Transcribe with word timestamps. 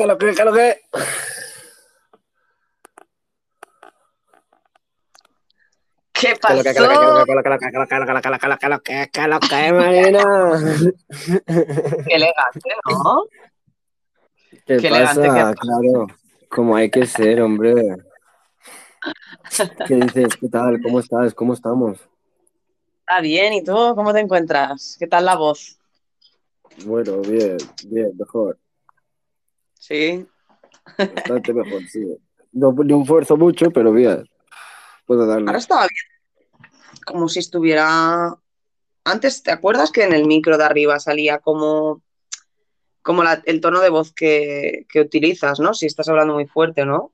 ¿Qué 0.00 0.06
lo 0.06 0.16
que, 0.16 0.32
qué 0.34 0.44
lo 0.46 0.52
que? 0.54 0.80
¿Qué 6.14 6.28
¿Qué 6.28 6.32
qué 6.32 6.38
pasó? 6.40 6.64
qué 6.64 6.80
lo 6.80 6.88
que, 6.88 6.96
qué 6.96 7.04
qué 7.04 7.66
qué 8.82 9.10
qué 9.10 9.10
qué 9.12 9.50
qué 9.52 9.72
Marina? 9.72 10.24
Qué 12.06 12.14
elegante, 12.14 12.70
¿no? 12.86 13.24
¿Qué 14.66 14.78
Qué 14.78 14.86
elegante 14.88 15.28
pasa? 15.28 15.52
que- 15.52 15.60
Claro, 15.60 16.06
como 16.48 16.76
hay 16.76 16.90
que 16.90 17.04
ser, 17.06 17.42
hombre. 17.42 17.74
¿Qué 19.86 19.96
dices? 19.96 20.34
¿Qué 20.40 20.48
tal? 20.48 20.80
¿Cómo 20.82 21.00
estás? 21.00 21.34
¿Cómo 21.34 21.52
estamos? 21.52 21.98
Está 23.00 23.20
bien, 23.20 23.52
¿y 23.52 23.62
tú 23.62 23.74
cómo 23.94 24.14
te 24.14 24.20
encuentras? 24.20 24.96
¿Qué 24.98 25.06
tal 25.06 25.26
la 25.26 25.36
voz? 25.36 25.78
Bueno, 26.86 27.20
bien, 27.20 27.58
bien, 27.84 28.16
mejor. 28.16 28.56
Sí. 29.90 30.24
Bastante 30.96 31.52
mejor, 31.52 31.82
sí. 31.88 32.16
No, 32.52 32.72
no 32.72 33.02
esfuerzo 33.02 33.36
mucho, 33.36 33.70
pero 33.72 33.92
bien. 33.92 34.24
Puedo 35.04 35.26
darle. 35.26 35.48
Ahora 35.48 35.58
estaba 35.58 35.82
bien. 35.82 37.00
Como 37.04 37.28
si 37.28 37.40
estuviera. 37.40 38.36
Antes, 39.04 39.42
¿te 39.42 39.50
acuerdas 39.50 39.90
que 39.90 40.04
en 40.04 40.12
el 40.12 40.26
micro 40.26 40.56
de 40.58 40.64
arriba 40.64 41.00
salía 41.00 41.38
como, 41.40 42.02
como 43.02 43.24
la- 43.24 43.42
el 43.46 43.60
tono 43.60 43.80
de 43.80 43.88
voz 43.90 44.12
que, 44.12 44.86
que 44.88 45.00
utilizas, 45.00 45.58
¿no? 45.58 45.74
Si 45.74 45.86
estás 45.86 46.08
hablando 46.08 46.34
muy 46.34 46.46
fuerte, 46.46 46.84
¿no? 46.84 47.12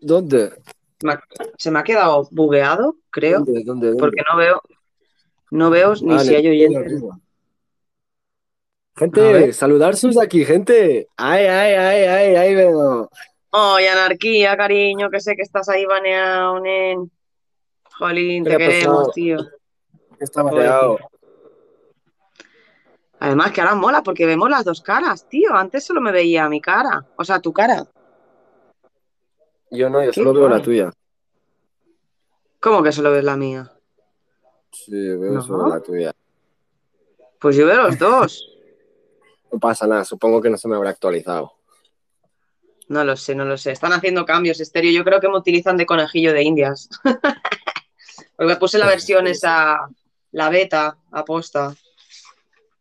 ¿Dónde? 0.00 0.54
Se 1.58 1.70
me 1.70 1.78
ha 1.78 1.84
quedado 1.84 2.26
bugueado, 2.32 2.96
creo, 3.10 3.40
¿Dónde? 3.44 3.62
¿Dónde? 3.64 3.86
¿Dónde? 3.88 4.00
porque 4.00 4.22
no 4.28 4.36
veo, 4.38 4.62
no 5.50 5.70
veo 5.70 5.94
ni 6.00 6.14
Ah, 6.14 6.18
si 6.20 6.34
hay 6.34 6.48
oyentes. 6.48 6.80
arriba. 6.92 7.20
Gente, 8.96 9.20
ver. 9.20 9.54
saludar 9.54 9.94
sus 9.96 10.18
aquí, 10.18 10.44
gente. 10.44 11.08
Ay, 11.16 11.44
ay, 11.44 11.74
ay, 11.74 12.02
ay, 12.04 12.34
ay, 12.36 12.54
veo. 12.54 13.10
¡Ay, 13.52 13.86
anarquía, 13.86 14.56
cariño! 14.56 15.10
Que 15.10 15.20
sé 15.20 15.34
que 15.36 15.42
estás 15.42 15.68
ahí 15.68 15.84
baneado, 15.84 16.60
nen. 16.60 17.10
Jolín, 17.98 18.44
¿Qué 18.44 18.50
te 18.50 18.54
ha 18.56 18.58
queremos, 18.58 18.96
pasado? 18.96 19.10
tío. 19.12 19.36
Está 20.18 20.42
mareado. 20.42 20.98
Además 23.18 23.52
que 23.52 23.60
ahora 23.60 23.74
mola 23.74 24.02
porque 24.02 24.26
vemos 24.26 24.48
las 24.50 24.64
dos 24.64 24.80
caras, 24.82 25.26
tío. 25.28 25.54
Antes 25.54 25.84
solo 25.84 26.00
me 26.00 26.12
veía 26.12 26.48
mi 26.48 26.60
cara. 26.60 27.04
O 27.16 27.24
sea, 27.24 27.40
tu 27.40 27.52
cara. 27.52 27.86
Yo 29.70 29.90
no, 29.90 30.02
yo 30.04 30.12
solo 30.12 30.32
veo 30.34 30.48
la 30.48 30.62
tuya. 30.62 30.92
¿Cómo 32.60 32.82
que 32.82 32.92
solo 32.92 33.10
ves 33.10 33.24
la 33.24 33.36
mía? 33.36 33.70
Sí, 34.72 34.90
veo 34.92 35.32
No. 35.32 35.42
solo 35.42 35.68
la 35.68 35.80
tuya. 35.80 36.12
Pues 37.40 37.56
yo 37.56 37.66
veo 37.66 37.82
los 37.82 37.98
dos. 37.98 38.52
No 39.56 39.60
pasa 39.60 39.86
nada, 39.86 40.04
supongo 40.04 40.42
que 40.42 40.50
no 40.50 40.58
se 40.58 40.68
me 40.68 40.76
habrá 40.76 40.90
actualizado. 40.90 41.54
No 42.88 43.02
lo 43.04 43.16
sé, 43.16 43.34
no 43.34 43.46
lo 43.46 43.56
sé. 43.56 43.72
Están 43.72 43.94
haciendo 43.94 44.26
cambios, 44.26 44.60
estéreo. 44.60 44.92
Yo 44.92 45.02
creo 45.02 45.18
que 45.18 45.28
me 45.30 45.38
utilizan 45.38 45.78
de 45.78 45.86
conejillo 45.86 46.34
de 46.34 46.42
indias. 46.42 46.90
Porque 48.36 48.52
me 48.52 48.56
puse 48.56 48.76
la 48.76 48.86
versión 48.86 49.26
esa, 49.26 49.78
la 50.32 50.50
beta, 50.50 50.98
aposta, 51.10 51.74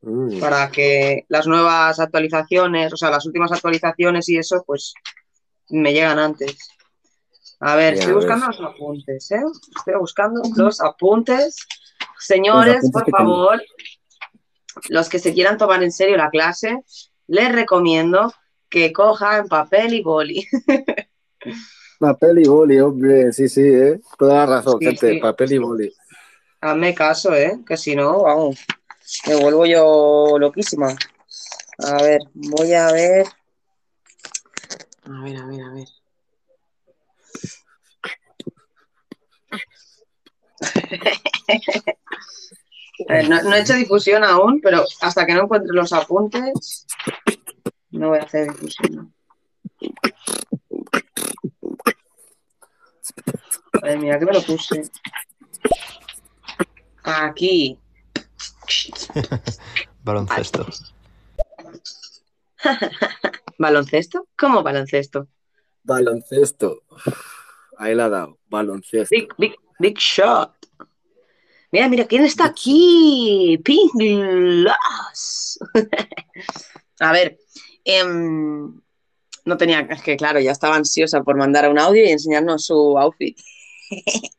Mm. 0.02 0.40
para 0.40 0.70
que 0.70 1.26
las 1.30 1.48
nuevas 1.48 2.00
actualizaciones, 2.00 2.94
o 2.94 2.98
sea, 2.98 3.10
las 3.10 3.26
últimas 3.26 3.52
actualizaciones 3.52 4.30
y 4.30 4.38
eso, 4.38 4.64
pues 4.68 4.94
me 5.70 5.94
llegan 5.94 6.20
antes. 6.20 6.56
A 7.62 7.76
ver, 7.76 7.96
Ya 7.96 8.02
estoy 8.02 8.14
buscando 8.14 8.48
ves. 8.48 8.60
los 8.60 8.70
apuntes, 8.76 9.32
¿eh? 9.32 9.42
Estoy 9.78 9.96
buscando 9.96 10.42
los 10.58 10.80
apuntes. 10.82 11.56
Señores, 12.20 12.84
Los 12.84 12.86
apuntes 12.90 13.02
por 13.02 13.10
favor, 13.12 13.64
los 14.90 15.10
que 15.10 15.20
se 15.20 15.34
quieran 15.34 15.58
tomar 15.58 15.84
en 15.84 15.92
serio 15.92 16.18
la 16.18 16.30
clase, 16.30 16.80
les 17.28 17.52
recomiendo 17.52 18.34
que 18.70 18.92
cojan 18.94 19.48
papel 19.48 19.94
y 19.94 20.02
boli. 20.04 20.48
Papel 21.98 22.40
y 22.40 22.48
boli, 22.48 22.80
hombre, 22.80 23.32
sí, 23.32 23.48
sí, 23.48 23.62
¿eh? 23.62 24.02
Toda 24.20 24.46
la 24.46 24.58
razón, 24.58 24.80
Sí, 24.80 24.86
gente, 24.88 25.12
sí. 25.14 25.20
papel 25.20 25.54
y 25.54 25.58
boli. 25.60 25.94
Hazme 26.60 26.94
caso, 26.94 27.34
¿eh? 27.34 27.60
Que 27.66 27.78
si 27.78 27.96
no, 27.96 28.24
vamos, 28.24 28.60
me 29.28 29.36
vuelvo 29.36 29.66
yo 29.66 30.38
loquísima. 30.38 30.94
A 31.80 32.04
ver, 32.04 32.20
voy 32.34 32.74
a 32.74 32.92
ver. 32.92 33.26
A 35.06 35.22
ver, 35.24 35.38
a 35.38 35.46
ver, 35.46 35.62
a 35.62 35.74
ver. 35.74 35.88
Eh, 43.10 43.28
No, 43.28 43.42
no 43.44 43.56
he 43.56 43.62
hecho 43.62 43.74
difusión 43.74 44.24
aún, 44.24 44.62
pero 44.62 44.84
hasta 45.02 45.26
que 45.26 45.34
no 45.34 45.44
encuentre 45.44 45.74
los 45.74 45.92
apuntes, 45.94 46.86
no 47.92 48.10
voy 48.10 48.20
a 48.20 48.24
hacer 48.24 48.52
difusión. 48.52 49.14
Madre 53.82 53.98
mía, 53.98 54.20
que 54.20 54.26
me 54.26 54.34
lo 54.34 54.42
puse. 54.42 54.84
Aquí. 57.04 57.78
Baloncesto. 60.04 60.66
¿Baloncesto? 63.60 64.28
¿Cómo 64.38 64.64
baloncesto? 64.64 65.28
Baloncesto. 65.84 66.82
Ahí 67.78 67.94
la 67.94 68.06
ha 68.06 68.10
dado, 68.10 68.40
baloncesto. 68.48 69.10
Big, 69.12 69.30
big, 69.38 69.56
big 69.80 69.98
shot. 69.98 70.52
Mira, 71.72 71.90
mira, 71.90 72.06
¿quién 72.06 72.24
está 72.24 72.46
aquí? 72.46 73.60
Pink 73.64 73.92
Glass. 73.96 75.60
A 77.00 77.12
ver, 77.12 77.38
em, 77.84 78.80
no 79.46 79.58
tenía, 79.58 79.82
es 79.82 80.02
que 80.02 80.16
claro, 80.16 80.40
ya 80.40 80.52
estaba 80.52 80.76
ansiosa 80.76 81.22
por 81.24 81.36
mandar 81.38 81.70
un 81.70 81.78
audio 81.80 82.04
y 82.06 82.10
enseñarnos 82.12 82.66
su 82.66 82.98
outfit. 82.98 83.38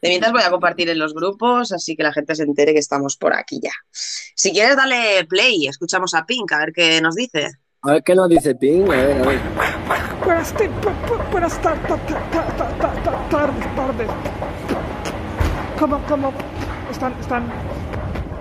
De 0.00 0.08
mientras 0.08 0.32
voy 0.32 0.42
a 0.42 0.50
compartir 0.50 0.88
en 0.88 0.98
los 0.98 1.12
grupos, 1.12 1.72
así 1.72 1.94
que 1.94 2.02
la 2.02 2.12
gente 2.12 2.34
se 2.34 2.42
entere 2.42 2.72
que 2.72 2.78
estamos 2.78 3.16
por 3.18 3.34
aquí 3.34 3.60
ya. 3.62 3.72
Si 3.92 4.50
quieres, 4.52 4.76
dale 4.76 5.26
play, 5.28 5.66
escuchamos 5.66 6.14
a 6.14 6.24
Pink, 6.24 6.50
a 6.52 6.58
ver 6.60 6.72
qué 6.74 7.00
nos 7.02 7.14
dice. 7.14 7.50
A 7.82 7.92
ver 7.92 8.02
qué 8.02 8.14
nos 8.14 8.28
dice 8.30 8.54
Ping, 8.54 8.84
a 8.90 8.96
ver, 8.96 9.20
a 9.22 9.26
ver. 9.26 9.40
Buenas, 10.24 10.54
te- 10.56 10.70
pu- 10.70 10.94
pu- 11.06 11.18
¿Cómo, 15.78 16.00
cómo 16.08 16.32
están, 16.90 17.12
están 17.20 17.44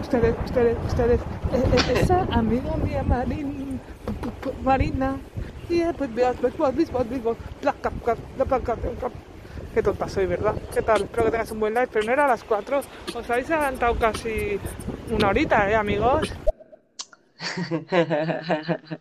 ustedes, 0.02 0.36
ustedes, 0.46 0.78
ustedes? 0.88 1.20
Eh, 1.22 1.64
eh, 1.74 2.00
esa 2.02 2.22
amiga 2.32 2.76
mía, 2.78 3.04
pu- 4.42 4.54
Marina. 4.64 5.18
Qué 9.74 9.84
tonta 9.84 10.10
soy, 10.10 10.26
¿verdad? 10.26 10.56
¿Qué 10.74 10.82
tal? 10.82 11.04
Espero 11.04 11.26
que 11.26 11.32
tengas 11.32 11.52
un 11.52 11.60
buen 11.60 11.74
live, 11.74 11.88
pero 11.92 12.06
no 12.06 12.14
era 12.14 12.26
a 12.26 12.30
las 12.30 12.44
4. 12.44 12.82
Os 13.14 13.30
habéis 13.30 13.52
adelantado 13.52 13.96
casi 13.96 14.60
una 15.12 15.30
horita, 15.30 15.70
¿eh, 15.70 15.76
amigos? 15.76 16.32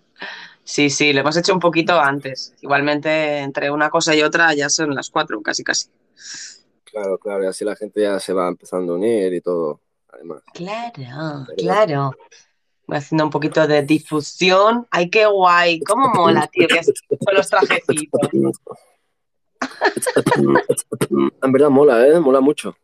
Sí, 0.65 0.91
sí, 0.91 1.13
lo 1.13 1.21
hemos 1.21 1.37
hecho 1.37 1.55
un 1.55 1.61
poquito 1.61 2.01
antes. 2.01 2.53
Igualmente, 2.61 3.39
entre 3.39 3.71
una 3.71 3.89
cosa 3.89 4.17
y 4.17 4.23
otra 4.23 4.53
ya 4.53 4.69
son 4.69 4.97
las 4.97 5.11
cuatro, 5.11 5.41
casi, 5.41 5.63
casi. 5.63 5.87
Claro, 6.97 7.19
claro, 7.19 7.45
y 7.45 7.47
así 7.47 7.63
la 7.63 7.77
gente 7.77 8.01
ya 8.01 8.19
se 8.19 8.33
va 8.33 8.49
empezando 8.49 8.95
a 8.95 8.97
unir 8.97 9.31
y 9.35 9.43
todo, 9.43 9.83
además. 10.09 10.43
Claro, 10.55 11.47
claro. 11.59 12.11
Voy 12.87 12.97
haciendo 12.97 13.25
un 13.25 13.31
poquito 13.31 13.67
de 13.67 13.83
difusión. 13.83 14.87
¡Ay, 14.91 15.11
qué 15.11 15.27
guay! 15.27 15.81
¿Cómo 15.81 16.09
mola, 16.15 16.49
tío? 16.51 16.67
Que 16.67 16.79
es 16.79 16.91
con 17.23 17.35
los 17.35 17.49
trajecitos. 17.51 18.21
En 21.43 21.53
verdad 21.53 21.69
mola, 21.69 22.07
¿eh? 22.07 22.19
Mola 22.19 22.41
mucho. 22.41 22.75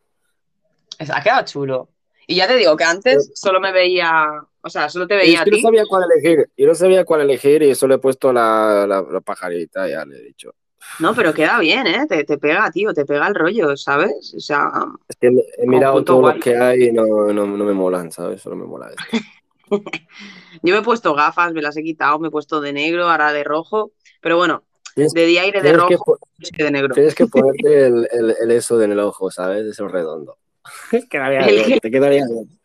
Ha 0.99 1.23
quedado 1.23 1.45
chulo. 1.45 1.89
Y 2.27 2.35
ya 2.35 2.47
te 2.47 2.55
digo 2.55 2.77
que 2.77 2.83
antes 2.83 3.31
solo 3.33 3.59
me 3.59 3.71
veía, 3.71 4.43
o 4.61 4.69
sea, 4.69 4.89
solo 4.89 5.07
te 5.07 5.15
veía 5.15 5.41
a 5.41 5.43
que 5.43 5.51
no 5.51 5.57
sabía 5.57 5.85
cuál 5.87 6.03
elegir. 6.11 6.51
Yo 6.55 6.67
no 6.67 6.75
sabía 6.75 7.03
cuál 7.03 7.21
elegir 7.21 7.63
y 7.63 7.73
solo 7.73 7.95
he 7.95 7.99
puesto 7.99 8.31
la, 8.31 8.85
la, 8.87 9.01
la 9.01 9.21
pajarita, 9.21 9.87
ya 9.87 10.05
le 10.05 10.17
he 10.17 10.21
dicho. 10.21 10.53
No, 10.99 11.15
pero 11.15 11.33
queda 11.33 11.59
bien, 11.59 11.87
¿eh? 11.87 12.05
Te, 12.07 12.23
te 12.23 12.37
pega, 12.37 12.69
tío, 12.71 12.93
te 12.93 13.05
pega 13.05 13.27
el 13.27 13.35
rollo, 13.35 13.75
¿sabes? 13.75 14.33
O 14.35 14.39
sea, 14.39 14.69
Es 15.07 15.15
que 15.17 15.27
he 15.57 15.65
mirado 15.67 16.03
todos 16.03 16.21
guay. 16.21 16.35
los 16.35 16.43
que 16.43 16.55
hay 16.55 16.83
y 16.85 16.91
no, 16.91 17.05
no, 17.33 17.45
no 17.47 17.63
me 17.65 17.73
molan, 17.73 18.11
¿sabes? 18.11 18.41
Solo 18.41 18.55
me 18.55 18.65
mola 18.65 18.89
este. 18.89 19.25
yo 20.63 20.73
me 20.73 20.79
he 20.79 20.83
puesto 20.83 21.13
gafas, 21.15 21.51
me 21.53 21.61
las 21.61 21.75
he 21.77 21.83
quitado, 21.83 22.19
me 22.19 22.27
he 22.27 22.31
puesto 22.31 22.61
de 22.61 22.73
negro, 22.73 23.09
ahora 23.09 23.33
de 23.33 23.43
rojo. 23.43 23.91
Pero 24.21 24.37
bueno, 24.37 24.63
Tienes, 24.93 25.13
de 25.13 25.25
día 25.25 25.45
iré 25.47 25.61
de 25.61 25.71
que, 25.71 25.77
rojo 25.77 26.19
y 26.37 26.63
de 26.63 26.71
negro. 26.71 26.93
tienes 26.93 27.15
que 27.15 27.25
ponerte 27.27 27.87
el, 27.87 28.07
el, 28.11 28.35
el 28.41 28.51
eso 28.51 28.81
en 28.81 28.91
el 28.91 28.99
ojo, 28.99 29.31
¿sabes? 29.31 29.65
Eso 29.65 29.87
redondo. 29.87 30.37
quedaría 31.09 31.39
El 31.47 31.55
bien, 31.55 31.65
que- 31.73 31.79
te 31.79 31.91
quedaría 31.91 32.25
bien. 32.25 32.59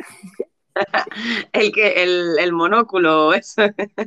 El 1.53 1.73
que, 1.73 2.03
el, 2.05 2.39
el 2.39 2.53
monóculo, 2.53 3.33
eso. 3.35 3.63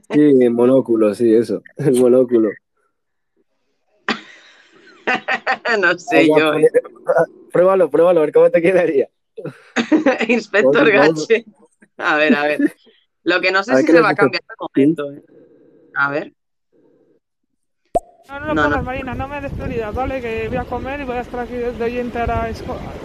Sí, 0.10 0.20
el 0.20 0.52
monóculo, 0.52 1.14
sí, 1.14 1.34
eso. 1.34 1.62
El 1.78 1.96
monóculo. 2.00 2.50
no 5.80 5.98
sé 5.98 6.28
yo. 6.28 6.54
¿eh? 6.56 6.70
Pruébalo, 7.52 7.90
pruébalo, 7.90 8.22
a 8.22 8.24
ver 8.24 8.34
cómo 8.34 8.50
te 8.50 8.62
quedaría. 8.62 9.10
Inspector. 10.28 10.90
Gache. 10.92 11.46
A 11.98 12.16
ver, 12.18 12.36
a 12.36 12.44
ver. 12.44 12.76
Lo 13.24 13.42
que 13.42 13.52
no 13.52 13.64
sé 13.64 13.74
A 13.74 13.78
si 13.78 13.88
se 13.88 14.02
va 14.02 14.10
a 14.10 14.16
cambiar 14.16 14.42
de 14.44 14.56
momento. 14.60 15.12
¿eh? 15.12 15.24
A 15.96 16.10
ver. 16.10 16.34
No, 18.28 18.40
no 18.40 18.48
lo 18.48 18.54
No, 18.54 18.70
no. 18.70 18.84
Marina, 18.84 19.14
no 19.14 19.28
me 19.28 19.42
des 19.42 19.52
prioridad, 19.52 19.94
¿vale? 19.94 20.22
Que 20.22 20.48
voy 20.48 20.58
a 20.58 20.64
comer 20.64 21.02
y 21.02 21.04
voy 21.04 21.18
a 21.18 21.22
estar 21.22 21.42
aquí 21.42 21.56
de 21.56 21.84
oyente 21.84 22.20
a 22.20 22.28
la, 22.28 22.54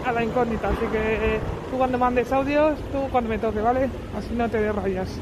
a 0.05 0.13
la 0.13 0.25
incógnita. 0.25 0.69
Así 0.69 0.87
que 0.87 1.37
eh, 1.37 1.41
tú 1.71 1.79
cuando 1.79 1.99
mandes 1.99 2.31
audios, 2.33 2.79
tú 2.93 3.09
cuando 3.11 3.31
me 3.31 3.39
toque, 3.39 3.61
¿vale? 3.61 3.91
Así 4.17 4.33
no 4.35 4.49
te 4.49 4.61
desrayas. 4.61 5.21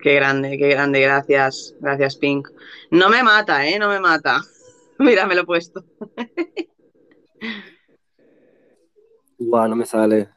Qué 0.00 0.14
grande, 0.14 0.56
qué 0.56 0.68
grande, 0.68 1.00
gracias, 1.00 1.74
gracias 1.80 2.16
Pink. 2.16 2.48
No 2.90 3.08
me 3.10 3.22
mata, 3.22 3.66
¿eh? 3.66 3.78
No 3.78 3.88
me 3.88 4.00
mata. 4.00 4.40
Mira, 5.06 5.26
me 5.26 5.34
lo 5.34 5.42
he 5.42 5.46
puesto. 5.46 5.84
Guau, 9.38 9.68
no 9.68 9.76
me 9.76 9.86
sale. 9.86 10.28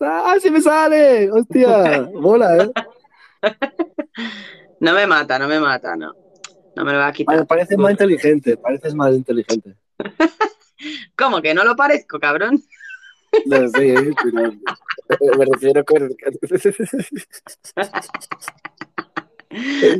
¡Ah, 0.00 0.36
sí 0.40 0.50
me 0.50 0.60
sale! 0.60 1.30
¡Hostia! 1.30 2.08
Mola, 2.14 2.56
¿eh? 2.64 2.70
No 4.80 4.92
me 4.92 5.06
mata, 5.06 5.38
no 5.38 5.48
me 5.48 5.58
mata, 5.58 5.96
no. 5.96 6.12
No 6.74 6.84
me 6.84 6.92
lo 6.92 6.98
va 6.98 7.04
a 7.04 7.06
Vale, 7.06 7.16
quitar. 7.16 7.46
pareces 7.46 7.78
más 7.78 7.92
inteligente, 7.92 8.56
pareces 8.58 8.94
más 8.94 9.14
inteligente. 9.14 9.74
¿Cómo 11.16 11.40
que 11.40 11.54
no 11.54 11.64
lo 11.64 11.74
parezco, 11.74 12.18
cabrón? 12.20 12.62
No 13.46 13.68
sé, 13.68 13.94
¿eh? 13.94 14.14
pero 15.08 15.38
me 15.38 15.44
refiero 15.46 15.82
con... 15.84 16.10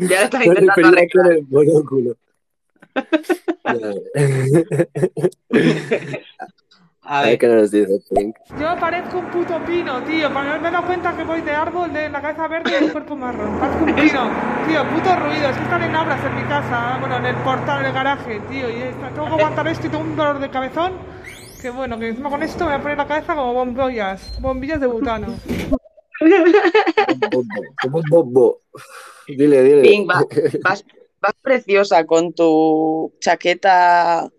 Ya 0.08 0.18
lo 0.20 0.24
estás 0.24 0.44
intentando 0.44 0.88
arreglar. 0.88 1.08
con 1.10 1.26
el 1.32 1.46
monóculo. 1.48 2.16
A 7.08 7.20
Ay, 7.20 7.30
ver, 7.30 7.38
que 7.38 7.46
no 7.46 7.54
nos 7.54 7.70
dice 7.70 8.00
Pink. 8.12 8.34
Yo 8.58 8.76
parezco 8.80 9.18
un 9.18 9.26
puto 9.26 9.64
pino, 9.64 10.02
tío. 10.02 10.32
Para 10.34 10.50
haberme 10.50 10.72
dado 10.72 10.86
cuenta 10.86 11.16
que 11.16 11.22
voy 11.22 11.40
de 11.40 11.52
árbol, 11.52 11.92
de 11.92 12.08
la 12.10 12.20
cabeza 12.20 12.48
verde 12.48 12.68
y 12.72 12.74
el 12.84 12.90
cuerpo 12.90 13.14
marrón. 13.14 13.60
Parezco 13.60 13.84
un 13.84 13.94
pino. 13.94 14.28
Tío, 14.66 14.84
puto 14.90 15.14
ruido. 15.16 15.48
Es 15.50 15.56
que 15.56 15.62
están 15.62 15.82
en 15.84 15.94
obras 15.94 16.24
en 16.24 16.34
mi 16.34 16.42
casa. 16.48 16.96
Bueno, 16.98 17.18
en 17.18 17.26
el 17.26 17.36
portal, 17.36 17.80
en 17.80 17.86
el 17.86 17.92
garaje, 17.92 18.40
tío. 18.50 18.68
Y 18.68 18.82
está- 18.82 19.10
tengo 19.10 19.26
que 19.26 19.32
aguantar 19.34 19.68
esto 19.68 19.86
y 19.86 19.90
tengo 19.90 20.02
un 20.02 20.16
dolor 20.16 20.40
de 20.40 20.50
cabezón. 20.50 20.94
Que 21.62 21.70
bueno, 21.70 21.96
que 21.96 22.08
encima 22.08 22.28
con 22.28 22.42
esto 22.42 22.64
me 22.64 22.70
voy 22.72 22.74
a 22.80 22.82
poner 22.82 22.98
la 22.98 23.06
cabeza 23.06 23.36
como 23.36 23.52
bombillas. 23.54 24.40
Bombillas 24.40 24.80
de 24.80 24.86
butano. 24.88 25.28
Bobo, 27.30 27.44
como 27.82 28.02
bobo. 28.10 28.62
Dile, 29.28 29.62
dile. 29.62 29.82
Pink, 29.82 30.10
va- 30.10 30.24
vas, 30.64 30.84
vas 31.20 31.34
preciosa 31.42 32.04
con 32.06 32.32
tu 32.32 33.12
chaqueta, 33.20 34.30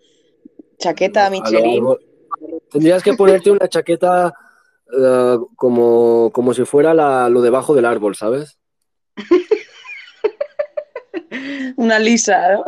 chaqueta 0.77 1.29
Michelin. 1.29 1.85
Tendrías 2.71 3.03
que 3.03 3.13
ponerte 3.13 3.51
una 3.51 3.68
chaqueta 3.68 4.33
eh, 4.97 5.38
como, 5.56 6.31
como 6.31 6.53
si 6.53 6.65
fuera 6.65 6.94
la- 6.94 7.29
lo 7.29 7.41
debajo 7.41 7.75
del 7.75 7.85
árbol, 7.85 8.15
¿sabes? 8.15 8.57
Una 11.77 12.00
lisa, 12.00 12.53
¿no? 12.53 12.63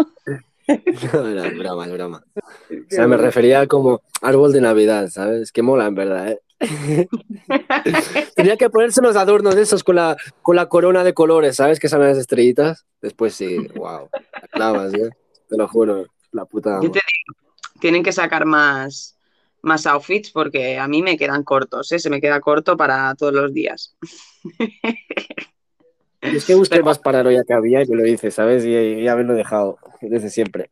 No, 0.68 1.44
es 1.44 1.58
broma, 1.58 1.86
es 1.88 1.92
broma. 1.94 2.24
O 2.72 2.90
sea, 2.90 3.08
me 3.08 3.18
refería 3.18 3.66
como 3.66 4.02
árbol 4.22 4.54
de 4.54 4.62
Navidad, 4.62 5.08
¿sabes? 5.10 5.52
Que 5.52 5.64
mola, 5.64 5.88
en 5.88 5.96
verdad, 5.96 6.32
¿eh? 6.32 6.40
Tendría 8.36 8.58
que 8.58 8.70
ponerse 8.70 9.00
unos 9.00 9.16
adornos 9.16 9.56
de 9.56 9.62
esos 9.62 9.84
con 9.84 9.96
la, 9.96 10.18
con 10.42 10.56
la 10.56 10.68
corona 10.68 11.04
de 11.04 11.14
colores, 11.14 11.56
¿sabes? 11.56 11.80
Que 11.80 11.90
salen 11.90 12.10
las 12.10 12.18
estrellitas. 12.18 12.86
Después 13.02 13.34
sí, 13.34 13.68
wow. 13.76 14.10
Clavas, 14.52 14.94
¿eh? 14.94 15.10
Te 15.48 15.58
lo 15.58 15.68
juro, 15.68 16.06
la 16.32 16.46
puta 16.46 16.80
Yo 16.82 16.92
te 16.92 17.00
digo, 17.00 17.40
tienen 17.80 18.04
que 18.04 18.12
sacar 18.12 18.46
más, 18.46 19.18
más 19.62 19.86
outfits 19.88 20.32
porque 20.32 20.78
a 20.78 20.88
mí 20.88 21.02
me 21.02 21.18
quedan 21.18 21.44
cortos, 21.44 21.92
¿eh? 21.92 22.00
Se 22.00 22.10
me 22.10 22.22
queda 22.22 22.42
corto 22.42 22.76
para 22.78 23.16
todos 23.16 23.34
los 23.34 23.54
días. 23.54 23.96
Es 26.22 26.44
que 26.46 26.56
busqué 26.56 26.84
más 26.84 27.00
paranoia 27.00 27.44
que 27.48 27.54
había 27.54 27.82
y 27.82 27.88
me 27.88 27.96
lo 27.96 28.06
hice, 28.06 28.30
¿sabes? 28.30 28.66
Y, 28.66 28.74
y 28.74 29.08
haberlo 29.08 29.34
dejado 29.36 29.78
desde 30.02 30.30
siempre. 30.30 30.70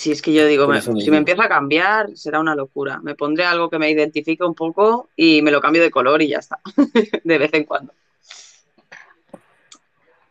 Si 0.00 0.10
es 0.12 0.22
que 0.22 0.32
yo 0.32 0.46
digo, 0.46 0.66
me- 0.66 0.80
si 0.80 0.90
mismo. 0.92 1.10
me 1.12 1.18
empiezo 1.18 1.42
a 1.42 1.48
cambiar, 1.50 2.16
será 2.16 2.40
una 2.40 2.54
locura. 2.54 3.00
Me 3.02 3.14
pondré 3.14 3.44
algo 3.44 3.68
que 3.68 3.78
me 3.78 3.90
identifique 3.90 4.42
un 4.42 4.54
poco 4.54 5.10
y 5.14 5.42
me 5.42 5.50
lo 5.50 5.60
cambio 5.60 5.82
de 5.82 5.90
color 5.90 6.22
y 6.22 6.28
ya 6.28 6.38
está. 6.38 6.58
De 7.22 7.36
vez 7.36 7.52
en 7.52 7.64
cuando. 7.64 7.92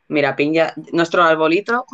Mira, 0.07 0.35
piña, 0.35 0.73
nuestro 0.91 1.21
arbolito. 1.21 1.85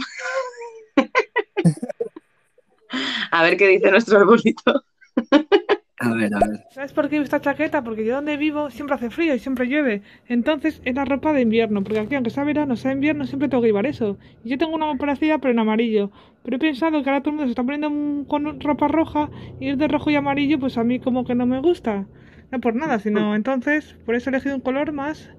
A 3.31 3.43
ver 3.43 3.57
qué 3.57 3.67
dice 3.67 3.91
nuestro 3.91 4.19
arbolito. 4.19 4.85
A 6.05 6.13
ver, 6.13 6.33
a 6.35 6.39
ver. 6.39 6.59
¿Sabes 6.71 6.93
por 6.93 7.09
qué 7.09 7.17
esta 7.17 7.41
chaqueta? 7.41 7.83
Porque 7.83 8.05
yo 8.05 8.15
donde 8.15 8.37
vivo 8.37 8.69
siempre 8.69 8.95
hace 8.95 9.09
frío 9.09 9.33
y 9.33 9.39
siempre 9.39 9.65
llueve. 9.67 10.01
Entonces 10.27 10.81
es 10.83 10.93
la 10.95 11.05
ropa 11.05 11.33
de 11.33 11.41
invierno, 11.41 11.83
porque 11.83 11.99
aquí 11.99 12.15
aunque 12.15 12.29
sea 12.29 12.43
verano, 12.43 12.75
sea 12.75 12.91
invierno, 12.91 13.25
siempre 13.25 13.49
tengo 13.49 13.61
que 13.61 13.69
llevar 13.69 13.85
eso. 13.85 14.17
Y 14.43 14.49
yo 14.49 14.57
tengo 14.57 14.75
una 14.75 14.93
parecida, 14.97 15.37
pero 15.39 15.51
en 15.53 15.59
amarillo. 15.59 16.11
Pero 16.43 16.57
he 16.57 16.59
pensado 16.59 17.01
que 17.01 17.09
ahora 17.09 17.21
todo 17.21 17.29
el 17.31 17.35
mundo 17.37 17.47
se 17.47 17.51
está 17.51 17.63
poniendo 17.63 17.89
un- 17.89 18.25
con 18.25 18.59
ropa 18.59 18.87
roja 18.87 19.29
y 19.59 19.69
ir 19.69 19.77
de 19.77 19.87
rojo 19.87 20.11
y 20.11 20.15
amarillo, 20.15 20.59
pues 20.59 20.77
a 20.77 20.83
mí 20.83 20.99
como 20.99 21.25
que 21.25 21.33
no 21.35 21.45
me 21.45 21.59
gusta. 21.61 22.05
No 22.51 22.59
por 22.59 22.75
nada, 22.75 22.99
sino 22.99 23.35
entonces 23.35 23.95
por 24.05 24.13
eso 24.15 24.29
he 24.29 24.31
elegido 24.33 24.55
un 24.55 24.61
color 24.61 24.91
más, 24.91 25.29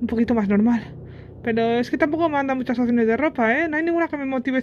un 0.00 0.06
poquito 0.06 0.34
más 0.34 0.48
normal. 0.48 0.82
Pero 1.42 1.62
es 1.62 1.90
que 1.90 1.98
tampoco 1.98 2.28
me 2.28 2.34
mandan 2.34 2.56
muchas 2.56 2.78
opciones 2.78 3.06
de 3.06 3.16
ropa, 3.16 3.58
¿eh? 3.58 3.68
No 3.68 3.76
hay 3.76 3.82
ninguna 3.82 4.08
que 4.08 4.16
me 4.16 4.24
motive 4.24 4.62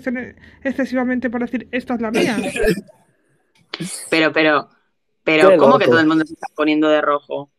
excesivamente 0.63 1.29
para 1.29 1.45
decir, 1.45 1.67
esta 1.71 1.95
es 1.95 2.01
la 2.01 2.11
mía. 2.11 2.37
Pero, 4.09 4.31
pero, 4.33 4.69
pero, 5.23 5.49
Qué 5.49 5.57
¿cómo 5.57 5.77
que 5.77 5.85
todo 5.85 5.99
el 5.99 6.07
mundo 6.07 6.25
se 6.25 6.33
está 6.33 6.47
poniendo 6.55 6.89
de 6.89 7.01
rojo? 7.01 7.51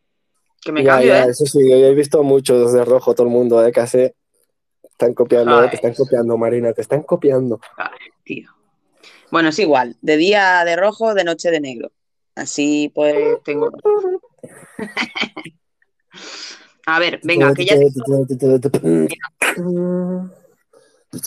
Que 0.61 0.71
me 0.71 0.83
Ya, 0.83 0.93
cambio, 0.93 1.07
ya, 1.09 1.25
¿eh? 1.25 1.29
eso 1.29 1.45
sí, 1.45 1.69
yo 1.69 1.75
he 1.75 1.93
visto 1.93 2.23
muchos 2.23 2.73
de 2.73 2.85
rojo, 2.85 3.13
todo 3.13 3.27
el 3.27 3.33
mundo, 3.33 3.65
¿eh? 3.65 3.71
Casi 3.71 4.11
están 4.83 5.13
copiando, 5.13 5.59
Ay. 5.59 5.69
te 5.69 5.75
están 5.75 5.93
copiando, 5.93 6.37
Marina, 6.37 6.73
te 6.73 6.81
están 6.81 7.03
copiando. 7.03 7.59
Tío. 8.23 8.49
Bueno, 9.31 9.49
es 9.49 9.59
igual. 9.59 9.97
De 10.01 10.17
día 10.17 10.63
de 10.63 10.75
rojo, 10.75 11.13
de 11.13 11.23
noche 11.23 11.51
de 11.51 11.59
negro. 11.59 11.91
Así 12.35 12.91
pues 12.93 13.41
tengo. 13.43 13.71
A 16.85 16.99
ver, 16.99 17.19
venga, 17.23 17.53
que 17.53 17.65
ya 17.65 17.75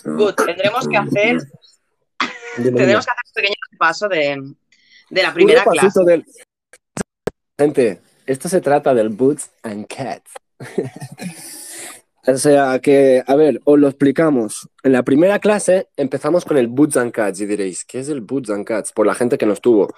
Good, 0.04 0.34
tendremos 0.34 0.86
que 0.88 0.96
hacer, 0.96 1.38
tendremos 2.56 3.06
que 3.06 3.10
hacer 3.10 3.24
un 3.24 3.32
pequeño 3.34 3.54
paso 3.78 4.08
de, 4.08 4.54
de 5.11 5.23
la 5.23 5.32
primera 5.35 5.64
clase. 5.64 6.05
del- 6.05 6.25
Gente, 7.58 8.00
esto 8.26 8.49
se 8.49 8.61
trata 8.61 8.93
del 8.94 9.08
Boots 9.11 9.50
and 9.62 9.87
Cats. 9.87 10.31
o 12.26 12.37
sea 12.37 12.79
que, 12.81 13.23
a 13.26 13.35
ver, 13.37 13.60
os 13.65 13.79
lo 13.79 13.89
explicamos. 13.89 14.69
En 14.82 14.93
la 14.93 15.03
primera 15.05 15.39
clase 15.39 15.89
empezamos 15.96 16.44
con 16.44 16.56
el 16.56 16.67
Boots 16.69 16.96
and 16.96 17.13
Cats 17.13 17.41
y 17.41 17.46
diréis, 17.46 17.84
¿qué 17.84 18.01
es 18.01 18.08
el 18.08 18.20
Boots 18.20 18.51
and 18.51 18.65
Cats? 18.65 18.93
Por 18.93 19.06
la 19.06 19.15
gente 19.15 19.39
que 19.39 19.46
no 19.46 19.53
estuvo. 19.53 19.89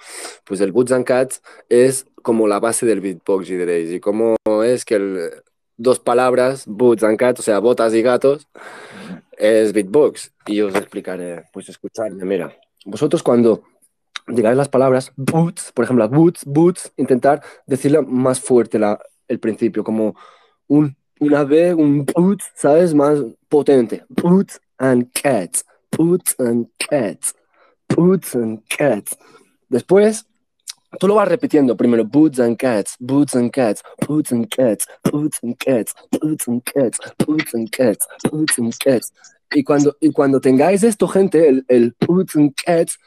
Pues 0.45 0.61
el 0.61 0.71
Boots 0.71 0.91
and 0.91 1.05
Cats 1.05 1.41
es 1.69 2.05
como 2.21 2.47
la 2.47 2.59
base 2.59 2.85
del 2.85 3.01
beatbox 3.01 3.49
y 3.49 3.55
diréis, 3.57 3.91
¿y 3.91 3.99
cómo 3.99 4.35
es 4.63 4.85
que 4.85 4.95
el- 4.95 5.29
dos 5.77 5.99
palabras, 5.99 6.65
Boots 6.67 7.03
and 7.03 7.17
Cats, 7.17 7.39
o 7.39 7.43
sea, 7.43 7.59
botas 7.59 7.93
y 7.93 8.01
gatos, 8.01 8.47
es 9.37 9.73
beatbox? 9.73 10.31
Y 10.45 10.61
os 10.61 10.75
explicaré, 10.75 11.45
pues 11.51 11.67
escuchadme, 11.69 12.23
mira. 12.25 12.55
Vosotros 12.85 13.23
cuando 13.23 13.63
digáis 14.29 14.57
las 14.57 14.69
palabras 14.69 15.11
boots, 15.15 15.71
por 15.73 15.85
ejemplo, 15.85 16.07
boots, 16.09 16.43
boots, 16.45 16.91
intentar 16.97 17.41
decirlo 17.65 18.03
más 18.03 18.39
fuerte 18.39 18.79
la, 18.79 18.99
el 19.27 19.39
principio, 19.39 19.83
como 19.83 20.15
un, 20.67 20.95
una 21.19 21.43
B, 21.43 21.73
un 21.73 22.05
boots, 22.05 22.51
¿sabes? 22.55 22.93
Más 22.93 23.19
potente. 23.47 24.03
Boots 24.09 24.59
and 24.77 25.11
cats, 25.13 25.65
boots 25.95 26.35
and 26.39 26.67
cats, 26.77 27.35
boots 27.87 28.35
and 28.35 28.61
cats. 28.67 29.17
Después, 29.69 30.25
tú 30.99 31.07
lo 31.07 31.15
vas 31.15 31.27
repitiendo 31.27 31.75
primero, 31.75 32.03
boots 32.05 32.39
and 32.39 32.57
cats, 32.57 32.95
boots 32.99 33.35
and 33.35 33.51
cats, 33.51 33.83
boots 34.07 34.31
and 34.31 34.47
cats, 34.47 34.85
boots 35.11 35.39
and 35.43 35.57
cats, 35.57 35.93
boots 36.19 36.47
and 36.47 36.63
cats, 36.63 36.99
boots 37.25 37.53
and 37.53 37.69
cats, 37.71 38.07
boots 38.31 38.57
and 38.57 38.73
cats. 38.77 39.13
Y 39.51 39.63
cuando, 39.63 39.97
y 39.99 40.11
cuando 40.11 40.39
tengáis 40.39 40.83
esto, 40.83 41.07
gente, 41.07 41.47
el, 41.47 41.65
el 41.67 41.95
boots 42.07 42.35
and 42.35 42.53
cats, 42.53 42.99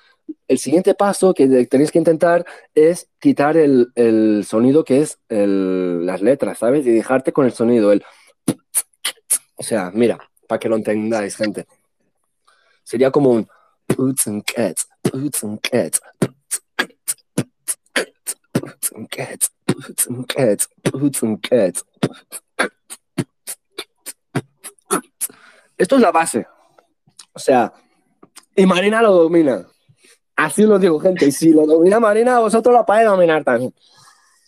el 0.48 0.58
siguiente 0.58 0.94
paso 0.94 1.34
que 1.34 1.66
tenéis 1.66 1.90
que 1.90 1.98
intentar 1.98 2.44
es 2.74 3.08
quitar 3.18 3.56
el, 3.56 3.88
el 3.94 4.44
sonido 4.46 4.84
que 4.84 5.00
es 5.02 5.18
el- 5.28 6.04
las 6.06 6.22
letras, 6.22 6.58
¿sabes? 6.58 6.86
Y 6.86 6.90
dejarte 6.90 7.32
con 7.32 7.46
el 7.46 7.52
sonido, 7.52 7.92
el... 7.92 8.04
O 9.56 9.62
sea, 9.62 9.90
mira, 9.94 10.18
para 10.48 10.58
que 10.58 10.68
lo 10.68 10.76
entendáis, 10.76 11.36
gente. 11.36 11.66
Sería 12.82 13.10
como 13.10 13.30
un... 13.30 13.48
Esto 25.78 25.96
es 25.96 26.02
la 26.02 26.12
base. 26.12 26.46
O 27.32 27.38
sea, 27.38 27.72
y 28.54 28.66
Marina 28.66 29.02
lo 29.02 29.12
domina. 29.12 29.66
Así 30.36 30.62
lo 30.62 30.78
digo, 30.78 30.98
gente. 30.98 31.26
Y 31.26 31.32
si 31.32 31.50
lo 31.50 31.66
domina 31.66 32.00
Marina, 32.00 32.38
vosotros 32.38 32.74
lo 32.74 32.84
podéis 32.84 33.06
dominar 33.06 33.44
también. 33.44 33.74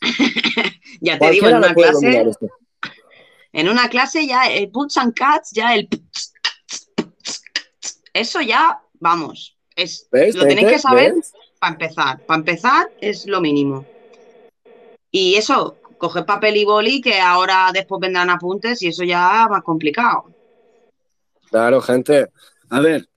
Ya 1.00 1.18
te 1.18 1.30
digo, 1.32 1.48
en 1.48 1.56
una 1.56 1.74
clase, 1.74 2.30
en 3.52 3.68
una 3.68 3.88
clase 3.90 4.26
ya 4.26 4.44
el 4.44 4.68
Boots 4.68 4.96
and 4.96 5.12
Cats, 5.12 5.50
ya 5.50 5.74
el 5.74 5.88
eso 8.14 8.40
ya, 8.40 8.80
vamos, 9.00 9.56
es, 9.74 10.08
¿Ves? 10.10 10.36
lo 10.36 10.46
tenéis 10.46 10.68
que 10.68 10.78
saber 10.78 11.14
para 11.58 11.72
empezar. 11.72 12.20
Para 12.20 12.38
empezar 12.38 12.90
es 13.00 13.26
lo 13.26 13.40
mínimo. 13.40 13.84
Y 15.10 15.34
eso, 15.34 15.76
coger 15.98 16.24
papel 16.24 16.56
y 16.56 16.64
boli, 16.64 17.00
que 17.00 17.20
ahora 17.20 17.70
después 17.72 18.00
vendrán 18.00 18.30
apuntes 18.30 18.80
y 18.82 18.88
eso 18.88 19.02
ya 19.02 19.48
más 19.50 19.62
complicado. 19.62 20.30
Claro, 21.50 21.80
gente. 21.80 22.28
A 22.70 22.80
ver, 22.80 23.08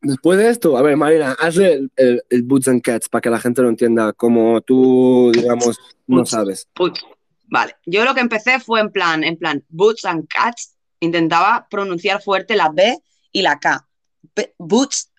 después 0.00 0.38
de 0.38 0.50
esto, 0.50 0.76
a 0.76 0.82
ver, 0.82 0.96
Marina, 0.96 1.36
hazle 1.38 1.72
el, 1.72 1.92
el, 1.96 2.22
el 2.30 2.42
Boots 2.42 2.68
and 2.68 2.82
Cats 2.82 3.08
para 3.08 3.20
que 3.20 3.30
la 3.30 3.40
gente 3.40 3.62
lo 3.62 3.68
entienda 3.68 4.12
como 4.12 4.60
tú, 4.60 5.30
digamos, 5.34 5.78
no 6.06 6.24
sabes. 6.26 6.68
Boots. 6.74 7.04
Vale, 7.50 7.76
yo 7.86 8.04
lo 8.04 8.14
que 8.14 8.20
empecé 8.20 8.60
fue 8.60 8.80
en 8.80 8.92
plan, 8.92 9.24
en 9.24 9.36
plan, 9.38 9.64
boots 9.70 10.04
and 10.04 10.28
cats, 10.28 10.76
intentaba 11.00 11.66
pronunciar 11.70 12.20
fuerte 12.22 12.54
la 12.56 12.68
B 12.68 12.98
y 13.32 13.40
la 13.40 13.58
K. 13.58 13.88
B- 14.36 14.54
boots, 14.58 15.10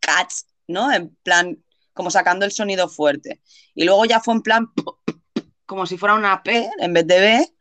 cats, 0.00 0.46
¿no? 0.66 0.90
En 0.90 1.14
plan, 1.22 1.62
como 1.92 2.10
sacando 2.10 2.46
el 2.46 2.52
sonido 2.52 2.88
fuerte. 2.88 3.42
Y 3.74 3.84
luego 3.84 4.06
ya 4.06 4.20
fue 4.20 4.32
en 4.32 4.40
plan, 4.40 4.68
como 5.66 5.84
si 5.86 5.98
fuera 5.98 6.14
una 6.14 6.42
P 6.42 6.70
en 6.78 6.92
vez 6.94 7.06
de 7.06 7.20
B, 7.20 7.54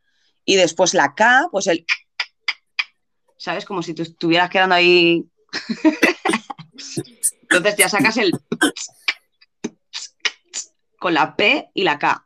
y 0.46 0.56
después 0.56 0.94
la 0.94 1.14
K, 1.16 1.50
pues 1.52 1.68
el... 1.68 1.86
¿Sabes? 3.38 3.66
Como 3.66 3.84
si 3.84 3.94
tú 3.94 4.04
estuvieras 4.04 4.50
quedando 4.50 4.76
ahí... 4.76 5.26
Entonces 7.44 7.78
ya 7.78 7.90
sacas 7.90 8.18
el... 8.18 8.32
con 11.00 11.14
la 11.14 11.36
P 11.36 11.70
y 11.74 11.84
la 11.84 12.00
K. 12.00 12.26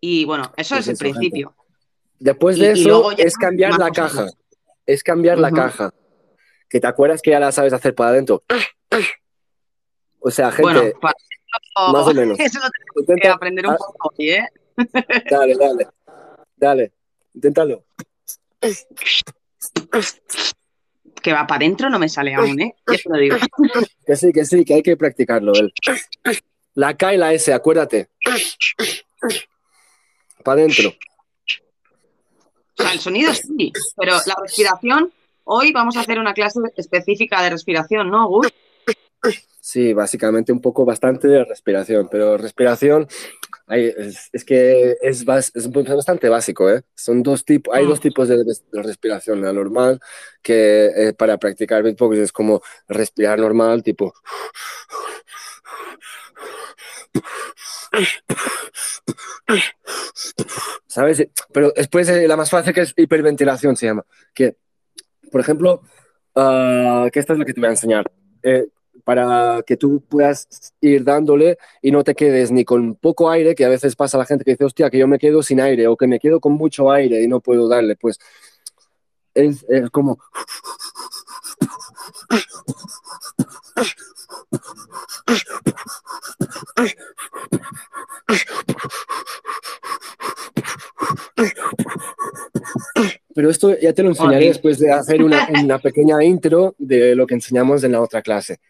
Y 0.00 0.24
bueno, 0.24 0.52
eso 0.56 0.76
es 0.76 0.88
el 0.88 0.94
eso, 0.94 1.04
gente. 1.04 1.18
principio. 1.18 1.54
Después 2.18 2.58
de 2.58 2.66
y 2.76 2.80
eso, 2.80 3.10
es 3.12 3.36
cambiar 3.36 3.78
la 3.78 3.88
cosas. 3.88 4.12
caja. 4.12 4.26
Es 4.84 5.02
cambiar 5.02 5.38
la 5.38 5.50
caja. 5.50 5.94
Que 6.68 6.80
te 6.80 6.86
acuerdas 6.86 7.22
que 7.22 7.30
ya 7.30 7.40
la 7.40 7.52
sabes 7.52 7.72
hacer 7.72 7.94
para 7.94 8.10
adentro. 8.10 8.42
O 10.20 10.30
sea, 10.30 10.50
gente, 10.50 10.62
Bueno, 10.62 10.82
para 11.00 11.14
más 11.92 12.06
o 12.06 12.14
menos. 12.14 12.38
Eso 12.40 12.60
lo 12.94 13.04
tengo 13.04 13.20
que 13.20 13.28
aprender 13.28 13.66
un 13.66 13.74
ah, 13.74 13.76
poco 13.76 14.12
hoy, 14.16 14.30
¿eh? 14.30 14.48
dale, 15.30 15.54
dale, 15.54 15.88
dale, 16.56 16.92
inténtalo. 17.34 17.84
Que 21.22 21.32
va 21.32 21.46
para 21.46 21.58
adentro 21.64 21.88
no 21.88 21.98
me 21.98 22.08
sale 22.08 22.34
aún, 22.34 22.60
¿eh? 22.60 22.74
Ya 22.90 22.96
te 22.98 23.08
lo 23.08 23.16
digo. 23.18 23.36
Que 24.06 24.16
sí, 24.16 24.32
que 24.32 24.44
sí, 24.44 24.64
que 24.64 24.74
hay 24.74 24.82
que 24.82 24.96
practicarlo. 24.96 25.52
el- 25.54 25.72
La 26.74 26.96
K 26.96 27.14
y 27.14 27.16
la 27.18 27.32
S, 27.32 27.52
acuérdate. 27.52 28.08
Para 30.42 30.62
adentro. 30.62 30.88
O 32.78 32.82
sea, 32.82 32.92
el 32.92 32.98
sonido 33.00 33.32
sí, 33.34 33.72
pero 33.96 34.16
la 34.26 34.34
respiración, 34.42 35.12
hoy 35.44 35.72
vamos 35.72 35.96
a 35.96 36.00
hacer 36.00 36.18
una 36.18 36.32
clase 36.34 36.58
específica 36.76 37.42
de 37.42 37.50
respiración, 37.50 38.10
¿no, 38.10 38.26
Gus? 38.28 38.48
Sí, 39.60 39.94
básicamente 39.94 40.50
un 40.52 40.60
poco 40.60 40.84
bastante 40.84 41.28
de 41.28 41.44
respiración, 41.44 42.08
pero 42.10 42.36
respiración 42.36 43.06
hay- 43.68 43.94
es, 43.96 44.28
es 44.32 44.44
que 44.44 44.96
es, 45.00 45.24
bas- 45.24 45.52
es 45.54 45.70
bastante 45.70 46.28
básico, 46.28 46.68
¿eh? 46.68 46.82
Son 46.96 47.22
dos 47.22 47.44
tipos, 47.44 47.72
hay 47.74 47.84
Mm. 47.84 47.88
dos 47.88 48.00
tipos 48.00 48.28
de, 48.28 48.42
res- 48.44 48.64
de 48.72 48.82
respiración, 48.82 49.40
la 49.40 49.52
normal, 49.52 50.00
que 50.42 50.86
eh, 50.86 51.12
para 51.14 51.38
practicar 51.38 51.82
beatbox 51.84 52.18
es 52.18 52.32
como 52.32 52.60
respirar 52.88 53.38
normal, 53.38 53.82
tipo... 53.84 54.12
¿Sabes? 60.86 61.26
Pero 61.52 61.72
después 61.74 62.08
eh, 62.08 62.26
la 62.28 62.36
más 62.36 62.50
fácil 62.50 62.74
que 62.74 62.82
es 62.82 62.94
hiperventilación 62.96 63.76
se 63.76 63.86
llama, 63.86 64.04
que, 64.34 64.56
por 65.30 65.40
ejemplo, 65.40 65.82
ah, 66.34 67.08
que 67.12 67.20
esta 67.20 67.32
es 67.32 67.38
lo 67.38 67.44
que 67.44 67.54
te 67.54 67.60
voy 67.60 67.68
a 67.68 67.72
enseñar. 67.72 68.10
Eh, 68.42 68.66
para 69.04 69.62
que 69.66 69.76
tú 69.76 70.02
puedas 70.08 70.72
ir 70.80 71.04
dándole 71.04 71.58
y 71.80 71.90
no 71.90 72.04
te 72.04 72.14
quedes 72.14 72.50
ni 72.50 72.64
con 72.64 72.94
poco 72.94 73.30
aire, 73.30 73.54
que 73.54 73.64
a 73.64 73.68
veces 73.68 73.96
pasa 73.96 74.18
la 74.18 74.26
gente 74.26 74.44
que 74.44 74.52
dice, 74.52 74.64
hostia, 74.64 74.90
que 74.90 74.98
yo 74.98 75.08
me 75.08 75.18
quedo 75.18 75.42
sin 75.42 75.60
aire 75.60 75.86
o 75.86 75.96
que 75.96 76.06
me 76.06 76.18
quedo 76.18 76.40
con 76.40 76.52
mucho 76.52 76.90
aire 76.90 77.22
y 77.22 77.28
no 77.28 77.40
puedo 77.40 77.68
darle, 77.68 77.96
pues 77.96 78.18
es, 79.34 79.64
es 79.68 79.90
como... 79.90 80.18
Pero 93.34 93.50
esto 93.50 93.78
ya 93.78 93.92
te 93.92 94.02
lo 94.02 94.10
enseñaré 94.10 94.46
después 94.46 94.78
de 94.78 94.92
hacer 94.92 95.22
una, 95.22 95.48
una 95.62 95.78
pequeña 95.78 96.22
intro 96.22 96.74
de 96.78 97.14
lo 97.14 97.26
que 97.26 97.34
enseñamos 97.34 97.82
en 97.82 97.92
la 97.92 98.00
otra 98.00 98.20
clase. 98.22 98.60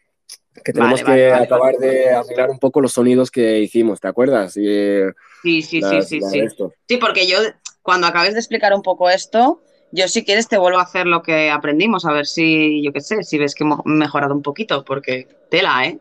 Que 0.64 0.72
tenemos 0.72 1.02
Vale, 1.02 1.04
que 1.04 1.10
vale, 1.28 1.30
vale, 1.32 1.44
acabar 1.44 1.74
de 1.76 2.10
arreglar 2.10 2.50
un 2.50 2.58
poco 2.58 2.80
los 2.80 2.92
sonidos 2.92 3.30
que 3.30 3.60
hicimos, 3.60 4.00
¿te 4.00 4.08
acuerdas? 4.08 4.56
Y, 4.56 5.00
Sí, 5.42 5.62
sí, 5.62 5.82
sí, 5.82 5.96
las- 5.96 6.08
sí, 6.08 6.20
la 6.20 6.28
sí. 6.30 6.46
Sí, 6.88 6.96
porque 6.98 7.26
yo, 7.26 7.38
cuando 7.82 8.06
acabes 8.06 8.34
de 8.34 8.38
explicar 8.40 8.72
un 8.74 8.82
poco 8.82 9.10
esto, 9.10 9.60
yo 9.90 10.06
si 10.08 10.24
quieres 10.24 10.46
te 10.48 10.58
vuelvo 10.58 10.78
a 10.78 10.82
hacer 10.82 11.06
lo 11.06 11.22
que 11.22 11.50
aprendimos, 11.50 12.04
a 12.06 12.12
ver 12.12 12.26
si, 12.26 12.82
yo 12.84 12.92
qué 12.92 13.00
sé, 13.00 13.22
si 13.24 13.38
ves 13.38 13.54
que 13.54 13.64
hemos 13.64 13.80
mejorado 13.84 14.34
un 14.34 14.42
poquito, 14.42 14.84
porque 14.84 15.26
tela, 15.50 15.84
¿eh? 15.86 15.98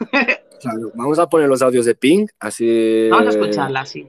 Claro, 0.60 0.90
Vamos 0.94 1.18
a 1.18 1.28
poner 1.28 1.46
los 1.48 1.60
audios 1.60 1.84
de 1.84 1.94
Pink, 1.94 2.30
así 2.40 3.08
Vamos 3.10 3.26
a 3.26 3.38
escucharla, 3.38 3.84
sí. 3.84 4.08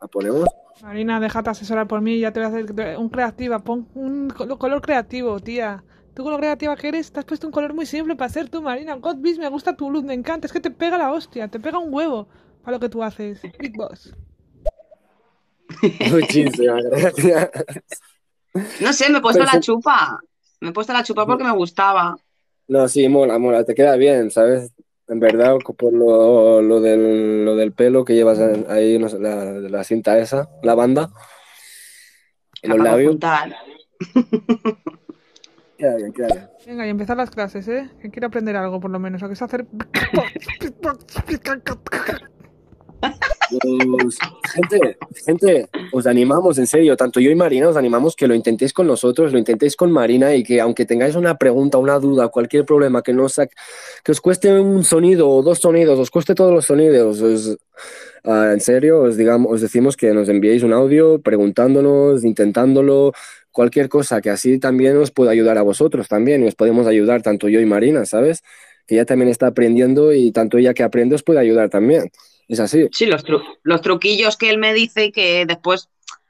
la 0.00 0.06
ponemos. 0.06 0.46
Marina, 0.82 1.18
déjate 1.18 1.48
asesorar 1.50 1.86
por 1.88 2.02
mí, 2.02 2.18
ya 2.20 2.30
te 2.30 2.40
voy 2.40 2.46
a 2.46 2.48
hacer 2.50 2.98
un 2.98 3.08
creativa. 3.08 3.58
Pon 3.60 3.88
un 3.94 4.28
col- 4.28 4.58
color 4.58 4.82
creativo, 4.82 5.40
tía. 5.40 5.82
Tú 6.14 6.22
con 6.22 6.32
lo 6.32 6.38
creativa 6.38 6.76
que 6.76 6.88
eres, 6.88 7.10
te 7.10 7.18
has 7.18 7.24
puesto 7.26 7.46
un 7.48 7.52
color 7.52 7.74
muy 7.74 7.86
simple 7.86 8.14
para 8.14 8.28
ser 8.30 8.48
tú, 8.48 8.62
Marina. 8.62 8.94
God 8.94 9.16
Beast, 9.18 9.40
me 9.40 9.48
gusta 9.48 9.74
tu 9.76 9.90
luz, 9.90 10.04
me 10.04 10.14
encanta. 10.14 10.46
Es 10.46 10.52
que 10.52 10.60
te 10.60 10.70
pega 10.70 10.96
la 10.96 11.10
hostia, 11.12 11.48
te 11.48 11.58
pega 11.58 11.78
un 11.78 11.92
huevo 11.92 12.28
para 12.62 12.76
lo 12.76 12.80
que 12.80 12.88
tú 12.88 13.02
haces. 13.02 13.42
Big 13.58 13.76
Boss. 13.76 14.14
Muchísimas 16.10 16.84
gracias. 16.84 17.50
No 18.80 18.92
sé, 18.92 19.10
me 19.10 19.18
he 19.18 19.20
puesto 19.20 19.42
la 19.44 19.58
chupa. 19.60 20.20
Me 20.60 20.68
he 20.68 20.72
puesto 20.72 20.92
la 20.92 21.02
chupa 21.02 21.26
porque 21.26 21.42
me 21.44 21.50
gustaba. 21.52 22.16
No, 22.68 22.86
sí, 22.88 23.08
mola, 23.08 23.38
mola, 23.38 23.64
te 23.64 23.74
queda 23.74 23.96
bien, 23.96 24.30
¿sabes? 24.30 24.72
En 25.08 25.20
verdad, 25.20 25.56
por 25.76 25.92
lo, 25.92 26.62
lo 26.62 26.80
del, 26.80 27.44
lo 27.44 27.56
del 27.56 27.72
pelo 27.72 28.04
que 28.06 28.14
llevas 28.14 28.38
en- 28.38 28.64
ahí, 28.70 28.98
no 28.98 29.08
sé, 29.10 29.18
la, 29.18 29.44
la 29.44 29.84
cinta 29.84 30.18
esa, 30.18 30.48
la 30.62 30.74
banda, 30.74 31.10
en 32.62 32.70
los 32.70 32.78
labios. 32.78 33.16
queda 35.84 35.96
bien, 35.96 36.12
queda 36.12 36.26
bien. 36.28 36.48
Venga, 36.66 36.86
y 36.86 36.90
empezar 36.90 37.16
las 37.16 37.30
clases, 37.30 37.68
¿eh? 37.68 37.90
Que 38.00 38.10
quiero 38.10 38.28
aprender 38.28 38.56
algo, 38.56 38.80
por 38.80 38.90
lo 38.90 38.98
menos. 38.98 39.22
O 39.22 39.26
que 39.26 39.34
es 39.34 39.42
hacer... 39.42 39.66
Pues, 43.50 44.18
gente, 44.54 44.96
gente, 45.26 45.68
os 45.92 46.06
animamos, 46.06 46.58
en 46.58 46.66
serio, 46.66 46.96
tanto 46.96 47.20
yo 47.20 47.30
y 47.30 47.34
Marina 47.34 47.68
os 47.68 47.76
animamos 47.76 48.16
que 48.16 48.26
lo 48.26 48.34
intentéis 48.34 48.72
con 48.72 48.86
nosotros, 48.86 49.32
lo 49.32 49.38
intentéis 49.38 49.76
con 49.76 49.92
Marina 49.92 50.34
y 50.34 50.42
que 50.42 50.60
aunque 50.60 50.86
tengáis 50.86 51.14
una 51.14 51.36
pregunta, 51.36 51.76
una 51.78 51.98
duda, 51.98 52.28
cualquier 52.28 52.64
problema, 52.64 53.02
que, 53.02 53.12
no 53.12 53.26
que 54.02 54.12
os 54.12 54.20
cueste 54.20 54.58
un 54.58 54.82
sonido 54.84 55.28
o 55.28 55.42
dos 55.42 55.58
sonidos, 55.58 55.98
os 55.98 56.10
cueste 56.10 56.34
todos 56.34 56.52
los 56.52 56.64
sonidos, 56.64 57.20
os- 57.20 57.58
ah, 58.24 58.50
en 58.52 58.60
serio, 58.60 59.02
os, 59.02 59.16
digamos, 59.16 59.52
os 59.52 59.60
decimos 59.60 59.96
que 59.96 60.12
nos 60.14 60.28
enviéis 60.30 60.62
un 60.62 60.72
audio 60.72 61.20
preguntándonos, 61.20 62.24
intentándolo, 62.24 63.12
cualquier 63.54 63.88
cosa, 63.88 64.20
que 64.20 64.28
así 64.28 64.58
también 64.58 64.98
os 64.98 65.10
pueda 65.10 65.30
ayudar 65.30 65.56
a 65.56 65.62
vosotros 65.62 66.08
también 66.08 66.44
y 66.44 66.48
os 66.48 66.54
podemos 66.56 66.86
ayudar 66.86 67.22
tanto 67.22 67.48
yo 67.48 67.60
y 67.60 67.64
Marina, 67.66 68.04
¿sabes? 68.04 68.42
Que 68.86 68.96
ella 68.96 69.06
también 69.06 69.30
está 69.30 69.46
aprendiendo 69.46 70.12
y 70.12 70.32
tanto 70.32 70.58
ella 70.58 70.74
que 70.74 70.82
aprende 70.82 71.14
os 71.14 71.22
puede 71.22 71.38
ayudar 71.40 71.70
también. 71.70 72.10
Es 72.48 72.60
así. 72.60 72.88
Sí, 72.92 73.06
los, 73.06 73.24
tru- 73.24 73.42
los 73.62 73.80
truquillos 73.80 74.36
que 74.36 74.50
él 74.50 74.58
me 74.58 74.74
dice 74.74 75.12
que 75.12 75.46
después, 75.46 75.88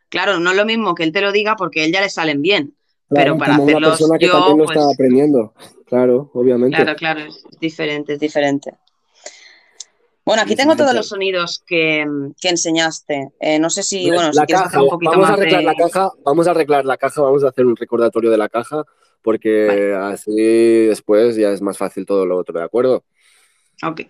claro, 0.08 0.38
no 0.38 0.50
es 0.52 0.56
lo 0.56 0.64
mismo 0.64 0.94
que 0.94 1.02
él 1.02 1.12
te 1.12 1.20
lo 1.22 1.32
diga 1.32 1.56
porque 1.56 1.80
a 1.80 1.84
él 1.86 1.92
ya 1.92 2.00
le 2.02 2.10
salen 2.10 2.42
bien. 2.42 2.74
Pero 3.08 3.36
para 3.38 3.56
como 3.56 3.64
una 3.64 3.72
hacerlos 3.72 3.90
persona 3.98 4.18
que 4.18 4.26
yo, 4.26 4.32
también 4.32 4.58
lo 4.58 4.64
pues- 4.66 4.78
está 4.78 4.90
aprendiendo. 4.92 5.54
Claro, 5.86 6.30
obviamente. 6.34 6.76
Claro, 6.76 6.96
claro, 6.96 7.20
es 7.20 7.44
diferente, 7.60 8.14
es 8.14 8.20
diferente. 8.20 8.74
Bueno, 10.24 10.42
aquí 10.42 10.56
tengo 10.56 10.74
todos 10.74 10.94
los 10.94 11.08
sonidos 11.08 11.62
que, 11.66 12.06
que 12.40 12.48
enseñaste. 12.48 13.32
Eh, 13.40 13.58
no 13.58 13.68
sé 13.68 13.82
si, 13.82 14.10
bueno, 14.10 14.30
la 14.32 14.46
caja, 14.46 14.64
hacer 14.64 14.80
un 14.80 14.88
poquito 14.88 15.10
vamos 15.10 15.28
a 15.28 15.32
arreglar 15.34 15.60
de... 15.60 15.66
la 15.66 15.74
caja, 15.74 16.10
vamos 16.24 16.46
a 16.46 16.50
arreglar 16.52 16.84
la 16.86 16.96
caja, 16.96 17.20
vamos 17.20 17.44
a 17.44 17.48
hacer 17.48 17.66
un 17.66 17.76
recordatorio 17.76 18.30
de 18.30 18.38
la 18.38 18.48
caja, 18.48 18.84
porque 19.20 19.66
Vale. 19.92 20.14
así 20.14 20.86
después 20.86 21.36
ya 21.36 21.50
es 21.50 21.60
más 21.60 21.76
fácil 21.76 22.06
todo 22.06 22.24
lo 22.24 22.38
otro, 22.38 22.58
¿de 22.58 22.64
acuerdo? 22.64 23.04
Ok. 23.82 24.00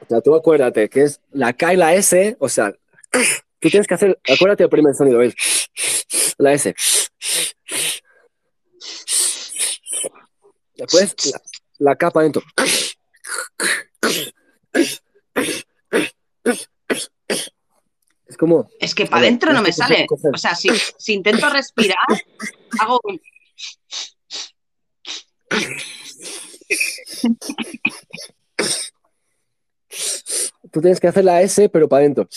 O 0.00 0.06
sea, 0.08 0.22
tú 0.22 0.34
acuérdate 0.34 0.88
que 0.88 1.02
es 1.02 1.20
la 1.30 1.52
K 1.52 1.74
y 1.74 1.76
la 1.76 1.94
S, 1.94 2.36
o 2.38 2.48
sea, 2.48 2.72
tú 3.58 3.68
tienes 3.68 3.86
que 3.86 3.94
hacer, 3.94 4.18
acuérdate 4.26 4.62
del 4.62 4.70
primer 4.70 4.94
sonido, 4.94 5.20
es 5.20 5.34
la 6.38 6.54
S. 6.54 6.74
Después 10.76 11.14
la, 11.32 11.40
la 11.90 11.96
K 11.96 12.10
para 12.10 12.22
adentro. 12.22 12.42
Es 18.26 18.36
como, 18.38 18.68
Es 18.80 18.94
que 18.94 19.06
para 19.06 19.22
adentro 19.22 19.52
no 19.52 19.62
me 19.62 19.72
sale. 19.72 20.06
coger. 20.06 20.32
O 20.34 20.38
sea, 20.38 20.54
si, 20.54 20.68
si 20.98 21.12
intento 21.14 21.48
respirar, 21.50 21.96
hago 22.80 23.00
un... 23.04 23.20
Tú 30.72 30.80
tienes 30.80 30.98
que 30.98 31.08
hacer 31.08 31.24
la 31.24 31.42
S, 31.42 31.68
pero 31.68 31.88
para 31.88 32.00
adentro. 32.00 32.28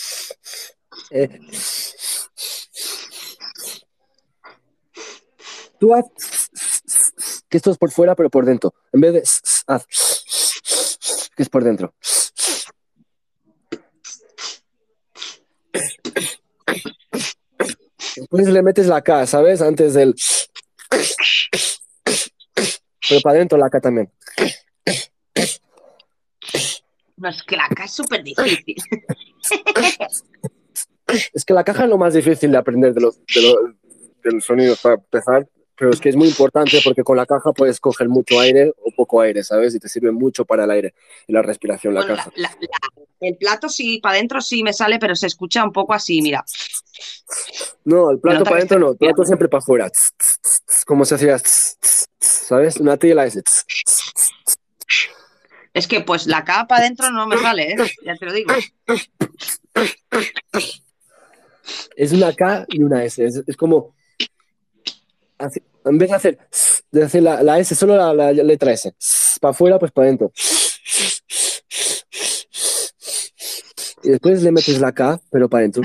Eh, 1.10 1.40
Tú 5.78 5.94
haz 5.94 6.04
que 7.48 7.56
esto 7.56 7.70
es 7.70 7.78
por 7.78 7.90
fuera, 7.90 8.14
pero 8.14 8.30
por 8.30 8.44
dentro. 8.44 8.74
En 8.92 9.00
vez 9.00 9.12
de 9.12 9.22
haz 9.68 9.86
que 11.36 11.42
es 11.42 11.48
por 11.48 11.62
dentro. 11.62 11.94
Después 18.20 18.48
le 18.48 18.62
metes 18.62 18.86
la 18.86 19.02
K, 19.02 19.26
¿sabes? 19.26 19.60
Antes 19.62 19.94
del. 19.94 20.14
Pero 23.08 23.20
para 23.22 23.36
adentro 23.36 23.58
la 23.58 23.70
K 23.70 23.80
también. 23.80 24.10
No, 27.16 27.28
es 27.28 27.42
que 27.42 27.56
la 27.56 27.68
K 27.68 27.84
es 27.84 27.92
súper 27.92 28.22
difícil. 28.22 28.76
Es 31.32 31.44
que 31.44 31.54
la 31.54 31.64
caja 31.64 31.84
es 31.84 31.88
lo 31.90 31.96
más 31.98 32.14
difícil 32.14 32.50
de 32.52 32.58
aprender 32.58 32.92
de 32.92 33.00
los, 33.00 33.16
de 33.34 33.40
los, 33.42 33.54
de 34.22 34.30
los 34.32 34.44
sonidos 34.44 34.78
para 34.80 34.96
empezar, 34.96 35.48
pero 35.74 35.90
es 35.90 36.00
que 36.00 36.10
es 36.10 36.16
muy 36.16 36.28
importante 36.28 36.80
porque 36.84 37.02
con 37.02 37.16
la 37.16 37.24
caja 37.24 37.52
puedes 37.52 37.80
coger 37.80 38.08
mucho 38.08 38.38
aire 38.38 38.72
o 38.76 38.90
poco 38.94 39.20
aire, 39.22 39.42
¿sabes? 39.42 39.74
Y 39.74 39.78
te 39.80 39.88
sirve 39.88 40.12
mucho 40.12 40.44
para 40.44 40.64
el 40.64 40.70
aire 40.70 40.94
y 41.26 41.32
la 41.32 41.40
respiración, 41.42 41.94
la 41.94 42.00
Bueno, 42.02 42.16
caja. 42.16 42.30
la- 42.36 42.50
la- 42.50 42.56
la- 42.60 43.26
el 43.28 43.36
plato 43.36 43.68
sí, 43.68 43.98
para 44.02 44.16
adentro 44.16 44.40
sí 44.42 44.62
me 44.62 44.72
sale, 44.72 44.98
pero 44.98 45.16
se 45.16 45.26
escucha 45.26 45.64
un 45.64 45.72
poco 45.72 45.94
así, 45.94 46.20
mira. 46.22 46.44
No, 47.84 48.10
el 48.10 48.18
plato 48.20 48.44
para 48.44 48.56
adentro 48.56 48.78
no, 48.78 48.90
el 48.92 48.96
plato 48.96 49.24
siempre 49.24 49.48
para 49.48 49.60
afuera. 49.60 49.90
Como 50.86 51.04
se 51.04 51.14
hacía, 51.14 51.38
¿sabes? 52.18 52.76
Una 52.78 52.96
T 52.96 53.08
y 53.08 53.14
la 53.14 53.26
S. 53.26 53.42
Es 55.74 55.86
que 55.86 56.00
pues 56.00 56.26
la 56.26 56.44
K 56.44 56.66
para 56.66 56.82
adentro 56.82 57.10
no 57.10 57.26
me 57.26 57.38
sale, 57.38 57.72
¿eh? 57.72 57.76
Ya 58.04 58.16
te 58.16 58.26
lo 58.26 58.32
digo. 58.32 58.52
Es 61.96 62.12
una 62.12 62.32
K 62.32 62.64
y 62.68 62.82
una 62.82 63.04
S. 63.04 63.24
Es, 63.24 63.42
es 63.46 63.56
como. 63.56 63.94
así- 65.38 65.62
en 65.84 65.96
vez 65.98 66.10
de 66.10 66.16
hacer, 66.16 66.38
de 66.90 67.04
hacer 67.04 67.22
la, 67.22 67.42
la 67.42 67.58
S, 67.58 67.74
solo 67.74 67.96
la, 67.96 68.12
la 68.12 68.32
letra 68.32 68.72
S. 68.72 68.92
Para 69.40 69.52
afuera, 69.52 69.78
pues 69.78 69.92
para 69.92 70.06
adentro. 70.08 70.32
Y 74.02 74.10
después 74.10 74.42
le 74.42 74.52
metes 74.52 74.78
la 74.80 74.92
K, 74.92 75.20
pero 75.30 75.48
para 75.48 75.60
adentro. 75.60 75.82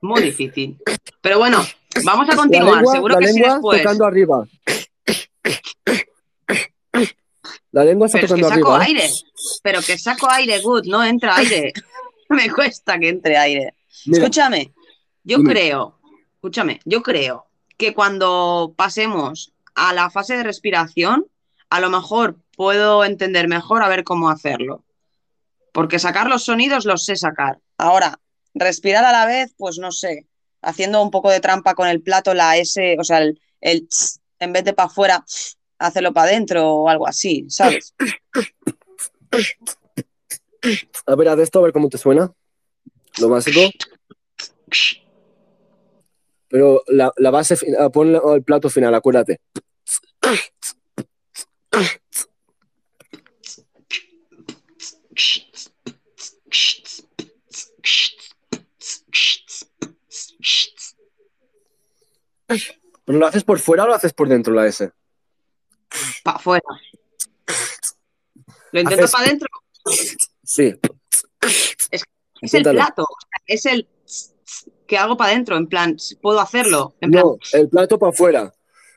Muy 0.00 0.22
difícil. 0.22 0.76
Pero 1.20 1.38
bueno, 1.38 1.64
vamos 2.04 2.28
a 2.28 2.32
La 2.32 2.36
continuar. 2.36 2.74
lengua, 2.76 2.92
Seguro 2.92 3.14
la 3.14 3.20
que 3.20 3.28
sí 3.28 3.34
lengua 3.40 3.52
después. 3.54 3.82
tocando 3.82 4.04
arriba. 4.06 4.46
La 7.72 7.84
lengua 7.84 8.06
está 8.06 8.18
Pero 8.20 8.26
es 8.26 8.34
que 8.34 8.40
tocando 8.42 8.48
saco 8.62 8.74
arriba. 8.74 8.84
¿eh? 8.84 9.02
aire. 9.02 9.14
Pero 9.62 9.80
que 9.82 9.98
saco 9.98 10.30
aire, 10.30 10.60
good, 10.60 10.84
no 10.86 11.04
entra 11.04 11.36
aire. 11.36 11.72
Me 12.28 12.50
cuesta 12.50 12.98
que 12.98 13.08
entre 13.08 13.36
aire. 13.36 13.74
Mira, 14.06 14.18
Escúchame, 14.22 14.72
yo 15.24 15.38
Dime. 15.38 15.50
creo, 15.50 15.98
escúchame, 16.34 16.80
yo 16.84 17.02
creo 17.02 17.46
que 17.76 17.94
cuando 17.94 18.72
pasemos 18.76 19.52
a 19.74 19.92
la 19.92 20.10
fase 20.10 20.36
de 20.36 20.42
respiración, 20.44 21.26
a 21.70 21.80
lo 21.80 21.90
mejor 21.90 22.36
puedo 22.56 23.04
entender 23.04 23.48
mejor 23.48 23.82
a 23.82 23.88
ver 23.88 24.04
cómo 24.04 24.30
hacerlo. 24.30 24.84
Porque 25.72 25.98
sacar 25.98 26.28
los 26.28 26.44
sonidos 26.44 26.84
los 26.84 27.04
sé 27.04 27.16
sacar. 27.16 27.58
Ahora, 27.76 28.20
respirar 28.54 29.04
a 29.04 29.12
la 29.12 29.26
vez, 29.26 29.52
pues 29.56 29.78
no 29.78 29.90
sé. 29.90 30.26
Haciendo 30.62 31.02
un 31.02 31.10
poco 31.10 31.30
de 31.30 31.40
trampa 31.40 31.74
con 31.74 31.88
el 31.88 32.00
plato, 32.02 32.32
la 32.34 32.56
S, 32.56 32.96
o 32.98 33.04
sea, 33.04 33.18
el, 33.18 33.40
el 33.60 33.86
en 34.38 34.52
vez 34.52 34.64
de 34.64 34.72
para 34.72 34.86
afuera, 34.86 35.24
hacerlo 35.78 36.12
para 36.12 36.30
adentro 36.30 36.68
o 36.68 36.88
algo 36.88 37.06
así, 37.06 37.44
¿sabes? 37.48 37.94
a 41.06 41.14
ver, 41.14 41.28
haz 41.28 41.38
esto, 41.40 41.58
a 41.58 41.62
ver 41.62 41.72
cómo 41.72 41.88
te 41.88 41.98
suena. 41.98 42.32
Lo 43.20 43.28
básico. 43.28 43.60
Pero 46.48 46.82
la, 46.86 47.12
la 47.16 47.30
base, 47.30 47.56
ah, 47.78 47.90
pon 47.90 48.14
el 48.14 48.42
plato 48.42 48.70
final, 48.70 48.94
acuérdate. 48.94 49.40
¿Pero 63.04 63.18
lo 63.18 63.26
haces 63.26 63.44
por 63.44 63.58
fuera 63.58 63.84
o 63.84 63.86
lo 63.86 63.94
haces 63.94 64.12
por 64.12 64.28
dentro 64.28 64.54
la 64.54 64.66
S? 64.66 64.90
Para 66.22 66.36
afuera. 66.38 66.64
Lo 68.72 68.80
intento 68.80 69.06
para 69.10 69.24
adentro, 69.24 69.48
Sí. 70.42 70.74
es 72.40 72.54
el 72.54 72.62
plato, 72.62 73.02
o 73.02 73.16
sea, 73.20 73.42
es 73.46 73.66
el 73.66 73.88
que 74.86 74.98
hago 74.98 75.16
para 75.16 75.30
adentro, 75.30 75.56
en 75.56 75.66
plan, 75.68 75.96
puedo 76.20 76.40
hacerlo, 76.40 76.94
en 77.00 77.10
plan, 77.12 77.24
No, 77.24 77.36
el 77.52 77.68
plato 77.68 77.98
para 77.98 78.10
afuera. 78.12 78.54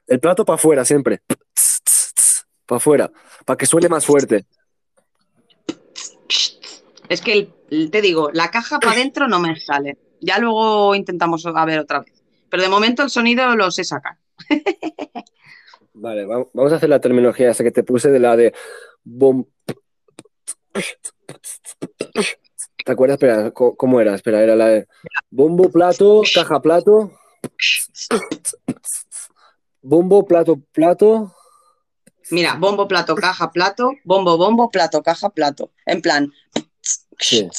El 0.08 0.20
plato 0.20 0.46
para 0.46 0.56
afuera 0.56 0.84
siempre. 0.86 1.22
Para 2.66 2.78
afuera. 2.78 3.12
Para 3.46 3.58
que 3.58 3.66
suene 3.66 3.88
más 3.90 4.06
fuerte. 4.06 4.46
es 7.10 7.22
que 7.22 7.50
el- 7.70 7.90
te 7.92 8.02
digo, 8.02 8.30
la 8.34 8.52
caja 8.52 8.80
para 8.80 8.94
adentro 8.94 9.28
no 9.30 9.40
me 9.40 9.58
sale. 9.60 9.98
Ya 10.20 10.40
luego 10.40 10.94
intentamos 10.96 11.46
a 11.46 11.66
ver 11.66 11.80
otra 11.80 12.00
vez. 12.02 12.17
Pero 12.50 12.64
de 12.64 12.70
momento 12.70 13.04
el 13.04 13.10
sonido 13.10 13.56
lo 13.56 13.70
sé 13.72 13.84
sacar. 13.84 14.18
Vale, 15.94 16.26
va- 16.26 16.46
vamos 16.54 16.72
a 16.72 16.76
hacer 16.76 16.90
la 16.90 17.02
terminología 17.02 17.50
esa 17.52 17.64
que 17.64 17.72
te 17.72 17.84
puse 17.84 18.10
de 18.12 18.20
la 18.20 18.36
de 18.38 18.54
bom. 19.04 19.46
¿Te 22.86 22.92
acuerdas? 22.92 23.16
Espera, 23.16 23.52
¿cómo 23.52 24.00
era? 24.00 24.16
Espera, 24.16 24.42
era 24.42 24.56
la 24.56 24.68
de 24.68 24.88
bombo, 25.30 25.70
plato, 25.70 26.22
caja, 26.34 26.62
plato. 26.62 27.12
Bombo, 29.82 30.26
plato, 30.26 30.60
plato. 30.72 31.34
Mira, 32.32 32.56
bombo, 32.56 32.88
plato, 32.88 33.16
caja, 33.16 33.52
plato, 33.52 33.92
bombo, 34.04 34.38
bombo, 34.38 34.70
plato, 34.70 35.02
caja, 35.02 35.30
plato. 35.30 35.72
En 35.86 36.02
plan. 36.02 36.32
Sí. 37.20 37.50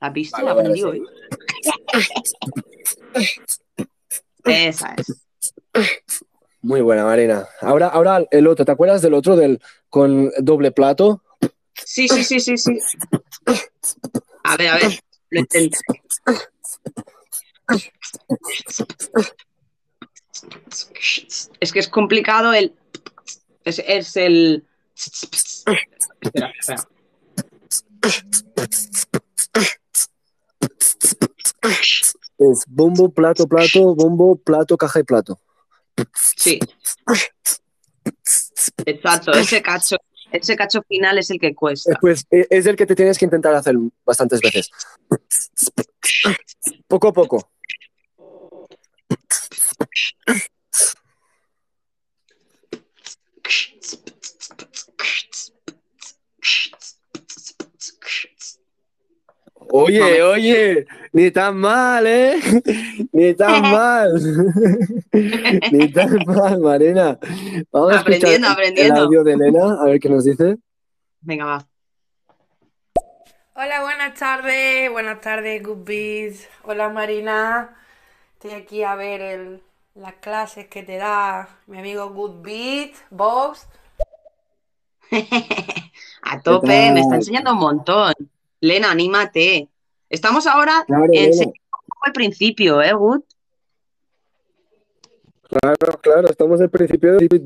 ¿Has 0.00 0.12
visto? 0.12 0.36
Vale, 0.36 0.46
La 0.46 0.52
aprendí 0.52 0.82
hoy. 0.82 1.02
Esa 4.44 4.94
es. 4.96 5.22
Muy 6.62 6.80
buena, 6.80 7.04
Marina. 7.04 7.46
Ahora, 7.60 7.88
ahora 7.88 8.24
el 8.30 8.46
otro, 8.46 8.64
¿te 8.64 8.72
acuerdas 8.72 9.02
del 9.02 9.14
otro 9.14 9.36
del 9.36 9.60
con 9.88 10.30
doble 10.38 10.72
plato? 10.72 11.22
Sí, 11.84 12.08
sí, 12.08 12.24
sí, 12.24 12.40
sí, 12.40 12.56
sí. 12.56 12.78
A 14.44 14.56
ver, 14.56 14.68
a 14.68 14.76
ver, 14.76 15.00
lo 15.30 15.40
intento. 15.40 15.78
Es 21.60 21.72
que 21.72 21.78
es 21.78 21.88
complicado 21.88 22.52
el. 22.52 22.74
Es, 23.64 23.82
es 23.86 24.16
el. 24.16 24.64
Espera, 26.20 26.52
espera. 26.58 26.88
Es 31.62 32.64
bombo, 32.66 33.10
plato, 33.10 33.46
plato, 33.46 33.94
bombo, 33.94 34.36
plato, 34.36 34.76
caja 34.76 35.00
y 35.00 35.02
plato. 35.02 35.38
Sí. 36.14 36.58
Exacto, 38.86 39.32
ese 39.32 39.60
cacho, 39.60 39.96
ese 40.32 40.56
cacho 40.56 40.82
final 40.88 41.18
es 41.18 41.30
el 41.30 41.38
que 41.38 41.54
cuesta. 41.54 41.98
Pues 42.00 42.24
e- 42.30 42.46
es 42.50 42.66
el 42.66 42.76
que 42.76 42.86
te 42.86 42.94
tienes 42.94 43.18
que 43.18 43.26
intentar 43.26 43.54
hacer 43.54 43.76
bastantes 44.04 44.40
veces. 44.40 44.70
Poco 46.88 47.08
a 47.08 47.12
poco. 47.12 47.50
Oye, 59.72 60.22
oye, 60.22 60.86
ni 61.12 61.30
tan 61.30 61.56
mal, 61.56 62.06
¿eh? 62.06 62.40
Ni 63.12 63.34
tan 63.34 63.62
mal. 63.70 64.12
Ni 65.72 65.88
tan 65.92 66.18
mal, 66.26 66.58
Marina. 66.60 67.18
Vamos 67.70 67.92
a 67.92 67.96
escuchar 67.96 68.00
Aprendiendo, 68.00 68.46
el 68.48 68.52
aprendiendo. 68.52 69.00
audio 69.02 69.24
de 69.24 69.32
Elena, 69.34 69.76
a 69.80 69.84
ver 69.84 70.00
qué 70.00 70.08
nos 70.08 70.24
dice. 70.24 70.56
Venga, 71.20 71.44
va. 71.44 71.66
Hola, 73.54 73.82
buenas 73.82 74.14
tardes, 74.18 74.90
buenas 74.90 75.20
tardes, 75.20 75.62
Good 75.62 75.84
Beats. 75.84 76.48
Hola, 76.64 76.88
Marina. 76.88 77.76
Estoy 78.34 78.52
aquí 78.52 78.82
a 78.82 78.94
ver 78.94 79.20
el- 79.20 79.62
las 79.94 80.14
clases 80.14 80.66
que 80.68 80.82
te 80.82 80.96
da 80.96 81.48
mi 81.66 81.78
amigo 81.78 82.08
Good 82.10 82.42
Beat, 82.42 82.92
Bobs. 83.10 83.66
A 86.22 86.40
tope, 86.40 86.90
me 86.92 87.00
está 87.00 87.16
enseñando 87.16 87.52
un 87.52 87.58
montón. 87.58 88.14
Lena, 88.60 88.90
anímate. 88.90 89.68
Estamos 90.08 90.46
ahora 90.46 90.84
Claro, 90.86 91.06
en 91.12 91.52
al 92.02 92.12
principio, 92.12 92.82
¿eh, 92.82 92.94
Wood? 92.94 93.22
Claro, 95.48 95.98
claro, 96.00 96.28
estamos 96.28 96.60
al 96.60 96.70
principio 96.70 97.16
de 97.16 97.42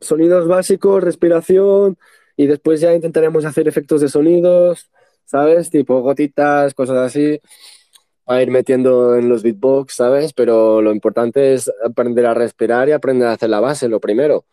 sonidos 0.00 0.48
básicos, 0.48 1.02
respiración, 1.04 1.98
y 2.36 2.46
después 2.46 2.80
ya 2.80 2.94
intentaremos 2.94 3.44
hacer 3.44 3.68
efectos 3.68 4.00
de 4.00 4.08
sonidos, 4.08 4.90
¿sabes? 5.24 5.70
Tipo 5.70 6.00
gotitas, 6.00 6.74
cosas 6.74 6.96
así, 6.98 7.40
a 8.26 8.40
ir 8.40 8.50
metiendo 8.50 9.16
en 9.16 9.28
los 9.28 9.42
beatbox, 9.42 9.94
¿sabes? 9.94 10.32
Pero 10.32 10.80
lo 10.80 10.92
importante 10.92 11.54
es 11.54 11.70
aprender 11.84 12.26
a 12.26 12.34
respirar 12.34 12.88
y 12.88 12.92
aprender 12.92 13.28
a 13.28 13.32
hacer 13.32 13.50
la 13.50 13.60
base, 13.60 13.88
lo 13.88 14.00
primero. 14.00 14.46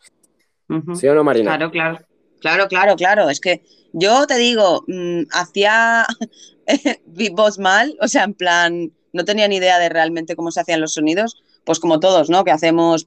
¿Sí 0.96 1.08
o 1.08 1.16
no, 1.16 1.24
Marina? 1.24 1.56
Claro, 1.56 1.72
claro. 1.72 2.00
Claro, 2.42 2.68
claro, 2.68 2.96
claro. 2.96 3.30
Es 3.30 3.40
que 3.40 3.62
yo 4.00 4.28
te 4.28 4.38
digo, 4.38 4.84
mm, 4.88 5.24
hacía 5.32 6.06
beatbox 7.06 7.58
mal, 7.58 7.98
o 8.00 8.08
sea, 8.08 8.24
en 8.24 8.34
plan, 8.34 8.92
no 9.12 9.26
tenía 9.26 9.48
ni 9.48 9.58
idea 9.58 9.80
de 9.80 9.90
realmente 9.90 10.36
cómo 10.36 10.52
se 10.52 10.62
hacían 10.62 10.82
los 10.82 10.94
sonidos, 10.94 11.44
pues 11.64 11.80
como 11.80 12.00
todos, 12.00 12.30
¿no? 12.30 12.44
Que 12.44 12.52
hacemos 12.52 13.06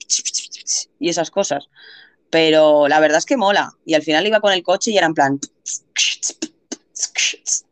y 0.98 1.08
esas 1.08 1.30
cosas. 1.30 1.68
Pero 2.28 2.88
la 2.88 3.00
verdad 3.00 3.18
es 3.18 3.26
que 3.26 3.36
mola. 3.36 3.72
Y 3.84 3.94
al 3.94 4.02
final 4.02 4.26
iba 4.26 4.40
con 4.40 4.52
el 4.52 4.62
coche 4.62 4.90
y 4.90 4.98
era 4.98 5.06
en 5.06 5.14
plan. 5.14 5.40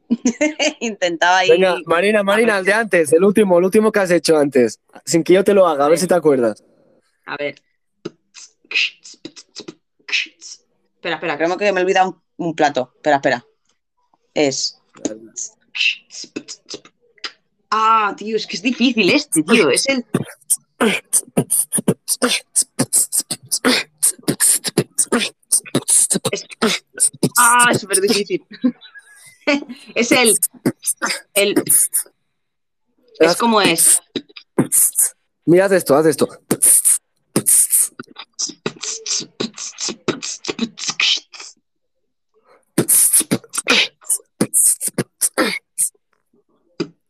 Intentaba 0.81 1.44
ir. 1.44 1.52
Venga, 1.52 1.76
Marina, 1.85 2.22
Marina, 2.22 2.59
el 2.59 2.64
de 2.64 2.72
antes, 2.72 3.12
el 3.12 3.24
último, 3.24 3.59
el 3.59 3.64
último 3.64 3.92
que 3.92 4.00
has 4.00 4.11
hecho 4.11 4.38
antes, 4.38 4.81
sin 5.04 5.22
que 5.22 5.35
yo 5.35 5.44
te 5.44 5.54
lo 5.54 5.66
haga, 5.66 5.85
a 5.85 5.88
ver 5.88 5.98
si 5.98 6.07
te 6.07 6.14
acuerdas. 6.14 6.64
A 7.26 7.37
ver. 7.37 7.57
Espera, 10.94 11.16
espera, 11.16 11.37
creo 11.37 11.57
que 11.57 11.72
me 11.72 11.81
he 11.81 11.83
olvidado 11.83 12.09
un, 12.09 12.27
un 12.38 12.55
plato. 12.55 12.92
Espera, 12.96 13.16
espera. 13.16 13.46
Es. 14.33 14.81
Ah, 17.70 18.14
tío, 18.16 18.37
es 18.37 18.46
que 18.46 18.57
es 18.57 18.62
difícil 18.62 19.11
este, 19.11 19.42
tío. 19.42 19.70
Es 19.70 19.87
el. 19.88 20.05
Ah, 27.37 27.68
es 27.72 27.81
súper 27.81 28.01
difícil. 28.01 28.44
Es 29.94 30.12
el. 30.12 30.38
El. 31.33 31.55
Es 33.18 33.37
como 33.37 33.62
es. 33.62 33.98
Mira, 35.46 35.64
haz 35.64 35.72
esto, 35.72 35.96
haz 35.96 36.05
esto. 36.05 36.29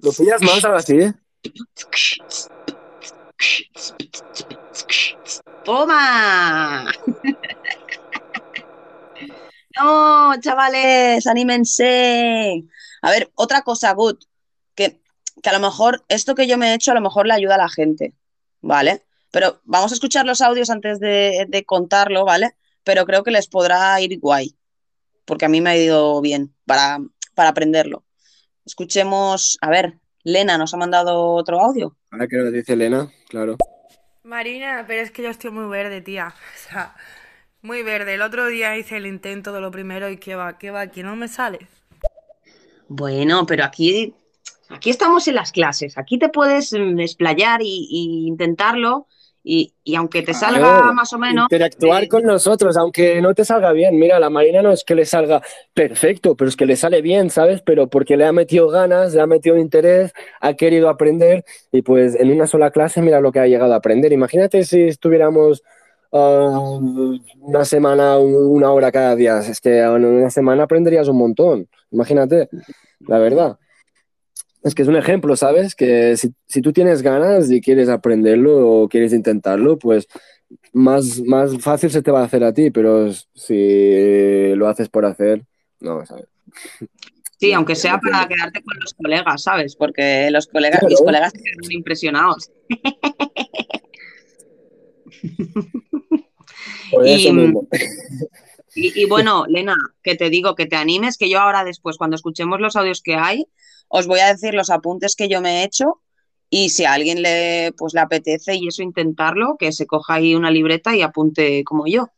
¿Lo 0.08 0.14
pillas 0.14 0.40
más 0.42 0.64
ahora 0.64 0.80
sí? 0.80 0.98
eh? 0.98 1.12
¡Toma! 5.64 6.86
No, 9.76 10.34
chavales, 10.40 11.24
anímense. 11.28 12.64
A 13.00 13.10
ver, 13.12 13.30
otra 13.36 13.62
cosa, 13.62 13.92
Good, 13.92 14.16
que, 14.74 15.00
que 15.40 15.50
a 15.50 15.52
lo 15.52 15.60
mejor 15.60 16.04
esto 16.08 16.34
que 16.34 16.48
yo 16.48 16.58
me 16.58 16.70
he 16.70 16.74
hecho 16.74 16.90
a 16.90 16.94
lo 16.94 17.00
mejor 17.00 17.28
le 17.28 17.34
ayuda 17.34 17.54
a 17.54 17.58
la 17.58 17.68
gente, 17.68 18.12
¿vale? 18.60 19.04
Pero 19.30 19.60
vamos 19.62 19.92
a 19.92 19.94
escuchar 19.94 20.26
los 20.26 20.40
audios 20.40 20.70
antes 20.70 20.98
de, 20.98 21.46
de 21.48 21.64
contarlo, 21.64 22.24
¿vale? 22.24 22.56
Pero 22.82 23.06
creo 23.06 23.22
que 23.22 23.30
les 23.30 23.46
podrá 23.46 24.00
ir 24.00 24.18
guay, 24.18 24.56
porque 25.24 25.44
a 25.44 25.48
mí 25.48 25.60
me 25.60 25.70
ha 25.70 25.76
ido 25.76 26.20
bien 26.20 26.52
para, 26.66 26.98
para 27.34 27.50
aprenderlo. 27.50 28.02
Escuchemos, 28.68 29.56
a 29.62 29.70
ver, 29.70 29.94
Lena 30.24 30.58
nos 30.58 30.74
ha 30.74 30.76
mandado 30.76 31.32
otro 31.32 31.58
audio. 31.58 31.96
Ahora 32.10 32.26
que 32.28 32.36
lo 32.36 32.50
dice 32.50 32.74
Elena, 32.74 33.10
claro. 33.30 33.56
Marina, 34.22 34.84
pero 34.86 35.00
es 35.00 35.10
que 35.10 35.22
yo 35.22 35.30
estoy 35.30 35.50
muy 35.50 35.70
verde, 35.70 36.02
tía. 36.02 36.34
O 36.54 36.70
sea, 36.70 36.94
muy 37.62 37.82
verde. 37.82 38.12
El 38.12 38.20
otro 38.20 38.46
día 38.46 38.76
hice 38.76 38.98
el 38.98 39.06
intento 39.06 39.54
de 39.54 39.62
lo 39.62 39.70
primero 39.70 40.10
y 40.10 40.18
que 40.18 40.34
va, 40.34 40.58
que 40.58 40.70
va, 40.70 40.88
que 40.88 41.02
no 41.02 41.16
me 41.16 41.28
sale. 41.28 41.66
Bueno, 42.88 43.46
pero 43.46 43.64
aquí, 43.64 44.14
aquí 44.68 44.90
estamos 44.90 45.26
en 45.28 45.36
las 45.36 45.50
clases, 45.50 45.96
aquí 45.96 46.18
te 46.18 46.28
puedes 46.28 46.74
mm, 46.74 47.00
explayar 47.00 47.62
y, 47.62 47.88
y 47.90 48.26
intentarlo 48.28 49.06
y, 49.50 49.72
y 49.82 49.94
aunque 49.94 50.20
te 50.20 50.34
salga 50.34 50.58
Claro, 50.58 50.92
más 50.92 51.10
o 51.14 51.18
menos... 51.18 51.44
Interactuar 51.44 52.04
eh, 52.04 52.08
con 52.08 52.22
nosotros, 52.22 52.76
aunque 52.76 53.22
no 53.22 53.32
te 53.32 53.46
salga 53.46 53.72
bien. 53.72 53.98
Mira, 53.98 54.20
la 54.20 54.28
Marina 54.28 54.60
no 54.60 54.72
es 54.72 54.84
que 54.84 54.94
le 54.94 55.06
salga 55.06 55.40
perfecto, 55.72 56.36
pero 56.36 56.50
es 56.50 56.56
que 56.56 56.66
le 56.66 56.76
sale 56.76 57.00
bien, 57.00 57.30
¿sabes? 57.30 57.62
Pero 57.62 57.88
porque 57.88 58.18
le 58.18 58.26
ha 58.26 58.32
metido 58.32 58.68
ganas, 58.68 59.14
le 59.14 59.22
ha 59.22 59.26
metido 59.26 59.56
interés, 59.56 60.12
ha 60.42 60.52
querido 60.52 60.90
aprender 60.90 61.46
y 61.72 61.80
pues 61.80 62.14
en 62.14 62.30
una 62.30 62.46
sola 62.46 62.70
clase 62.70 63.00
mira 63.00 63.22
lo 63.22 63.32
que 63.32 63.40
ha 63.40 63.46
llegado 63.46 63.72
a 63.72 63.76
aprender. 63.76 64.12
Imagínate 64.12 64.64
si 64.64 64.82
estuviéramos 64.82 65.62
ah, 66.12 66.78
una 67.40 67.64
semana, 67.64 68.18
una 68.18 68.70
hora 68.70 68.92
cada 68.92 69.16
día. 69.16 69.38
Es 69.38 69.62
que 69.62 69.78
en 69.78 70.04
una 70.04 70.28
semana 70.28 70.64
aprenderías 70.64 71.08
un 71.08 71.16
montón. 71.16 71.68
Imagínate, 71.90 72.50
la 73.00 73.18
verdad. 73.18 73.58
Es 74.62 74.74
que 74.74 74.82
es 74.82 74.88
un 74.88 74.96
ejemplo, 74.96 75.36
¿sabes? 75.36 75.74
Que 75.74 76.16
si, 76.16 76.32
si 76.46 76.60
tú 76.62 76.72
tienes 76.72 77.02
ganas 77.02 77.50
y 77.50 77.60
quieres 77.60 77.88
aprenderlo 77.88 78.68
o 78.68 78.88
quieres 78.88 79.12
intentarlo, 79.12 79.78
pues 79.78 80.06
más, 80.72 81.20
más 81.20 81.58
fácil 81.60 81.90
se 81.90 82.02
te 82.02 82.10
va 82.10 82.22
a 82.22 82.24
hacer 82.24 82.42
a 82.44 82.52
ti, 82.52 82.70
pero 82.70 83.12
si 83.34 84.54
lo 84.56 84.66
haces 84.68 84.88
por 84.88 85.04
hacer, 85.06 85.44
no, 85.80 86.04
¿sabes? 86.06 86.26
Sí, 87.38 87.52
aunque 87.52 87.76
sea 87.76 87.98
para 88.00 88.26
quedarte 88.26 88.62
con 88.62 88.76
los 88.80 88.94
colegas, 88.94 89.42
¿sabes? 89.42 89.76
Porque 89.76 90.28
los 90.32 90.48
colegas, 90.48 90.82
mis 90.82 90.94
Claro. 90.98 91.04
colegas 91.04 91.32
se 91.32 91.38
quedan 91.42 91.70
impresionados. 91.72 92.50
Por 96.90 97.06
Y, 97.06 97.12
eso 97.14 97.32
mismo. 97.32 97.68
Y, 98.74 99.02
y 99.02 99.04
bueno, 99.06 99.44
Lena, 99.48 99.74
que 100.02 100.14
te 100.14 100.30
digo 100.30 100.54
que 100.54 100.66
te 100.66 100.76
animes, 100.76 101.16
que 101.18 101.28
yo 101.28 101.38
ahora 101.40 101.64
después, 101.64 101.96
cuando 101.96 102.16
escuchemos 102.16 102.60
los 102.60 102.76
audios 102.76 103.02
que 103.02 103.14
hay, 103.16 103.46
os 103.88 104.06
voy 104.06 104.20
a 104.20 104.28
decir 104.32 104.54
los 104.54 104.70
apuntes 104.70 105.16
que 105.16 105.28
yo 105.28 105.40
me 105.40 105.60
he 105.60 105.64
hecho 105.64 106.00
y 106.50 106.70
si 106.70 106.84
a 106.84 106.92
alguien 106.92 107.22
le, 107.22 107.72
pues, 107.76 107.92
le 107.94 108.00
apetece 108.00 108.54
y 108.54 108.68
eso 108.68 108.82
intentarlo, 108.82 109.56
que 109.58 109.72
se 109.72 109.86
coja 109.86 110.14
ahí 110.14 110.34
una 110.34 110.50
libreta 110.50 110.94
y 110.96 111.02
apunte 111.02 111.62
como 111.64 111.86
yo. 111.86 112.08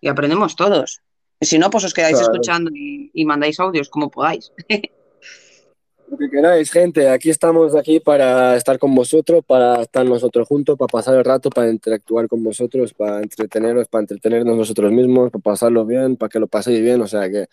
Y 0.00 0.08
aprendemos 0.08 0.56
todos. 0.56 1.00
Y 1.40 1.46
si 1.46 1.58
no, 1.58 1.68
pues 1.70 1.84
os 1.84 1.92
quedáis 1.92 2.16
Claro. 2.16 2.32
escuchando 2.32 2.70
y, 2.74 3.10
y 3.12 3.24
mandáis 3.24 3.60
audios 3.60 3.88
como 3.88 4.10
podáis. 4.10 4.52
Lo 6.06 6.18
que 6.18 6.28
queráis, 6.30 6.70
gente, 6.70 7.08
aquí 7.08 7.30
estamos 7.30 7.74
aquí 7.74 7.98
para 7.98 8.56
estar 8.56 8.78
con 8.78 8.94
vosotros, 8.94 9.42
para 9.46 9.80
estar 9.82 10.04
nosotros 10.04 10.46
juntos, 10.46 10.76
para 10.78 10.86
pasar 10.88 11.16
el 11.16 11.24
rato, 11.24 11.48
para 11.50 11.70
interactuar 11.70 12.28
con 12.28 12.44
vosotros, 12.44 12.92
para 12.92 13.20
entreteneros, 13.22 13.88
para 13.88 14.02
entretenernos 14.02 14.56
nosotros 14.56 14.92
mismos, 14.92 15.30
para 15.30 15.42
pasarlo 15.42 15.84
bien, 15.86 16.16
para 16.16 16.28
que 16.28 16.38
lo 16.38 16.46
paséis 16.46 16.80
bien, 16.82 17.00
o 17.00 17.06
sea 17.08 17.28
que... 17.30 17.46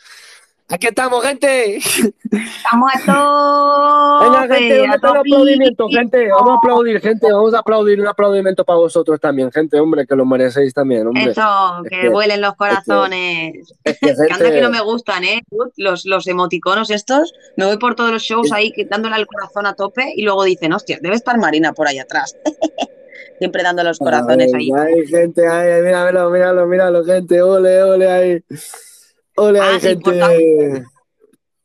¡Aquí 0.72 0.88
estamos, 0.88 1.22
gente! 1.26 1.78
¡Estamos 1.78 2.90
a 3.08 4.20
Venga, 4.22 4.42
tope! 4.42 4.56
gente, 4.56 4.78
¿dónde 4.78 4.96
a 4.96 5.00
tope! 5.00 5.20
aplaudimiento, 5.20 5.88
gente? 5.90 6.28
Vamos 6.30 6.50
a 6.52 6.54
aplaudir, 6.56 7.02
gente, 7.02 7.32
vamos 7.32 7.54
a 7.54 7.60
aplaudir, 7.60 8.00
un 8.00 8.08
aplaudimiento 8.08 8.64
para 8.64 8.80
vosotros 8.80 9.20
también, 9.20 9.52
gente, 9.52 9.78
hombre, 9.80 10.08
que 10.08 10.16
lo 10.16 10.26
merecéis 10.26 10.74
también, 10.74 11.08
hombre. 11.08 11.32
Eso, 11.32 11.42
Es 11.84 11.90
que 11.90 12.02
que- 12.02 12.10
vuelen 12.10 12.40
los 12.42 12.56
corazones. 12.56 13.74
Es 13.84 14.00
que, 14.00 14.08
Que 14.16 14.22
anda 14.34 14.36
gente, 14.38 14.52
que 14.52 14.62
no 14.62 14.70
me 14.70 14.80
gustan, 14.82 15.24
¿eh? 15.26 15.42
Los, 15.76 16.06
los 16.06 16.28
emoticonos 16.28 16.90
estos. 16.90 17.34
Me 17.58 17.66
voy 17.66 17.78
por 17.78 17.96
todos 17.96 18.12
los 18.12 18.22
shows 18.24 18.52
ahí 18.54 18.72
que- 18.72 18.86
dándole 18.86 19.16
al 19.16 19.28
corazón 19.28 19.66
a 19.66 19.74
tope 19.74 20.14
y 20.16 20.24
luego 20.24 20.44
dicen, 20.46 20.72
hostia, 20.72 21.00
debe 21.02 21.16
estar 21.16 21.38
Marina 21.38 21.74
por 21.74 21.88
ahí 21.88 22.00
atrás. 22.00 22.36
Siempre 23.40 23.64
dando 23.64 23.84
los 23.84 23.98
corazones 24.00 24.54
ahí. 24.54 24.70
Ay, 24.78 24.94
ay, 25.02 25.08
gente, 25.08 25.48
ay, 25.48 25.70
ay, 25.72 25.82
míralo, 25.82 26.30
míralo, 26.30 26.68
míralo, 26.68 27.04
gente, 27.04 27.42
ole, 27.42 27.82
ole, 27.84 28.10
ahí. 28.10 28.44
Ole, 29.36 29.60
Ah, 29.60 29.80
sí, 29.80 29.88
gente. 29.88 30.86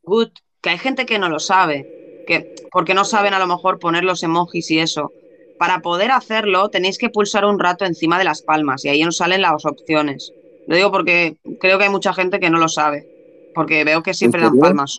Good, 0.02 0.28
que 0.60 0.70
hay 0.70 0.78
gente 0.78 1.06
que 1.06 1.18
no 1.18 1.28
lo 1.28 1.40
sabe, 1.40 2.24
que 2.26 2.54
porque 2.70 2.94
no 2.94 3.04
saben 3.04 3.34
a 3.34 3.38
lo 3.38 3.46
mejor 3.46 3.78
poner 3.78 4.04
los 4.04 4.22
emojis 4.22 4.70
y 4.70 4.78
eso. 4.78 5.12
Para 5.58 5.80
poder 5.80 6.10
hacerlo 6.10 6.68
tenéis 6.68 6.98
que 6.98 7.08
pulsar 7.08 7.44
un 7.44 7.58
rato 7.58 7.84
encima 7.84 8.18
de 8.18 8.24
las 8.24 8.42
palmas 8.42 8.84
y 8.84 8.88
ahí 8.88 9.02
nos 9.02 9.16
salen 9.16 9.42
las 9.42 9.64
opciones. 9.64 10.32
Lo 10.66 10.76
digo 10.76 10.90
porque 10.90 11.36
creo 11.60 11.78
que 11.78 11.84
hay 11.84 11.90
mucha 11.90 12.12
gente 12.12 12.40
que 12.40 12.50
no 12.50 12.58
lo 12.58 12.68
sabe, 12.68 13.06
porque 13.54 13.84
veo 13.84 14.02
que 14.02 14.14
siempre 14.14 14.42
dan 14.42 14.58
palmas. 14.58 14.98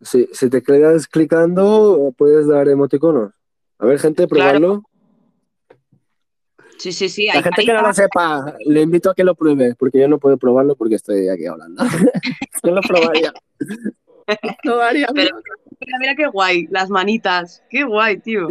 Si, 0.00 0.28
si 0.32 0.50
te 0.50 0.62
quedas 0.62 1.06
clicando, 1.06 2.12
puedes 2.16 2.46
dar 2.46 2.68
emoticonos. 2.68 3.32
A 3.78 3.86
ver, 3.86 3.98
gente, 3.98 4.28
probarlo. 4.28 4.82
Sí, 6.78 6.92
sí, 6.92 7.08
sí. 7.08 7.26
La 7.26 7.34
hay 7.34 7.42
gente 7.42 7.64
que 7.64 7.72
no 7.72 7.82
lo 7.82 7.92
sepa, 7.92 8.56
le 8.64 8.82
invito 8.82 9.10
a 9.10 9.14
que 9.14 9.24
lo 9.24 9.34
pruebe, 9.34 9.74
porque 9.74 10.00
yo 10.00 10.08
no 10.08 10.18
puedo 10.18 10.36
probarlo 10.36 10.76
porque 10.76 10.96
estoy 10.96 11.28
aquí 11.28 11.46
hablando. 11.46 11.82
yo 12.62 12.70
lo 12.70 12.80
probaría. 12.82 13.32
probaría. 14.62 15.06
Pero 15.14 15.36
mira, 15.80 15.98
mira 15.98 16.14
qué 16.14 16.26
guay, 16.26 16.66
las 16.70 16.90
manitas. 16.90 17.62
Qué 17.70 17.84
guay, 17.84 18.18
tío. 18.18 18.48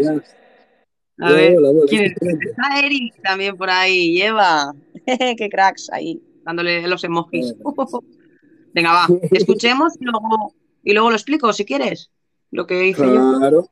A 1.20 1.32
ver, 1.32 1.58
hola, 1.58 1.70
hola, 1.70 1.82
¿quién 1.88 2.06
es? 2.06 2.12
Está 2.22 2.80
Eric 2.80 3.22
también 3.24 3.56
por 3.56 3.70
ahí, 3.70 4.14
lleva. 4.14 4.74
qué 5.06 5.50
cracks 5.50 5.90
ahí, 5.92 6.22
dándole 6.44 6.88
los 6.88 7.04
emojis. 7.04 7.56
Venga, 8.74 8.92
va, 8.92 9.08
escuchemos 9.32 9.94
y 10.00 10.06
luego, 10.06 10.54
y 10.84 10.94
luego 10.94 11.10
lo 11.10 11.16
explico 11.16 11.54
si 11.54 11.64
quieres. 11.64 12.12
Lo 12.52 12.68
que 12.68 12.88
hice 12.88 13.06
yo. 13.06 13.38
Claro. 13.38 13.70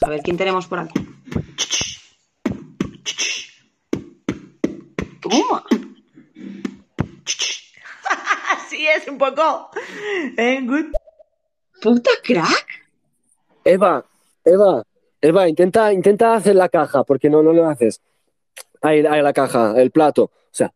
A 0.00 0.08
ver, 0.08 0.20
¿quién 0.22 0.36
tenemos 0.38 0.66
por 0.66 0.78
aquí? 0.78 0.94
Toma. 5.22 5.64
Así 8.50 8.86
es, 8.86 9.06
un 9.08 9.16
poco. 9.16 9.70
Eh, 10.36 10.60
good. 10.66 10.92
Puta 11.80 12.10
crack. 12.22 12.66
Eva, 13.64 14.04
Eva, 14.44 14.82
Eva, 15.20 15.48
intenta, 15.48 15.92
intenta 15.92 16.34
hacer 16.34 16.56
la 16.56 16.68
caja, 16.68 17.04
porque 17.04 17.30
no, 17.30 17.42
no 17.42 17.52
lo 17.52 17.68
haces. 17.68 18.00
Ahí, 18.80 19.06
ahí 19.06 19.22
la 19.22 19.32
caja, 19.32 19.80
el 19.80 19.92
plato. 19.92 20.24
O 20.24 20.50
sea. 20.50 20.72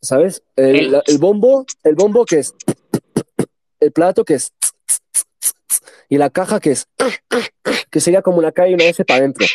¿Sabes? 0.00 0.42
El, 0.54 1.02
el 1.06 1.18
bombo, 1.18 1.66
el 1.82 1.96
bombo 1.96 2.24
que 2.24 2.38
es. 2.38 2.54
El 3.80 3.90
plato 3.90 4.24
que 4.24 4.34
es. 4.34 4.52
Y 6.08 6.18
la 6.18 6.30
caja 6.30 6.60
que 6.60 6.72
es. 6.72 6.88
Que 7.90 8.00
sería 8.00 8.22
como 8.22 8.38
una 8.38 8.52
K 8.52 8.68
y 8.68 8.74
una 8.74 8.84
S 8.84 9.04
para 9.04 9.18
adentro. 9.20 9.46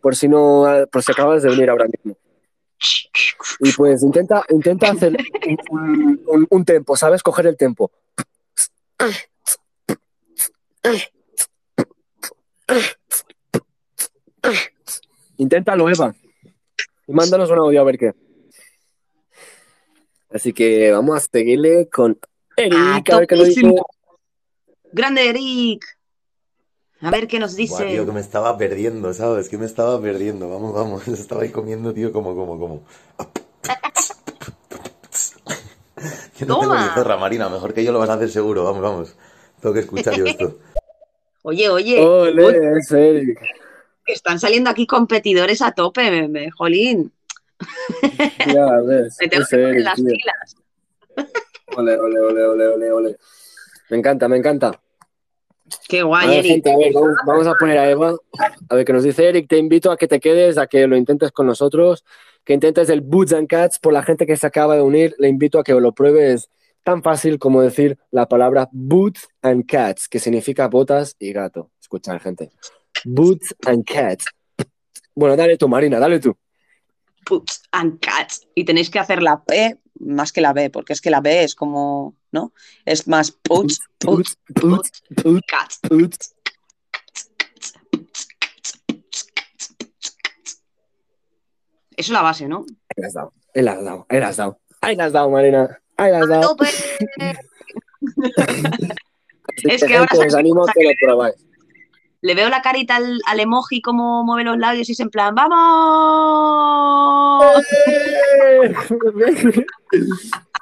Por 0.00 0.16
si 0.16 0.28
no, 0.28 0.66
por 0.90 1.02
si 1.02 1.12
acabas 1.12 1.42
de 1.42 1.50
venir 1.50 1.70
ahora 1.70 1.86
mismo. 1.86 2.16
Y 3.60 3.72
pues 3.72 4.02
intenta, 4.02 4.44
intenta 4.50 4.90
hacer 4.90 5.16
un, 5.70 6.46
un- 6.50 6.64
tempo, 6.64 6.96
¿sabes? 6.96 7.22
Coger 7.22 7.46
el 7.46 7.56
tempo. 7.56 7.90
Inténtalo, 15.36 15.88
Eva. 15.88 16.14
Y 17.06 17.12
mándanos 17.12 17.50
un 17.50 17.58
audio 17.58 17.80
a 17.80 17.84
ver 17.84 17.98
qué. 17.98 18.12
Así 20.30 20.52
que 20.52 20.90
vamos 20.92 21.16
a 21.16 21.20
seguirle 21.20 21.88
con 21.88 22.18
Eric, 22.56 23.10
a 23.12 23.18
ver 23.18 23.26
qué 23.26 23.36
nos 23.36 23.48
dice. 23.48 23.60
Grande 24.94 25.28
Eric. 25.28 25.84
A 27.00 27.10
ver 27.10 27.26
qué 27.26 27.40
nos 27.40 27.52
Buah, 27.52 27.58
dice. 27.58 27.84
tío, 27.86 28.06
que 28.06 28.12
me 28.12 28.20
estaba 28.20 28.56
perdiendo, 28.56 29.12
¿sabes? 29.12 29.48
Que 29.48 29.58
me 29.58 29.66
estaba 29.66 30.00
perdiendo. 30.00 30.48
Vamos, 30.48 30.72
vamos. 30.72 31.08
Estaba 31.20 31.42
ahí 31.42 31.50
comiendo, 31.50 31.92
tío, 31.92 32.12
como, 32.12 32.34
como, 32.36 32.56
como. 32.58 32.84
Yo 36.38 36.46
no 36.46 36.60
tengo 36.60 36.62
Toma. 36.62 36.86
ni 36.86 36.94
zorra, 36.94 37.16
Marina. 37.16 37.48
Mejor 37.48 37.72
que 37.74 37.82
yo 37.84 37.90
lo 37.92 37.98
vas 37.98 38.10
a 38.10 38.14
hacer 38.14 38.30
seguro. 38.30 38.62
Vamos, 38.64 38.82
vamos. 38.82 39.16
Tengo 39.60 39.72
que 39.74 39.80
escuchar 39.80 40.14
yo 40.14 40.24
esto. 40.26 40.58
Oye, 41.42 41.68
oye. 41.68 42.00
Ole, 42.00 42.46
uy, 42.46 42.78
es 42.78 42.90
Eric. 42.90 43.38
que 44.06 44.12
están 44.14 44.38
saliendo 44.40 44.70
aquí 44.70 44.86
competidores 44.86 45.60
a 45.60 45.72
tope, 45.72 46.10
me, 46.10 46.26
me- 46.28 46.50
jolín. 46.50 47.12
Ya 48.46 48.80
ves, 48.80 49.16
Me 49.20 49.28
tengo 49.28 49.42
es 49.42 49.48
que 49.50 49.56
poner 49.56 49.74
Eric, 49.74 49.84
las 49.84 49.94
tío. 49.96 50.04
pilas. 50.06 50.56
Ole, 51.76 51.98
ole, 51.98 52.20
ole, 52.20 52.46
ole, 52.46 52.66
ole, 52.68 52.92
ole. 52.92 53.16
Me 53.90 53.98
encanta, 53.98 54.26
me 54.26 54.38
encanta. 54.38 54.80
Qué 55.88 56.00
A 56.00 56.04
guay, 56.04 56.28
ver, 56.28 56.38
Eric. 56.38 56.52
gente, 56.52 56.72
a 56.72 56.76
ver, 56.76 56.92
vamos, 56.92 57.16
vamos 57.26 57.46
a 57.46 57.54
poner 57.54 57.78
a 57.78 57.90
Eva. 57.90 58.14
A 58.68 58.74
ver 58.74 58.84
qué 58.84 58.92
nos 58.92 59.02
dice 59.02 59.28
Eric. 59.28 59.48
Te 59.48 59.58
invito 59.58 59.90
a 59.90 59.96
que 59.96 60.06
te 60.08 60.20
quedes, 60.20 60.58
a 60.58 60.66
que 60.66 60.86
lo 60.86 60.96
intentes 60.96 61.32
con 61.32 61.46
nosotros, 61.46 62.04
que 62.44 62.52
intentes 62.52 62.88
el 62.90 63.00
Boots 63.00 63.32
and 63.32 63.48
Cats. 63.48 63.78
Por 63.78 63.92
la 63.92 64.02
gente 64.02 64.26
que 64.26 64.36
se 64.36 64.46
acaba 64.46 64.76
de 64.76 64.82
unir, 64.82 65.14
le 65.18 65.28
invito 65.28 65.58
a 65.58 65.64
que 65.64 65.72
lo 65.72 65.92
pruebes. 65.92 66.50
Tan 66.82 67.02
fácil 67.02 67.38
como 67.38 67.62
decir 67.62 67.98
la 68.10 68.28
palabra 68.28 68.68
Boots 68.72 69.28
and 69.40 69.64
Cats, 69.66 70.06
que 70.08 70.18
significa 70.18 70.68
botas 70.68 71.16
y 71.18 71.32
gato. 71.32 71.70
Escuchar, 71.80 72.20
gente. 72.20 72.50
Boots 73.04 73.54
and 73.66 73.84
Cats. 73.84 74.26
Bueno, 75.14 75.36
dale 75.36 75.56
tú, 75.56 75.68
Marina, 75.68 75.98
dale 75.98 76.20
tú. 76.20 76.36
Puts 77.24 77.62
and 77.72 78.00
cats. 78.00 78.46
Y 78.54 78.64
tenéis 78.64 78.90
que 78.90 78.98
hacer 78.98 79.22
la 79.22 79.42
P 79.44 79.78
más 80.00 80.32
que 80.32 80.40
la 80.40 80.52
B, 80.52 80.70
porque 80.70 80.92
es 80.92 81.00
que 81.00 81.10
la 81.10 81.20
B 81.20 81.44
es 81.44 81.54
como, 81.54 82.14
¿no? 82.32 82.52
Es 82.84 83.06
más 83.08 83.30
puts, 83.30 83.80
puts, 83.98 84.36
Boots, 84.48 85.02
boots, 85.22 85.46
cats. 85.46 85.80
boots. 85.88 86.34
Eso 91.96 92.08
es 92.08 92.10
la 92.10 92.22
base, 92.22 92.48
¿no? 92.48 92.66
Ahí 92.88 93.02
la 93.02 93.06
has 93.06 93.14
dado, 93.14 93.32
ahí 93.54 93.62
la 93.62 93.72
has 93.72 93.84
dado, 93.84 94.06
ahí 94.08 94.20
la 94.20 94.28
has 94.28 94.36
dado. 94.36 94.60
Ahí 94.80 94.96
la 94.96 95.04
has 95.04 95.12
dado, 95.12 95.30
Marina. 95.30 95.80
Ahí 95.96 96.10
la 96.10 96.18
has 96.18 96.28
dado. 96.28 96.56
Es 99.62 99.84
que 99.84 99.96
ahora 99.96 100.10
os 100.26 100.34
animo 100.34 100.64
a 100.64 100.72
que 100.72 100.82
lo 100.82 100.90
probáis. 101.00 101.36
Le 102.24 102.34
veo 102.34 102.48
la 102.48 102.62
carita 102.62 102.96
al, 102.96 103.20
al 103.26 103.38
emoji 103.38 103.82
como 103.82 104.24
mueve 104.24 104.44
los 104.44 104.56
labios 104.56 104.88
y 104.88 104.92
es 104.92 105.00
en 105.00 105.10
plan, 105.10 105.34
¡vamos! 105.34 105.54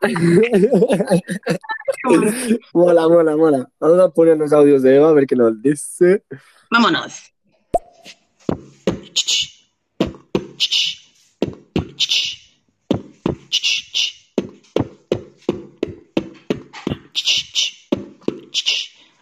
mola, 2.75 3.09
mola, 3.09 3.37
mola. 3.37 3.71
Vamos 3.79 4.01
a 4.01 4.09
poner 4.09 4.39
los 4.39 4.53
audios 4.53 4.83
de 4.83 4.97
Eva 4.97 5.11
a 5.11 5.13
ver 5.13 5.25
qué 5.25 5.37
nos 5.37 5.63
dice. 5.63 6.25
¡Vámonos! 6.69 7.33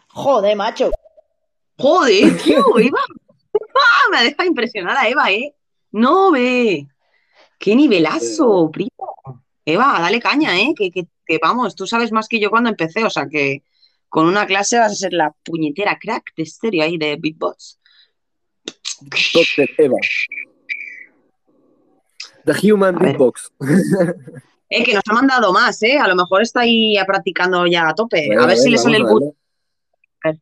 Joder, 0.08 0.56
macho. 0.56 0.90
¡Joder, 1.80 2.36
tío! 2.42 2.78
Eva. 2.78 3.00
Me 4.10 4.18
ha 4.18 4.22
dejado 4.22 4.48
impresionada 4.48 5.08
Eva, 5.08 5.30
¿eh? 5.30 5.54
¡No 5.92 6.30
ve! 6.30 6.86
¡Qué 7.58 7.74
nivelazo, 7.74 8.70
primo! 8.70 8.90
Eva, 9.64 9.98
dale 10.00 10.20
caña, 10.20 10.58
¿eh? 10.60 10.72
Que, 10.76 10.90
que- 10.90 11.06
que 11.26 11.38
vamos, 11.40 11.76
tú 11.76 11.86
sabes 11.86 12.10
más 12.10 12.26
que 12.26 12.40
yo 12.40 12.50
cuando 12.50 12.70
empecé, 12.70 13.04
o 13.04 13.10
sea 13.10 13.28
que 13.28 13.62
con 14.08 14.26
una 14.26 14.46
clase 14.46 14.78
vas 14.80 14.90
a 14.90 14.96
ser 14.96 15.12
la 15.12 15.32
puñetera 15.44 15.96
crack 15.96 16.34
de 16.36 16.42
estéreo 16.42 16.82
ahí 16.82 16.98
de 16.98 17.14
Beatbox. 17.16 17.78
Doctor 19.00 19.68
Eva. 19.78 19.96
The 22.44 22.72
Human. 22.72 22.98
Beatbox. 22.98 23.52
Eh, 24.68 24.82
que 24.84 24.94
nos 24.94 25.02
ha 25.08 25.12
mandado 25.12 25.52
más, 25.52 25.82
¿eh? 25.82 25.98
A 25.98 26.08
lo 26.08 26.16
mejor 26.16 26.42
está 26.42 26.60
ahí 26.60 26.94
practicando 27.06 27.66
ya 27.66 27.88
a 27.88 27.94
tope. 27.94 28.26
Bueno, 28.26 28.42
a 28.42 28.46
ver 28.46 28.56
si 28.56 28.70
le 28.70 28.78
sale 28.78 28.96
el 28.98 29.04
vamos 29.04 29.34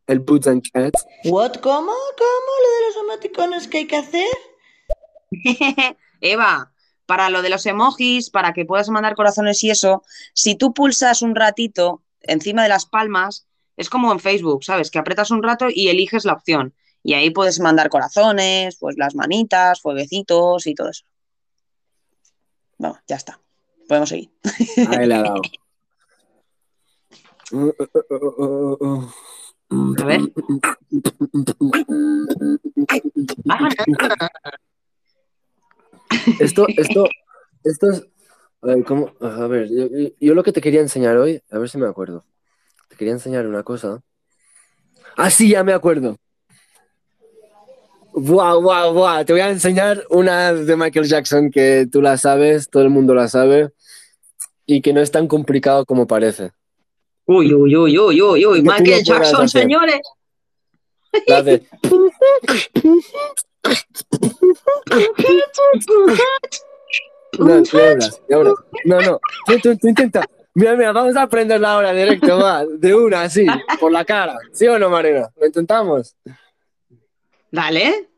El 0.07 0.21
Boots 0.21 0.47
and 0.47 0.63
Cats. 0.73 1.07
¿What? 1.25 1.57
¿Cómo? 1.57 1.93
¿Cómo? 1.93 2.51
¿Lo 2.63 2.71
de 2.71 2.87
los 2.87 2.97
emoticones 3.05 3.69
que 3.69 3.79
hay 3.79 3.87
que 3.87 3.97
hacer? 3.97 4.29
Eva, 6.21 6.73
para 7.07 7.31
lo 7.31 7.43
de 7.43 7.51
los 7.51 7.65
emojis, 7.67 8.31
para 8.31 8.53
que 8.53 8.65
puedas 8.65 8.89
mandar 8.89 9.15
corazones 9.15 9.63
y 9.65 9.71
eso, 9.71 10.03
si 10.35 10.57
tú 10.57 10.75
pulsas 10.75 11.23
un 11.23 11.35
ratito 11.35 12.03
encima 12.21 12.63
de 12.63 12.69
las 12.69 12.87
palmas, 12.87 13.47
es 13.77 13.89
como 13.89 14.13
en 14.13 14.21
Facebook, 14.21 14.65
¿sabes? 14.65 14.91
Que 14.91 14.99
apretas 14.99 15.31
un 15.31 15.43
rato 15.43 15.67
y 15.73 15.89
eliges 15.89 16.25
la 16.25 16.33
opción. 16.33 16.75
Y 17.05 17.15
ahí 17.15 17.31
puedes 17.31 17.61
mandar 17.61 17.89
corazones, 17.89 18.77
pues 18.79 18.97
las 18.99 19.15
manitas, 19.15 19.81
fueguecitos 19.81 20.67
y 20.67 20.75
todo 20.75 20.91
eso. 20.91 21.05
Vamos, 22.77 22.99
ya 23.07 23.17
está. 23.17 23.41
Podemos 23.89 24.09
seguir. 24.09 24.31
Ahí 24.91 25.07
le 25.07 25.15
ha 25.15 25.23
dado. 25.23 25.43
Uh, 27.51 27.57
uh, 27.57 27.73
uh, 27.79 28.15
uh, 28.15 28.77
uh, 28.81 28.85
uh. 28.85 29.13
A 29.71 30.05
ver. 30.05 30.21
Esto, 36.39 36.67
esto, 36.77 37.07
esto 37.65 37.91
es. 37.91 38.07
A 38.63 38.67
ver, 38.69 38.85
¿cómo? 38.85 39.13
A 39.21 39.47
ver, 39.47 39.69
yo, 39.71 39.89
yo- 40.19 40.35
lo 40.35 40.43
que 40.43 40.53
te 40.53 40.61
quería 40.61 40.81
enseñar 40.81 41.17
hoy, 41.17 41.43
a 41.51 41.59
ver 41.59 41.69
si 41.69 41.79
me 41.79 41.87
acuerdo. 41.87 42.25
Te 42.89 42.97
quería 42.97 43.13
enseñar 43.13 43.47
una 43.47 43.63
cosa. 43.63 44.01
Ah, 45.17 45.31
sí, 45.31 45.51
ya 45.51 45.63
me 45.65 45.73
acuerdo. 45.73 46.17
Buah, 48.13 48.55
buah, 48.55 48.91
buah. 48.91 49.25
Te 49.25 49.33
voy 49.33 49.43
a 49.43 49.51
enseñar 49.51 50.03
una 50.11 50.53
de 50.53 50.77
Michael 50.77 51.07
Jackson 51.07 51.51
que 51.51 51.87
tú 51.91 52.03
la 52.03 52.17
sabes, 52.17 52.69
todo 52.69 52.83
el 52.83 52.91
mundo 52.91 53.15
la 53.15 53.29
sabe, 53.29 53.71
y 54.67 54.81
que 54.83 54.93
no 54.93 55.01
es 55.01 55.11
tan 55.11 55.29
complicado 55.29 55.85
como 55.85 56.07
parece. 56.07 56.53
Uy, 57.31 57.53
uy, 57.53 57.77
uy, 57.77 57.99
uy, 57.99 58.23
uy, 58.23 58.47
uy. 58.47 58.63
Michael 58.63 59.05
Jackson, 59.05 59.45
hacer. 59.45 59.61
señores. 59.63 60.01
La 61.27 61.43
de. 61.43 61.63
No, 67.39 67.63
verás. 67.73 68.21
No, 68.85 69.01
no. 69.01 69.21
Tú, 69.47 69.59
tú- 69.63 69.77
tú 69.77 69.89
intenta. 69.89 70.25
Mira, 70.55 70.75
mira, 70.75 70.93
vamos 70.93 71.15
a 71.17 71.23
aprenderla 71.23 71.73
ahora 71.75 71.93
directo, 71.93 72.39
va. 72.39 72.65
De 72.67 72.95
una, 72.95 73.23
así, 73.23 73.47
por 73.79 73.93
la 73.93 74.05
cara. 74.05 74.37
¿Sí 74.53 74.67
o 74.67 74.79
no, 74.79 74.91
Marina? 74.91 75.29
¿Lo 75.37 75.47
intentamos? 75.47 76.17
Dale. 77.51 78.09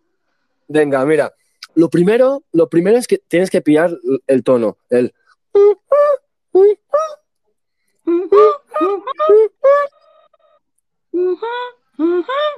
Venga, 0.68 1.04
mira. 1.04 1.34
Lo 1.74 1.90
primero, 1.90 2.42
lo 2.52 2.68
primero 2.68 2.96
es 2.96 3.06
que 3.06 3.18
tienes 3.18 3.50
que 3.50 3.60
pillar 3.60 3.90
el 4.26 4.42
tono. 4.42 4.78
El. 4.88 5.12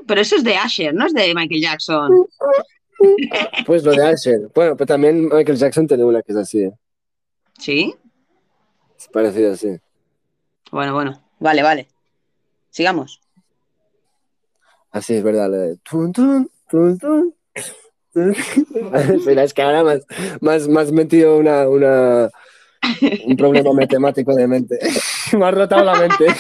Pero 0.07 0.21
eso 0.21 0.37
es 0.37 0.45
de 0.45 0.57
Asher, 0.57 0.95
no 0.95 1.07
es 1.07 1.15
de 1.15 1.35
Michael 1.35 1.61
Jackson. 1.61 2.27
Pues 3.67 3.83
lo 3.85 3.93
de 3.93 4.07
Asher. 4.07 4.51
Bueno, 4.55 4.77
pero 4.77 4.87
también 4.87 5.25
Michael 5.25 5.59
Jackson 5.59 5.87
tiene 5.87 6.05
una 6.05 6.23
que 6.23 6.33
es 6.33 6.39
así. 6.39 6.63
¿eh? 6.63 6.73
¿Sí? 7.59 7.95
Es 8.97 9.09
parecida 9.09 9.53
así. 9.53 9.79
Bueno, 10.71 10.95
bueno. 10.95 11.21
Vale, 11.41 11.63
vale. 11.63 11.89
Sigamos. 12.71 13.21
Así 14.93 15.15
es 15.15 15.23
verdad, 15.23 15.51
de 15.51 15.77
tun, 15.79 16.13
tun, 16.13 16.51
tun, 16.71 16.99
tun. 16.99 17.35
Espera, 18.15 19.43
es 19.43 19.55
que 19.55 19.63
ahora 19.63 19.83
más, 19.83 20.07
más, 20.41 20.69
más 20.69 20.93
metido 20.93 21.39
una, 21.39 21.67
una, 21.69 22.31
un 23.27 23.37
problema 23.37 23.73
matemático 23.73 24.35
de 24.35 24.47
mente. 24.47 24.79
Me 25.39 25.47
has 25.47 25.55
rotado 25.55 25.85
la 25.85 25.95
mente. 25.95 26.27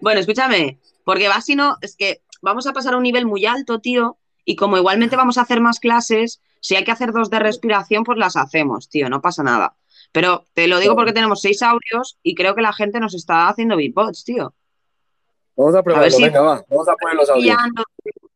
Bueno, 0.00 0.20
escúchame, 0.20 0.78
porque 1.04 1.28
va 1.28 1.40
si 1.40 1.56
no, 1.56 1.76
es 1.80 1.96
que 1.96 2.22
vamos 2.42 2.66
a 2.66 2.72
pasar 2.72 2.94
a 2.94 2.96
un 2.98 3.02
nivel 3.02 3.26
muy 3.26 3.46
alto, 3.46 3.80
tío, 3.80 4.18
y 4.44 4.56
como 4.56 4.76
igualmente 4.76 5.16
vamos 5.16 5.38
a 5.38 5.42
hacer 5.42 5.60
más 5.60 5.80
clases, 5.80 6.42
si 6.60 6.76
hay 6.76 6.84
que 6.84 6.92
hacer 6.92 7.12
dos 7.12 7.30
de 7.30 7.38
respiración, 7.38 8.04
pues 8.04 8.18
las 8.18 8.36
hacemos, 8.36 8.88
tío, 8.88 9.08
no 9.08 9.20
pasa 9.22 9.42
nada. 9.42 9.76
Pero 10.12 10.44
te 10.52 10.68
lo 10.68 10.78
digo 10.78 10.94
porque 10.94 11.12
tenemos 11.14 11.40
seis 11.40 11.62
audios 11.62 12.18
y 12.22 12.34
creo 12.34 12.54
que 12.54 12.60
la 12.62 12.72
gente 12.74 13.00
nos 13.00 13.14
está 13.14 13.48
haciendo 13.48 13.76
beatbox, 13.76 14.24
tío. 14.24 14.54
Vamos 15.56 15.74
a 15.74 15.82
probarlo, 15.82 16.06
A 16.08 16.10
si- 16.10 16.22
venga, 16.22 16.40
va. 16.42 16.64
Vamos 16.68 16.88
a 16.88 16.94
poner 16.96 17.16
los 17.16 17.30
audios. 17.30 17.56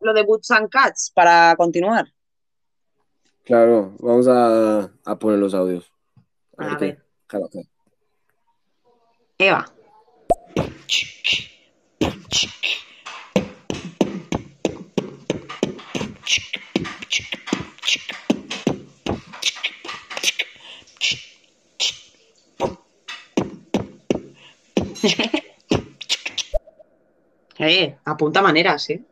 lo, 0.01 0.13
de 0.15 0.23
Boots 0.23 0.51
and 0.53 0.69
Cats 0.71 1.13
para 1.15 1.55
continuar. 1.57 2.11
Claro, 3.45 3.95
vamos 3.99 4.27
a, 4.29 4.91
a 5.05 5.19
poner 5.19 5.39
los 5.39 5.53
audios. 5.55 5.93
A 6.57 6.77
qué- 6.79 6.85
ver. 6.87 7.05
claro, 7.27 7.49
claro. 7.49 7.69
Eva. 9.39 9.65
Eh, 27.61 27.99
apunta 28.05 28.41
maneras, 28.41 28.89
¿eh? 28.89 29.03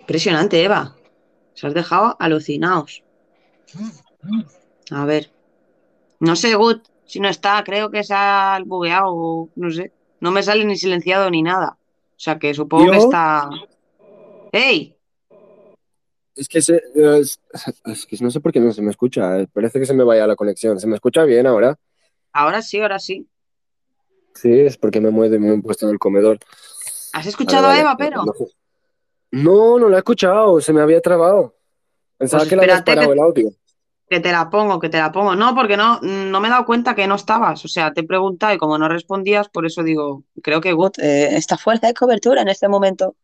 Impresionante, 0.00 0.62
Eva. 0.62 0.94
Se 1.54 1.66
has 1.66 1.74
dejado 1.74 2.16
alucinados. 2.20 3.02
A 4.90 5.04
ver. 5.06 5.32
No 6.20 6.36
sé, 6.36 6.54
Gut, 6.54 6.91
si 7.12 7.20
no 7.20 7.28
está, 7.28 7.62
creo 7.62 7.90
que 7.90 8.02
se 8.04 8.14
ha 8.16 8.58
bugueado, 8.64 9.08
o 9.14 9.48
no 9.54 9.70
sé. 9.70 9.92
No 10.20 10.30
me 10.30 10.42
sale 10.42 10.64
ni 10.64 10.76
silenciado 10.78 11.28
ni 11.30 11.42
nada. 11.42 11.76
O 11.78 12.18
sea 12.24 12.38
que 12.38 12.54
supongo 12.54 12.90
que 12.90 12.96
está. 12.96 13.50
¡Ey! 14.52 14.96
Es 16.34 16.48
que, 16.48 16.62
se, 16.62 16.80
es, 16.94 17.38
es 17.84 18.06
que 18.06 18.16
no 18.22 18.30
sé 18.30 18.40
por 18.40 18.50
qué 18.52 18.60
no 18.60 18.72
se 18.72 18.80
me 18.80 18.90
escucha. 18.90 19.40
eh. 19.40 19.46
Parece 19.52 19.78
que 19.78 19.84
se 19.84 19.92
me 19.92 20.04
vaya 20.04 20.26
la 20.26 20.36
conexión. 20.36 20.80
¿Se 20.80 20.86
me 20.86 20.94
escucha 20.94 21.24
bien 21.24 21.46
ahora? 21.46 21.78
Ahora 22.32 22.62
sí, 22.62 22.80
ahora 22.80 22.98
sí. 22.98 23.28
Sí, 24.34 24.50
es 24.60 24.78
porque 24.78 25.02
me 25.02 25.10
muevo 25.10 25.34
y 25.34 25.38
me 25.38 25.52
he 25.54 25.60
puesto 25.60 25.84
en 25.86 25.92
el 25.92 25.98
comedor. 25.98 26.38
¿Has 27.12 27.26
escuchado 27.26 27.66
a. 27.68 27.78
Eva, 27.78 27.94
pero? 27.98 28.24
No, 29.32 29.78
no 29.78 29.88
la 29.90 29.96
he 29.96 29.98
escuchado. 29.98 30.58
Se 30.62 30.72
me 30.72 30.80
había 30.80 31.02
trabado. 31.02 31.54
Pensaba 32.16 32.40
Pues 32.42 32.48
que 32.48 32.56
le 32.56 32.62
habías 32.62 32.78
espérate 32.78 33.06
parado 33.06 33.34
que- 33.34 33.40
el 33.40 33.46
audio. 33.48 33.56
Que 34.12 34.20
te 34.20 34.30
la 34.30 34.50
pongo, 34.50 34.78
que 34.78 34.90
te 34.90 34.98
la 34.98 35.10
pongo. 35.10 35.34
No, 35.34 35.54
porque 35.54 35.74
no, 35.78 35.98
no 36.02 36.38
me 36.38 36.48
he 36.48 36.50
dado 36.50 36.66
cuenta 36.66 36.94
que 36.94 37.06
no 37.06 37.14
estabas. 37.14 37.64
O 37.64 37.68
sea, 37.68 37.94
te 37.94 38.02
he 38.02 38.04
preguntado 38.04 38.52
y 38.52 38.58
como 38.58 38.76
no 38.76 38.86
respondías, 38.86 39.48
por 39.48 39.64
eso 39.64 39.82
digo, 39.82 40.24
creo 40.42 40.60
que 40.60 40.74
Gut 40.74 40.98
eh, 40.98 41.34
está 41.34 41.56
fuera 41.56 41.88
de 41.88 41.94
cobertura 41.94 42.42
en 42.42 42.48
este 42.48 42.68
momento. 42.68 43.16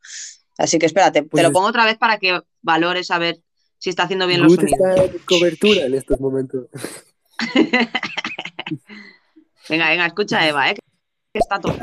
Así 0.57 0.79
que 0.79 0.87
espérate, 0.87 1.25
Pues 1.25 1.41
te 1.41 1.43
lo 1.43 1.49
es- 1.49 1.53
pongo 1.53 1.67
otra 1.69 1.85
vez 1.85 1.99
para 1.99 2.17
que 2.17 2.41
valores 2.63 3.11
a 3.11 3.19
ver 3.19 3.37
si 3.77 3.91
está 3.91 4.05
haciendo 4.05 4.27
bien 4.27 4.41
los 4.41 4.55
sonidos. 4.55 4.81
está 4.81 5.05
en 5.05 5.19
cobertura 5.27 5.83
en 5.85 5.95
estos 5.95 6.19
momentos. 6.21 6.69
Venga, 9.69 9.91
venga, 9.91 10.07
escucha 10.07 10.49
Eva, 10.49 10.71
¿eh? 10.71 10.75
Que 11.35 11.39
está 11.39 11.61
todo. 11.61 11.75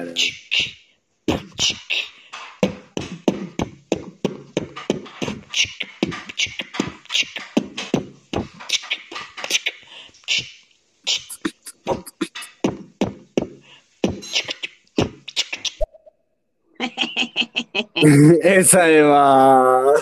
Esa 18.42 18.90
Eva. 18.90 19.94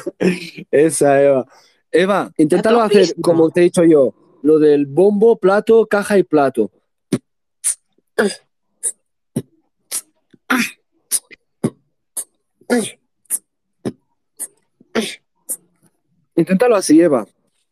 Esa 0.71 1.21
Eva. 1.21 1.47
Eva, 1.91 2.31
inténtalo 2.37 2.81
hacer 2.81 3.13
como 3.21 3.51
te 3.51 3.61
he 3.61 3.63
dicho 3.65 3.83
yo. 3.83 4.15
Lo 4.41 4.59
del 4.59 4.87
bombo, 4.87 5.37
plato, 5.37 5.85
caja 5.85 6.17
y 6.17 6.23
plato. 6.23 6.71
Inténtalo 16.35 16.75
así, 16.75 16.99
Eva. 16.99 17.27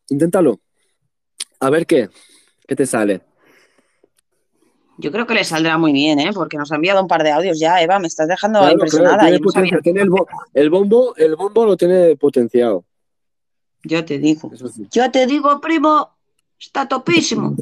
Inténtalo. 0.10 0.60
A 1.60 1.70
ver 1.70 1.86
qué. 1.86 2.10
¿Qué 2.68 2.76
te 2.76 2.86
sale? 2.86 3.22
Yo 5.02 5.12
creo 5.12 5.26
que 5.26 5.34
le 5.34 5.44
saldrá 5.44 5.78
muy 5.80 5.92
bien, 5.94 6.20
¿eh? 6.20 6.30
Porque 6.34 6.58
nos 6.58 6.72
ha 6.72 6.76
enviado 6.76 7.02
un 7.02 7.08
par 7.08 7.24
de 7.24 7.32
audios 7.32 7.60
ya, 7.60 7.82
Eva, 7.82 7.98
me 8.00 8.06
estás 8.08 8.28
dejando 8.28 8.60
Claro, 8.60 8.74
impresionada. 8.74 9.16
claro, 9.18 9.28
tiene 9.28 9.40
Yo 9.40 9.44
no 9.46 9.52
sabía- 9.52 9.70
potencia, 9.72 9.82
tiene 9.82 10.02
el, 10.02 10.10
bo- 10.12 10.28
el 10.54 10.70
bombo, 10.70 11.16
el 11.18 11.36
bombo 11.36 11.66
lo 11.66 11.76
tiene 11.76 12.16
potenciado. 12.18 12.84
Yo 13.84 14.06
te 14.06 14.20
digo. 14.20 14.52
Sí. 14.56 14.88
Yo 14.92 15.10
te 15.10 15.26
digo, 15.26 15.60
primo, 15.60 16.10
está 16.60 16.88
topísimo. 16.88 17.56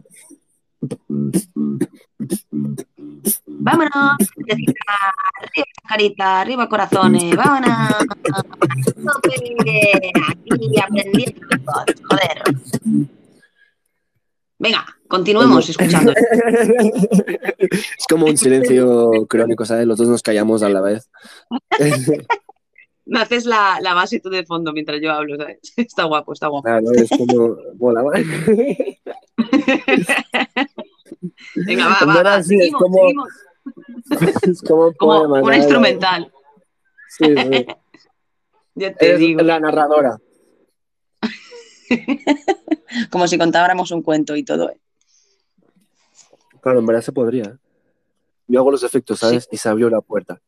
Vámonos. 3.47 3.91
Arriba, 4.49 5.65
carita, 5.87 6.41
arriba, 6.41 6.67
corazones. 6.69 7.35
Vámonos. 7.35 7.95
Aquí 10.51 10.79
aprendiendo. 10.79 11.47
Joder. 12.09 12.43
Venga, 14.59 14.85
continuemos 15.07 15.69
escuchando. 15.69 16.13
Es 17.57 18.05
como 18.09 18.25
un 18.25 18.37
silencio 18.37 19.09
crónico, 19.27 19.65
¿sabes? 19.65 19.87
Los 19.87 19.97
dos 19.97 20.07
nos 20.09 20.21
callamos 20.21 20.61
a 20.63 20.69
la 20.69 20.81
vez. 20.81 21.09
Me 23.05 23.21
haces 23.21 23.45
la, 23.45 23.79
la 23.81 23.93
base 23.95 24.19
tú 24.19 24.29
de 24.29 24.45
fondo 24.45 24.71
mientras 24.73 24.99
yo 25.01 25.11
hablo, 25.11 25.37
¿sabes? 25.37 25.59
Está 25.77 26.03
guapo, 26.03 26.33
está 26.33 26.47
guapo. 26.47 26.63
Claro, 26.65 26.91
es 26.93 27.09
como. 27.09 27.55
¿vale? 27.79 28.99
Venga, 31.55 31.87
va, 31.87 32.05
va, 32.05 32.23
va. 32.23 32.37
es 32.39 32.47
Seguimos, 32.47 32.81
como- 32.81 32.97
seguimos. 32.97 33.29
Es 34.43 34.61
como 34.61 34.87
un 34.87 34.93
Como 34.93 35.21
una 35.23 35.41
¿no? 35.41 35.53
instrumental. 35.55 36.31
Sí, 37.09 37.25
sí. 37.35 37.65
Yo 38.75 38.95
te 38.95 39.05
Eres 39.07 39.19
digo. 39.19 39.41
la 39.41 39.59
narradora. 39.59 40.17
Como 43.09 43.27
si 43.27 43.37
contáramos 43.37 43.91
un 43.91 44.01
cuento 44.01 44.35
y 44.35 44.43
todo. 44.43 44.69
¿eh? 44.69 44.79
Claro, 46.61 46.79
en 46.79 46.85
verdad 46.85 47.01
se 47.01 47.11
podría. 47.11 47.43
¿eh? 47.43 47.57
Yo 48.47 48.59
hago 48.59 48.71
los 48.71 48.83
efectos, 48.83 49.19
¿sabes? 49.19 49.47
Y 49.51 49.57
se 49.57 49.69
abrió 49.69 49.89
la 49.89 50.01
puerta. 50.01 50.41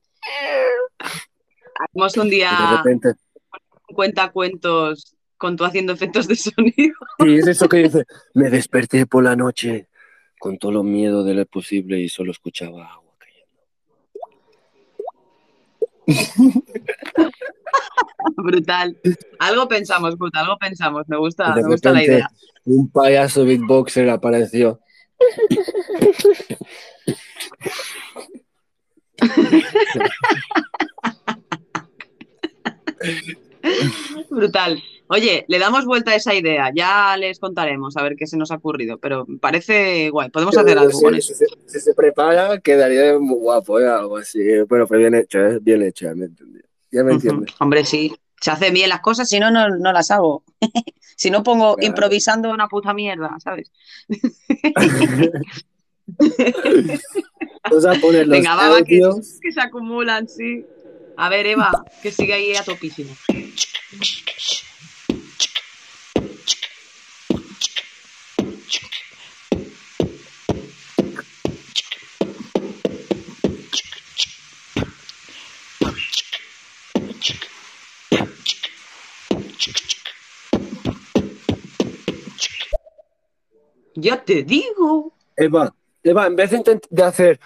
Hacemos 1.79 2.17
un 2.17 2.27
Y 2.27 2.29
de 2.31 2.35
día 2.37 2.77
repente. 2.77 3.13
cuenta 3.93 4.31
cuentos 4.31 5.15
con 5.37 5.55
tú 5.55 5.65
haciendo 5.65 5.93
efectos 5.93 6.27
de 6.27 6.35
sonido. 6.35 6.93
Y 7.19 7.39
es 7.39 7.47
eso 7.47 7.67
que 7.67 7.77
dice. 7.77 8.05
Me 8.33 8.49
desperté 8.49 9.05
por 9.07 9.23
la 9.23 9.35
noche 9.35 9.87
con 10.39 10.57
todo 10.57 10.71
lo 10.71 10.83
miedo 10.83 11.23
de 11.23 11.33
lo 11.33 11.45
posible 11.45 11.99
y 11.99 12.09
solo 12.09 12.31
escuchaba 12.31 12.91
agua 12.91 13.13
cayendo. 13.19 13.51
Brutal. 18.35 18.97
Algo 19.39 19.67
pensamos, 19.67 20.15
Gut, 20.17 20.35
algo 20.35 20.57
pensamos. 20.57 21.07
Me 21.07 21.17
gusta, 21.17 21.55
me 21.55 21.63
gusta 21.63 21.91
la 21.91 22.03
idea. 22.03 22.29
Un 22.65 22.89
payaso 22.89 23.45
beatboxer 23.45 24.09
apareció. 24.09 24.79
Brutal. 34.29 34.81
Oye, 35.13 35.43
le 35.49 35.59
damos 35.59 35.83
vuelta 35.83 36.11
a 36.11 36.15
esa 36.15 36.33
idea. 36.33 36.71
Ya 36.73 37.17
les 37.17 37.37
contaremos 37.37 37.97
a 37.97 38.01
ver 38.03 38.15
qué 38.15 38.25
se 38.25 38.37
nos 38.37 38.49
ha 38.49 38.55
ocurrido. 38.55 38.97
Pero 38.97 39.25
me 39.27 39.39
parece 39.39 40.09
guay. 40.09 40.29
Podemos 40.29 40.57
hacer 40.57 40.77
algo 40.77 41.01
con 41.01 41.13
eso. 41.15 41.33
si 41.33 41.39
se, 41.39 41.45
si 41.67 41.79
se 41.81 41.93
prepara, 41.93 42.57
quedaría 42.61 43.19
muy 43.19 43.35
guapo, 43.37 43.77
¿eh? 43.77 43.89
Algo 43.89 44.15
así. 44.15 44.39
Bueno, 44.69 44.87
pero 44.87 45.01
bien 45.01 45.13
hecho, 45.15 45.37
¿eh? 45.45 45.59
Bien 45.61 45.81
hecho, 45.81 46.05
ya 46.05 46.15
me 46.15 46.27
entendí. 46.27 46.61
Ya 46.91 47.03
me 47.03 47.11
Ujú. 47.13 47.15
entiendes. 47.27 47.53
Hombre, 47.59 47.83
sí. 47.83 48.15
Se 48.39 48.51
hacen 48.51 48.73
bien 48.73 48.87
las 48.87 49.01
cosas, 49.01 49.27
si 49.27 49.37
no, 49.37 49.51
no, 49.51 49.67
no 49.67 49.91
las 49.91 50.11
hago. 50.11 50.45
si 51.17 51.29
no 51.29 51.43
pongo 51.43 51.75
Claro. 51.75 51.87
improvisando 51.89 52.49
una 52.49 52.69
puta 52.69 52.93
mierda, 52.93 53.35
¿sabes? 53.43 53.69
Vamos 57.69 57.85
a 57.85 57.93
poner 57.95 58.27
los 58.27 58.37
Venga, 58.37 58.55
va, 58.55 58.69
va, 58.69 58.81
que, 58.83 59.01
que 59.41 59.51
se 59.51 59.59
acumulan, 59.59 60.29
sí. 60.29 60.65
A 61.17 61.27
ver, 61.27 61.47
Eva, 61.47 61.83
que 62.01 62.13
sigue 62.13 62.33
ahí 62.33 62.55
a 62.55 62.63
topísimo. 62.63 63.13
Ya 83.95 84.23
te 84.23 84.43
digo. 84.43 85.13
Eva, 85.35 85.73
Eva, 86.03 86.27
en 86.27 86.35
vez 86.35 86.51
de, 86.51 86.57
intent- 86.59 86.87
de 86.89 87.03
hacer. 87.03 87.39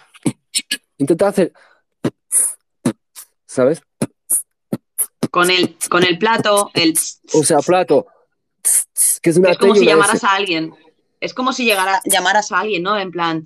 Intenta 0.97 1.27
hacer. 1.29 1.53
¿Sabes? 3.45 3.81
Con 5.31 5.49
el, 5.49 5.77
con 5.89 6.03
el 6.03 6.17
plato, 6.17 6.71
el 6.73 6.93
O 7.33 7.43
sea, 7.43 7.59
plato. 7.59 8.07
Que 9.21 9.29
es 9.29 9.37
una 9.37 9.51
es 9.51 9.57
como 9.57 9.75
y 9.75 9.79
si 9.79 9.85
llamaras 9.85 10.15
S. 10.15 10.25
a 10.25 10.33
alguien. 10.33 10.73
Es 11.19 11.33
como 11.33 11.53
si 11.53 11.65
llegara, 11.65 12.01
llamaras 12.05 12.51
a 12.51 12.59
alguien, 12.59 12.83
¿no? 12.83 12.97
En 12.97 13.11
plan. 13.11 13.43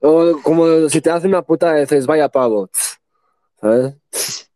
O 0.00 0.40
como 0.42 0.88
si 0.88 1.00
te 1.00 1.10
hacen 1.10 1.30
una 1.30 1.42
puta 1.42 1.74
dices, 1.74 2.06
vaya 2.06 2.28
pavo. 2.28 2.70
¿Sabes? 3.60 3.94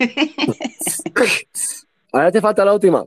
Ahora 2.12 2.30
te 2.32 2.40
falta 2.40 2.64
la 2.64 2.74
última. 2.74 3.04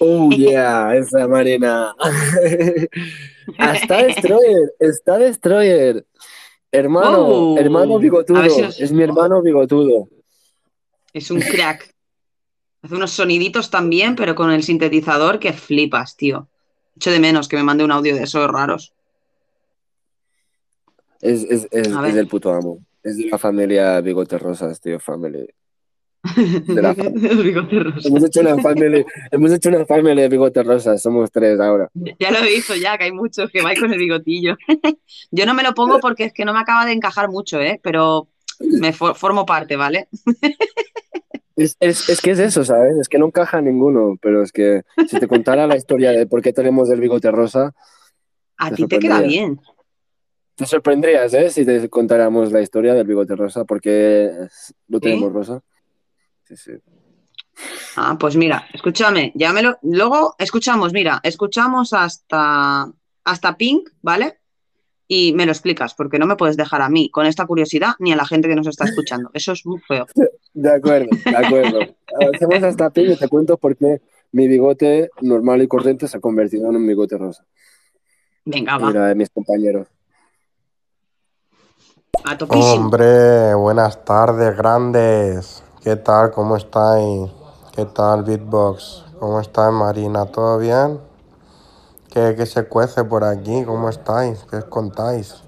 Oh 0.00 0.30
yeah, 0.30 0.94
esa 0.96 1.26
Marina. 1.28 1.94
Está 3.58 4.02
Destroyer, 4.02 4.72
está 4.80 5.18
Destroyer. 5.18 6.04
Hermano, 6.72 7.18
Oh. 7.28 7.58
hermano 7.58 7.98
bigotudo. 7.98 8.42
Si 8.50 8.62
os- 8.62 8.80
Es 8.80 8.92
mi 8.92 9.02
hermano 9.04 9.40
bigotudo. 9.42 10.08
Es 11.12 11.30
un 11.30 11.40
crack. 11.40 11.93
Hace 12.84 12.94
unos 12.96 13.12
soniditos 13.12 13.70
también, 13.70 14.14
pero 14.14 14.34
con 14.34 14.50
el 14.50 14.62
sintetizador 14.62 15.38
que 15.38 15.54
flipas, 15.54 16.16
tío. 16.16 16.48
Echo 16.96 17.10
de 17.10 17.18
menos 17.18 17.48
que 17.48 17.56
me 17.56 17.62
mande 17.62 17.82
un 17.82 17.90
audio 17.90 18.14
de 18.14 18.24
esos 18.24 18.46
raros. 18.50 18.92
Es, 21.22 21.44
es, 21.44 21.66
es, 21.70 21.88
del 22.14 22.28
puto 22.28 22.52
amo. 22.52 22.84
Es 23.02 23.16
de 23.16 23.30
la 23.30 23.38
familia 23.38 24.00
Bigote 24.02 24.36
Rosas, 24.36 24.78
tío, 24.82 25.00
family. 25.00 25.46
De 26.66 26.82
la 26.82 26.94
fa- 26.94 27.02
El 27.14 27.42
bigote 27.42 27.78
rosa. 27.80 28.06
Hemos 28.08 28.24
hecho 28.24 28.40
una 28.40 28.58
family, 28.58 29.04
hemos 29.30 29.52
hecho 29.52 29.68
una 29.70 29.84
family 29.86 30.20
de 30.22 30.28
Bigote 30.28 30.62
Rosas, 30.62 31.00
somos 31.02 31.30
tres 31.30 31.58
ahora. 31.60 31.90
Ya 32.18 32.30
lo 32.30 32.38
he 32.38 32.48
visto 32.54 32.74
ya, 32.74 32.96
que 32.98 33.04
hay 33.04 33.12
muchos 33.12 33.50
que 33.50 33.62
vais 33.62 33.78
con 33.80 33.92
el 33.92 33.98
bigotillo. 33.98 34.56
Yo 35.30 35.46
no 35.46 35.54
me 35.54 35.62
lo 35.62 35.74
pongo 35.74 36.00
porque 36.00 36.24
es 36.24 36.32
que 36.34 36.44
no 36.44 36.52
me 36.52 36.60
acaba 36.60 36.84
de 36.86 36.92
encajar 36.92 37.30
mucho, 37.30 37.60
¿eh? 37.60 37.80
Pero 37.82 38.28
me 38.60 38.92
for- 38.92 39.14
formo 39.16 39.46
parte, 39.46 39.76
¿vale? 39.76 40.08
Es, 41.56 41.76
es, 41.78 42.08
es 42.08 42.20
que 42.20 42.32
es 42.32 42.38
eso, 42.38 42.64
¿sabes? 42.64 42.96
Es 42.98 43.08
que 43.08 43.18
no 43.18 43.26
encaja 43.26 43.60
ninguno, 43.60 44.16
pero 44.20 44.42
es 44.42 44.50
que 44.50 44.82
si 45.08 45.18
te 45.20 45.28
contara 45.28 45.66
la 45.66 45.76
historia 45.76 46.10
de 46.10 46.26
por 46.26 46.42
qué 46.42 46.52
tenemos 46.52 46.90
el 46.90 47.00
bigote 47.00 47.30
rosa, 47.30 47.74
A 48.56 48.70
ti 48.70 48.86
te 48.86 48.98
queda 48.98 49.20
bien. 49.20 49.60
te 50.56 50.66
sorprendrías, 50.66 51.32
¿eh? 51.34 51.50
Si 51.50 51.64
te 51.64 51.88
contáramos 51.88 52.50
la 52.50 52.60
historia 52.60 52.94
del 52.94 53.06
bigote 53.06 53.36
rosa, 53.36 53.64
porque 53.64 54.30
lo 54.88 55.00
tenemos 55.00 55.32
rosa. 55.32 55.62
Sí, 56.44 56.56
sí. 56.56 56.72
Ah, 57.96 58.16
pues 58.18 58.34
mira, 58.36 58.66
escúchame, 58.72 59.32
ya 59.36 59.52
me 59.52 59.62
lo... 59.62 59.78
Luego 59.82 60.34
escuchamos, 60.38 60.92
mira, 60.92 61.20
escuchamos 61.22 61.92
hasta, 61.92 62.90
hasta 63.24 63.56
Pink, 63.56 63.90
¿vale? 64.02 64.40
Y 65.06 65.34
me 65.34 65.44
lo 65.44 65.52
explicas, 65.52 65.94
porque 65.94 66.18
no 66.18 66.26
me 66.26 66.36
puedes 66.36 66.56
dejar 66.56 66.80
a 66.80 66.88
mí 66.88 67.10
con 67.10 67.26
esta 67.26 67.46
curiosidad 67.46 67.92
ni 67.98 68.12
a 68.12 68.16
la 68.16 68.24
gente 68.24 68.48
que 68.48 68.54
nos 68.54 68.66
está 68.66 68.84
escuchando. 68.84 69.30
Eso 69.34 69.52
es 69.52 69.66
muy 69.66 69.80
feo. 69.80 70.06
De 70.54 70.72
acuerdo, 70.72 71.08
de 71.24 71.36
acuerdo. 71.36 71.80
Hacemos 72.32 72.62
hasta 72.62 72.88
pin 72.90 73.10
y 73.10 73.16
te 73.16 73.26
cuento 73.26 73.56
por 73.56 73.76
qué 73.76 74.00
mi 74.30 74.46
bigote 74.46 75.10
normal 75.20 75.62
y 75.62 75.66
corriente 75.66 76.06
se 76.06 76.16
ha 76.16 76.20
convertido 76.20 76.70
en 76.70 76.76
un 76.76 76.86
bigote 76.86 77.18
rosa. 77.18 77.44
Venga, 78.44 78.78
va, 78.78 78.86
Mira, 78.86 79.06
de 79.08 79.16
mis 79.16 79.30
compañeros. 79.30 79.88
a. 82.24 82.36
Hombre, 82.50 83.54
buenas 83.54 84.04
tardes, 84.04 84.56
grandes. 84.56 85.64
¿Qué 85.82 85.96
tal? 85.96 86.30
¿Cómo 86.30 86.56
estáis? 86.56 87.30
¿Qué 87.74 87.84
tal, 87.86 88.22
Beatbox? 88.22 89.04
¿Cómo 89.18 89.40
estáis, 89.40 89.74
Marina? 89.74 90.26
¿Todo 90.26 90.58
bien? 90.58 91.00
¿Qué, 92.14 92.34
qué 92.36 92.46
se 92.46 92.64
cuece 92.68 93.02
por 93.02 93.24
aquí? 93.24 93.64
¿Cómo 93.64 93.88
estáis? 93.88 94.46
¿Qué 94.48 94.58
os 94.58 94.64
contáis? 94.66 95.42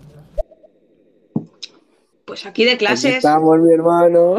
Pues 2.25 2.45
aquí 2.45 2.65
de 2.65 2.73
Aquí 2.73 2.79
clases, 2.79 3.17
estamos, 3.19 3.61
mi 3.61 3.73
hermano. 3.73 4.39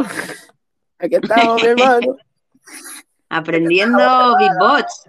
Aquí 0.99 1.15
estamos, 1.15 1.63
mi 1.63 1.69
hermano. 1.69 2.17
aprendiendo 3.29 4.35
beatbox. 4.37 5.05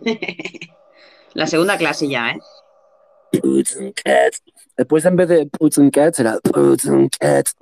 La 1.34 1.46
segunda 1.46 1.76
clase 1.76 2.08
ya, 2.08 2.30
¿eh? 2.30 2.38
Después, 4.80 5.04
en 5.04 5.14
vez 5.14 5.28
de 5.28 5.46
boots 5.58 5.76
and 5.76 5.92
cats, 5.92 6.20
era 6.20 6.38
boots 6.54 6.86
and 6.88 7.10
cats. 7.20 7.54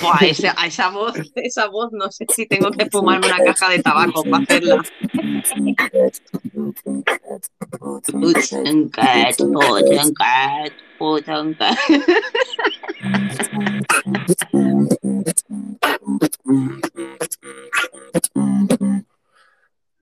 Buah, 0.00 0.18
esa, 0.20 0.52
esa 0.64 0.88
voz, 0.90 1.14
esa 1.34 1.66
voz, 1.66 1.90
no 1.90 2.12
sé 2.12 2.26
si 2.32 2.46
tengo 2.46 2.70
que 2.70 2.88
fumarme 2.88 3.26
una 3.26 3.42
caja 3.42 3.70
de 3.70 3.82
tabaco 3.82 4.22
para 4.22 4.44
hacerla. 4.44 4.76
Boots 4.76 5.52
and 5.56 5.74
cats, 5.76 6.20
boots 6.52 6.82
and 6.86 7.04
cats, 7.04 7.50
boots 7.80 8.08
and 8.14 8.92
cats. 8.92 9.38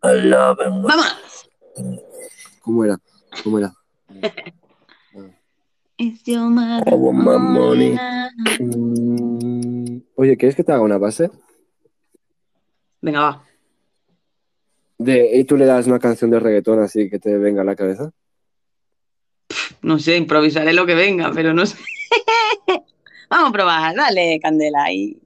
I 0.02 0.20
love 0.20 0.58
it. 0.60 0.68
¡Vámonos! 0.68 1.48
¿Cómo 2.60 2.84
era? 2.84 2.98
¿Cómo 3.42 3.58
era? 3.58 3.72
It's 6.02 6.26
your 6.26 6.50
mother. 6.50 6.82
I 6.90 6.94
want 6.96 7.18
my 7.18 7.38
money. 7.38 7.96
Mm, 8.58 10.00
Oye, 10.16 10.36
¿quieres 10.36 10.56
que 10.56 10.64
te 10.64 10.72
haga 10.72 10.82
una 10.82 10.98
base? 10.98 11.30
Venga, 13.00 13.20
va. 13.20 13.44
De, 14.98 15.30
y 15.38 15.44
tú 15.44 15.56
le 15.56 15.64
das 15.64 15.86
una 15.86 16.00
canción 16.00 16.30
de 16.32 16.40
reggaetón 16.40 16.80
así 16.80 17.08
que 17.08 17.20
te 17.20 17.38
venga 17.38 17.62
a 17.62 17.64
la 17.64 17.76
cabeza. 17.76 18.10
No 19.82 20.00
sé, 20.00 20.16
improvisaré 20.16 20.72
lo 20.72 20.86
que 20.86 20.96
venga, 20.96 21.30
pero 21.32 21.54
no 21.54 21.66
sé. 21.66 21.76
Vamos 23.30 23.50
a 23.50 23.52
probar, 23.52 23.94
dale, 23.94 24.40
Candela. 24.40 24.82
ahí. 24.84 25.18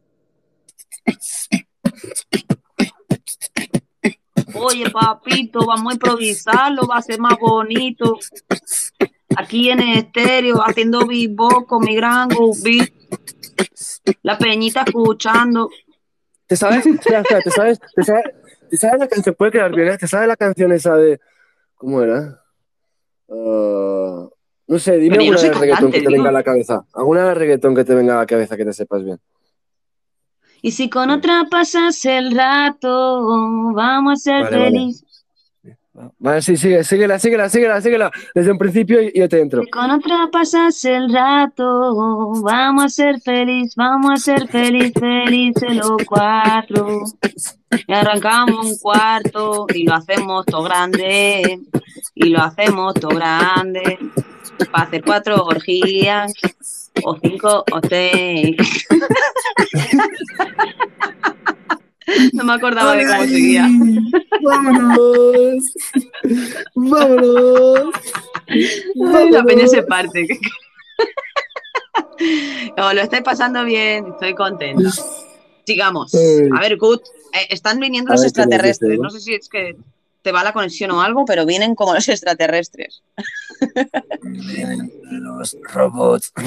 Oye, 4.55 4.91
papito, 4.91 5.66
vamos 5.66 5.91
a 5.91 5.95
improvisarlo, 5.95 6.87
va 6.87 6.99
a 6.99 7.03
ser 7.03 7.18
más 7.18 7.39
bonito. 7.39 8.18
Aquí 9.37 9.70
en 9.70 9.81
el 9.81 9.99
estéreo, 9.99 10.62
haciendo 10.64 11.07
beatbox 11.07 11.66
con 11.66 11.85
mi 11.85 11.95
gran 11.97 12.29
beat. 12.62 12.91
La 14.22 14.39
peñita 14.39 14.83
escuchando. 14.87 15.68
¿Te 16.47 16.57
sabes? 16.57 16.87
Espera, 16.87 17.20
espera, 17.20 17.41
¿te 17.41 17.51
sabes? 17.51 17.81
¿Te 17.95 18.05
sabes? 18.05 18.24
¿Te 18.70 18.77
sabes 18.77 19.01
la 19.01 19.09
canción? 19.09 19.35
Puede 19.35 19.53
quedar 19.53 19.74
bien, 19.74 19.89
¿eh? 19.89 19.99
¿Te 19.99 20.07
sabes 20.07 20.29
la 20.29 20.37
canción 20.37 20.72
esa 20.72 20.97
de. 20.97 21.20
¿Cómo 21.74 22.03
era? 22.03 22.41
Ah, 23.29 24.29
no 24.68 24.79
sé, 24.79 24.97
dime 24.99 25.16
Pero 25.16 25.33
alguna 25.33 25.41
de 25.43 25.49
reggaetón 25.49 25.70
cantante, 25.70 25.99
que 25.99 26.05
te 26.05 26.09
digo. 26.09 26.22
venga 26.22 26.29
a 26.31 26.33
la 26.33 26.43
cabeza. 26.43 26.85
Alguna 26.95 27.29
de 27.29 27.35
reggaetón 27.35 27.74
que 27.74 27.85
te 27.85 27.95
venga 27.95 28.14
a 28.14 28.18
la 28.18 28.27
cabeza 28.27 28.57
que 28.57 28.64
te 28.64 28.72
sepas 28.72 29.05
bien. 29.05 29.18
Y 30.62 30.70
si 30.72 30.89
con 30.89 31.11
otra 31.11 31.47
pasas 31.51 32.05
el 32.05 32.35
rato, 32.35 33.22
vamos 33.74 34.12
a 34.12 34.16
ser 34.16 34.43
vale. 34.45 34.64
felices. 34.64 35.03
Vale, 35.03 35.05
sí, 36.40 36.57
sigue, 36.57 36.84
síguela, 36.84 37.18
síguela, 37.18 37.49
síguela, 37.49 37.80
síguela. 37.80 38.11
Desde 38.34 38.53
un 38.53 38.59
principio 38.59 39.03
y 39.03 39.18
yo 39.18 39.28
te 39.28 39.40
entro. 39.40 39.62
Si 39.62 39.70
con 39.70 39.90
otra 39.90 40.28
pasas 40.30 40.84
el 40.84 41.12
rato, 41.12 42.32
vamos 42.42 42.84
a 42.84 42.88
ser 42.88 43.20
feliz, 43.20 43.74
vamos 43.76 44.12
a 44.12 44.16
ser 44.16 44.49
feliz, 44.49 44.92
felices 44.99 45.76
los 45.76 45.97
cuatro. 46.07 47.05
Y 47.86 47.92
arrancamos 47.92 48.66
un 48.66 48.78
cuarto 48.78 49.66
y 49.74 49.84
lo 49.84 49.94
hacemos 49.94 50.47
todo 50.47 50.62
grande, 50.64 51.61
y 52.14 52.28
lo 52.28 52.40
hacemos 52.40 52.94
todo 52.94 53.16
grande. 53.16 53.99
Para 54.70 54.84
hacer 54.84 55.03
cuatro 55.05 55.44
orgías, 55.44 56.32
o 57.05 57.18
cinco, 57.18 57.64
o 57.70 57.80
seis. 57.88 58.57
No 62.32 62.44
me 62.44 62.52
acordaba 62.54 62.94
de 62.94 63.07
cómo 63.07 63.22
seguía. 63.24 63.68
¡Vámonos! 64.42 65.72
¡Vámonos! 66.74 67.94
La 69.30 69.44
peña 69.44 69.66
se 69.66 69.82
parte. 69.82 70.26
Como 72.76 72.92
lo 72.92 73.00
estoy 73.00 73.22
pasando 73.22 73.64
bien, 73.64 74.07
estoy 74.12 74.34
contenta. 74.34 74.90
Sigamos. 75.66 76.14
A 76.14 76.61
ver, 76.61 76.78
Kut, 76.78 77.02
eh, 77.32 77.46
están 77.50 77.80
viniendo 77.80 78.12
A 78.12 78.14
los 78.14 78.22
ver, 78.22 78.32
¿qué 78.32 78.38
nos 78.38 78.46
extraterrestres. 78.46 78.90
dice, 78.90 79.02
no? 79.02 79.04
No 79.04 79.11
sé 79.11 79.20
si 79.20 79.34
es 79.34 79.48
que 79.48 79.76
te 80.22 80.32
va 80.32 80.42
la 80.44 80.52
conexión 80.52 80.90
o 80.92 81.02
algo, 81.02 81.24
pero 81.24 81.44
vienen 81.46 81.74
como 81.74 81.94
los 81.94 82.09
extraterrestres. 82.09 83.02
Los 85.11 85.57
robots. 85.72 86.32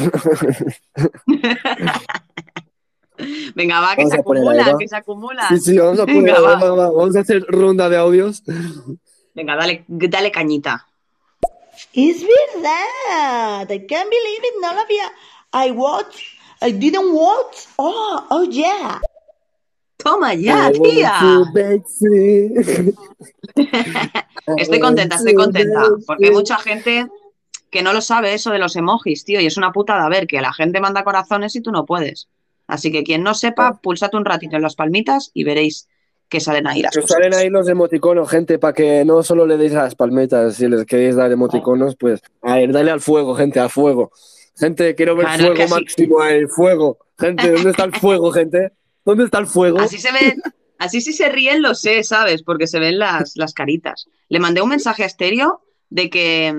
Venga, 3.56 3.80
va, 3.82 3.96
que 3.96 4.04
Vamos 4.04 4.14
se 4.14 4.20
a 4.20 4.24
poner 4.24 4.44
ahí, 4.44 4.50
acumulan, 4.50 4.74
va. 4.74 4.78
que 4.78 4.88
se 4.88 4.96
acumulan. 4.96 5.50
Sí, 5.50 5.72
sí, 5.72 5.78
vamos 5.78 6.00
a, 6.00 6.06
poner, 6.06 6.24
Venga, 6.24 6.42
va. 6.42 6.56
va, 6.56 6.70
va, 6.72 6.90
vamos 6.90 7.16
a 7.16 7.20
hacer 7.20 7.44
ronda 7.48 7.90
de 7.90 7.98
audios. 7.98 8.44
Venga, 9.36 9.56
dale, 9.56 9.86
dale 9.88 10.32
cañita. 10.32 10.86
Es 11.94 12.22
verdad. 12.22 13.70
I 13.70 13.86
can't 13.88 14.10
believe 14.10 14.44
it, 14.44 14.56
Navia. 14.62 15.12
I 15.54 15.72
watch. 15.72 16.38
I 16.62 16.72
didn't 16.72 17.14
watch. 17.14 17.68
Oh, 17.78 18.26
oh 18.30 18.44
yeah. 18.44 19.00
Toma 19.98 20.34
ya, 20.34 20.72
I 20.74 20.80
tía. 20.80 21.14
Estoy 24.58 24.80
contenta, 24.80 25.16
estoy 25.16 25.34
contenta. 25.36 25.84
Porque 26.06 26.26
hay 26.28 26.32
mucha 26.32 26.58
gente 26.58 27.08
que 27.70 27.82
no 27.84 27.94
lo 27.94 28.02
sabe 28.02 28.34
eso 28.34 28.52
de 28.52 28.60
los 28.60 28.76
emojis, 28.76 29.24
tío. 29.24 29.40
Y 29.40 29.46
es 29.46 29.58
una 29.58 29.72
putada 29.72 30.08
ver 30.10 30.28
que 30.28 30.42
la 30.42 30.54
gente 30.54 30.80
manda 30.80 31.04
corazones 31.04 31.56
y 31.56 31.62
tú 31.62 31.72
no 31.72 31.86
puedes. 31.86 32.28
Así 32.70 32.92
que 32.92 33.04
quien 33.04 33.24
no 33.24 33.34
sepa, 33.34 33.80
pulsate 33.82 34.16
un 34.16 34.24
ratito 34.26 34.56
en 34.56 34.62
las 34.62 34.76
palmitas 34.76 35.32
y 35.34 35.44
veréis 35.44 35.88
que 36.30 36.40
salen 36.40 36.68
ahí 36.68 36.82
las 36.84 36.94
Que 36.94 37.02
cosas. 37.02 37.16
salen 37.18 37.34
ahí 37.34 37.50
los 37.50 37.68
emoticonos, 37.68 38.30
gente, 38.30 38.60
para 38.60 38.74
que 38.74 39.04
no 39.04 39.24
solo 39.24 39.48
le 39.48 39.58
deis 39.58 39.74
a 39.74 39.84
las 39.84 39.96
palmetas, 39.96 40.56
si 40.56 40.68
les 40.68 40.86
queréis 40.86 41.16
dar 41.16 41.32
emoticonos, 41.32 41.96
pues 42.00 42.22
a 42.44 42.56
ver, 42.58 42.72
dale 42.72 42.92
al 42.92 43.02
fuego, 43.02 43.34
gente, 43.36 43.60
al 43.60 43.72
fuego. 43.72 44.12
Gente, 44.56 44.94
quiero 44.94 45.16
ver 45.16 45.26
Claro, 45.26 45.48
fuego 45.56 45.68
sí. 45.68 45.74
máximo 45.74 46.22
ahí, 46.22 46.46
fuego. 46.46 47.00
Gente, 47.18 47.52
¿dónde 47.52 47.72
está 47.72 47.84
el 47.86 47.96
fuego, 47.96 48.32
gente? 48.40 48.72
¿Dónde 49.04 49.24
está 49.26 49.40
el 49.40 49.48
fuego? 49.48 49.80
Así 49.80 49.98
se 49.98 50.12
ven, 50.12 50.40
así 50.78 51.02
si 51.02 51.14
se 51.14 51.30
ríen 51.30 51.64
lo 51.64 51.74
sé, 51.74 52.04
¿sabes? 52.04 52.44
Porque 52.44 52.68
se 52.68 52.80
ven 52.80 53.00
las, 53.00 53.36
las 53.36 53.54
caritas. 53.56 54.08
Le 54.28 54.40
mandé 54.40 54.62
un 54.62 54.70
mensaje 54.70 55.02
a 55.02 55.08
Estéreo 55.08 55.62
de 55.90 56.12
que, 56.12 56.54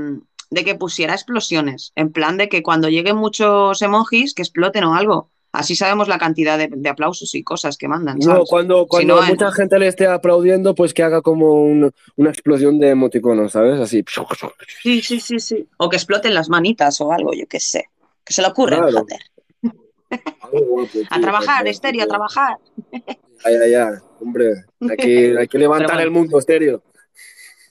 de 0.50 0.64
que 0.64 0.74
pusiera 0.74 1.14
explosiones, 1.14 1.92
en 1.94 2.10
plan 2.10 2.36
de 2.38 2.48
que 2.48 2.64
cuando 2.64 2.88
lleguen 2.88 3.16
muchos 3.16 3.80
emojis, 3.82 4.34
que 4.34 4.42
exploten 4.42 4.82
o 4.82 4.96
algo. 4.96 5.30
Así 5.52 5.74
sabemos 5.74 6.06
la 6.06 6.18
cantidad 6.18 6.56
de, 6.56 6.68
de 6.72 6.88
aplausos 6.88 7.34
y 7.34 7.42
cosas 7.42 7.76
que 7.76 7.88
mandan, 7.88 8.18
No, 8.18 8.24
¿sabes? 8.24 8.48
cuando, 8.48 8.82
Si 8.82 8.86
cuando 8.88 9.16
no, 9.16 9.22
en- 9.22 9.28
mucha 9.30 9.50
gente 9.50 9.78
le 9.80 9.88
esté 9.88 10.06
aplaudiendo, 10.06 10.74
pues 10.76 10.94
que 10.94 11.02
haga 11.02 11.22
como 11.22 11.64
un- 11.64 11.90
una 12.16 12.30
explosión 12.30 12.78
de 12.78 12.90
emoticonos, 12.90 13.52
¿sabes? 13.52 13.80
Así. 13.80 14.04
Sí, 14.82 15.02
sí, 15.02 15.18
sí, 15.20 15.40
sí. 15.40 15.66
O 15.78 15.88
que 15.88 15.96
exploten 15.96 16.34
las 16.34 16.48
manitas 16.48 17.00
o 17.00 17.12
algo, 17.12 17.32
yo 17.34 17.46
qué 17.48 17.58
sé. 17.58 17.86
Que 18.24 18.32
se 18.32 18.42
le 18.42 18.48
ocurre, 18.48 18.76
Claro. 18.76 19.00
joder. 19.00 19.20
A 21.10 21.20
trabajar, 21.20 21.66
Estéreo, 21.68 22.04
a 22.04 22.06
trabajar. 22.06 22.56
Ay, 23.44 23.54
ay, 23.64 23.74
ay, 23.74 23.94
hombre, 24.20 24.64
hay 24.80 24.96
que, 24.96 25.36
hay 25.38 25.48
que 25.48 25.58
levantar 25.58 26.00
el 26.00 26.10
mundo, 26.10 26.38
estéreo. 26.38 26.82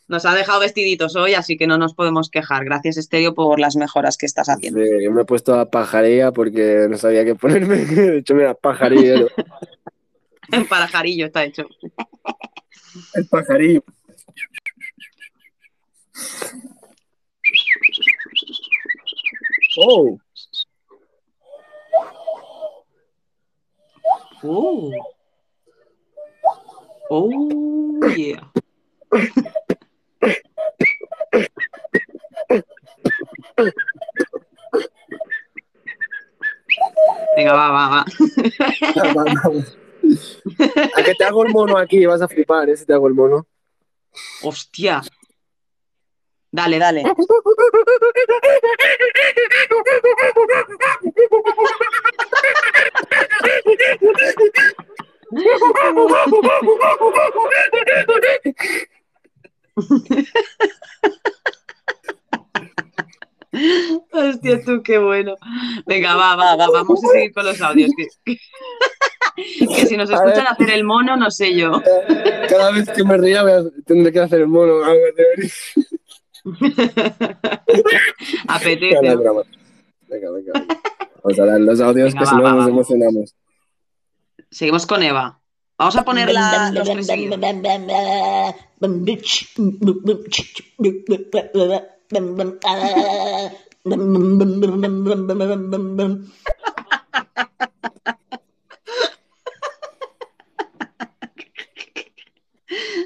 Nos 0.10 0.26
ha 0.26 0.34
dejado 0.34 0.60
vestiditos 0.60 1.16
hoy, 1.16 1.36
así 1.36 1.56
que 1.56 1.68
no 1.68 1.78
nos 1.78 1.94
podemos 1.94 2.30
quejar. 2.30 2.66
Gracias, 2.66 2.98
Estéreo, 2.98 3.36
por 3.36 3.60
las 3.60 3.76
mejoras 3.76 4.18
que 4.18 4.26
estás 4.26 4.50
haciendo. 4.50 4.82
Sí, 4.82 4.90
yo 5.04 5.12
me 5.12 5.22
he 5.22 5.26
puesto 5.26 5.54
a 5.54 5.70
pajaría 5.70 6.32
porque 6.32 6.88
no 6.90 6.98
sabía 6.98 7.24
qué 7.24 7.36
ponerme. 7.36 7.78
De 7.86 8.18
hecho, 8.18 8.34
mira, 8.34 8.56
pajarillero. 8.56 9.28
Para 10.68 10.88
Jarillo 10.88 11.28
está 11.28 11.44
hecho. 11.44 11.68
El 13.14 13.28
pajarillo. 13.28 13.84
Oh, 19.78 20.20
Oh. 24.42 24.92
Oh, 27.12 28.00
yeah. 28.16 28.40
Venga, 37.36 37.54
va, 37.54 37.72
va, 37.72 37.90
va. 37.90 38.06
A 40.96 41.04
que 41.04 41.14
te 41.16 41.24
hago 41.24 41.46
el 41.46 41.54
mono 41.54 41.78
aquí, 41.78 42.06
vas 42.06 42.22
a 42.22 42.28
flipar, 42.28 42.70
¿eh? 42.70 42.78
Si 42.78 42.86
te 42.86 42.94
hago 42.94 43.08
el 43.08 43.14
mono. 43.14 43.48
Hostia. 44.44 45.02
Dale, 46.52 46.80
dale. 46.80 47.04
Hostia, 64.12 64.64
tú, 64.64 64.82
qué 64.84 64.98
bueno. 65.00 65.36
Venga, 65.86 66.16
va, 66.16 66.36
va, 66.36 66.56
va, 66.56 66.70
vamos 66.70 67.04
a 67.04 67.08
seguir 67.08 67.34
con 67.34 67.46
los 67.46 67.62
audios. 67.62 67.92
Que, 68.26 68.38
que 69.68 69.86
si 69.86 69.98
nos 69.98 70.10
A 70.12 70.16
escuchan 70.16 70.48
hacer 70.48 70.72
el 70.72 70.84
mono, 70.84 71.16
no 71.18 71.32
sé 71.32 71.56
yo. 71.56 71.82
Cada 72.48 72.72
vez 72.72 72.90
que 72.90 73.04
me 73.04 73.18
ría 73.18 73.44
tendré 73.86 74.12
que 74.12 74.20
hacer 74.20 74.42
el 74.42 74.48
mono. 74.48 74.82
Apetece. 78.48 79.00
Venga, 79.02 79.32
venga, 80.08 80.32
venga. 80.32 80.54
Vamos 81.24 81.40
a 81.40 81.46
dar 81.46 81.60
los 81.60 81.82
audios 81.82 82.14
Venga, 82.14 82.20
que 82.20 82.26
va, 82.26 82.32
si 82.32 82.36
no 82.38 82.44
va, 82.44 82.52
nos 82.54 82.68
emocionamos. 82.68 83.36
Seguimos 84.50 84.86
con 84.86 85.04
Eva. 85.04 85.39
Vamos 85.80 85.96
a 85.96 86.04
poner 86.04 86.30
la, 86.34 86.72
los 86.74 86.90
tres 86.90 87.08
seguidos. 87.08 87.40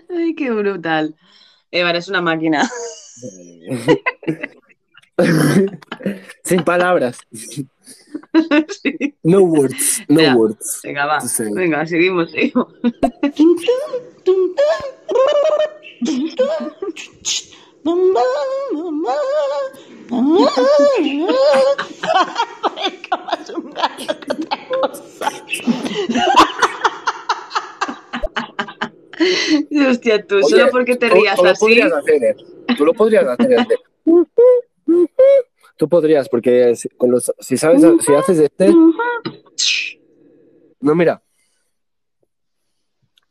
Ay, 0.09 0.33
qué 0.33 0.49
brutal. 0.49 1.15
Eva, 1.69 1.91
eres 1.91 2.07
una 2.07 2.21
máquina. 2.21 2.67
Sin 6.43 6.63
palabras. 6.63 7.19
Sí. 8.81 9.15
No 9.23 9.41
words. 9.43 10.01
No 10.07 10.21
Ya. 10.21 10.35
words. 10.35 10.81
Venga, 10.83 11.05
va. 11.05 11.21
Sí. 11.21 11.43
Venga, 11.53 11.85
seguimos, 11.85 12.31
seguimos. 12.31 12.67
Hostia, 29.89 30.25
tú, 30.25 30.35
Oye, 30.37 30.45
solo 30.49 30.69
porque 30.71 30.95
te 30.95 31.09
tú- 31.09 31.15
rías 31.15 31.35
tú 31.35 31.43
lo 31.43 31.49
así. 31.51 31.59
podrías 31.59 31.91
hacer, 31.93 32.23
¿eh? 32.23 32.35
Tú 32.77 32.85
lo 32.85 32.93
podrías 32.93 33.25
hacer. 33.27 33.47
de- 33.67 33.77
Tú 35.83 35.89
podrías, 35.89 36.29
porque 36.29 36.77
si, 36.77 36.87
con 36.87 37.11
los, 37.11 37.29
si 37.39 37.57
sabes, 37.57 37.83
si 37.99 38.13
haces 38.13 38.39
este. 38.39 38.73
No, 40.79 40.95
mira. 40.95 41.21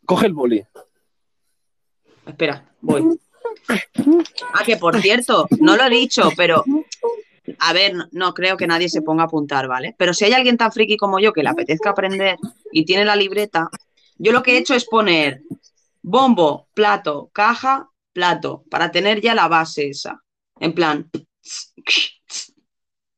Coge 0.05 0.27
el 0.27 0.35
boli. 0.35 0.63
Espera, 2.27 2.71
voy. 2.83 3.19
Ah, 4.53 4.65
que 4.67 4.77
por 4.77 5.01
cierto, 5.01 5.47
no 5.61 5.79
lo 5.79 5.85
he 5.85 5.89
dicho, 5.89 6.29
pero. 6.37 6.63
A 7.59 7.73
ver, 7.73 7.95
no, 7.95 8.07
no 8.13 8.35
creo 8.35 8.59
que 8.59 8.67
nadie 8.67 8.91
se 8.91 9.01
ponga 9.01 9.23
a 9.23 9.27
apuntar, 9.29 9.67
¿vale? 9.67 9.95
Pero 9.97 10.13
si 10.13 10.27
hay 10.27 10.35
alguien 10.35 10.59
tan 10.59 10.73
friki 10.73 10.99
como 10.99 11.21
yo 11.21 11.33
que 11.33 11.43
le 11.43 11.49
apetezca 11.49 11.89
aprender 11.89 12.37
y 12.71 12.85
tiene 12.85 13.07
la 13.07 13.17
libreta, 13.17 13.71
yo 14.17 14.31
lo 14.31 14.43
que 14.43 14.57
he 14.57 14.59
hecho 14.59 14.75
es 14.75 14.85
poner 14.85 15.41
bombo, 16.03 16.69
plato, 16.75 17.31
caja, 17.33 17.89
plato, 18.13 18.65
para 18.71 18.91
tener 18.91 19.23
ya 19.23 19.35
la 19.35 19.49
base 19.49 19.89
esa. 19.89 20.23
En 20.61 20.75
plan. 20.75 21.11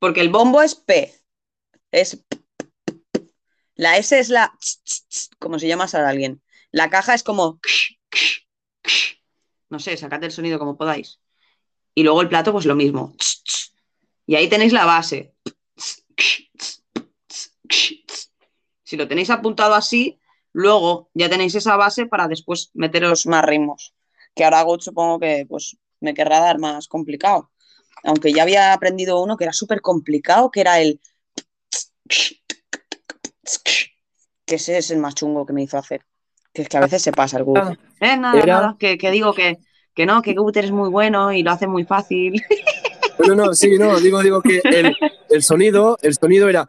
Porque 0.05 0.20
el 0.20 0.28
bombo 0.28 0.61
es 0.61 0.74
P. 0.74 1.14
Es. 1.90 2.22
La 3.74 3.96
S 3.96 4.18
es 4.18 4.28
la. 4.28 4.52
Como 5.38 5.59
se 5.59 5.66
llama 5.66 5.86
a 5.90 6.09
alguien. 6.11 6.42
La 6.72 6.90
caja 6.90 7.14
es 7.14 7.22
como. 7.22 7.59
No 9.70 9.78
sé, 9.78 9.96
sacad 9.96 10.22
el 10.22 10.30
sonido 10.30 10.59
como 10.59 10.76
podáis. 10.76 11.20
Y 11.94 12.02
luego 12.02 12.20
el 12.20 12.28
plato, 12.28 12.52
pues 12.52 12.66
lo 12.66 12.74
mismo. 12.74 13.16
Y 14.26 14.34
ahí 14.34 14.46
tenéis 14.46 14.74
la 14.74 14.84
base. 14.84 15.34
Si 18.82 18.98
lo 18.98 19.09
tenéis 19.09 19.30
apuntado 19.30 19.72
así, 19.72 20.20
luego 20.52 21.09
ya 21.14 21.30
tenéis 21.30 21.55
esa 21.55 21.76
base 21.76 22.05
para 22.05 22.28
después 22.28 22.70
meteros 22.74 23.24
más 23.24 23.42
ritmos. 23.42 23.94
Que 24.34 24.44
ahora 24.44 24.64
Goat 24.64 24.82
supongo 24.82 25.18
que 25.18 25.46
pues 25.48 25.78
me 26.00 26.12
querrá 26.12 26.40
dar 26.40 26.59
más 26.59 26.88
complicado. 26.88 27.50
Aunque 28.03 28.32
ya 28.32 28.42
había 28.42 28.72
aprendido 28.72 29.22
uno 29.22 29.36
que 29.36 29.45
era 29.45 29.53
súper 29.53 29.80
complicado, 29.80 30.51
que 30.51 30.61
era 30.61 30.80
el... 30.80 31.01
Que 34.45 34.57
ese 34.57 34.78
es 34.78 34.90
el 34.90 34.99
más 34.99 35.14
chungo 35.14 35.47
que 35.47 35.53
me 35.53 35.62
hizo 35.62 35.78
hacer. 35.78 36.05
Que 36.53 36.62
es 36.62 36.68
que 36.68 36.76
a 36.76 36.80
veces 36.80 37.03
se 37.03 37.12
pasa 37.12 37.38
el 37.38 37.45
Goat. 37.45 37.78
Eh, 38.01 38.16
nada, 38.16 38.38
Era- 38.38 38.61
nada, 38.61 38.76
que, 38.78 38.99
que 38.99 39.11
digo 39.11 39.32
que, 39.34 39.59
que 39.95 40.07
no, 40.07 40.20
que 40.22 40.34
Guter 40.34 40.66
es 40.66 40.70
muy 40.70 40.90
bueno 40.90 41.32
y 41.32 41.42
lo 41.42 41.51
hace 41.53 41.66
muy 41.66 41.84
fácil. 41.84 42.42
No, 43.16 43.36
no, 43.36 43.55
sí, 43.55 43.78
no, 43.78 44.01
digo, 44.01 44.20
digo 44.24 44.42
que 44.42 44.61
el, 44.64 44.92
el 45.30 45.42
sonido, 45.45 45.97
el 46.03 46.14
sonido 46.14 46.49
era. 46.49 46.66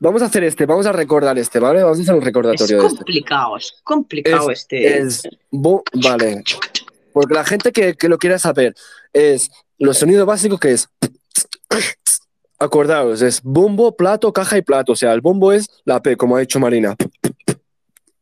Vamos 0.00 0.22
a 0.22 0.26
hacer 0.26 0.44
este, 0.44 0.66
vamos 0.66 0.86
a 0.86 0.92
recordar 0.92 1.36
este, 1.38 1.58
¿vale? 1.58 1.82
Vamos 1.82 1.98
a 1.98 2.02
hacer 2.02 2.14
un 2.14 2.20
Es 2.20 2.24
recordatorio 2.26 2.80
de 2.80 2.86
este. 2.86 2.96
complicado, 2.98 3.56
es 3.56 3.74
complicado 3.84 4.50
Es- 4.50 4.60
este. 4.60 4.98
Es 4.98 5.22
vale. 5.50 6.42
Porque 7.12 7.34
la 7.34 7.44
gente 7.44 7.70
que, 7.72 7.94
que 7.94 8.08
lo 8.08 8.18
quiera 8.18 8.38
saber 8.38 8.74
es 9.12 9.50
los 9.78 9.98
sonidos 9.98 10.26
básicos 10.26 10.58
que 10.60 10.72
es. 10.72 10.88
Acordaos, 12.58 13.20
es 13.20 13.42
bombo, 13.42 13.94
plato, 13.96 14.32
caja 14.32 14.56
y 14.56 14.62
plato. 14.62 14.92
O 14.92 14.96
sea, 14.96 15.12
el 15.12 15.20
bombo 15.20 15.52
es 15.52 15.68
la 15.84 16.00
P, 16.00 16.16
como 16.16 16.36
ha 16.36 16.40
dicho 16.40 16.58
Marina. 16.60 16.96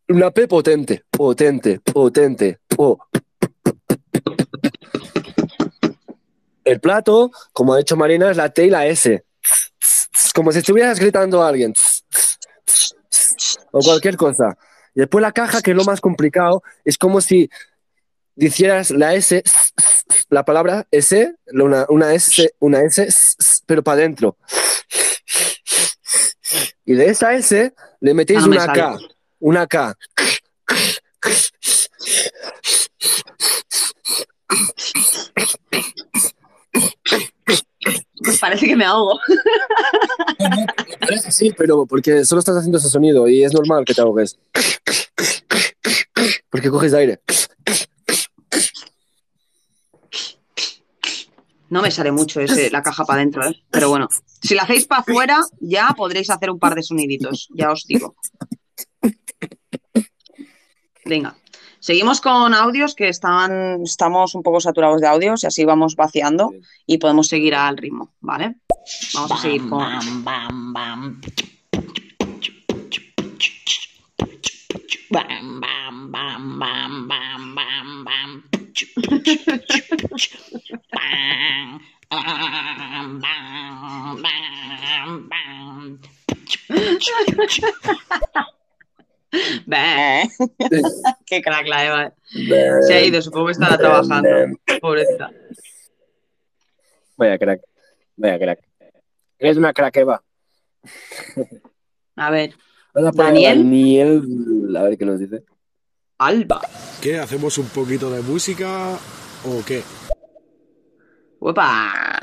Una 0.09 0.30
P 0.30 0.48
potente, 0.48 1.05
potente, 1.11 1.80
potente. 1.80 2.59
po. 2.68 3.07
El 6.64 6.80
plato, 6.80 7.30
como 7.53 7.74
ha 7.74 7.78
dicho 7.78 7.96
Marina, 7.96 8.30
es 8.30 8.36
la 8.36 8.48
T 8.50 8.66
y 8.66 8.70
la 8.70 8.86
S. 8.86 9.24
Como 10.35 10.53
si 10.53 10.59
estuvieras 10.59 10.99
gritando 10.99 11.43
a 11.43 11.49
alguien. 11.49 11.75
O 13.70 13.81
cualquier 13.81 14.16
cosa. 14.16 14.57
Y 14.95 15.01
después 15.01 15.23
la 15.23 15.33
caja, 15.33 15.62
que 15.62 15.70
es 15.70 15.77
lo 15.77 15.85
más 15.85 16.01
complicado, 16.01 16.62
es 16.85 16.99
como 16.99 17.20
si 17.20 17.49
dijeras 18.35 18.91
la 18.91 19.14
S, 19.14 19.43
la 20.29 20.45
palabra 20.45 20.87
S, 20.91 21.35
una, 21.53 21.87
una 21.89 22.14
S, 22.14 22.55
una 22.59 22.83
S, 22.83 23.09
pero 23.66 23.83
para 23.83 24.01
adentro. 24.01 24.37
Y 26.85 26.95
de 26.95 27.07
esa 27.07 27.33
S 27.35 27.73
le 28.01 28.14
metéis 28.14 28.41
Ah, 28.41 28.43
no 28.43 28.49
me 28.49 28.57
una 28.57 28.66
sale. 28.66 28.81
K, 28.81 28.99
una 29.41 29.66
K. 29.66 29.97
Parece 38.41 38.66
que 38.66 38.77
me 38.77 38.85
ahogo. 38.85 39.18
Parece 41.01 41.33
sí, 41.33 41.53
pero 41.57 41.87
porque 41.87 42.25
solo 42.25 42.41
estás 42.41 42.57
haciendo 42.57 42.79
ese 42.79 42.89
sonido 42.89 43.29
y 43.29 43.45
es 43.45 43.53
normal 43.53 43.85
que 43.85 43.95
te 43.95 44.01
ahogues. 44.01 44.39
Porque 46.51 46.70
coges 46.70 46.95
aire. 46.95 47.20
No 51.70 51.81
me 51.81 51.91
sale 51.91 52.12
mucho 52.12 52.41
ese, 52.41 52.70
la 52.70 52.83
caja 52.83 53.05
para 53.07 53.20
adentro, 53.20 53.47
¿eh? 53.47 53.62
Pero 53.70 53.89
bueno, 53.89 54.09
si 54.43 54.55
la 54.55 54.64
hacéis 54.64 54.87
para 54.87 55.01
afuera, 55.01 55.41
ya 55.59 55.95
podréis 55.97 56.29
hacer 56.29 56.51
un 56.51 56.59
par 56.59 56.75
de 56.75 56.83
soniditos, 56.83 57.49
ya 57.55 57.73
os 57.73 57.87
digo. 57.87 58.14
Venga, 61.07 61.35
seguimos 61.83 62.20
con 62.20 62.55
audios 62.55 62.95
que 62.95 63.09
estaban, 63.09 63.83
estamos 63.83 64.35
un 64.37 64.43
poco 64.43 64.61
saturados 64.61 65.01
de 65.01 65.09
audios 65.09 65.43
y 65.43 65.49
así 65.49 65.64
vamos 65.64 65.97
vaciando 65.97 66.55
y 66.87 66.99
podemos 66.99 67.26
seguir 67.28 67.57
al 67.57 67.76
ritmo, 67.76 68.14
¿vale? 68.20 68.55
Vamos 69.14 69.33
a 69.33 69.37
seguir 69.37 69.68
con... 69.68 70.24
Bam, 75.11 75.61
bam, 75.61 76.11
bam, 76.11 76.59
bam, 76.59 77.09
bam, 77.09 77.55
bam, 77.55 78.05
bam. 78.05 78.45
Bam, 80.91 81.80
bam, 82.09 83.20
bam, 83.20 84.22
bam, 84.22 85.28
bam. 85.28 86.01
Bé. 86.68 88.53
Qué 91.26 91.43
crack 91.43 91.66
la 91.66 91.87
Eva. 91.87 92.05
eh. 92.07 92.12
Se 92.87 92.95
ha 92.95 93.05
ido, 93.05 93.22
supongo 93.22 93.47
que 93.47 93.53
estará 93.53 93.78
trabajando. 93.78 94.28
Pobrecita. 94.80 95.30
Vaya 97.16 97.39
crack. 97.39 97.62
Vaya 98.16 98.39
crack. 98.39 98.61
Eres 99.39 99.57
una 99.57 99.72
crack, 99.72 99.97
Eva. 99.97 100.22
A 102.16 102.30
ver, 102.30 102.55
Daniel. 102.95 103.59
Daniel, 103.59 104.76
a 104.76 104.83
ver 104.83 104.99
qué 104.99 105.05
nos 105.05 105.18
dice. 105.18 105.45
Alba. 106.18 106.61
¿Qué? 107.01 107.18
¿Hacemos 107.18 107.59
un 107.59 107.66
poquito 107.66 108.11
de 108.11 108.22
música 108.22 108.99
o 109.45 109.64
qué? 109.66 109.83
Uepa. 111.41 112.20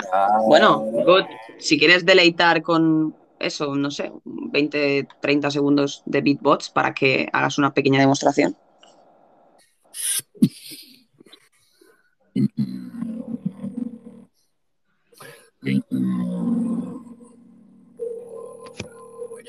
Bueno, 0.47 0.79
good. 0.79 1.25
Si 1.57 1.77
quieres 1.77 2.05
deleitar 2.05 2.61
con 2.61 3.13
eso, 3.39 3.75
no 3.75 3.91
sé, 3.91 4.11
20, 4.25 5.07
30 5.21 5.51
segundos 5.51 6.03
de 6.05 6.21
beatbox 6.21 6.69
para 6.69 6.93
que 6.93 7.29
hagas 7.31 7.57
una 7.57 7.73
pequeña 7.73 7.99
demostración. 7.99 8.55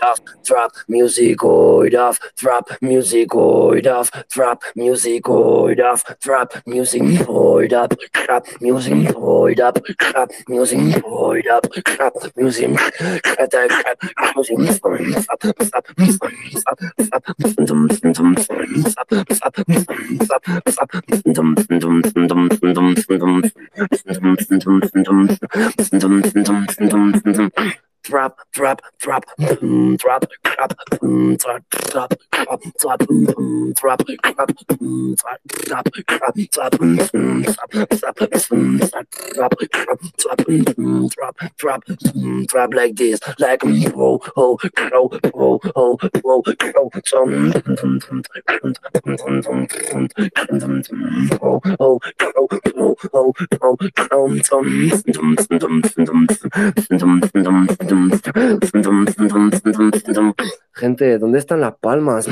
off, 0.03 0.20
drop 0.44 0.72
musicoid 0.88 1.94
off, 1.94 2.18
drop 2.36 2.68
musicoid 2.82 3.86
off, 3.86 4.11
drop 4.28 4.62
musicoid 4.76 5.80
off, 5.80 6.05
drop 6.20 6.53
musicoid 6.66 7.72
up, 7.72 7.94
crap 8.12 8.46
musicoid 8.61 9.61
up, 9.61 9.82
crap 9.98 10.30
musicoid 10.48 11.48
up, 11.48 11.66
crap 11.84 12.14
music, 12.36 12.76
crap 13.22 13.51
crap 14.16 14.38
music 27.16 27.80
drop, 28.03 28.38
drop, 28.53 28.82
drop, 28.98 29.24
boom, 29.61 29.96
drop, 29.96 30.24
drop, 30.44 30.72
boom, 31.01 31.36
drop, 31.36 31.62
drop, 31.70 32.12
drop, 32.30 32.62
drop, 32.78 33.07
boom, 33.07 33.72
drop, 33.74 34.03
drop, 34.07 34.51
boom, 34.78 35.14
drop, 35.14 35.40
drop, 35.46 35.88
drop, 36.07 36.28
drop, 36.51 36.78
boom, 36.78 36.96
drop, 36.96 37.12
drop, 37.70 38.38
boom, 38.48 38.78
drop, 38.78 38.94
drop, 39.34 39.34
drop, 39.34 40.01
drop, 40.18 40.46
boom, 40.46 41.09
drop, 41.09 41.36
drop, 41.57 41.84
boom, 42.14 42.46
drop 42.46 42.74
like 42.74 42.96
this, 42.96 43.20
like 43.38 43.62
oh, 43.64 44.20
oh, 44.36 44.36
oh, 44.36 44.59
oh, 44.92 45.11
oh, 45.34 45.61
oh, 45.74 45.76
oh, 45.76 45.98
some, 47.05 47.53
oh, 51.42 51.42
oh, 51.42 51.61
oh, 51.80 51.98
oh, 52.74 53.34
oh, 53.62 53.76
oh, 54.12 54.38
some, 54.42 54.90
Gente, 60.72 61.18
¿dónde 61.18 61.38
están 61.38 61.61
las 61.61 61.74
palmas? 61.78 62.26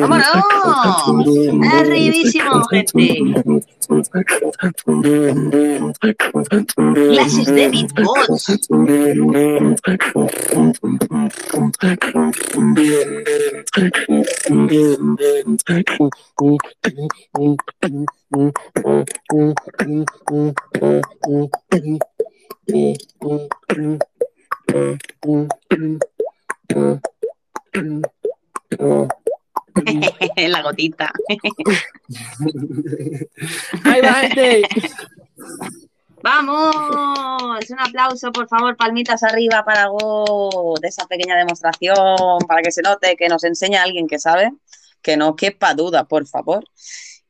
¡Vámonos! 0.00 0.24
¡Arribísimo, 1.72 2.64
gente! 2.64 3.18
Clases 6.94 7.46
de 7.46 7.68
beatbox. 7.68 8.58
La 30.48 30.62
gotita. 30.62 31.12
¡Ahí 33.84 34.00
va, 34.00 34.14
gente! 34.14 34.62
¡Vamos! 36.22 36.74
Un 37.68 37.80
aplauso, 37.80 38.32
por 38.32 38.48
favor, 38.48 38.76
palmitas 38.76 39.22
arriba 39.24 39.62
para 39.64 39.88
Go 39.88 40.74
de 40.80 40.88
esa 40.88 41.06
pequeña 41.06 41.36
demostración, 41.36 42.38
para 42.46 42.62
que 42.62 42.70
se 42.70 42.80
note 42.80 43.16
que 43.16 43.28
nos 43.28 43.44
enseña 43.44 43.82
alguien 43.82 44.06
que 44.06 44.18
sabe, 44.18 44.52
que 45.02 45.16
no 45.16 45.36
quepa 45.36 45.74
duda, 45.74 46.04
por 46.04 46.26
favor. 46.26 46.64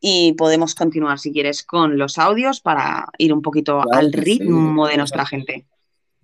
Y 0.05 0.33
podemos 0.33 0.75
continuar, 0.75 1.21
si 1.21 1.33
quieres, 1.33 1.63
con 1.63 1.97
los 1.97 2.19
audios 2.19 2.61
para 2.61 3.07
ir 3.19 3.33
un 3.33 3.41
poquito 3.41 3.81
Claro 3.83 3.99
al 3.99 4.11
sí. 4.11 4.21
ritmo 4.21 4.89
de 4.89 4.97
nuestra 4.97 5.25
gente. 5.25 5.65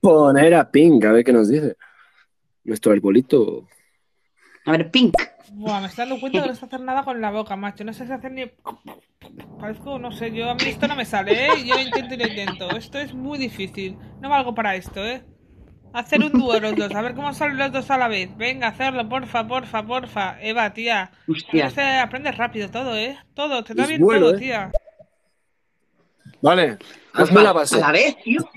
Poner 0.01 0.53
a 0.57 0.69
Pink, 0.69 1.05
a 1.05 1.13
ver 1.13 1.25
qué 1.25 1.33
nos 1.33 1.49
dice. 1.49 1.77
Nuestro 2.65 2.91
arbolito. 2.91 3.69
A 4.67 4.73
ver, 4.73 4.91
Pink. 4.91 5.15
Buah, 5.53 5.81
me 5.81 5.87
estoy 5.87 6.07
dando 6.07 6.21
cuenta 6.21 6.43
que 6.43 6.49
no 6.49 6.55
sé 6.57 6.65
hacer 6.67 6.81
nada 6.81 7.05
con 7.05 7.21
la 7.21 7.31
boca, 7.31 7.55
macho. 7.55 7.85
No 7.85 7.93
sé 7.93 8.05
si 8.05 8.13
hacer 8.13 8.33
ni. 8.33 8.51
Parezco, 9.61 9.97
no 9.99 10.11
sé, 10.11 10.33
yo 10.33 10.51
a 10.51 10.55
mí 10.57 10.65
esto 10.67 10.89
no 10.89 10.97
me 10.97 11.05
sale, 11.05 11.47
¿eh? 11.47 11.65
Yo 11.65 11.79
intento 11.79 12.15
y 12.15 12.19
lo 12.19 12.27
intento. 12.27 12.71
Esto 12.77 12.99
es 12.99 13.15
muy 13.15 13.39
difícil. 13.39 13.97
No 14.21 14.29
valgo 14.29 14.55
para 14.57 14.75
esto, 14.75 15.05
¿eh? 15.07 15.25
Hacer 15.93 16.23
un 16.23 16.33
dúo 16.33 16.61
los 16.61 16.77
dos, 16.77 16.95
a 16.95 17.03
ver 17.03 17.15
cómo 17.15 17.33
salen 17.33 17.59
los 17.59 17.73
dos 17.73 17.91
a 17.91 17.99
la 17.99 18.09
vez. 18.09 18.37
Venga, 18.37 18.69
hacerlo, 18.69 19.09
porfa, 19.09 19.47
porfa, 19.47 19.83
porfa. 19.87 20.41
Eva, 20.41 20.73
tía. 20.73 21.11
Hostia. 21.27 21.71
Sé, 21.71 21.83
aprendes 21.83 22.37
rápido 22.37 22.71
todo, 22.71 22.97
¿eh? 22.97 23.19
Todo, 23.35 23.65
te 23.65 23.75
da 23.75 23.87
bien 23.87 24.01
bueno, 24.01 24.27
todo, 24.27 24.37
¿eh? 24.37 24.39
tía. 24.39 24.71
Vale, 26.41 26.79
hazme 27.15 27.43
la 27.43 27.53
base. 27.53 27.77
A 27.77 27.79
la 27.79 27.93
vez, 27.93 28.17
tío. 28.23 28.49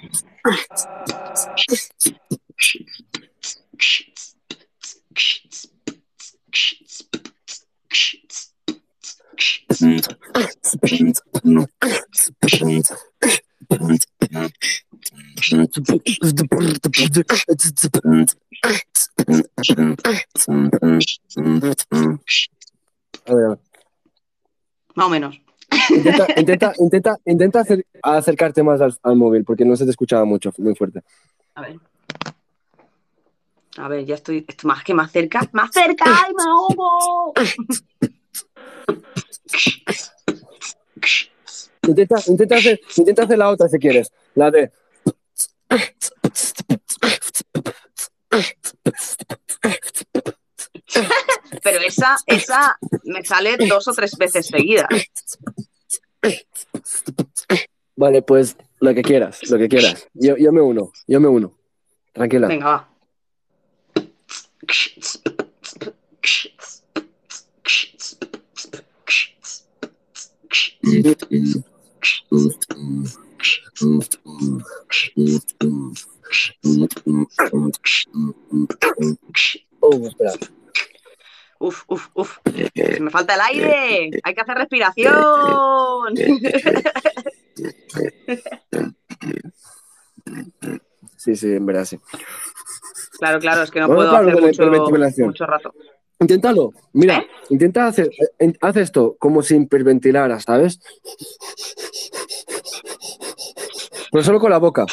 A 23.26 23.34
ver, 23.36 23.60
Más 24.96 25.08
o 25.08 25.10
menos. 25.10 25.40
intenta, 25.90 26.28
intenta, 26.38 26.74
intenta, 26.80 27.18
intenta 27.26 27.60
acer- 27.62 27.86
acercarte 28.02 28.64
más 28.64 28.82
al, 28.82 28.98
al 29.04 29.16
móvil 29.16 29.44
porque 29.44 29.66
no 29.66 29.76
se 29.76 29.86
te 29.86 29.92
escuchaba 29.92 30.26
mucho, 30.26 30.52
muy 30.58 30.76
fuerte. 30.76 31.02
A 31.56 31.62
ver. 31.62 31.80
A 33.78 33.88
ver, 33.88 34.06
ya 34.06 34.16
estoy, 34.16 34.46
estoy 34.48 34.68
más 34.68 34.84
que 34.84 34.94
más 34.94 35.12
cerca. 35.12 35.48
¡Más 35.54 35.72
cerca! 35.72 36.04
¡Ay, 36.06 36.34
me 36.36 36.44
ahogo! 36.44 37.34
Intenta, 41.88 42.16
intenta, 42.28 42.56
hacer, 42.58 42.80
intenta 42.98 43.24
hacer 43.24 43.38
la 43.38 43.50
otra 43.50 43.68
si 43.68 43.80
quieres. 43.80 44.12
La 44.36 44.52
de. 44.52 44.72
Pero 51.64 51.80
esa, 51.86 52.18
esa 52.26 52.78
me 53.04 53.24
sale 53.24 53.58
dos 53.58 53.88
o 53.88 53.94
tres 53.94 54.16
veces 54.18 54.48
seguidas. 54.48 54.88
Vale, 57.96 58.22
pues 58.22 58.58
lo 58.80 58.94
que 58.94 59.02
quieras, 59.02 59.50
lo 59.50 59.58
que 59.58 59.68
quieras. 59.70 60.08
Yo, 60.14 60.38
yo 60.38 60.52
me 60.52 60.62
uno, 60.62 60.92
yo 61.08 61.20
me 61.20 61.28
uno. 61.28 61.58
Tranquila. 62.14 62.48
Venga, 62.48 62.66
va. 62.66 62.88
Espera. 80.08 80.32
Uf, 81.60 81.84
uf, 81.88 82.08
uf. 82.16 82.38
Se 82.74 83.00
me 83.00 83.12
falta 83.12 83.36
el 83.36 83.42
aire. 83.42 84.12
Hay 84.24 84.34
que 84.34 84.42
hacer 84.42 84.58
respiración. 84.58 86.16
Sí, 91.18 91.36
sí, 91.36 91.54
en 91.54 91.66
verdad 91.68 91.86
sí. 91.86 92.00
Claro, 93.20 93.40
claro, 93.40 93.62
es 93.62 93.70
que 93.70 93.80
no 93.80 93.88
Bueno, 93.88 94.00
puedo 94.02 94.10
claro, 94.10 94.30
hacer 95.06 95.26
mucho, 95.26 95.46
rato. 95.46 95.74
Inténtalo. 96.20 96.72
Mira, 96.94 97.24
intenta 97.50 97.86
hacer, 97.88 98.10
eh, 98.40 98.54
haz 98.62 98.78
esto 98.78 99.16
como 99.20 99.44
si 99.44 99.56
hiperventilaras, 99.56 100.44
¿sabes? 100.44 100.80
Pero 104.12 104.24
solo 104.24 104.40
con 104.40 104.52
la 104.52 104.58
boca. 104.58 104.86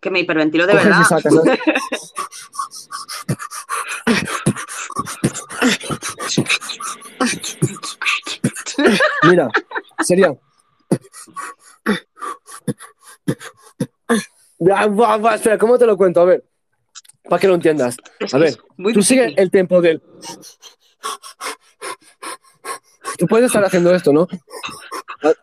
Que 0.00 0.10
me 0.10 0.20
hiperventilo 0.20 0.66
de 0.66 0.74
verdad. 0.74 1.04
Mira, 9.24 9.48
sería. 10.00 10.34
Espera, 15.34 15.58
¿cómo 15.58 15.78
te 15.78 15.86
lo 15.86 15.96
cuento? 15.96 16.20
A 16.20 16.24
ver, 16.24 16.44
para 17.28 17.40
que 17.40 17.48
lo 17.48 17.54
entiendas. 17.54 17.96
A 18.32 18.38
ver, 18.38 18.56
tú 18.94 19.02
sigue 19.02 19.34
el 19.36 19.50
tiempo 19.50 19.80
del. 19.80 20.02
Tú 23.18 23.26
puedes 23.26 23.46
estar 23.46 23.64
haciendo 23.64 23.92
esto, 23.92 24.12
¿no? 24.12 24.28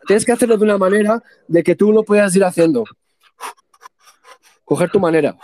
Tienes 0.06 0.24
que 0.24 0.32
hacerlo 0.32 0.56
de 0.56 0.64
una 0.64 0.78
manera 0.78 1.22
de 1.46 1.62
que 1.62 1.76
tú 1.76 1.92
lo 1.92 2.02
puedas 2.02 2.34
ir 2.34 2.42
haciendo. 2.42 2.84
Coger 4.64 4.90
tu 4.90 4.98
manera. 4.98 5.36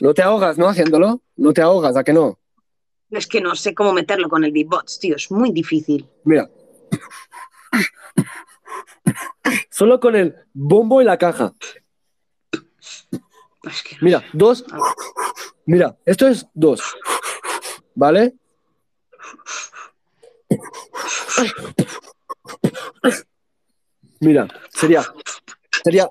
No 0.00 0.14
te 0.14 0.22
ahogas, 0.22 0.56
¿no? 0.56 0.66
Haciéndolo. 0.66 1.20
No 1.36 1.52
te 1.52 1.60
ahogas, 1.60 1.94
¿a 1.96 2.02
que 2.02 2.14
no? 2.14 2.38
Es 3.10 3.26
que 3.26 3.40
no 3.40 3.54
sé 3.54 3.74
cómo 3.74 3.92
meterlo 3.92 4.28
con 4.28 4.44
el 4.44 4.52
beatbox, 4.52 4.98
tío. 4.98 5.16
Es 5.16 5.30
muy 5.30 5.52
difícil. 5.52 6.08
Mira. 6.24 6.48
Solo 9.70 10.00
con 10.00 10.16
el 10.16 10.34
bombo 10.54 11.02
y 11.02 11.04
la 11.04 11.18
caja. 11.18 11.52
Que 13.62 13.96
Mira, 14.00 14.24
dos. 14.32 14.64
Mira, 15.66 15.98
esto 16.06 16.26
es 16.26 16.46
dos. 16.54 16.82
¿Vale? 17.98 18.32
Mira, 24.20 24.46
sería. 24.68 25.04
Sería. 25.82 26.08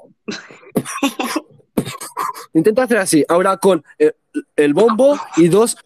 Intenta 2.54 2.84
hacer 2.84 2.98
así. 2.98 3.24
Ahora 3.30 3.56
con 3.56 3.86
el, 4.58 4.74
bombo 4.74 5.18
y 5.38 5.48
dos. 5.48 5.78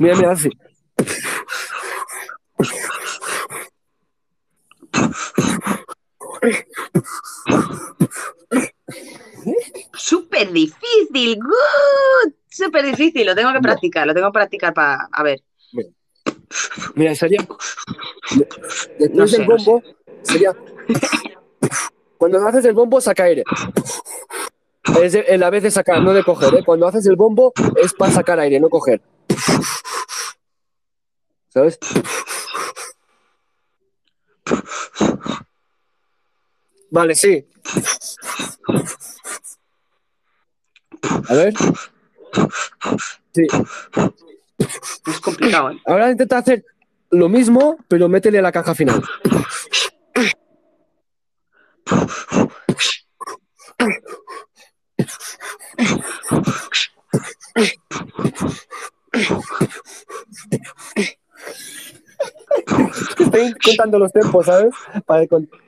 Mira, 0.00 0.16
mira, 0.16 0.32
así. 0.32 0.50
Súper 9.94 10.52
difícil. 10.52 11.38
Good. 11.40 12.32
Súper 12.48 12.84
difícil. 12.86 13.26
Lo 13.26 13.34
tengo 13.34 13.52
que 13.52 13.60
practicar. 13.60 14.06
Lo 14.06 14.14
tengo 14.14 14.28
que 14.28 14.32
practicar 14.32 14.74
para. 14.74 15.08
A 15.12 15.22
ver. 15.22 15.42
Mira, 16.94 17.14
sería. 17.14 17.46
de- 18.36 18.48
Después 18.98 19.14
No 19.14 19.26
sé, 19.26 19.38
del 19.38 19.46
no 19.48 19.56
bombo, 19.56 19.82
sería. 20.22 20.56
Cuando 22.16 22.46
haces 22.46 22.64
el 22.64 22.74
bombo, 22.74 23.00
saca 23.00 23.24
aire. 23.24 23.44
Es 25.02 25.12
de- 25.12 25.24
en 25.28 25.40
la 25.40 25.50
vez 25.50 25.62
de 25.62 25.70
sacar, 25.70 26.02
no 26.02 26.12
de 26.12 26.24
coger. 26.24 26.54
¿eh? 26.54 26.62
Cuando 26.64 26.86
haces 26.88 27.06
el 27.06 27.16
bombo, 27.16 27.52
es 27.76 27.92
para 27.94 28.12
sacar 28.12 28.40
aire, 28.40 28.58
no 28.58 28.68
coger. 28.70 29.02
¿Sabes? 31.48 31.78
Vale, 36.90 37.14
sí. 37.14 37.46
A 41.28 41.34
ver. 41.34 41.54
Sí. 43.34 43.46
Es 45.06 45.20
complicado, 45.20 45.70
¿eh? 45.70 45.80
Ahora 45.86 46.10
intenta 46.10 46.38
hacer 46.38 46.64
lo 47.10 47.28
mismo, 47.28 47.76
pero 47.88 48.08
métele 48.08 48.38
a 48.38 48.42
la 48.42 48.52
caja 48.52 48.74
final. 48.74 49.02
Estoy 63.18 63.54
contando 63.64 63.98
los 63.98 64.12
tiempos, 64.12 64.46
¿sabes? 64.46 64.74
Para 65.06 65.20
decírtelo. 65.20 65.67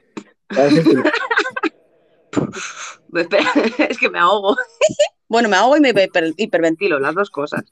Espera, 3.15 3.51
es 3.89 3.99
que 3.99 4.09
me 4.11 4.19
ahogo. 4.19 4.57
Bueno, 5.29 5.49
me 5.49 5.57
ahogo 5.57 5.77
y 5.77 5.81
me 5.81 5.93
hiper- 5.95 6.35
hiperventilo, 6.37 6.99
las 6.99 7.15
dos 7.15 7.31
cosas. 7.31 7.65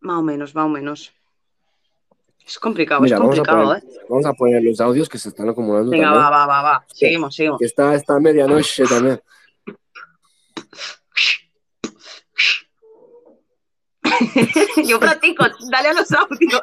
Más 0.00 0.18
o 0.18 0.22
menos, 0.22 0.54
más 0.54 0.66
o 0.66 0.68
menos. 0.68 1.12
Es 2.46 2.58
complicado, 2.58 3.00
Mira, 3.00 3.16
es 3.16 3.20
vamos 3.20 3.38
a, 3.38 3.42
complicado, 3.42 3.64
poner, 3.68 3.84
¿eh? 3.84 4.06
vamos 4.08 4.26
a 4.26 4.32
poner 4.34 4.62
los 4.62 4.80
audios 4.80 5.08
que 5.08 5.18
se 5.18 5.30
están 5.30 5.48
acumulando. 5.48 5.90
Venga, 5.90 6.08
también. 6.08 6.24
va, 6.24 6.30
va, 6.30 6.46
va, 6.46 6.62
va. 6.62 6.84
Seguimos, 6.92 7.34
seguimos. 7.34 7.62
Está 7.62 7.94
esta 7.94 8.20
medianoche 8.20 8.84
también. 8.84 9.22
Yo 14.86 15.00
practico, 15.00 15.44
dale 15.70 15.88
a 15.88 15.92
los 15.94 16.10
audios. 16.12 16.60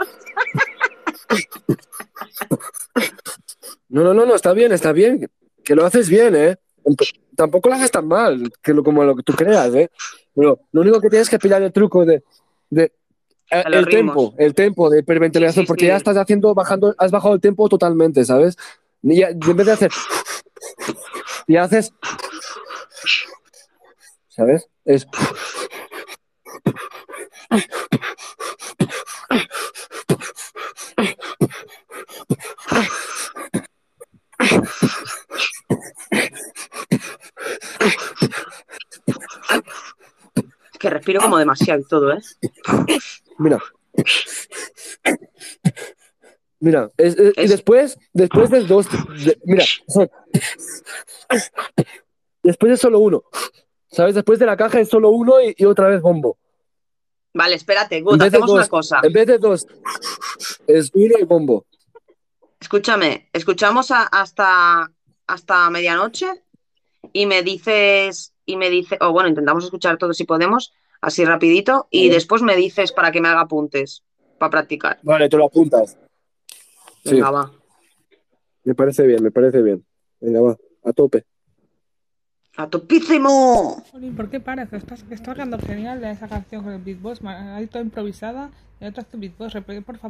No, 3.89 4.04
no, 4.04 4.14
no, 4.14 4.26
no, 4.26 4.36
está 4.36 4.54
bien, 4.54 4.72
está 4.72 4.92
bien. 4.92 5.30
Que 5.64 5.76
lo 5.76 5.86
haces 5.86 6.10
bien, 6.10 6.36
¿eh? 6.36 6.58
Tampoco 7.36 7.70
lo 7.70 7.76
haces 7.76 7.92
tan 7.92 8.08
mal, 8.08 8.52
que 8.62 8.74
lo, 8.74 8.84
como 8.84 9.04
lo 9.04 9.16
que 9.16 9.24
tú 9.24 9.34
creas, 9.34 9.74
¿eh? 9.76 9.89
Pero 10.36 10.60
lo 10.72 10.82
único 10.82 11.00
que 11.02 11.10
tienes 11.10 11.30
que 11.30 11.39
pillar 11.39 11.62
el 11.62 11.72
truco 11.72 12.06
de 12.06 12.24
de, 12.70 12.84
eh, 13.52 13.64
el 13.66 13.86
tempo, 13.89 14.34
el 14.38 14.56
tempo 14.56 14.89
de 14.89 15.00
hiperventilación, 15.00 15.64
Sí, 15.64 15.66
sí, 15.66 15.68
porque 15.68 15.82
sí. 15.86 15.88
ya 15.88 15.98
estás 15.98 16.16
haciendo, 16.18 16.54
bajando, 16.56 16.96
has 16.98 17.12
bajado 17.12 17.34
el 17.36 17.42
tempo 17.42 17.68
totalmente, 17.68 18.24
¿sabes? 18.24 18.56
Y 19.04 19.18
ya- 19.18 19.30
en 19.30 19.39
vez 19.39 19.66
de 19.66 19.72
hacer, 19.74 19.92
y 21.48 21.58
haces, 21.58 21.92
¿sabes? 24.30 24.68
Es, 24.86 25.06
Es 25.06 25.61
que 40.80 40.89
respiro 40.89 41.22
como 41.22 41.38
demasiado 41.38 41.82
y 41.82 41.86
todo, 41.86 42.12
¿eh? 42.14 42.20
mira. 43.38 43.60
Mira, 46.60 46.91
es- 46.97 47.18
es- 47.18 47.34
y 47.38 47.41
Es- 47.41 47.49
después, 47.52 47.97
después 48.14 48.49
de 48.52 48.62
dos, 48.62 48.88
de- 48.89 49.38
mira, 49.45 49.64
después 52.43 52.72
es 52.74 52.80
solo 52.80 52.99
uno, 52.99 53.24
¿sabes? 53.91 54.14
Después 54.16 54.38
de 54.39 54.45
la 54.45 54.56
caja 54.58 54.80
es 54.80 54.89
solo 54.89 55.10
uno 55.10 55.41
y, 55.41 55.56
y 55.58 55.66
otra 55.66 55.88
vez 55.89 56.02
bombo. 56.02 56.38
Vale, 57.34 57.56
espérate, 57.56 57.96
de 58.04 58.26
hacemos 58.26 58.52
una 58.52 58.68
cosa. 58.68 59.00
En 59.04 59.14
vez 59.14 59.28
de 59.28 59.38
dos, 59.38 59.66
es 60.68 60.92
uno 60.94 61.16
y 61.20 61.24
bombo. 61.24 61.66
Escúchame, 62.60 63.30
escuchamos 63.34 63.90
a- 63.92 64.04
hasta, 64.04 64.92
hasta 65.28 65.70
medianoche 65.70 66.28
y 67.14 67.26
me 67.26 67.42
dices, 67.42 68.34
y 68.46 68.58
me 68.58 68.70
dice, 68.70 68.98
o 69.02 69.12
bueno, 69.12 69.30
intentamos 69.30 69.64
escuchar 69.64 69.98
todo 69.98 70.14
si 70.14 70.26
podemos, 70.26 70.74
así 71.02 71.26
rapidito, 71.26 71.88
y 71.90 72.10
después 72.10 72.42
me 72.42 72.56
dices 72.56 72.92
para 72.92 73.12
que 73.12 73.22
me 73.22 73.30
haga 73.30 73.42
apuntes, 73.42 74.04
para 74.38 74.52
practicar. 74.52 75.00
Vale, 75.04 75.30
te 75.30 75.38
lo 75.38 75.46
apuntas. 75.46 75.98
Sí. 77.04 77.16
Venga, 77.16 77.32
va. 77.32 77.52
Me 78.64 78.76
parece 78.76 79.08
bien, 79.08 79.24
me 79.24 79.32
parece 79.32 79.62
bien. 79.64 79.84
Venga, 80.20 80.42
va, 80.42 80.58
a 80.84 80.94
tope. 80.94 81.26
¡A 82.58 82.68
topísimo! 82.70 83.84
¿por 84.16 84.30
qué 84.30 84.39
paras? 84.39 84.70
Que 84.70 84.76
estás, 84.76 85.04
que 85.04 85.14
está 85.16 85.34
quedando 85.34 85.58
genial 85.58 86.02
de 86.02 86.12
esa 86.12 86.28
canción 86.28 86.64
con 86.64 86.74
el 86.74 86.82
beatbox. 86.82 87.22
Ahí 87.26 87.68
toda 87.68 87.84
improvisada 87.84 88.52
y 88.80 88.86
otra 88.86 89.04
tu 89.04 89.18
beatbox. 89.18 89.56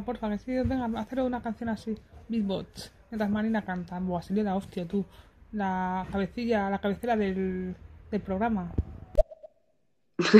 Porfa, 0.04 0.28
que 0.30 0.38
sí, 0.38 0.52
venga, 0.64 0.88
hacer 1.00 1.20
una 1.20 1.40
canción 1.40 1.68
así. 1.68 1.96
Beatbox. 2.28 2.92
Mientras 3.10 3.30
Marina 3.30 3.62
canta. 3.64 3.98
Buah, 4.00 4.22
sería 4.22 4.42
la 4.42 4.56
hostia, 4.56 4.86
tú. 4.86 5.04
La 5.52 6.06
cabecilla, 6.10 6.68
la 6.68 6.80
cabecera 6.80 7.16
del, 7.16 7.76
del 8.10 8.20
programa. 8.20 8.72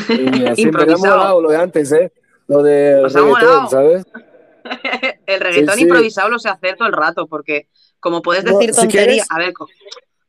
Y 0.09 0.45
así 0.47 0.67
me 0.67 0.83
ha 0.83 0.97
molado 0.97 1.41
lo 1.41 1.51
de 1.51 1.57
antes, 1.57 1.93
¿eh? 1.93 2.13
Lo 2.49 2.63
de 2.63 3.03
reggaetón. 3.09 3.69
¿sabes? 3.71 4.05
El 5.27 5.41
reggaetón 5.41 5.75
Sí, 5.75 5.81
sí. 5.81 5.83
improvisado 5.83 6.29
lo 6.29 6.39
sé 6.39 6.49
hacer 6.49 6.77
todo 6.77 6.89
el 6.89 6.95
rato, 6.95 7.27
porque 7.27 7.69
como 8.01 8.23
puedes 8.23 8.45
No, 8.45 8.59
decir 8.59 8.75
si 8.75 8.81
tonterías, 8.83 9.07
quieres- 9.07 9.31
a 9.31 9.39
ver, 9.39 9.53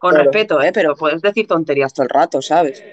con, 0.04 0.12
Claro. 0.12 0.32
respeto, 0.32 0.62
¿eh? 0.62 0.72
Pero 0.74 0.96
puedes 0.96 1.22
decir 1.22 1.48
tonterías 1.48 1.94
todo 1.94 2.04
el 2.04 2.10
rato, 2.10 2.42
¿sabes? 2.42 2.84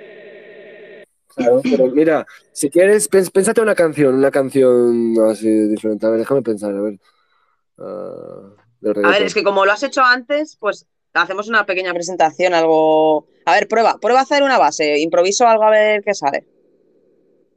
Claro, 1.35 1.61
pero 1.63 1.87
mira, 1.89 2.25
si 2.53 2.71
quieres, 2.71 3.09
pénsate 3.09 3.61
una 3.61 3.75
canción, 3.75 4.15
una 4.15 4.31
canción 4.31 5.15
así 5.29 5.49
diferente. 5.69 6.07
A 6.07 6.11
ver, 6.11 6.21
déjame 6.21 6.43
pensar, 6.43 6.73
a 6.75 6.81
ver. 6.81 6.99
Ah, 7.79 8.55
A 9.05 9.11
ver, 9.11 9.23
es 9.23 9.35
que 9.35 9.43
como 9.43 9.65
lo 9.67 9.73
has 9.73 9.83
hecho 9.83 10.03
antes, 10.03 10.57
pues 10.61 10.87
hacemos 11.15 11.49
una 11.49 11.67
pequeña 11.67 11.93
presentación, 11.95 12.55
algo... 12.55 13.27
A 13.45 13.55
ver, 13.55 13.67
prueba, 13.67 13.99
prueba 14.01 14.21
a 14.21 14.23
hacer 14.23 14.43
una 14.43 14.59
base, 14.59 14.99
improviso 15.01 15.47
algo 15.49 15.65
a 15.65 15.71
ver 15.71 16.03
qué 16.05 16.15
sale. 16.15 16.45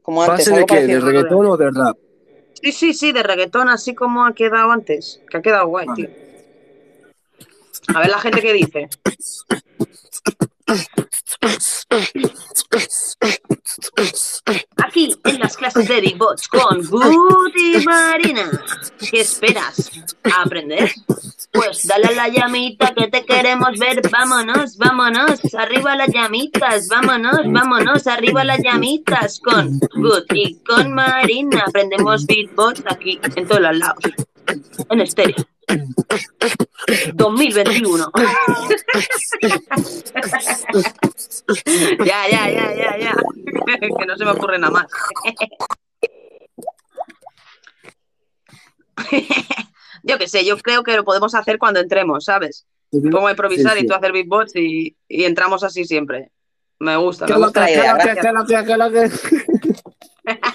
Como 0.02 0.24
antes, 0.24 0.40
¿Base 0.40 0.52
de 0.52 0.66
qué? 0.66 0.76
parecido 0.76 0.98
¿De 0.98 0.98
a 0.98 1.00
lo 1.00 1.06
de- 1.06 1.14
reggaetón 1.14 1.46
o 1.46 1.58
de 1.58 1.72
rap? 1.72 1.98
Sí, 2.54 2.72
sí, 2.72 2.94
sí, 2.94 3.12
de 3.12 3.24
reggaetón, 3.24 3.70
así 3.70 3.94
como 3.94 4.26
ha 4.26 4.34
quedado 4.34 4.72
antes, 4.72 5.22
que 5.30 5.38
ha 5.38 5.42
quedado 5.42 5.68
guay, 5.68 5.88
tío. 5.96 6.10
A 7.88 8.00
ver 8.00 8.10
la 8.10 8.20
gente 8.20 8.42
qué 8.42 8.54
dice. 8.54 8.90
Aquí 14.78 15.16
en 15.24 15.40
las 15.40 15.58
clases 15.58 15.88
de 15.88 16.02
Beatbox 16.02 16.48
con 16.48 16.82
y 17.56 17.86
Marina. 17.86 18.50
¿Qué 19.10 19.22
esperas? 19.22 19.92
¿A 20.24 20.44
aprender? 20.44 20.92
Pues 21.52 21.88
dale 21.88 22.08
a 22.08 22.12
la 22.12 22.28
llamita 22.30 22.94
que 22.94 23.08
te 23.08 23.26
queremos 23.26 23.78
ver. 23.80 24.02
Vámonos, 24.10 24.78
vámonos. 24.78 25.40
Arriba 25.56 25.96
las 25.96 26.10
llamitas. 26.10 26.88
Vámonos, 26.88 27.42
vámonos. 27.46 28.08
Arriba 28.08 28.44
las 28.44 28.60
llamitas. 28.64 29.40
Con 29.40 29.80
Good 29.80 30.26
y 30.34 30.56
con 30.64 30.94
Marina. 30.94 31.66
Aprendemos 31.68 32.26
beatbox 32.26 32.84
aquí 32.88 33.20
en 33.36 33.48
todos 33.48 33.62
los 33.62 33.78
lados. 33.78 34.33
En 34.90 35.02
estéreo. 35.02 35.36
2021. 37.14 38.12
ya, 42.06 42.28
ya, 42.30 42.50
ya, 42.50 42.74
ya, 42.76 42.98
ya. 42.98 43.16
que 43.80 44.06
no 44.06 44.18
se 44.18 44.26
me 44.26 44.32
ocurre 44.32 44.60
nada 44.60 44.72
más. 44.72 44.88
yo 50.04 50.18
qué 50.18 50.28
sé, 50.28 50.46
yo 50.46 50.58
creo 50.58 50.84
que 50.84 50.96
lo 50.96 51.04
podemos 51.04 51.34
hacer 51.36 51.58
cuando 51.58 51.80
entremos, 51.80 52.26
¿sabes? 52.26 52.66
Pongo 52.92 53.28
a 53.28 53.32
improvisar 53.32 53.74
Sí, 53.74 53.80
sí. 53.80 53.86
y 53.86 53.88
tú 53.88 53.94
a 53.94 53.98
hacer 53.98 54.12
beatbox 54.12 54.56
y, 54.56 54.96
y 55.08 55.24
entramos 55.24 55.64
así 55.64 55.86
siempre. 55.86 56.32
Me 56.80 56.96
gusta, 56.98 57.26
¿Qué 57.26 57.34
me 57.34 57.40
gusta 57.40 57.62
la 57.62 57.72
idea. 57.72 57.94
lo 57.94 58.00
que, 58.00 58.14
Gracias, 58.14 59.22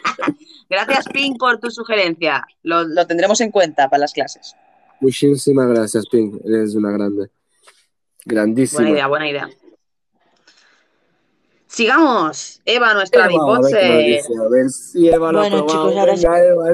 gracias 0.69 1.07
Pink, 1.13 1.39
por 1.39 1.59
tu 1.59 1.71
sugerencia. 1.71 2.47
Lo, 2.63 2.85
lo 2.85 3.07
tendremos 3.07 3.41
en 3.41 3.51
cuenta 3.51 3.89
para 3.89 4.01
las 4.01 4.13
clases. 4.13 4.55
Muchísimas 5.01 5.69
gracias, 5.69 6.07
Pink. 6.09 6.41
Eres 6.45 6.75
una 6.75 6.91
grande. 6.91 7.31
Grandísima. 8.25 8.83
Buena 8.83 8.95
idea, 8.95 9.07
buena 9.07 9.29
idea. 9.29 9.49
Sigamos. 11.67 12.61
Eva, 12.65 12.95
nuestra 12.95 13.29
ver 13.29 14.71
si 14.71 15.09
Eva 15.09 15.31
lo 15.33 15.41
ha 15.41 15.49
Bueno, 15.49 15.67
chicos, 15.67 15.97
ahora 15.97 16.17
sí. 16.17 16.27
Eva. 16.27 16.73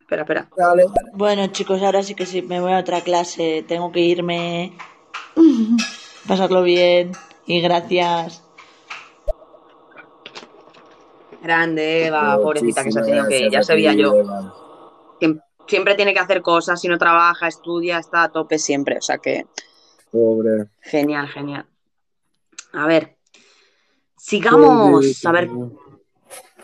Espera, 0.00 0.22
espera. 0.22 0.48
Dale. 0.56 0.84
Bueno, 1.14 1.46
chicos, 1.48 1.82
ahora 1.82 2.02
sí 2.02 2.14
que 2.14 2.26
sí, 2.26 2.42
me 2.42 2.60
voy 2.60 2.72
a 2.72 2.78
otra 2.78 3.00
clase. 3.00 3.64
Tengo 3.66 3.90
que 3.90 4.00
irme. 4.00 4.76
Pasarlo 6.28 6.62
bien. 6.62 7.12
Y 7.46 7.60
gracias. 7.62 8.42
Grande, 11.42 12.06
Eva, 12.06 12.38
pobrecita 12.40 12.84
que 12.84 12.92
se 12.92 13.00
ha 13.00 13.02
tenido 13.04 13.28
que 13.28 13.40
ir. 13.40 13.50
Ya 13.50 13.62
sabía 13.62 13.92
yo. 13.94 14.14
Eva. 14.14 14.54
Siempre 15.66 15.94
tiene 15.94 16.12
que 16.12 16.18
hacer 16.20 16.42
cosas, 16.42 16.80
si 16.80 16.88
no 16.88 16.98
trabaja, 16.98 17.46
estudia, 17.48 17.98
está 17.98 18.24
a 18.24 18.28
tope 18.32 18.58
siempre. 18.58 18.98
O 18.98 19.00
sea 19.00 19.18
que 19.18 19.46
Pobre. 20.10 20.66
genial, 20.80 21.28
genial. 21.28 21.66
A 22.72 22.86
ver. 22.86 23.16
Sigamos. 24.16 25.24
A 25.24 25.32
ver. 25.32 25.48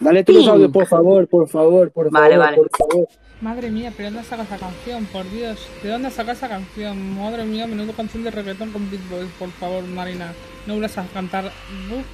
Dale 0.01 0.25
tú 0.25 0.33
los 0.33 0.47
audios, 0.49 0.71
por 0.71 0.87
favor, 0.87 1.27
por 1.29 1.49
favor, 1.49 1.91
por 1.91 2.11
Vale, 2.11 2.37
favor, 2.37 2.47
vale. 2.47 2.57
por 2.57 2.71
favor. 2.77 3.09
Madre 3.41 3.71
mía, 3.71 3.93
¿pero 3.97 4.11
dónde 4.11 4.25
sacas 4.29 4.47
esa 4.47 4.59
canción? 4.59 5.07
Por 5.07 5.29
Dios, 5.31 5.69
¿de 5.83 5.91
dónde 5.91 6.11
sacas 6.11 6.39
esa 6.39 6.49
canción? 6.49 7.17
Madre 7.17 7.45
mía, 7.45 7.67
menudo 7.69 7.93
canción 7.93 8.25
de 8.25 8.31
reggaetón 8.33 8.73
con 8.73 8.91
beatbox, 8.91 9.27
por 9.39 9.51
favor, 9.51 9.85
Marina. 9.85 10.35
No 10.67 10.75
vuelvas 10.75 10.99
a 10.99 11.07
cantar. 11.07 11.45
Uf. 11.47 12.05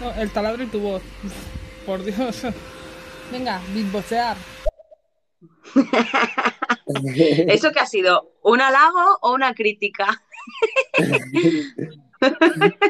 No, 0.00 0.12
el 0.20 0.30
taladro 0.30 0.62
y 0.62 0.66
tu 0.66 0.80
voz. 0.80 1.02
Uf, 1.24 1.32
Por 1.86 2.02
Dios. 2.04 2.42
Venga, 3.30 3.60
beatboxear. 3.74 4.36
¿Eso 7.48 7.72
qué 7.72 7.80
ha 7.80 7.86
sido? 7.86 8.32
¿Un 8.42 8.60
halago 8.60 9.18
o 9.22 9.32
una 9.32 9.54
crítica? 9.54 10.22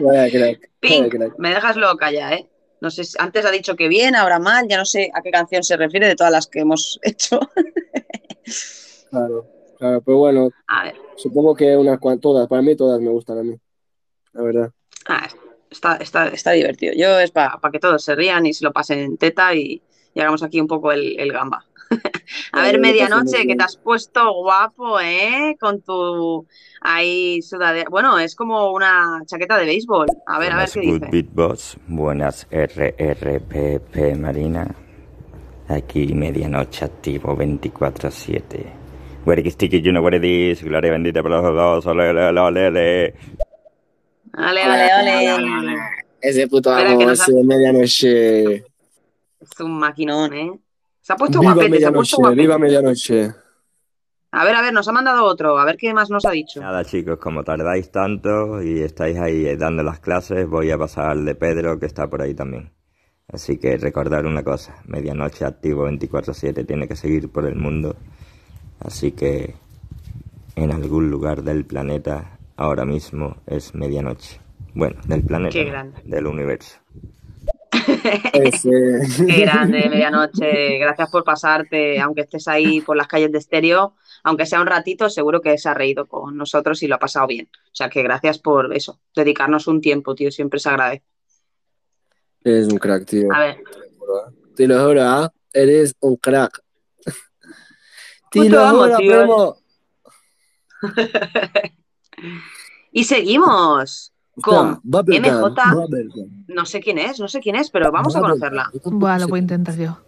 Vaya 0.00 0.30
crack, 0.30 0.60
vaya 0.60 0.70
Pink, 0.80 1.12
crack. 1.14 1.38
me 1.38 1.50
dejas 1.54 1.76
loca 1.76 2.10
ya, 2.10 2.32
¿eh? 2.34 2.48
No 2.80 2.90
sé, 2.90 3.04
si- 3.04 3.16
antes 3.18 3.44
ha 3.46 3.50
dicho 3.50 3.76
que 3.76 3.86
bien, 3.88 4.16
ahora 4.16 4.38
mal, 4.40 4.66
ya 4.68 4.76
no 4.76 4.84
sé 4.84 5.10
a 5.14 5.22
qué 5.22 5.30
canción 5.30 5.62
se 5.62 5.76
refiere 5.76 6.08
de 6.08 6.16
todas 6.16 6.32
las 6.32 6.46
que 6.48 6.60
hemos 6.60 6.98
hecho. 7.02 7.38
Claro, 9.10 9.46
claro, 9.78 10.02
pero 10.04 10.18
bueno, 10.18 10.50
A 10.66 10.84
ver, 10.84 10.96
supongo 11.16 11.54
que 11.54 11.76
unas 11.76 11.98
cuantas, 12.00 12.22
todas, 12.22 12.48
para 12.48 12.62
mí 12.62 12.74
todas 12.76 13.00
me 13.00 13.10
gustan 13.10 13.38
a 13.38 13.42
mí, 13.44 13.54
la 14.32 14.42
verdad. 14.42 14.72
ah, 15.08 15.28
está, 15.72 15.96
está, 15.96 16.28
está 16.28 16.52
divertido. 16.52 16.92
Yo 16.96 17.18
es 17.18 17.30
para 17.30 17.58
que 17.72 17.78
todos 17.78 18.04
se 18.04 18.14
rían 18.14 18.46
y 18.46 18.54
se 18.54 18.64
lo 18.64 18.72
pasen 18.72 19.00
en 19.00 19.16
teta 19.16 19.54
y, 19.54 19.82
y 20.14 20.20
hagamos 20.20 20.42
aquí 20.42 20.60
un 20.60 20.68
poco 20.68 20.92
el, 20.92 21.18
el 21.18 21.32
gamba. 21.32 21.64
A 22.52 22.62
ver, 22.62 22.80
medianoche, 22.80 23.46
que 23.46 23.56
te 23.56 23.62
has 23.62 23.76
puesto 23.76 24.32
guapo, 24.32 24.98
¿eh? 25.00 25.56
Con 25.60 25.82
tu 25.82 26.46
ahí 26.80 27.42
sudadera. 27.42 27.88
Bueno, 27.90 28.18
es 28.18 28.34
como 28.34 28.72
una 28.72 29.22
chaqueta 29.26 29.58
de 29.58 29.66
béisbol. 29.66 30.06
A 30.26 30.38
ver, 30.38 30.52
a 30.52 30.56
ver 30.56 30.68
Buenas 30.68 30.72
qué 30.72 30.80
Good 30.80 31.00
dice. 31.00 31.10
Beatbox, 31.10 31.76
buenas 31.88 32.46
RRPP 32.50 34.16
Marina. 34.16 34.74
Aquí 35.68 36.14
medianoche 36.14 36.84
activo 36.84 37.36
24-7. 37.36 38.82
Where 39.24 39.40
is 39.40 39.52
sticky, 39.52 39.80
you 39.80 39.92
know 39.92 40.02
what 40.02 40.14
it 40.14 40.24
is. 40.24 40.62
Gloria 40.62 40.90
bendita 40.90 41.22
por 41.22 41.30
los 41.30 41.42
dos. 41.42 41.86
Ole, 41.86 42.10
ole, 42.10 42.40
ole, 42.40 42.66
ole, 42.66 43.14
ole. 44.36 44.62
Ole, 44.64 45.32
ole. 45.34 45.78
Ese 46.20 46.46
puto 46.48 46.70
Espera, 46.76 46.92
amo, 46.92 47.08
ha- 47.08 47.12
ese 47.12 47.32
de 47.32 47.44
medianoche. 47.44 48.54
Es 48.54 49.60
un 49.60 49.78
maquinón, 49.78 50.32
¿eh? 50.34 50.60
Se 51.00 51.12
ha 51.12 51.16
puesto 51.16 51.40
Viva 51.40 51.54
guapete, 51.54 51.78
se 51.80 51.86
ha 51.86 51.92
puesto 51.92 52.16
medianoche, 52.16 52.16
guapete. 52.18 52.40
viva 52.42 52.58
medianoche. 52.58 53.34
A 54.34 54.44
ver, 54.44 54.54
a 54.54 54.62
ver, 54.62 54.72
nos 54.72 54.86
ha 54.88 54.92
mandado 54.92 55.24
otro. 55.24 55.58
A 55.58 55.64
ver 55.64 55.76
qué 55.76 55.92
más 55.92 56.08
nos 56.10 56.24
ha 56.24 56.30
dicho. 56.30 56.60
Nada 56.60 56.84
chicos, 56.84 57.18
como 57.18 57.42
tardáis 57.44 57.90
tanto 57.90 58.62
y 58.62 58.80
estáis 58.80 59.18
ahí 59.18 59.44
eh, 59.46 59.56
dando 59.56 59.82
las 59.82 59.98
clases, 60.00 60.48
voy 60.48 60.70
a 60.70 60.78
pasar 60.78 61.10
al 61.10 61.24
de 61.24 61.34
Pedro 61.34 61.78
que 61.78 61.86
está 61.86 62.08
por 62.08 62.22
ahí 62.22 62.34
también. 62.34 62.72
Así 63.28 63.58
que 63.58 63.76
recordar 63.76 64.24
una 64.26 64.42
cosa, 64.42 64.76
medianoche 64.86 65.44
activo 65.44 65.86
24/7 65.88 66.64
tiene 66.66 66.86
que 66.88 66.96
seguir 66.96 67.30
por 67.30 67.44
el 67.46 67.56
mundo. 67.56 67.96
Así 68.80 69.12
que 69.12 69.54
en 70.56 70.70
algún 70.70 71.10
lugar 71.10 71.42
del 71.42 71.64
planeta 71.64 72.38
ahora 72.62 72.84
mismo 72.84 73.36
es 73.46 73.74
medianoche. 73.74 74.40
Bueno, 74.74 75.00
del 75.06 75.22
planeta, 75.24 75.52
Qué 75.52 75.64
grande. 75.64 76.00
del 76.04 76.26
universo. 76.26 76.76
Ese- 78.32 78.70
Qué 79.26 79.40
grande, 79.40 79.88
medianoche. 79.90 80.78
Gracias 80.78 81.10
por 81.10 81.24
pasarte, 81.24 82.00
aunque 82.00 82.22
estés 82.22 82.46
ahí 82.48 82.80
por 82.80 82.96
las 82.96 83.06
calles 83.08 83.32
de 83.32 83.38
estéreo, 83.38 83.94
aunque 84.24 84.46
sea 84.46 84.60
un 84.60 84.66
ratito, 84.68 85.10
seguro 85.10 85.40
que 85.40 85.58
se 85.58 85.68
ha 85.68 85.74
reído 85.74 86.06
con 86.06 86.36
nosotros 86.36 86.82
y 86.82 86.86
lo 86.88 86.94
ha 86.94 86.98
pasado 86.98 87.26
bien. 87.26 87.48
O 87.54 87.74
sea 87.74 87.90
que 87.90 88.02
gracias 88.02 88.38
por 88.38 88.74
eso, 88.74 89.00
dedicarnos 89.14 89.66
un 89.66 89.80
tiempo, 89.80 90.14
tío, 90.14 90.30
siempre 90.30 90.60
se 90.60 90.68
agradece. 90.68 91.04
Eres 92.44 92.68
un 92.68 92.78
crack, 92.78 93.04
tío. 93.06 93.28
A 93.32 93.40
ver, 93.40 93.56
Te 94.56 94.66
lo 94.66 94.84
juro, 94.86 95.02
¿ah? 95.02 95.32
Eres 95.52 95.94
un 96.00 96.16
crack. 96.16 96.62
Te 98.30 98.48
lo 98.48 98.60
amo, 98.64 98.84
juro, 98.84 98.96
tío. 98.96 99.56
y 102.92 103.04
seguimos 103.04 104.12
con 104.42 104.80
MJ. 104.84 105.54
No 106.48 106.64
sé 106.66 106.80
quién 106.80 106.98
es, 106.98 107.20
no 107.20 107.28
sé 107.28 107.40
quién 107.40 107.56
es, 107.56 107.70
pero 107.70 107.90
vamos 107.92 108.16
a 108.16 108.20
conocerla. 108.20 108.70
Buah, 108.84 109.18
lo 109.18 109.28
voy 109.28 109.40
a 109.40 109.42
intentar 109.42 109.76
yo. 109.76 109.98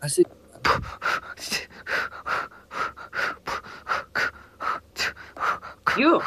Así. 0.00 0.24
You. 5.96 6.20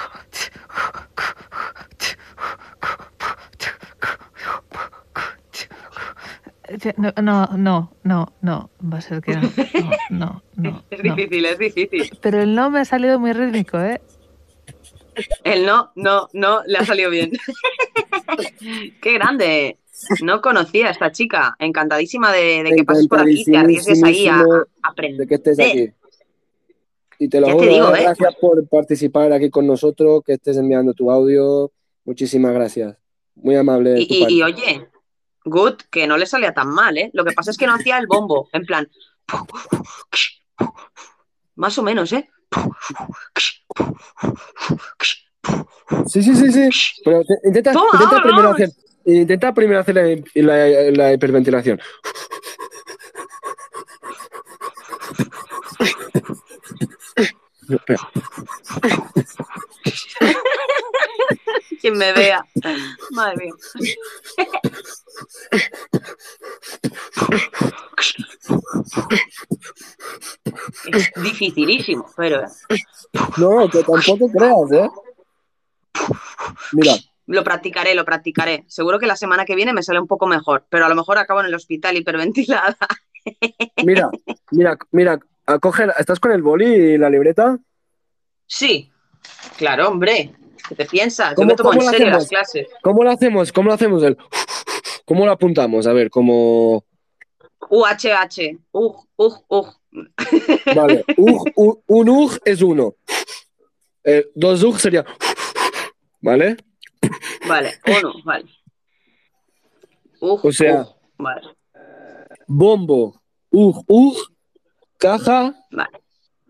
Eh, 6.70 6.94
No, 6.98 7.14
no, 7.22 7.48
no, 7.58 7.92
no, 8.04 8.34
no, 8.42 8.70
va 8.82 8.98
a 8.98 9.02
ser 9.02 9.22
que 9.22 9.36
no. 9.36 9.42
No, 10.10 10.42
no, 10.56 10.72
no, 10.72 10.84
Es 10.92 11.04
no. 11.04 11.16
difícil, 11.16 11.46
es 11.46 11.58
difícil. 11.58 12.18
Pero 12.22 12.42
el 12.42 12.56
no 12.56 12.70
me 12.70 12.80
ha 12.82 12.86
salido 12.86 13.20
muy 13.20 13.34
rítmico, 13.34 13.80
¿eh? 13.80 14.02
El 15.44 15.66
no, 15.66 15.92
no, 15.96 16.30
no, 16.34 16.64
le 16.66 16.78
ha 16.78 16.86
salido 16.86 17.10
bien. 17.10 17.32
Qué 19.02 19.14
grande. 19.14 19.78
No 20.22 20.42
conocía 20.42 20.88
a 20.88 20.92
esta 20.92 21.12
chica. 21.12 21.56
Encantadísima 21.60 22.32
de, 22.32 22.64
de 22.64 22.72
que 22.76 22.84
pases 22.84 23.08
por 23.08 23.20
aquí, 23.20 23.44
te 23.44 23.58
arriesgues 23.58 24.04
ahí 24.04 24.28
a, 24.28 24.40
a 24.40 24.66
aprender. 24.90 25.22
de 25.22 25.28
que 25.28 25.36
estés 25.36 25.60
aquí. 25.60 25.92
Y 27.20 27.30
te 27.30 27.42
lo 27.42 27.48
te 27.48 27.54
juro, 27.54 27.66
digo, 27.66 27.96
¿eh? 27.96 28.00
¿eh? 28.00 28.04
gracias 28.04 28.36
por 28.36 28.68
participar 28.68 29.34
aquí 29.34 29.50
con 29.50 29.66
nosotros, 29.66 30.22
que 30.24 30.34
estés 30.34 30.58
enviando 30.58 30.94
tu 30.94 31.10
audio. 31.10 31.72
Muchísimas 32.06 32.54
gracias. 32.54 32.96
Muy 33.36 33.56
amable. 33.56 33.96
Y, 34.00 34.26
y, 34.30 34.44
oye, 34.44 34.88
Good, 35.44 35.76
que 35.90 36.08
no 36.08 36.18
le 36.18 36.26
salía 36.26 36.54
tan 36.54 36.70
mal, 36.70 36.98
¿eh? 36.98 37.10
Lo 37.14 37.24
que 37.24 37.32
pasa 37.32 37.52
es 37.52 37.58
que 37.58 37.68
no 37.68 37.74
hacía 37.74 37.98
el 37.98 38.08
bombo, 38.08 38.50
en 38.54 38.66
plan. 38.66 38.90
Más 41.56 41.78
o 41.78 41.84
menos, 41.84 42.14
¿eh? 42.14 42.30
Sí, 46.08 46.22
sí, 46.24 46.36
sí, 46.36 46.52
sí. 46.52 46.70
Pero 47.04 47.24
te- 47.24 47.48
intenta, 47.48 47.74
intenta 47.94 48.22
primero 48.22 48.50
hacer, 48.50 48.70
intenta 49.06 49.54
primero 49.54 49.80
hacer 49.80 49.96
la, 49.96 50.56
la- 50.56 50.92
la 50.92 51.14
hiperventilación. 51.14 51.80
Quien 61.80 61.98
me 61.98 62.14
vea. 62.14 62.46
Madre 63.12 63.36
mía. 63.38 63.54
Es 70.94 71.12
dificilísimo, 71.22 72.10
pero 72.16 72.44
¿eh? 72.44 72.48
No, 73.38 73.70
que 73.70 73.84
tampoco 73.84 74.30
creas, 74.32 74.72
¿eh? 74.72 74.90
Mira, 76.74 76.94
lo 77.28 77.44
practicaré, 77.44 77.96
lo 77.96 78.06
practicaré. 78.06 78.64
Seguro 78.68 79.00
que 79.00 79.08
la 79.08 79.16
semana 79.16 79.46
que 79.46 79.56
viene 79.56 79.74
me 79.74 79.84
sale 79.84 80.00
un 80.00 80.08
poco 80.08 80.28
mejor, 80.28 80.66
pero 80.70 80.86
a 80.86 80.90
lo 80.90 80.96
mejor 80.96 81.18
acabo 81.18 81.42
en 81.42 81.48
el 81.48 81.56
hospital 81.56 81.98
hiperventilada. 81.98 82.78
mira, 83.84 84.10
mira, 84.52 84.78
mira, 84.92 85.20
acoge, 85.46 85.88
¿estás 85.98 86.20
con 86.20 86.32
el 86.32 86.42
boli 86.42 86.66
y 86.66 86.98
la 86.98 87.10
libreta? 87.10 87.58
Sí, 88.46 88.92
claro, 89.58 89.90
hombre. 89.90 90.34
¿Qué 90.70 90.76
te 90.76 90.86
piensas? 90.86 91.32
Yo 91.32 91.36
¿Cómo- 91.36 91.48
me 91.50 91.56
tomo 91.56 91.74
en 91.74 91.82
serio 91.82 91.96
hacemos? 92.08 92.12
las 92.14 92.28
clases. 92.30 92.68
¿Cómo 92.82 93.04
lo 93.04 93.12
hacemos? 93.12 93.52
¿Cómo 93.52 93.68
lo 93.70 93.74
hacemos? 93.76 94.04
El... 94.04 94.18
¿Cómo 95.06 95.26
lo 95.26 95.32
apuntamos? 95.32 95.88
A 95.88 95.94
ver, 95.94 96.10
como... 96.10 96.84
UHH. 97.70 98.58
Ug, 98.72 99.06
ug. 99.18 99.68
Vale, 100.76 101.04
ug, 101.18 101.50
u- 101.56 101.82
un 101.88 102.10
ug 102.10 102.32
es 102.46 102.62
uno. 102.62 102.96
Eh, 104.04 104.28
dos 104.36 104.64
ug 104.64 104.78
sería... 104.80 105.06
¿Vale? 106.22 106.58
Vale, 107.48 107.74
uno, 108.02 108.14
vale. 108.26 108.46
Ug, 110.20 110.46
O 110.46 110.52
sea- 110.52 110.88
vale, 111.18 111.42
Bombo, 112.48 113.22
ug, 113.52 113.84
ug, 113.88 114.16
caja, 114.98 115.54
vale. 115.72 115.90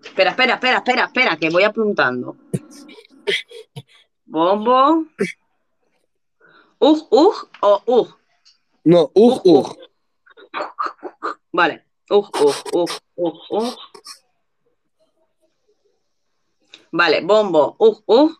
Espera, 0.03 0.29
espera, 0.31 0.53
espera, 0.55 0.77
espera, 0.77 1.05
espera, 1.05 1.37
que 1.37 1.49
voy 1.49 1.63
apuntando. 1.63 2.37
Bombo. 4.27 5.05
Ug, 6.79 7.07
ug 7.09 7.33
o 7.61 7.81
ug. 7.85 8.07
no, 8.83 9.09
ug, 9.15 9.41
ug. 9.45 9.77
Vale. 11.51 11.83
Ug, 12.09 12.29
ug, 12.39 12.55
ug, 12.73 12.89
ug, 13.15 13.35
ug. 13.49 13.77
Vale, 16.91 17.21
bombo, 17.21 17.75
ug, 17.79 18.03
ug. 18.05 18.31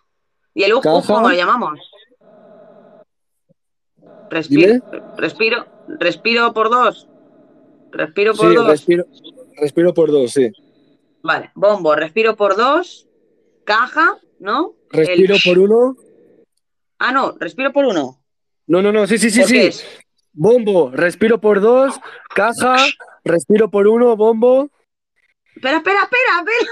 ¿Y 0.54 0.64
el 0.64 0.74
ug, 0.74 0.86
ug 0.86 1.06
cómo 1.06 1.30
lo 1.30 1.36
llamamos? 1.36 1.80
Respiro, 4.30 4.74
Dime. 4.74 5.04
respiro, 5.18 5.66
respiro 5.88 6.54
por 6.54 6.70
dos. 6.70 7.08
Respiro 7.92 8.34
por 8.34 8.50
Sí, 8.50 8.56
dos. 8.56 8.68
respiro, 8.68 9.06
respiro 9.60 9.94
por 9.94 10.12
dos, 10.12 10.32
sí. 10.32 10.52
Vale, 11.24 11.52
bombo, 11.56 11.96
respiro 11.96 12.36
por 12.36 12.56
dos. 12.56 13.08
Caja, 13.64 14.18
¿no? 14.40 14.77
Respiro 14.92 15.36
El- 15.36 15.42
por 15.44 15.60
uno. 15.60 15.96
Ah, 17.00 17.12
no, 17.12 17.36
respiro 17.40 17.72
por 17.72 17.86
uno. 17.86 18.22
No, 18.68 18.82
no, 18.82 18.92
no, 18.92 19.06
sí, 19.08 19.18
sí, 19.18 19.30
sí, 19.30 19.42
¿Por 19.42 19.50
sí. 19.50 19.58
es? 19.60 19.86
Bombo, 20.34 20.92
respiro 20.92 21.40
por 21.40 21.62
dos, 21.62 22.00
caja, 22.34 22.76
respiro 23.24 23.70
por 23.70 23.88
uno, 23.88 24.16
bombo. 24.16 24.70
Espera, 25.56 25.78
espera, 25.78 26.02
espera, 26.04 26.40
espera. 26.40 26.72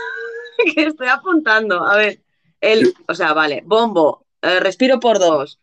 que 0.76 0.84
estoy 0.88 1.08
apuntando. 1.08 1.84
A 1.84 1.96
ver. 1.98 2.20
El, 2.62 2.94
o 3.08 3.14
sea, 3.16 3.34
vale. 3.34 3.62
Bombo. 3.66 4.26
eh, 4.42 4.60
respiro 4.60 5.00
por 5.00 5.20
dos. 5.20 5.60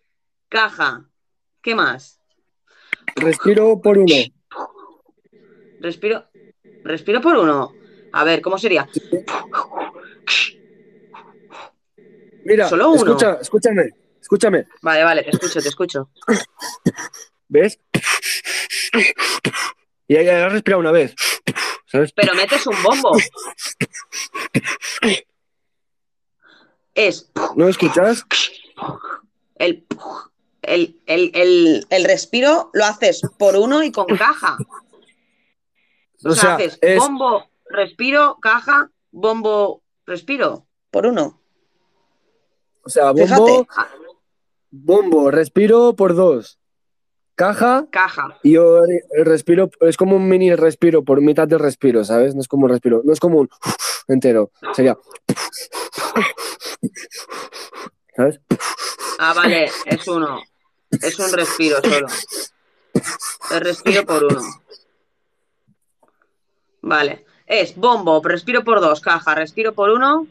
Caja. 0.49 1.09
¿Qué 1.61 1.75
más? 1.75 2.21
Respiro 3.17 3.81
por 3.81 3.99
uno. 3.99 4.15
Respiro. 5.81 6.25
Respiro 6.85 7.21
por 7.21 7.37
uno. 7.37 7.73
A 8.13 8.25
ver, 8.25 8.41
¿cómo 8.43 8.59
sería? 8.59 8.89
Mira, 12.45 12.69
Solo 12.69 12.91
uno. 12.91 12.97
escucha, 12.97 13.39
escúchame, 13.41 13.91
escúchame. 14.21 14.67
Vale, 14.83 15.05
vale, 15.05 15.23
te 15.25 15.31
escucho, 15.31 15.61
te 15.63 15.69
escucho. 15.69 16.11
¿Ves? 17.49 17.79
Y 20.09 20.17
ahí 20.17 20.29
has 20.29 20.53
respirado 20.53 20.81
una 20.81 20.93
vez. 20.93 21.15
¿Sabes? 21.87 22.13
Pero 22.13 22.35
metes 22.35 22.67
un 22.67 22.83
bombo. 22.83 23.13
Es 26.95 27.31
¿No 27.57 27.69
escuchas? 27.69 28.25
el, 29.57 29.87
el, 30.63 31.01
el, 31.07 31.31
el, 31.35 31.87
el 31.89 32.05
respiro 32.05 32.71
lo 32.75 32.85
haces 32.85 33.23
por 33.39 33.57
uno 33.57 33.83
y 33.83 33.93
con 33.93 34.07
caja. 34.07 34.57
O, 36.25 36.31
O 36.31 36.35
sea, 36.35 36.43
sea, 36.43 36.55
haces 36.57 36.79
es 36.83 36.99
bombo, 36.99 37.49
respiro, 37.67 38.39
caja, 38.41 38.91
bombo, 39.11 39.83
respiro, 40.07 40.67
por 40.91 41.07
uno. 41.07 41.42
O 42.85 42.91
sea, 42.91 43.13
bombo, 43.13 43.67
ah, 43.77 43.89
bombo, 44.71 45.31
respiro 45.31 45.95
por 45.95 46.15
dos. 46.15 46.59
Caja 47.35 47.87
caja. 47.91 48.39
y 48.43 48.53
yo 48.53 48.85
eh, 48.85 49.25
respiro, 49.25 49.71
es 49.81 49.97
como 49.97 50.17
un 50.17 50.29
mini 50.29 50.55
respiro 50.55 51.03
por 51.03 51.23
mitad 51.23 51.49
del 51.49 51.61
respiro, 51.61 52.05
¿sabes? 52.05 52.35
No 52.35 52.43
es 52.43 52.49
como 52.49 52.67
un 52.67 52.71
respiro, 52.71 53.01
no 53.05 53.13
es 53.13 53.21
como 53.21 53.39
un 53.41 53.49
entero. 54.09 54.51
Sería. 54.75 54.99
¿Sabes? 58.15 58.41
Ah, 59.19 59.33
vale, 59.35 59.71
es 59.87 60.07
uno. 60.09 60.43
Es 60.91 61.19
un 61.19 61.33
respiro 61.33 61.79
solo. 61.83 62.07
El 63.53 63.61
respiro 63.61 64.05
por 64.05 64.25
uno. 64.25 64.43
Vale. 66.83 67.25
Es 67.47 67.77
bombo, 67.77 68.21
respiro 68.23 68.65
por 68.65 68.81
dos, 68.81 69.01
caja, 69.01 69.35
respiro 69.35 69.75
por 69.75 69.91
uno, 69.91 70.27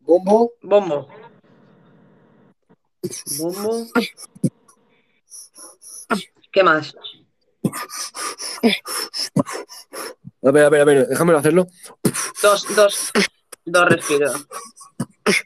Bombo. 0.00 0.52
bombo. 0.62 1.08
Bombo. 3.38 3.86
¿Qué 6.52 6.62
más? 6.62 6.94
A 10.42 10.50
ver, 10.50 10.64
a 10.64 10.70
ver, 10.70 10.80
a 10.80 10.84
ver, 10.84 11.06
déjamelo 11.06 11.38
hacerlo. 11.38 11.66
Dos, 12.42 12.74
dos, 12.74 13.12
dos 13.64 13.88
respiros. 13.88 14.46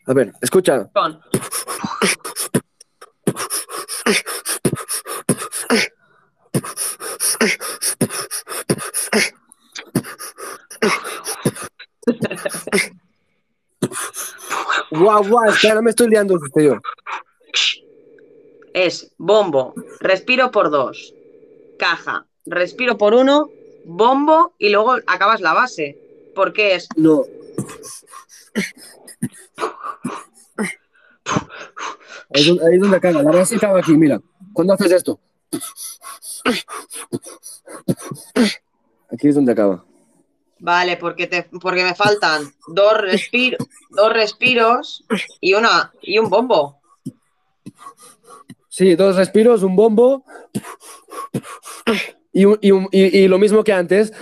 A 0.06 0.14
ver, 0.14 0.32
escucha. 0.40 0.90
Guau, 14.90 15.24
guau, 15.24 15.48
espera, 15.48 15.80
me 15.82 15.90
estoy 15.90 16.08
liando, 16.08 16.38
tío. 16.54 16.80
Es 18.72 19.12
bombo, 19.18 19.74
respiro 20.00 20.50
por 20.50 20.70
dos. 20.70 21.14
Caja, 21.78 22.26
respiro 22.46 22.98
por 22.98 23.14
uno, 23.14 23.48
bombo 23.84 24.54
y 24.58 24.70
luego 24.70 24.96
acabas 25.06 25.40
la 25.40 25.52
base. 25.52 25.98
Porque 26.34 26.74
es 26.74 26.88
No. 26.96 27.22
Ahí 32.34 32.42
es 32.42 32.46
donde, 32.48 32.66
ahí 32.66 32.74
es 32.74 32.80
donde 32.80 32.96
acaba, 32.96 33.22
la 33.22 33.30
base 33.30 33.56
acaba 33.56 33.78
aquí, 33.78 33.96
mira. 33.96 34.20
¿Cuándo 34.52 34.72
haces 34.72 34.92
esto? 34.92 35.20
Aquí 39.10 39.28
es 39.28 39.34
donde 39.34 39.52
acaba. 39.52 39.84
Vale, 40.58 40.96
porque 40.96 41.26
te, 41.26 41.42
porque 41.60 41.84
me 41.84 41.94
faltan 41.94 42.52
dos 42.68 42.98
respiro, 43.00 43.58
dos 43.90 44.12
respiros 44.12 45.04
y 45.40 45.54
una 45.54 45.92
y 46.02 46.18
un 46.18 46.30
bombo. 46.30 46.80
Sí, 48.68 48.94
dos 48.96 49.16
respiros, 49.16 49.62
un 49.62 49.76
bombo. 49.76 50.24
Y, 52.32 52.44
un- 52.46 52.58
y 52.60 52.70
un- 52.72 52.88
y- 52.90 53.18
y 53.20 53.28
lo 53.28 53.38
mismo 53.38 53.62
que 53.62 53.72
antes. 53.72 54.12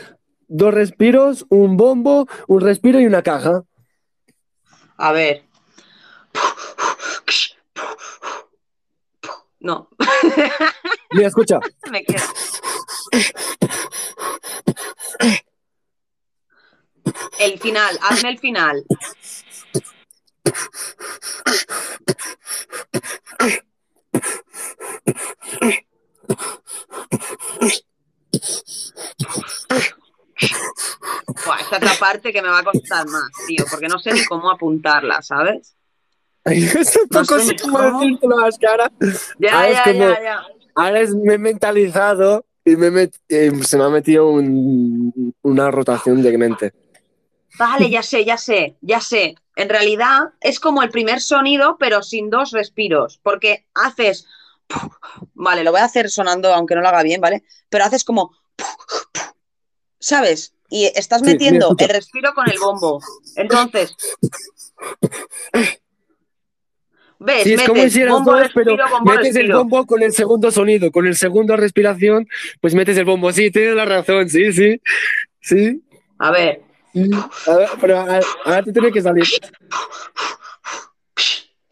Dos 0.49 0.75
respiros, 0.75 1.47
un 1.49 1.77
bombo, 1.79 2.27
un 2.49 2.61
respiro 2.61 3.01
y 3.01 3.07
una 3.07 3.23
caja. 3.23 3.63
A 4.99 5.13
ver. 5.13 5.45
No, 9.61 9.89
Mira, 11.13 11.29
escucha. 11.29 11.61
me. 11.91 12.05
El 17.39 17.59
final, 17.59 17.99
hazme 18.03 18.31
el 18.31 18.39
final. 18.39 18.85
Buah, 31.45 31.61
esta 31.61 31.77
es 31.77 31.83
la 31.83 31.95
parte 31.99 32.33
que 32.33 32.43
me 32.43 32.49
va 32.49 32.59
a 32.61 32.65
costar 32.65 33.07
más, 33.09 33.31
tío, 33.47 33.65
porque 33.71 33.87
no 33.89 33.99
sé 33.99 34.13
ni 34.13 34.25
cómo 34.25 34.51
apuntarla, 34.51 35.23
¿sabes? 35.23 35.75
Es 36.45 36.97
un 36.97 37.07
No 37.11 37.21
poco 37.23 37.39
sé 37.39 37.57
cómo 37.57 38.01
decírtelo 38.01 38.37
más 38.37 38.59
cara. 38.59 38.91
Ya, 39.39 39.55
Ahora 39.55 39.69
es 39.69 39.75
ya, 39.77 39.85
como- 39.85 39.99
ya, 40.09 40.23
ya. 40.23 40.43
Ahora 40.75 41.01
es- 41.01 41.15
me 41.15 41.35
he 41.35 41.39
mentalizado 41.39 42.45
y 42.65 42.77
me 42.77 42.91
met- 42.91 43.19
eh, 43.29 43.53
se 43.65 43.77
me 43.77 43.85
ha 43.85 43.89
metido 43.91 44.29
un- 44.31 45.35
una 45.43 45.71
rotación 45.71 46.23
de 46.23 46.37
mente. 46.39 46.73
Vale, 47.59 47.91
ya 47.91 48.03
sé, 48.03 48.25
ya 48.25 48.37
sé, 48.37 48.77
ya 48.81 49.01
sé. 49.01 49.35
En 49.57 49.69
realidad 49.69 50.31
es 50.41 50.59
como 50.59 50.83
el 50.83 50.91
primer 50.91 51.21
sonido, 51.21 51.77
pero 51.79 52.03
sin 52.03 52.31
dos 52.31 52.53
respiros, 52.53 53.19
porque 53.23 53.67
haces... 53.75 54.27
Vale, 55.35 55.65
lo 55.65 55.73
voy 55.73 55.81
a 55.81 55.85
hacer 55.85 56.11
sonando, 56.11 56.53
aunque 56.55 56.75
no 56.75 56.81
lo 56.81 56.89
haga 56.89 57.03
bien, 57.03 57.21
¿vale? 57.21 57.45
Pero 57.69 57.85
haces 57.85 58.05
como... 58.05 58.35
¿Sabes? 59.99 60.55
Y 60.69 60.87
estás 60.95 61.21
Sí, 61.21 61.27
metiendo 61.27 61.75
el 61.79 61.89
respiro 61.89 62.33
con 62.35 62.49
el 62.51 62.59
bombo. 62.59 63.01
Entonces... 63.37 63.95
¿Ves? 67.19 67.45
Sí, 67.45 67.53
es 67.53 67.63
como 67.63 67.75
Metes 67.75 67.93
hicieras 67.93 68.15
bombo, 68.15 68.37
dos, 68.37 68.51
pero 68.53 68.77
bombo, 68.77 69.13
metes 69.13 69.37
el 69.37 69.53
bombo 69.53 69.87
con 69.87 70.03
el 70.03 70.13
segundo 70.13 70.51
sonido, 70.51 70.91
con 70.91 71.07
el 71.07 71.15
segundo 71.15 71.57
respiración, 71.57 72.27
pues 72.61 72.75
metes 72.75 72.97
el 72.97 73.05
bombo. 73.05 73.31
Sí, 73.33 73.53
tienes 73.53 73.77
la 73.77 73.85
razón, 73.85 74.29
sí, 74.29 74.53
sí. 74.53 74.81
Sí. 75.41 75.83
A 76.19 76.33
ver. 76.33 76.63
A 76.95 77.57
ver, 77.57 77.69
pero 77.81 77.99
a- 77.99 78.21
ahora 78.45 78.63
te 78.63 78.73
tiene 78.73 78.93
que 78.93 79.01
salir. 79.03 79.25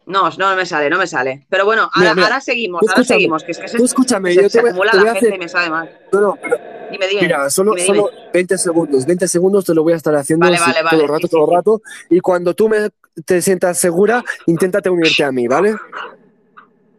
no, 0.05 0.29
no 0.31 0.55
me 0.55 0.65
sale, 0.65 0.89
no 0.89 0.97
me 0.97 1.07
sale. 1.07 1.45
Pero 1.49 1.65
bueno, 1.65 1.83
ahora, 1.83 1.91
Mira, 1.99 2.15
mira, 2.15 2.27
ahora 2.27 2.41
seguimos, 2.41 2.81
tú 2.81 2.89
ahora 2.89 3.03
seguimos, 3.03 3.43
que 3.43 3.51
es 3.51 3.59
que 3.59 3.67
se, 3.67 3.77
Tú 3.77 3.85
escúchame, 3.85 4.33
se- 4.33 4.41
yo 4.41 4.49
se 4.49 4.57
te 4.57 4.61
voy, 4.61 4.69
acumula 4.71 4.91
te 4.91 4.97
voy 4.97 5.05
la 5.05 5.11
a 5.11 5.15
gente 5.15 5.27
hacer. 5.27 5.39
y 5.39 5.43
me 5.43 5.49
sabe 5.49 5.69
mal. 5.69 5.89
No, 6.11 6.21
no, 6.21 6.39
pero 6.41 6.57
Dime, 6.89 7.07
dime. 7.07 7.21
Mira, 7.21 7.49
solo, 7.49 7.71
dime, 7.71 7.83
dime. 7.85 7.97
solo 7.99 8.11
20 8.33 8.57
segundos. 8.57 9.05
20 9.05 9.27
segundos 9.27 9.63
te 9.63 9.73
lo 9.73 9.83
voy 9.83 9.93
a 9.93 9.95
estar 9.95 10.13
haciendo 10.15 10.45
Vale, 10.45 10.57
todo 10.89 11.01
el 11.03 11.07
rato, 11.07 11.27
todo 11.29 11.45
el 11.45 11.51
rato. 11.55 11.81
Y 12.09 12.19
cuando 12.19 12.53
tú 12.53 12.67
me, 12.67 12.89
te 13.25 13.41
sientas 13.41 13.77
segura, 13.77 14.21
inténtate 14.45 14.89
unirte 14.89 15.23
a 15.23 15.31
mí, 15.31 15.47
¿vale? 15.47 15.77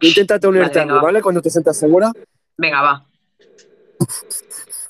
Inténtate 0.01 0.49
unirte 0.49 0.81
a 0.81 0.87
mí. 0.87 0.93
¿vale? 0.93 1.21
Cuando 1.21 1.43
te 1.43 1.51
sientas 1.51 1.77
segura. 1.77 2.11
Venga, 2.57 2.81
va. 2.81 3.07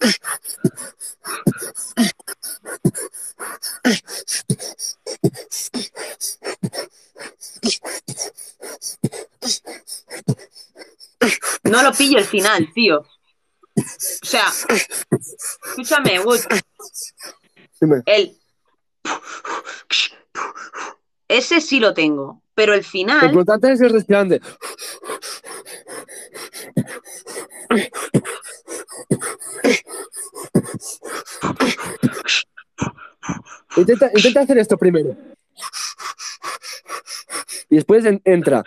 Lo 12.15 12.19
el 12.21 12.25
final, 12.25 12.69
tío. 12.73 12.99
O 13.01 14.27
sea, 14.27 14.45
escúchame, 15.69 16.21
Wood. 16.21 16.41
Dime. 17.81 18.03
El. 18.07 18.37
Ese 21.29 21.61
sí 21.61 21.81
lo 21.81 21.95
tengo, 21.95 22.43
pero 22.55 22.75
el 22.75 22.81
Lo 22.81 22.87
final. 22.87 23.25
importante 23.25 23.73
es 23.73 23.81
el 23.81 23.91
respirante. 23.91 24.41
Intenta, 33.77 34.11
intenta 34.15 34.41
hacer 34.41 34.59
esto 34.59 34.77
primero. 34.77 35.17
Y 37.71 37.77
después 37.77 38.05
en- 38.05 38.21
entra. 38.25 38.65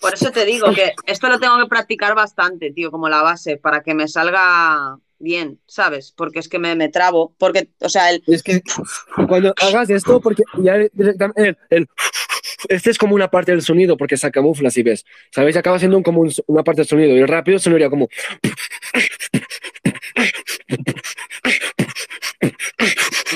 Por 0.00 0.14
eso 0.14 0.30
te 0.30 0.44
digo 0.44 0.72
que 0.72 0.92
esto 1.06 1.28
lo 1.28 1.38
tengo 1.38 1.58
que 1.58 1.66
practicar 1.66 2.14
bastante, 2.14 2.70
tío, 2.72 2.90
como 2.90 3.08
la 3.08 3.22
base, 3.22 3.56
para 3.56 3.82
que 3.82 3.94
me 3.94 4.08
salga 4.08 4.98
bien, 5.18 5.58
¿sabes? 5.66 6.12
Porque 6.16 6.38
es 6.38 6.48
que 6.48 6.58
me, 6.58 6.74
me 6.76 6.88
trabo. 6.88 7.34
Porque, 7.38 7.68
o 7.80 7.88
sea, 7.88 8.10
el. 8.10 8.22
Es 8.26 8.42
que 8.42 8.62
cuando 9.28 9.54
hagas 9.60 9.90
esto, 9.90 10.20
porque 10.20 10.42
ya 10.58 10.76
el, 10.76 10.90
este 12.68 12.90
es 12.90 12.98
como 12.98 13.14
una 13.14 13.30
parte 13.30 13.52
del 13.52 13.62
sonido, 13.62 13.96
porque 13.96 14.16
se 14.16 14.30
camufla, 14.30 14.70
si 14.70 14.82
ves. 14.82 15.04
¿Sabéis? 15.32 15.56
Acaba 15.56 15.78
siendo 15.78 15.96
un- 15.96 16.02
como 16.02 16.20
un- 16.20 16.32
una 16.46 16.62
parte 16.62 16.82
del 16.82 16.88
sonido. 16.88 17.14
Y 17.16 17.24
rápido 17.24 17.58
sonaría 17.58 17.90
como. 17.90 18.08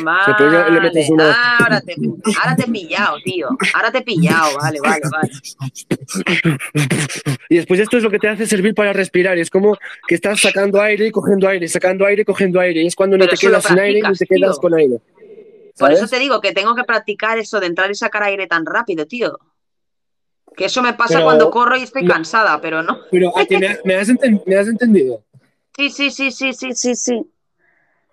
Vale. 0.02 0.34
pero 0.38 0.52
ya 0.52 0.68
le 0.68 0.80
metes 0.80 1.10
una- 1.10 1.30
Ah, 1.32 1.58
ahora, 1.60 1.80
te, 1.80 1.94
ahora 2.42 2.56
te 2.56 2.62
he 2.62 2.68
pillado, 2.70 3.16
tío. 3.24 3.48
Ahora 3.74 3.90
te 3.92 3.98
he 3.98 4.02
pillado, 4.02 4.56
vale, 4.56 4.78
vale, 4.80 5.02
vale. 5.10 5.30
Y 7.48 7.56
después 7.56 7.80
esto 7.80 7.96
es 7.96 8.02
lo 8.02 8.10
que 8.10 8.18
te 8.18 8.28
hace 8.28 8.46
servir 8.46 8.74
para 8.74 8.92
respirar. 8.92 9.38
Es 9.38 9.50
como 9.50 9.76
que 10.06 10.14
estás 10.14 10.40
sacando 10.40 10.80
aire 10.80 11.06
y 11.06 11.10
cogiendo 11.10 11.48
aire, 11.48 11.66
sacando 11.68 12.06
aire 12.06 12.22
y 12.22 12.24
cogiendo 12.24 12.60
aire. 12.60 12.82
Y 12.82 12.86
es 12.86 12.94
cuando 12.94 13.16
no 13.18 13.26
te 13.26 13.36
quedas 13.36 13.64
sin 13.64 13.78
aire 13.78 14.00
ni 14.02 14.14
te 14.14 14.26
quedas 14.26 14.52
tío. 14.52 14.60
con 14.60 14.74
aire. 14.74 15.00
Por 15.78 15.92
eso 15.92 16.06
te 16.06 16.18
digo 16.18 16.40
que 16.40 16.52
tengo 16.52 16.74
que 16.74 16.84
practicar 16.84 17.38
eso 17.38 17.58
de 17.58 17.66
entrar 17.66 17.90
y 17.90 17.94
sacar 17.94 18.22
aire 18.24 18.46
tan 18.46 18.66
rápido, 18.66 19.06
tío. 19.06 19.38
Que 20.56 20.66
eso 20.66 20.82
me 20.82 20.92
pasa 20.94 21.14
Pero- 21.14 21.24
cuando 21.24 21.50
corro 21.50 21.76
y 21.76 21.82
estoy 21.82 22.02
no. 22.02 22.12
cansada, 22.12 22.60
pero 22.60 22.82
no. 22.82 22.98
Pero 23.10 23.36
¿a 23.36 23.44
que 23.46 23.58
me, 23.58 23.78
me 23.84 23.94
has 23.94 24.08
me 24.46 24.56
has 24.56 24.68
entendido. 24.68 25.24
Sí, 25.76 25.88
sí, 25.90 26.10
sí, 26.10 26.30
sí, 26.30 26.52
sí, 26.52 26.72
sí, 26.74 26.94
sí. 26.94 27.22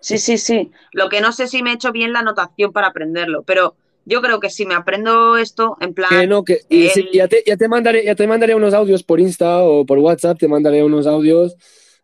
Sí, 0.07 0.17
sí, 0.17 0.37
sí. 0.37 0.71
Lo 0.93 1.09
que 1.09 1.19
no 1.19 1.31
sé 1.31 1.47
si 1.47 1.61
me 1.61 1.71
he 1.71 1.73
hecho 1.73 1.91
bien 1.91 2.13
la 2.13 2.19
anotación 2.19 2.71
para 2.71 2.87
aprenderlo, 2.87 3.43
pero 3.43 3.75
yo 4.05 4.21
creo 4.21 4.39
que 4.39 4.49
si 4.49 4.65
me 4.65 4.73
aprendo 4.73 5.35
esto, 5.35 5.75
en 5.81 5.93
plan, 5.93 6.09
Que 6.09 6.27
no, 6.27 6.43
que 6.43 6.59
sí, 6.69 7.09
ya, 7.11 7.27
te, 7.27 7.43
ya, 7.45 7.57
te 7.57 7.67
mandaré, 7.67 8.05
ya 8.05 8.15
te 8.15 8.25
mandaré 8.25 8.55
unos 8.55 8.73
audios 8.73 9.03
por 9.03 9.19
Insta 9.19 9.63
o 9.63 9.85
por 9.85 9.97
WhatsApp, 9.99 10.37
te 10.39 10.47
mandaré 10.47 10.81
unos 10.81 11.07
audios 11.07 11.57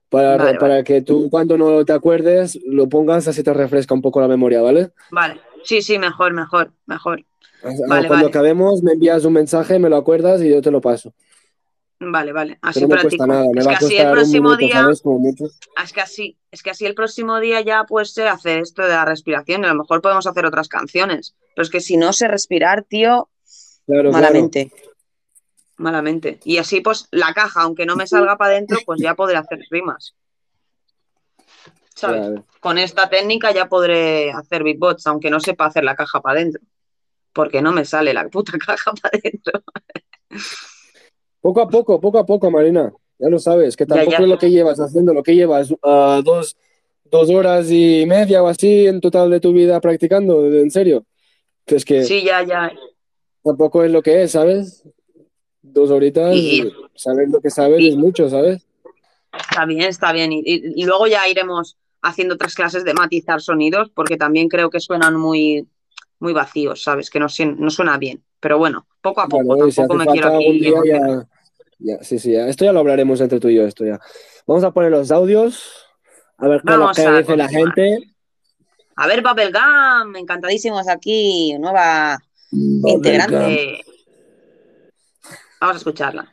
para, 0.10 0.38
Vale, 0.38 0.60
para 0.60 0.84
que 0.84 1.02
tú 1.02 1.30
cuando 1.30 1.58
no 1.58 1.86
te 1.86 1.94
acuerdes 1.94 2.60
lo 2.68 2.90
pongas 2.90 3.28
así 3.28 3.42
te 3.42 3.54
refresca 3.54 3.94
un 3.94 4.02
poco 4.02 4.20
la 4.20 4.28
memoria, 4.28 4.62
¿vale? 4.62 4.92
vale. 5.12 5.40
Sí, 5.64 5.82
sí, 5.82 5.98
mejor, 5.98 6.34
mejor, 6.34 6.74
mejor. 6.86 7.24
O 7.64 7.72
sea, 7.72 7.88
Vale, 7.88 8.08
cuando 8.10 8.28
acabemos 8.28 8.84
me 8.84 8.92
envías 8.92 9.24
un 9.24 9.34
mensaje, 9.34 9.80
me 9.80 9.90
lo 9.90 9.96
acuerdas 9.96 10.42
y 10.42 10.50
yo 10.50 10.62
te 10.62 10.72
lo 10.72 10.82
paso. 10.82 11.14
Vale, 12.12 12.32
vale. 12.32 12.60
Así 12.62 12.82
no 12.82 12.96
nada, 13.28 13.46
me 13.54 13.62
Es 13.62 13.68
que 13.68 13.76
así 13.76 13.98
el 13.98 14.12
próximo 14.12 14.50
minuto, 14.50 14.58
día. 14.66 14.82
¿sabes? 14.82 15.02
Como 15.02 15.20
mucho. 15.20 15.46
Es 15.84 15.94
que 15.94 16.02
así, 16.02 16.38
es 16.52 16.64
que 16.64 16.70
así 16.72 16.86
el 16.86 16.96
próximo 16.96 17.40
día 17.40 17.62
ya 17.62 17.84
pues 17.86 18.14
sé 18.14 18.28
hacer 18.28 18.60
esto 18.60 18.82
de 18.84 18.90
la 18.90 19.06
respiración 19.06 19.62
y 19.62 19.66
a 19.66 19.70
lo 19.70 19.76
mejor 19.76 20.02
podemos 20.02 20.28
hacer 20.28 20.46
otras 20.46 20.68
canciones. 20.68 21.36
Pero 21.56 21.64
es 21.64 21.70
que 21.70 21.80
si 21.82 21.98
no 21.98 22.14
sé 22.14 22.28
respirar, 22.28 22.84
tío, 22.84 23.30
Claro, 23.86 24.10
claro. 24.10 24.12
malamente. 24.12 24.72
Malamente. 25.78 26.40
Y 26.44 26.58
así 26.58 26.82
pues 26.82 27.08
la 27.12 27.34
caja, 27.34 27.62
aunque 27.62 27.86
no 27.86 27.96
me 27.96 28.08
salga 28.08 28.38
para 28.38 28.52
adentro, 28.52 28.78
pues 28.86 29.02
ya 29.02 29.16
podré 29.16 29.38
hacer 29.38 29.60
rimas. 29.70 30.16
¿Sabes? 31.96 32.22
Claro. 32.22 32.46
Con 32.60 32.78
esta 32.78 33.10
técnica 33.10 33.52
ya 33.52 33.68
podré 33.68 34.32
hacer 34.32 34.64
beatbox, 34.64 35.06
aunque 35.08 35.30
no 35.30 35.40
sepa 35.40 35.66
hacer 35.66 35.84
la 35.84 35.96
caja 35.96 36.22
para 36.22 36.40
adentro. 36.40 36.62
Porque 37.34 37.62
no 37.62 37.72
me 37.72 37.86
sale 37.86 38.14
la 38.14 38.28
puta 38.30 38.54
caja 38.66 38.94
para 38.94 39.18
adentro. 39.18 39.62
Poco 41.44 41.60
a 41.60 41.68
poco, 41.68 42.00
poco 42.00 42.20
a 42.20 42.26
poco, 42.26 42.50
Marina. 42.50 42.94
Ya 43.20 43.28
lo 43.28 43.38
sabes, 43.38 43.76
que 43.76 43.86
tampoco 43.86 44.12
ya. 44.12 44.18
es 44.20 44.30
lo 44.30 44.38
que 44.38 44.50
llevas 44.50 44.80
haciendo, 44.80 45.14
lo 45.14 45.22
que 45.24 45.36
llevas 45.36 45.74
ah, 45.84 46.22
dos, 46.24 46.56
dos 47.12 47.30
horas 47.30 47.70
y 47.70 48.06
media 48.08 48.42
o 48.42 48.48
así 48.48 48.88
en 48.88 49.02
total 49.02 49.30
de 49.30 49.42
tu 49.42 49.52
vida 49.52 49.82
practicando, 49.82 50.46
en 50.48 50.72
serio. 50.72 51.04
Que 51.66 51.76
Es 51.76 51.84
que 51.84 52.06
Sí, 52.06 52.24
ya, 52.24 52.44
ya. 52.44 52.72
tampoco 53.44 53.84
es 53.84 53.92
lo 53.92 54.02
que 54.02 54.24
es, 54.24 54.32
¿sabes? 54.32 54.88
Dos 55.62 55.92
horitas, 55.92 56.34
Y- 56.34 56.72
saber 56.96 57.28
lo 57.28 57.42
que 57.42 57.50
sabes 57.50 57.82
y- 57.82 57.90
es 57.90 57.98
mucho, 57.98 58.30
¿sabes? 58.30 58.66
Está 59.38 59.66
bien, 59.66 59.82
está 59.82 60.14
bien. 60.14 60.32
Y, 60.32 60.86
luego 60.86 61.08
ya 61.08 61.28
iremos 61.28 61.76
haciendo 62.02 62.36
otras 62.36 62.56
clases 62.56 62.86
de 62.86 62.94
matizar 62.94 63.42
sonidos, 63.42 63.92
porque 63.94 64.16
también 64.16 64.48
creo 64.48 64.70
que 64.70 64.80
suenan 64.80 65.18
muy, 65.18 65.68
muy 66.20 66.32
vacíos, 66.32 66.84
¿sabes? 66.84 67.10
Que 67.10 67.20
no, 67.20 67.28
no 67.58 67.70
suena 67.70 67.98
bien. 67.98 68.24
Pero 68.40 68.58
bueno, 68.58 68.88
poco 69.02 69.20
a 69.20 69.28
poco, 69.28 69.70
si 69.70 69.76
tampoco 69.76 70.00
me 70.00 70.06
quiero 70.06 70.28
aquí 70.30 70.62
ya, 70.86 71.28
ya, 71.84 72.04
sí, 72.04 72.18
sí, 72.20 72.32
ya. 72.32 72.48
Esto 72.48 72.66
ya 72.66 72.74
lo 72.74 72.80
hablaremos 72.80 73.22
entre 73.22 73.40
tú 73.40 73.50
y 73.50 73.56
yo, 73.56 73.64
esto 73.64 73.86
ya. 73.86 74.00
Vamos 74.48 74.64
a 74.64 74.72
poner 74.72 74.92
los 74.92 75.12
audios, 75.12 75.86
a 76.38 76.48
ver 76.48 76.62
qué 76.66 76.74
es 76.74 76.80
lo 76.80 76.92
que 76.92 77.02
a 77.02 77.18
dice 77.20 77.38
la 77.38 77.50
gente. 77.50 78.16
A 78.96 79.08
ver, 79.08 79.22
Bubblegum, 79.22 80.16
encantadísimos 80.16 80.88
aquí, 80.88 81.58
nueva 81.60 82.20
integrante. 82.52 83.84
Vamos 85.60 85.76
a 85.76 85.78
escucharla. 85.78 86.32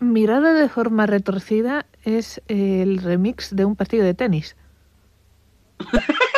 Mirada 0.00 0.52
de 0.54 0.68
forma 0.68 1.06
retorcida 1.06 1.86
es 2.04 2.42
el 2.48 2.98
remix 2.98 3.54
de 3.54 3.64
un 3.64 3.76
partido 3.76 4.04
de 4.04 4.14
tenis. 4.14 4.56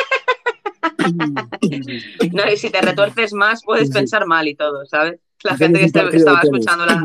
No, 2.33 2.51
y 2.51 2.57
si 2.57 2.69
te 2.69 2.81
retuerces 2.81 3.33
más, 3.33 3.63
puedes 3.63 3.91
pensar 3.91 4.25
mal 4.25 4.47
y 4.47 4.55
todo, 4.55 4.85
¿sabes? 4.85 5.19
La 5.43 5.57
gente 5.57 5.79
que 5.79 5.85
estaba 5.85 6.09
escuchando 6.41 6.85
la... 6.85 7.03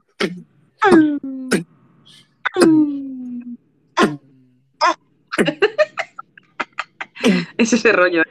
Es 7.57 7.73
ese 7.73 7.91
rollo. 7.93 8.23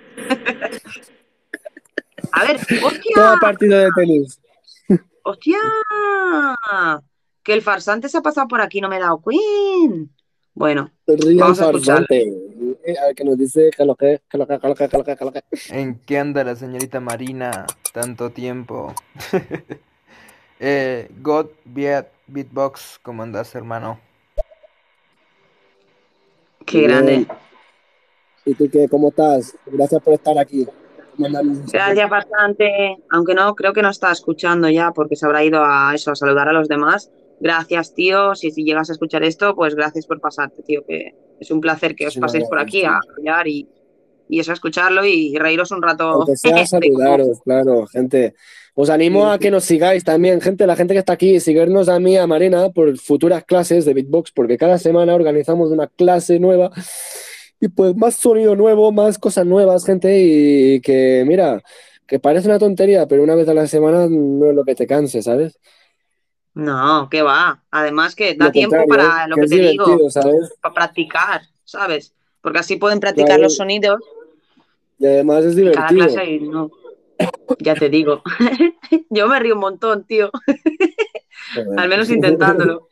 A 2.32 2.44
ver, 2.44 2.60
Todo 2.66 2.86
¡hostia! 2.86 3.34
partido 3.40 3.78
de 3.78 3.88
tenis. 3.96 4.40
¡Hostia! 5.24 5.58
Que 7.42 7.54
el 7.54 7.62
farsante 7.62 8.08
se 8.08 8.18
ha 8.18 8.22
pasado 8.22 8.48
por 8.48 8.60
aquí, 8.60 8.80
no 8.80 8.88
me 8.88 8.96
he 8.96 9.00
dado 9.00 9.22
Queen. 9.22 10.10
Bueno, 10.54 10.92
vamos 11.06 11.60
a 11.60 11.72
farsante. 11.72 12.32
Eh, 12.84 12.96
A 12.98 13.06
ver 13.06 13.14
qué 13.14 13.24
nos 13.24 13.38
dice, 13.38 13.70
que 13.76 13.84
que, 13.84 14.20
que 14.30 14.38
que, 14.38 14.48
que 14.48 14.74
que, 14.74 14.88
que 14.88 15.04
que, 15.04 15.16
que 15.16 15.42
que. 15.42 15.78
¿En 15.78 15.98
qué 16.00 16.18
anda 16.18 16.44
la 16.44 16.54
señorita 16.56 17.00
Marina? 17.00 17.66
Tanto 17.92 18.30
tiempo. 18.30 18.94
eh, 20.60 21.08
God 21.20 21.46
Beat 21.64 22.08
Beatbox, 22.26 23.00
¿cómo 23.02 23.22
andas, 23.22 23.54
hermano? 23.54 24.00
Qué 26.66 26.78
Bien. 26.78 26.90
grande. 26.90 27.26
¿Y 28.44 28.54
tú 28.54 28.68
qué? 28.70 28.88
¿Cómo 28.88 29.08
estás? 29.10 29.56
Gracias 29.66 30.02
por 30.02 30.14
estar 30.14 30.38
aquí. 30.38 30.66
Gracias 31.18 32.08
bastante, 32.08 32.96
aunque 33.10 33.34
no, 33.34 33.54
creo 33.54 33.72
que 33.72 33.82
no 33.82 33.90
está 33.90 34.10
escuchando 34.10 34.68
ya 34.70 34.92
porque 34.92 35.14
se 35.16 35.26
habrá 35.26 35.44
ido 35.44 35.62
a 35.64 35.94
eso, 35.94 36.10
a 36.10 36.16
saludar 36.16 36.48
a 36.48 36.52
los 36.52 36.68
demás. 36.68 37.10
Gracias, 37.40 37.94
tío. 37.94 38.34
Si, 38.34 38.50
si 38.50 38.64
llegas 38.64 38.88
a 38.88 38.92
escuchar 38.94 39.22
esto, 39.22 39.54
pues 39.54 39.74
gracias 39.74 40.06
por 40.06 40.20
pasarte, 40.20 40.62
tío, 40.62 40.84
que 40.86 41.14
es 41.42 41.50
un 41.50 41.60
placer 41.60 41.94
que 41.94 42.06
os 42.06 42.16
paséis 42.16 42.44
por 42.48 42.58
aquí 42.58 42.84
a 42.84 42.96
apoyar 42.96 43.46
y, 43.46 43.68
y 44.28 44.40
eso, 44.40 44.50
a 44.50 44.54
escucharlo 44.54 45.04
y 45.04 45.36
reíros 45.36 45.70
un 45.70 45.82
rato. 45.82 46.24
Sea 46.34 46.66
saludaros, 46.66 47.40
claro, 47.44 47.86
gente. 47.86 48.34
Os 48.74 48.88
animo 48.88 49.30
a 49.30 49.38
que 49.38 49.50
nos 49.50 49.64
sigáis 49.64 50.02
también, 50.02 50.40
gente, 50.40 50.66
la 50.66 50.76
gente 50.76 50.94
que 50.94 51.00
está 51.00 51.12
aquí, 51.12 51.40
seguirnos 51.40 51.90
a 51.90 52.00
mí, 52.00 52.16
a 52.16 52.26
Marina, 52.26 52.70
por 52.70 52.96
futuras 52.96 53.44
clases 53.44 53.84
de 53.84 53.92
beatbox, 53.92 54.32
porque 54.32 54.56
cada 54.56 54.78
semana 54.78 55.14
organizamos 55.14 55.70
una 55.70 55.88
clase 55.88 56.38
nueva 56.38 56.70
y 57.60 57.68
pues 57.68 57.94
más 57.94 58.14
sonido 58.14 58.56
nuevo, 58.56 58.90
más 58.90 59.18
cosas 59.18 59.44
nuevas, 59.44 59.84
gente, 59.84 60.18
y 60.18 60.80
que 60.80 61.24
mira, 61.26 61.62
que 62.06 62.18
parece 62.18 62.48
una 62.48 62.58
tontería, 62.58 63.06
pero 63.06 63.22
una 63.22 63.34
vez 63.34 63.48
a 63.48 63.54
la 63.54 63.66
semana 63.66 64.06
no 64.08 64.46
es 64.46 64.54
lo 64.54 64.64
que 64.64 64.74
te 64.74 64.86
canse, 64.86 65.22
¿sabes? 65.22 65.58
No, 66.54 67.08
que 67.10 67.22
va. 67.22 67.62
Además 67.70 68.14
que 68.14 68.34
da 68.34 68.46
Lo 68.46 68.52
tiempo 68.52 68.76
para 68.86 69.26
lo 69.26 69.36
que 69.36 69.46
te 69.46 69.56
digo, 69.56 69.84
divertido, 69.86 70.10
¿sabes? 70.10 70.52
para 70.60 70.74
practicar, 70.74 71.42
¿sabes? 71.64 72.14
Porque 72.40 72.58
así 72.58 72.76
pueden 72.76 73.00
practicar 73.00 73.28
Claro. 73.28 73.42
los 73.44 73.56
sonidos 73.56 74.00
Y 74.98 75.06
además 75.06 75.44
es 75.44 75.56
en 75.56 75.72
cada 75.72 75.88
divertido. 75.88 76.06
clase 76.14 76.30
y 76.30 76.40
no. 76.40 76.70
Ya 77.58 77.74
te 77.74 77.88
digo. 77.88 78.22
Yo 79.10 79.28
me 79.28 79.38
río 79.38 79.54
un 79.54 79.60
montón, 79.60 80.04
tío. 80.04 80.30
Al 81.76 81.88
menos 81.88 82.10
intentándolo. 82.10 82.88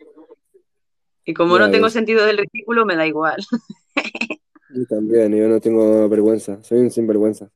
Y 1.24 1.34
como 1.34 1.58
Ya 1.58 1.66
no 1.66 1.70
tengo 1.70 1.90
sentido 1.90 2.24
del 2.24 2.38
ridículo, 2.38 2.86
me 2.86 2.96
da 2.96 3.06
igual. 3.06 3.36
Yo 4.72 4.86
también, 4.88 5.36
yo 5.36 5.48
no 5.48 5.60
tengo 5.60 6.08
vergüenza, 6.08 6.62
soy 6.62 6.78
un 6.78 6.92
sinvergüenza. 6.92 7.50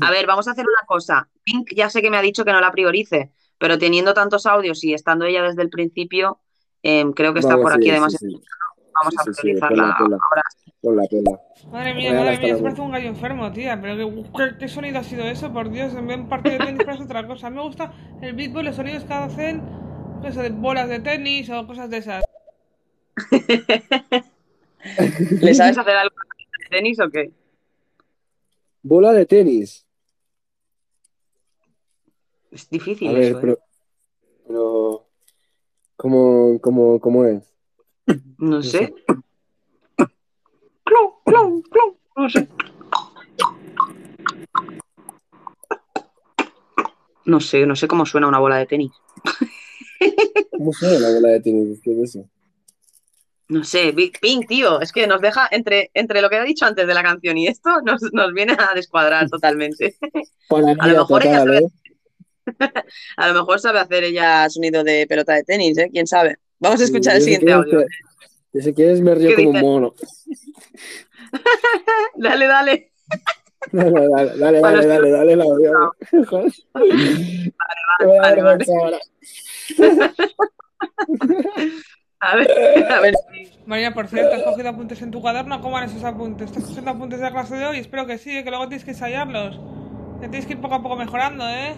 A 0.00 0.10
ver, 0.10 0.26
vamos 0.26 0.48
a 0.48 0.50
hacer 0.50 0.64
una 0.64 0.86
cosa. 0.86 1.28
Pink 1.44 1.70
ya 1.74 1.88
sé 1.88 2.02
que 2.02 2.10
me 2.10 2.16
ha 2.16 2.22
dicho 2.22 2.44
que 2.44 2.50
no 2.52 2.60
la 2.60 2.72
priorice, 2.72 3.30
pero 3.58 3.78
teniendo 3.78 4.14
tantos 4.14 4.46
audios 4.46 4.82
y 4.84 4.94
estando 4.94 5.24
ella 5.24 5.42
desde 5.42 5.62
el 5.62 5.70
principio, 5.70 6.40
em, 6.82 7.12
creo 7.12 7.32
que 7.32 7.40
está 7.40 7.56
por 7.56 7.72
sí, 7.72 7.76
aquí 7.76 7.84
sí, 7.84 7.90
además. 7.90 8.16
sí. 8.18 8.40
Vamos 8.94 9.14
Sí, 9.42 9.50
a 9.60 9.66
ahora. 9.66 9.94
Ponla, 10.80 11.02
ponla. 11.10 11.40
Madre 11.70 11.94
mía, 11.94 12.12
madre 12.14 12.38
mía, 12.38 12.52
la 12.52 12.56
se 12.56 12.62
parece 12.62 12.80
un 12.80 12.92
gallo 12.92 13.08
enfermo, 13.08 13.52
tía. 13.52 13.78
Pero 13.80 13.96
¿qué, 13.96 14.22
qué, 14.36 14.58
qué 14.58 14.68
sonido 14.68 14.98
ha 14.98 15.02
sido 15.02 15.24
eso? 15.24 15.52
Por 15.52 15.70
Dios, 15.70 15.92
en 15.94 16.06
vez 16.06 16.16
de 16.16 16.22
un 16.22 16.28
partido 16.28 16.58
de 16.58 16.64
tenis 16.64 16.84
parece 16.84 17.04
otra 17.04 17.26
cosa. 17.26 17.48
A 17.48 17.50
mí 17.50 17.56
me 17.56 17.62
gusta 17.62 17.92
el 18.22 18.34
beatbox, 18.34 18.64
los 18.64 18.76
sonidos 18.76 19.04
que 19.04 19.12
hacen, 19.12 19.62
eso 20.24 20.40
de 20.42 20.50
bolas 20.50 20.88
de 20.88 21.00
tenis 21.00 21.50
o 21.50 21.66
cosas 21.66 21.90
de 21.90 21.98
esas. 21.98 22.24
¿Le 25.40 25.54
sabes 25.54 25.78
hacer 25.78 25.96
algo 25.96 26.14
de 26.60 26.76
tenis 26.76 27.00
o 27.00 27.10
qué? 27.10 27.30
Bola 28.82 29.12
de 29.12 29.26
tenis. 29.26 29.85
Es 32.50 32.68
difícil 32.70 33.08
A 33.08 33.12
ver, 33.12 33.22
eso, 33.22 33.38
¿eh? 33.38 33.40
pero, 33.40 33.58
pero 34.46 35.06
¿cómo, 35.96 36.60
cómo, 36.60 37.00
cómo 37.00 37.24
es? 37.24 37.42
No 38.38 38.62
sé. 38.62 38.70
sé. 38.70 38.94
Clon, 40.84 41.10
clon, 41.24 41.62
clon. 41.62 41.96
No 42.16 42.30
sé. 42.30 42.48
No 47.24 47.40
sé, 47.40 47.66
no 47.66 47.74
sé 47.74 47.88
cómo 47.88 48.06
suena 48.06 48.28
una 48.28 48.38
bola 48.38 48.56
de 48.56 48.66
tenis. 48.66 48.92
¿Cómo 50.52 50.72
suena 50.72 51.00
la 51.00 51.14
bola 51.14 51.28
de 51.30 51.40
tenis? 51.40 51.80
¿Qué 51.82 51.92
es 51.92 52.10
eso? 52.10 52.28
No 53.48 53.62
sé, 53.62 53.92
Big 53.92 54.18
Pink, 54.20 54.48
tío, 54.48 54.80
es 54.80 54.92
que 54.92 55.06
nos 55.06 55.20
deja 55.20 55.48
entre, 55.50 55.90
entre 55.94 56.20
lo 56.20 56.28
que 56.28 56.36
ha 56.36 56.42
dicho 56.42 56.66
antes 56.66 56.86
de 56.86 56.94
la 56.94 57.02
canción 57.02 57.38
y 57.38 57.46
esto, 57.46 57.80
nos, 57.82 58.02
nos 58.12 58.32
viene 58.32 58.56
a 58.58 58.74
descuadrar 58.74 59.28
totalmente. 59.30 59.96
Para 60.48 60.72
A 60.78 60.88
lo 60.88 60.98
mejor 60.98 61.26
ella 61.26 61.44
total, 61.44 61.64
¿eh? 61.64 61.66
a 63.16 63.28
lo 63.28 63.34
mejor 63.34 63.60
sabe 63.60 63.80
hacer 63.80 64.04
ella 64.04 64.48
sonido 64.48 64.84
de 64.84 65.06
pelota 65.06 65.34
de 65.34 65.44
tenis, 65.44 65.78
¿eh? 65.78 65.90
¿Quién 65.92 66.06
sabe? 66.06 66.38
Vamos 66.58 66.80
a 66.80 66.84
escuchar 66.84 67.16
el 67.16 67.22
siguiente 67.22 67.52
audio. 67.52 67.84
si 68.52 68.72
quieres 68.72 69.00
me 69.00 69.14
río 69.14 69.30
¿Qué 69.30 69.44
como 69.44 69.50
un 69.50 69.60
mono. 69.60 69.94
Dale, 72.16 72.46
dale. 72.46 72.92
Dale, 73.72 73.90
dale, 73.90 74.38
dale, 74.38 74.60
Bueno, 74.60 74.76
dale, 74.76 74.86
dale, 74.86 75.10
dale, 75.10 75.36
la 75.36 75.44
audio. 75.44 75.92
Vale, 78.20 78.42
vale. 78.42 79.00
A 82.20 82.36
ver, 82.36 82.92
a 82.92 83.00
ver. 83.00 83.14
María, 83.66 83.92
por 83.92 84.06
cierto, 84.06 84.36
¿has 84.36 84.42
cogido 84.42 84.68
apuntes 84.68 85.02
en 85.02 85.10
tu 85.10 85.20
cuaderno? 85.20 85.60
¿Cómo 85.60 85.74
van 85.74 85.84
esos 85.84 86.04
apuntes? 86.04 86.50
¿Estás 86.50 86.64
cogiendo 86.64 86.92
apuntes 86.92 87.18
de 87.18 87.24
la 87.24 87.32
clase 87.32 87.56
de 87.56 87.66
hoy? 87.66 87.78
Espero 87.78 88.06
que 88.06 88.18
sí, 88.18 88.36
¿eh? 88.36 88.44
que 88.44 88.50
luego 88.50 88.68
tienes 88.68 88.84
que 88.84 88.92
ensayarlos. 88.92 89.58
Que 90.20 90.28
tienes 90.28 90.46
que 90.46 90.52
ir 90.52 90.60
poco 90.60 90.76
a 90.76 90.82
poco 90.82 90.96
mejorando, 90.96 91.48
¿eh? 91.48 91.74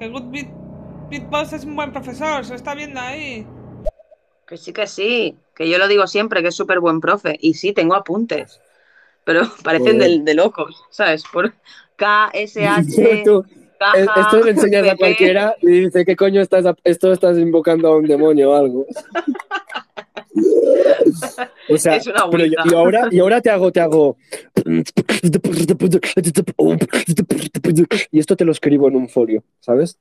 Que 0.00 0.08
Good 0.08 0.32
Beat, 0.32 1.52
es 1.52 1.64
un 1.64 1.76
buen 1.76 1.92
profesor, 1.92 2.42
se 2.42 2.52
lo 2.52 2.56
está 2.56 2.74
viendo 2.74 2.98
ahí. 2.98 3.46
Que 4.46 4.56
sí, 4.56 4.72
que 4.72 4.86
sí, 4.86 5.36
que 5.54 5.68
yo 5.68 5.76
lo 5.76 5.88
digo 5.88 6.06
siempre, 6.06 6.40
que 6.40 6.48
es 6.48 6.54
súper 6.54 6.80
buen 6.80 7.02
profe. 7.02 7.36
Y 7.38 7.52
sí, 7.52 7.74
tengo 7.74 7.94
apuntes, 7.94 8.62
pero 9.24 9.42
parecen 9.62 9.98
de, 9.98 10.20
de 10.20 10.34
locos, 10.34 10.82
¿sabes? 10.88 11.22
Por, 11.30 11.52
KSH. 11.96 13.22
Tú, 13.26 13.44
caja, 13.78 13.98
eh, 13.98 14.20
esto 14.22 14.42
le 14.42 14.52
enseñas 14.52 14.88
a 14.88 14.96
cualquiera 14.96 15.54
y 15.60 15.80
dice, 15.82 16.06
¿qué 16.06 16.16
coño 16.16 16.40
estás, 16.40 16.64
a- 16.64 16.76
esto 16.82 17.12
estás 17.12 17.36
invocando 17.36 17.88
a 17.88 17.96
un 17.98 18.06
demonio 18.06 18.52
o 18.52 18.54
algo? 18.54 18.86
O 21.68 21.76
sea, 21.76 21.96
Es 21.96 22.06
una 22.06 22.28
pero 22.30 22.44
yo- 22.46 22.52
y 22.64 22.74
ahora, 22.74 23.08
y 23.10 23.18
ahora 23.20 23.40
te 23.40 23.50
hago, 23.50 23.72
te 23.72 23.80
hago. 23.80 24.16
Y 28.12 28.18
esto 28.18 28.36
te 28.36 28.44
lo 28.44 28.52
escribo 28.52 28.88
en 28.88 28.96
un 28.96 29.08
folio, 29.08 29.42
¿sabes? 29.60 29.98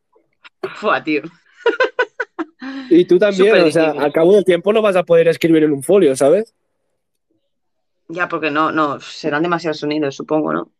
Fua, 0.75 1.03
tío. 1.03 1.21
Y 2.89 3.05
tú 3.05 3.17
también, 3.19 3.51
o 3.63 3.71
sea, 3.71 3.83
difícil. 3.85 4.03
al 4.03 4.11
cabo 4.13 4.33
del 4.33 4.43
tiempo 4.45 4.73
no 4.73 4.81
vas 4.81 4.95
a 4.95 5.03
poder 5.03 5.27
escribir 5.27 5.63
en 5.63 5.71
un 5.73 5.83
folio, 5.83 6.15
¿sabes? 6.15 6.53
Ya, 8.07 8.27
porque 8.27 8.49
no, 8.49 8.71
no, 8.71 8.99
serán 8.99 9.43
demasiados 9.43 9.77
sonidos, 9.79 10.15
supongo, 10.15 10.51
¿no? 10.53 10.71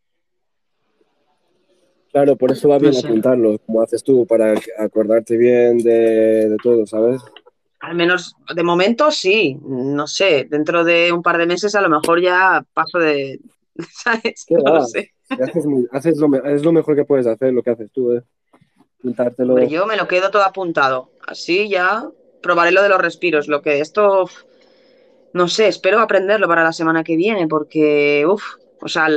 Claro, 2.11 2.35
por 2.35 2.51
eso 2.51 2.67
va 2.69 2.79
bien 2.79 2.93
No 2.93 2.99
sé. 3.01 3.07
apuntarlo, 3.07 3.59
como 3.59 3.83
haces 3.83 4.03
tú, 4.03 4.25
para 4.25 4.55
acordarte 4.79 5.37
bien 5.37 5.77
de, 5.77 6.49
de 6.49 6.57
todo, 6.61 6.87
¿sabes? 6.87 7.21
Al 7.81 7.95
menos 7.95 8.35
de 8.53 8.63
momento 8.63 9.09
sí, 9.11 9.57
no 9.61 10.05
sé, 10.05 10.45
dentro 10.49 10.83
de 10.83 11.11
un 11.13 11.23
par 11.23 11.37
de 11.37 11.45
meses 11.45 11.75
a 11.75 11.81
lo 11.81 11.89
mejor 11.89 12.21
ya 12.21 12.65
paso 12.73 12.99
de, 12.99 13.39
¿sabes? 13.91 14.45
¿Qué 14.45 14.55
No 14.55 14.75
lo 14.75 14.85
sé. 14.85 15.13
Haces 15.91 16.17
lo, 16.17 16.43
es 16.43 16.63
lo 16.63 16.71
mejor 16.71 16.95
que 16.95 17.05
puedes 17.05 17.27
hacer, 17.27 17.53
lo 17.53 17.61
que 17.61 17.69
haces 17.69 17.91
tú, 17.91 18.13
¿eh? 18.13 18.23
Apuntártelo. 18.99 19.53
Hombre, 19.53 19.69
yo 19.69 19.85
me 19.85 19.95
lo 19.95 20.07
quedo 20.07 20.31
todo 20.31 20.43
apuntado. 20.43 21.11
Así 21.25 21.69
ya 21.69 22.09
probaré 22.41 22.71
lo 22.71 22.81
de 22.81 22.89
los 22.89 22.99
respiros. 22.99 23.47
Lo 23.47 23.61
que 23.61 23.79
esto, 23.79 24.29
no 25.33 25.47
sé, 25.47 25.67
espero 25.67 25.99
aprenderlo 25.99 26.47
para 26.47 26.63
la 26.63 26.73
semana 26.73 27.03
que 27.03 27.15
viene, 27.15 27.47
porque, 27.47 28.25
uff, 28.27 28.43
o 28.81 28.87
sea, 28.87 29.07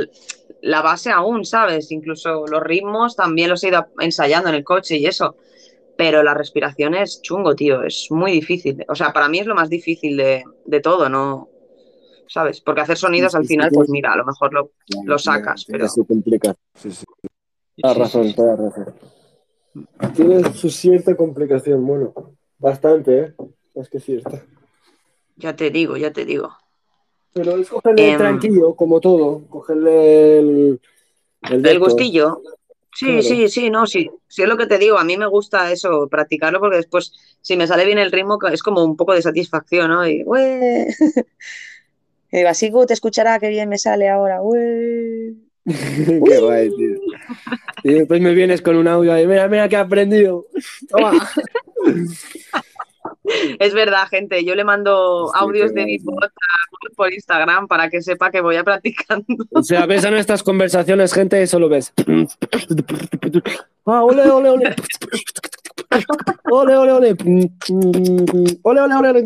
la 0.61 0.81
base 0.81 1.09
aún, 1.09 1.45
¿sabes? 1.45 1.91
Incluso 1.91 2.45
los 2.47 2.61
ritmos 2.61 3.15
también 3.15 3.49
los 3.49 3.63
he 3.63 3.69
ido 3.69 3.87
ensayando 3.99 4.49
en 4.49 4.55
el 4.55 4.63
coche 4.63 4.97
y 4.97 5.05
eso. 5.05 5.35
Pero 5.95 6.23
la 6.23 6.33
respiración 6.33 6.95
es 6.95 7.21
chungo, 7.21 7.55
tío, 7.55 7.83
es 7.83 8.07
muy 8.09 8.31
difícil. 8.31 8.83
O 8.87 8.95
sea, 8.95 9.13
para 9.13 9.29
mí 9.29 9.39
es 9.39 9.45
lo 9.45 9.55
más 9.55 9.69
difícil 9.69 10.17
de, 10.17 10.43
de 10.65 10.79
todo, 10.79 11.07
¿no? 11.07 11.49
¿Sabes? 12.27 12.61
Porque 12.61 12.81
hacer 12.81 12.97
sonidos 12.97 13.33
Sí, 13.33 13.37
al 13.37 13.43
sí, 13.43 13.49
final, 13.49 13.69
sí, 13.69 13.75
pues 13.75 13.89
mira, 13.89 14.13
a 14.13 14.17
lo 14.17 14.25
mejor 14.25 14.53
lo, 14.53 14.71
lo 15.05 15.17
sacas, 15.19 15.65
pero... 15.67 15.87
Se 15.87 16.03
complica. 16.05 16.55
Sí, 16.73 16.91
sí. 16.91 17.05
Toda 17.77 17.93
razón, 17.93 18.33
toda 18.33 18.55
razón. 18.55 18.93
Tiene 20.15 20.53
su 20.53 20.69
cierta 20.69 21.15
complicación, 21.15 21.85
bueno, 21.85 22.13
bastante, 22.57 23.19
¿eh? 23.19 23.33
Más 23.75 23.89
que 23.89 23.99
cierta. 23.99 24.43
Ya 25.35 25.55
te 25.55 25.71
digo, 25.71 25.97
ya 25.97 26.11
te 26.13 26.25
digo. 26.25 26.51
Pero 27.33 27.57
es 27.57 27.69
cogerle 27.69 28.11
Em, 28.11 28.17
tranquilo, 28.17 28.75
como 28.75 28.99
todo, 28.99 29.41
cogerle 29.49 30.39
el, 30.39 30.81
el, 31.41 31.79
gustillo. 31.79 32.41
Sí, 32.95 33.05
Claro. 33.05 33.21
sí, 33.23 33.49
sí, 33.49 33.69
no, 33.69 33.85
sí. 33.87 34.09
Sí 34.27 34.43
es 34.43 34.47
lo 34.47 34.57
que 34.57 34.67
te 34.67 34.77
digo. 34.77 34.97
A 34.97 35.03
mí 35.03 35.17
me 35.17 35.27
gusta 35.27 35.71
eso, 35.71 36.07
practicarlo, 36.09 36.59
porque 36.59 36.77
después, 36.77 37.11
si 37.41 37.57
me 37.57 37.67
sale 37.67 37.85
bien 37.85 37.97
el 37.97 38.11
ritmo, 38.11 38.37
es 38.51 38.61
como 38.61 38.83
un 38.83 38.95
poco 38.95 39.13
de 39.13 39.21
satisfacción, 39.21 39.89
¿no? 39.89 40.07
Y, 40.07 40.23
¡ué! 40.25 40.87
Y 42.31 42.37
digo, 42.37 42.49
así 42.49 42.71
te 42.87 42.93
escuchará 42.93 43.37
qué 43.39 43.49
bien 43.49 43.69
me 43.69 43.77
sale 43.77 44.09
ahora, 44.09 44.41
¡ué! 44.41 45.33
Qué 45.65 46.19
guay, 46.39 46.69
tío. 46.75 46.99
Y 47.83 47.93
después 47.93 48.21
me 48.21 48.33
vienes 48.33 48.61
con 48.61 48.75
un 48.75 48.87
audio 48.87 49.17
y 49.19 49.27
mira, 49.27 49.47
mira 49.47 49.69
que 49.69 49.75
he 49.75 49.79
aprendido. 49.79 50.47
Toma. 50.89 51.29
Es 53.59 53.73
verdad, 53.73 54.07
gente. 54.09 54.43
Yo 54.43 54.53
le 54.55 54.63
mando 54.63 55.31
audios 55.33 55.73
de 55.73 55.85
mi 55.85 55.97
voz 55.99 56.25
a- 56.25 56.93
por 56.95 57.13
Instagram 57.13 57.67
para 57.67 57.89
que 57.89 58.01
sepa 58.01 58.29
que 58.31 58.41
voy 58.41 58.57
a 58.57 58.63
practicando. 58.63 59.25
O 59.51 59.63
sea, 59.63 59.85
ves 59.85 60.03
a 60.05 60.11
nuestras 60.11 60.43
conversaciones, 60.43 61.13
gente, 61.13 61.41
y 61.41 61.47
solo 61.47 61.69
ves. 61.69 61.93
Ah, 63.85 64.03
ole, 64.03 64.23
ole, 64.29 64.49
ole. 64.49 64.75
Ole, 66.51 66.75
ole, 66.75 66.91
ole. 66.91 67.15
Ole, 68.63 68.81
ole, 68.81 68.95
ole, 68.95 69.09
ole. 69.09 69.23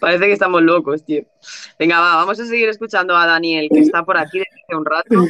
Parece 0.00 0.26
que 0.26 0.32
estamos 0.32 0.62
locos, 0.62 1.04
tío. 1.04 1.22
Venga, 1.78 2.00
va, 2.00 2.16
vamos 2.16 2.38
a 2.38 2.44
seguir 2.46 2.68
escuchando 2.68 3.16
a 3.16 3.26
Daniel, 3.26 3.68
que 3.72 3.80
está 3.80 4.04
por 4.04 4.16
aquí 4.16 4.38
desde 4.38 4.62
hace 4.64 4.76
un 4.76 4.84
rato, 4.84 5.26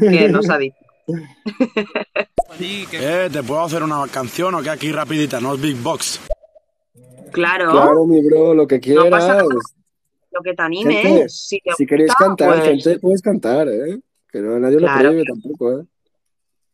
que 0.00 0.28
nos 0.28 0.48
ha 0.50 0.58
dicho. 0.58 0.76
Eh, 2.58 3.28
¿te 3.32 3.42
puedo 3.42 3.62
hacer 3.62 3.82
una 3.82 4.06
canción 4.08 4.54
o 4.54 4.62
qué 4.62 4.70
aquí 4.70 4.92
rapidita? 4.92 5.40
No 5.40 5.54
es 5.54 5.60
Big 5.60 5.76
Box. 5.76 6.20
Claro, 7.32 7.70
Claro, 7.70 8.06
mi 8.06 8.20
bro, 8.22 8.54
lo 8.54 8.66
que 8.66 8.76
no 8.88 9.08
pasa 9.08 9.26
quieras. 9.38 9.44
nada. 9.44 9.44
Lo 10.32 10.40
que 10.42 10.54
te 10.54 10.62
anime, 10.62 10.94
Gente, 10.96 11.28
si 11.28 11.60
te 11.60 11.72
si 11.76 11.86
queréis 11.86 12.08
gusta, 12.10 12.24
cantar, 12.24 12.48
pues- 12.58 12.64
gente, 12.64 12.98
puedes 12.98 13.22
cantar, 13.22 13.68
¿eh? 13.68 13.98
Que 14.30 14.40
no, 14.40 14.58
nadie 14.58 14.76
lo 14.78 14.86
Claro. 14.86 15.08
prohíbe 15.10 15.24
tampoco, 15.24 15.80
¿eh? 15.80 15.84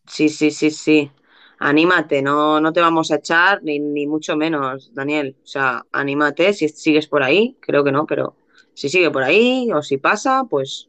Sí, 0.07 0.29
sí, 0.29 0.51
sí, 0.51 0.71
sí. 0.71 1.11
Anímate, 1.59 2.21
no, 2.21 2.61
no 2.61 2.73
te 2.73 2.81
vamos 2.81 3.11
a 3.11 3.17
echar, 3.17 3.63
ni, 3.63 3.79
ni 3.79 4.07
mucho 4.07 4.37
menos, 4.37 4.93
Daniel. 4.95 5.37
O 5.43 5.47
sea, 5.47 5.85
anímate 5.91 6.53
si 6.53 6.69
sigues 6.69 7.07
por 7.07 7.23
ahí, 7.23 7.57
creo 7.61 7.83
que 7.83 7.93
no, 7.93 8.07
pero 8.07 8.37
si 8.75 8.91
sigue 8.91 9.11
por 9.11 9.23
ahí 9.23 9.71
o 9.73 9.83
si 9.83 9.97
pasa, 9.97 10.45
pues 10.49 10.89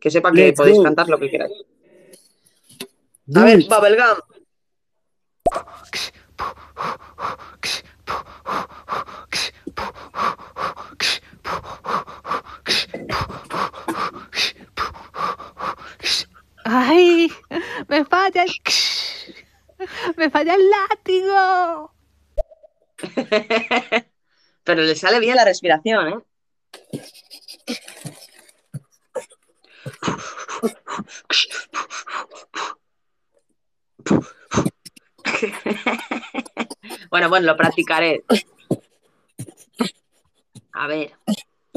que 0.00 0.10
sepa 0.10 0.32
que 0.32 0.46
Let's 0.46 0.56
podéis 0.58 0.76
go. 0.78 0.82
cantar 0.84 1.08
lo 1.08 1.18
que 1.18 1.30
queráis. 1.30 1.52
A 3.34 3.44
ver. 3.44 3.58
Bubblegum. 3.68 4.18
¡Ay! 16.64 17.32
¡Me 17.88 18.04
falla 18.04 18.44
el... 18.44 18.52
¡Me 20.16 20.30
falla 20.30 20.54
el 20.54 20.70
látigo! 20.70 21.94
Pero 24.64 24.82
le 24.82 24.94
sale 24.94 25.20
bien 25.20 25.36
la 25.36 25.44
respiración, 25.44 26.08
¿eh? 26.08 26.18
Bueno, 37.10 37.28
bueno, 37.28 37.46
lo 37.46 37.56
practicaré. 37.56 38.24
A 40.72 40.86
ver. 40.86 41.12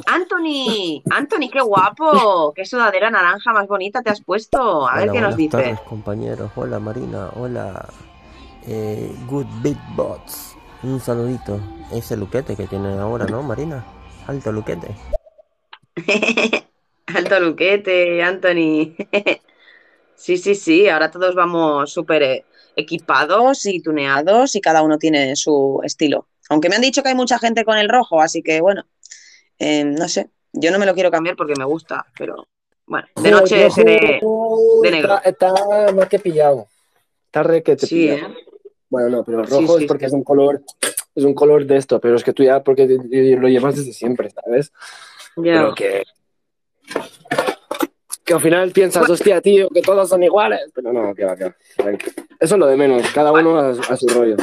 Anthony, 0.06 1.02
Anthony, 1.10 1.50
qué 1.52 1.62
guapo. 1.62 2.54
Qué 2.56 2.66
sudadera 2.66 3.10
naranja 3.10 3.54
más 3.54 3.68
bonita 3.68 4.02
te 4.02 4.10
has 4.10 4.22
puesto. 4.22 4.88
A 4.88 4.96
ver 4.98 5.12
qué 5.12 5.22
nos 5.22 5.36
buenas 5.36 5.38
dice. 5.38 5.50
tardes, 5.58 5.80
compañeros. 5.82 6.52
Hola, 6.56 6.80
Marina. 6.80 7.30
Hola, 7.36 7.88
eh, 8.68 9.14
Good 9.28 9.48
Beatbox. 9.62 10.56
Un 10.84 11.00
saludito. 11.00 11.60
Ese 11.92 12.18
luquete 12.18 12.56
que 12.56 12.68
tienen 12.68 13.00
ahora, 13.00 13.26
¿no, 13.26 13.44
Marina? 13.44 13.86
Alto 14.28 14.52
luquete. 14.52 14.96
Alto 17.08 17.40
luquete, 17.40 18.24
Anthony. 18.24 18.96
Sí, 20.22 20.38
sí, 20.38 20.54
sí, 20.54 20.88
ahora 20.88 21.10
todos 21.10 21.34
vamos 21.34 21.92
súper 21.92 22.22
eh, 22.22 22.46
equipados 22.76 23.66
y 23.66 23.82
tuneados 23.82 24.54
y 24.54 24.62
cada 24.62 24.84
uno 24.84 25.00
tiene 25.00 25.36
su 25.36 25.82
estilo. 25.84 26.28
Aunque 26.50 26.70
me 26.70 26.76
han 26.76 26.84
dicho 26.84 27.02
que 27.02 27.10
hay 27.10 27.16
mucha 27.16 27.40
gente 27.40 27.66
con 27.66 27.76
el 27.80 27.90
rojo, 27.90 28.22
así 28.22 28.44
que 28.44 28.62
bueno, 28.62 28.86
eh, 29.58 29.84
no 29.84 30.08
sé, 30.08 30.30
yo 30.54 30.70
no 30.70 30.78
me 30.78 30.86
lo 30.86 30.94
quiero 30.94 31.10
cambiar 31.10 31.36
porque 31.36 31.56
me 31.58 31.66
gusta, 31.66 32.06
pero 32.16 32.48
bueno, 32.86 33.08
de 33.16 33.32
noche 33.32 33.68
rojo 33.68 34.82
de 34.84 34.92
negro. 34.92 35.20
Está, 35.26 35.50
está 35.50 35.92
más 35.92 36.08
que 36.08 36.20
pillado. 36.20 36.68
Está 37.26 37.42
re 37.42 37.64
que 37.64 37.76
te 37.76 37.88
Sí, 37.88 37.96
pilla. 37.96 38.14
¿eh? 38.14 38.36
Bueno, 38.92 39.10
no, 39.10 39.24
pero 39.26 39.40
el 39.40 39.48
rojo 39.48 39.80
sí, 39.80 39.86
es 39.86 39.88
porque 39.88 40.06
es 40.06 40.14
un 40.14 40.24
color, 40.24 40.62
es 41.16 41.24
un 41.24 41.34
color 41.34 41.66
de 41.66 41.78
esto, 41.78 42.00
pero 42.00 42.16
es 42.16 42.24
que 42.24 42.34
tú 42.34 42.44
ya 42.44 42.64
porque 42.64 42.86
lo 42.86 43.48
llevas 43.48 43.76
desde 43.76 43.94
siempre, 43.94 44.30
¿sabes? 44.30 44.72
Pero 45.36 45.74
que, 45.74 46.04
que 48.32 48.36
al 48.36 48.42
final 48.42 48.72
piensas, 48.72 49.10
hostia, 49.10 49.42
tío, 49.42 49.68
que 49.70 49.82
todos 49.82 50.08
son 50.08 50.24
iguales. 50.24 50.62
Pero 50.74 50.94
no, 50.94 51.14
que 51.14 51.26
va, 51.26 51.36
que 51.36 51.44
va. 51.46 51.56
Eso 52.40 52.56
es 52.56 52.60
lo 52.60 52.66
de 52.68 52.78
menos, 52.78 53.04
cada 53.12 53.32
uno 53.34 53.60
a, 53.60 53.72
a 53.72 53.98
su 53.98 54.08
rollo. 54.08 54.38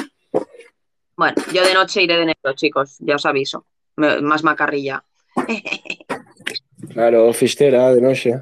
Bueno, 1.16 1.34
yo 1.54 1.64
de 1.64 1.72
noche 1.72 2.02
iré 2.02 2.16
de 2.18 2.26
negro, 2.26 2.52
chicos, 2.54 2.96
ya 3.00 3.14
os 3.16 3.24
aviso. 3.24 3.64
Me- 3.96 4.20
más 4.20 4.44
macarrilla. 4.44 5.02
Claro, 6.92 7.32
fichtera 7.32 7.94
de 7.94 8.00
noche. 8.02 8.34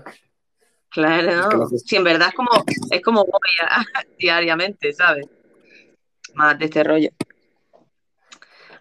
Claro. 0.91 1.63
haces- 1.65 1.85
Sí, 1.87 1.97
en 1.97 2.05
verdad 2.05 2.29
es 2.31 2.35
como, 2.35 2.51
es 2.91 3.01
como 3.03 3.25
voy 3.25 3.41
diariamente, 4.19 4.93
¿sabes? 4.93 5.27
Más 6.35 6.59
de 6.59 6.65
este 6.65 6.83
rollo. 6.83 7.11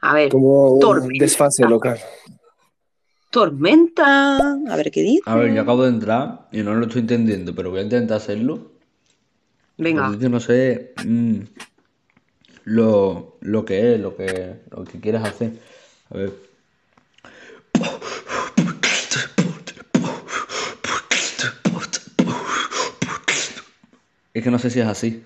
A 0.02 0.14
ver, 0.14 0.30
Como 0.30 0.74
un 0.74 1.10
desfase 1.20 1.64
local. 1.68 2.00
Tormenta. 3.36 4.38
A 4.70 4.76
ver 4.78 4.90
qué 4.92 5.02
dice. 5.02 5.24
A 5.26 5.36
ver, 5.36 5.54
yo 5.54 5.62
acabo 5.62 5.84
de 5.84 5.90
entrar 5.90 6.48
y 6.54 6.64
no 6.64 6.74
lo 6.74 6.86
estoy 6.86 7.02
entendiendo, 7.02 7.54
pero 7.54 7.70
voy 7.70 7.82
a 7.82 7.84
intentar 7.84 8.16
hacerlo. 8.16 8.72
Venga. 9.78 10.16
Yo 10.18 10.30
no 10.30 10.40
sé 10.40 10.94
mm, 11.06 11.40
lo, 12.64 13.36
lo, 13.42 13.66
que 13.66 13.96
es, 13.96 14.00
lo 14.00 14.16
que, 14.16 14.62
lo 14.72 14.86
que 14.86 15.02
quieras 15.02 15.26
hacer. 15.26 15.52
A 16.12 16.18
ver. 16.18 16.32
Es 24.34 24.44
que 24.46 24.50
no 24.50 24.60
sé 24.60 24.70
si 24.70 24.80
es 24.80 24.88
así. 24.88 25.26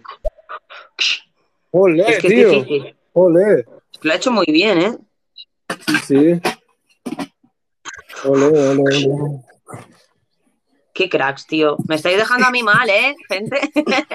Olé, 1.69 2.05
es 2.09 2.17
que 2.17 2.27
tío. 2.27 2.51
Es 2.63 2.95
Olé. 3.13 3.65
Lo 4.01 4.11
ha 4.11 4.15
hecho 4.15 4.31
muy 4.31 4.47
bien, 4.47 4.79
¿eh? 4.79 4.97
Sí. 6.07 6.41
Ole, 8.25 8.45
ole, 8.45 8.81
ole. 8.81 9.43
Qué 10.93 11.09
cracks, 11.09 11.47
tío. 11.47 11.77
Me 11.87 11.95
estáis 11.95 12.17
dejando 12.17 12.47
a 12.47 12.51
mí 12.51 12.61
mal, 12.61 12.89
¿eh, 12.89 13.15
gente? 13.29 13.71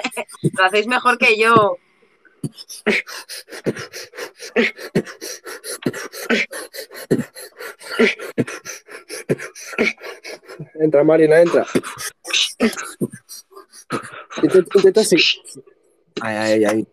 Lo 0.53 0.65
hacéis 0.65 0.85
mejor 0.87 1.17
que 1.17 1.37
yo. 1.37 1.77
Entra, 10.75 11.03
Marina, 11.03 11.41
entra. 11.41 11.65
Intenta, 14.43 14.77
intenta 14.77 15.03
sí. 15.03 15.17
Ay, 16.21 16.35
ay, 16.35 16.65
ay. 16.65 16.87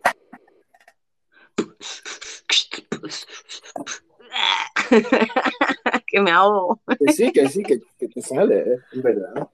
que 6.13 6.21
me 6.21 6.31
ahogo. 6.31 6.79
Que 6.99 7.11
sí, 7.11 7.31
que 7.31 7.49
sí, 7.49 7.63
que, 7.63 7.81
que 7.97 8.07
te 8.07 8.21
sale, 8.21 8.59
¿eh? 8.59 8.77
Es 8.91 9.01
verdad. 9.01 9.49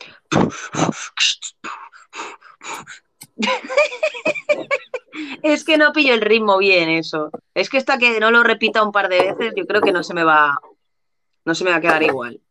Es 5.42 5.64
que 5.64 5.78
no 5.78 5.94
pillo 5.94 6.14
el 6.14 6.20
ritmo 6.20 6.58
bien 6.58 6.90
eso. 6.90 7.32
Es 7.54 7.70
que 7.70 7.78
hasta 7.78 7.98
que 7.98 8.20
no 8.20 8.30
lo 8.30 8.44
repita 8.44 8.84
un 8.84 8.92
par 8.92 9.08
de 9.08 9.22
veces, 9.22 9.54
yo 9.56 9.66
creo 9.66 9.82
que 9.82 9.94
no 9.94 10.04
se 10.04 10.14
me 10.14 10.26
va, 10.26 10.60
no 11.46 11.56
se 11.56 11.64
me 11.64 11.72
va 11.72 11.78
a 11.78 11.82
quedar 11.82 12.04
igual. 12.04 12.42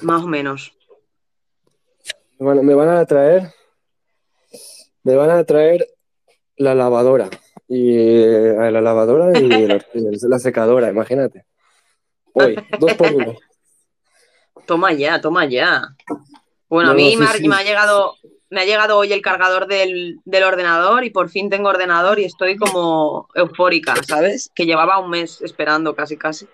Más 0.00 0.22
o 0.22 0.26
menos. 0.26 0.72
Bueno, 2.38 2.62
me 2.62 2.74
van 2.74 2.88
a 2.88 3.04
traer, 3.04 3.52
me 5.02 5.14
van 5.16 5.30
a 5.30 5.44
traer 5.44 5.86
la 6.56 6.74
lavadora 6.74 7.28
y 7.68 7.96
eh, 7.96 8.54
la 8.70 8.80
lavadora 8.80 9.38
y 9.38 9.48
la, 9.66 9.84
la 9.94 10.38
secadora, 10.38 10.88
imagínate. 10.90 11.44
Hoy, 12.32 12.56
dos 12.78 12.94
por 12.94 13.12
uno. 13.14 13.34
Toma 14.66 14.92
ya, 14.92 15.20
toma 15.20 15.46
ya. 15.46 15.88
Bueno, 16.68 16.90
a 16.90 16.94
mí 16.94 17.10
sí, 17.12 17.16
me, 17.16 17.24
ha, 17.26 17.32
sí. 17.32 17.48
me 17.48 17.54
ha 17.56 17.62
llegado, 17.62 18.14
me 18.50 18.60
ha 18.60 18.64
llegado 18.64 18.98
hoy 18.98 19.12
el 19.12 19.22
cargador 19.22 19.66
del, 19.68 20.18
del 20.24 20.42
ordenador 20.42 21.04
y 21.04 21.10
por 21.10 21.28
fin 21.28 21.48
tengo 21.48 21.68
ordenador 21.68 22.18
y 22.18 22.24
estoy 22.24 22.56
como 22.56 23.28
eufórica, 23.34 23.94
¿sabes? 24.06 24.50
Que 24.54 24.66
llevaba 24.66 24.98
un 24.98 25.10
mes 25.10 25.40
esperando 25.42 25.94
casi 25.94 26.16
casi. 26.16 26.46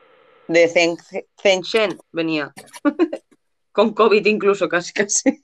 De 0.49 0.69
Zen- 0.69 0.97
Shenzhen 1.43 1.99
venía. 2.13 2.53
Con 3.73 3.95
COVID 3.95 4.27
incluso, 4.27 4.69
casi 4.69 4.93
casi. 4.93 5.43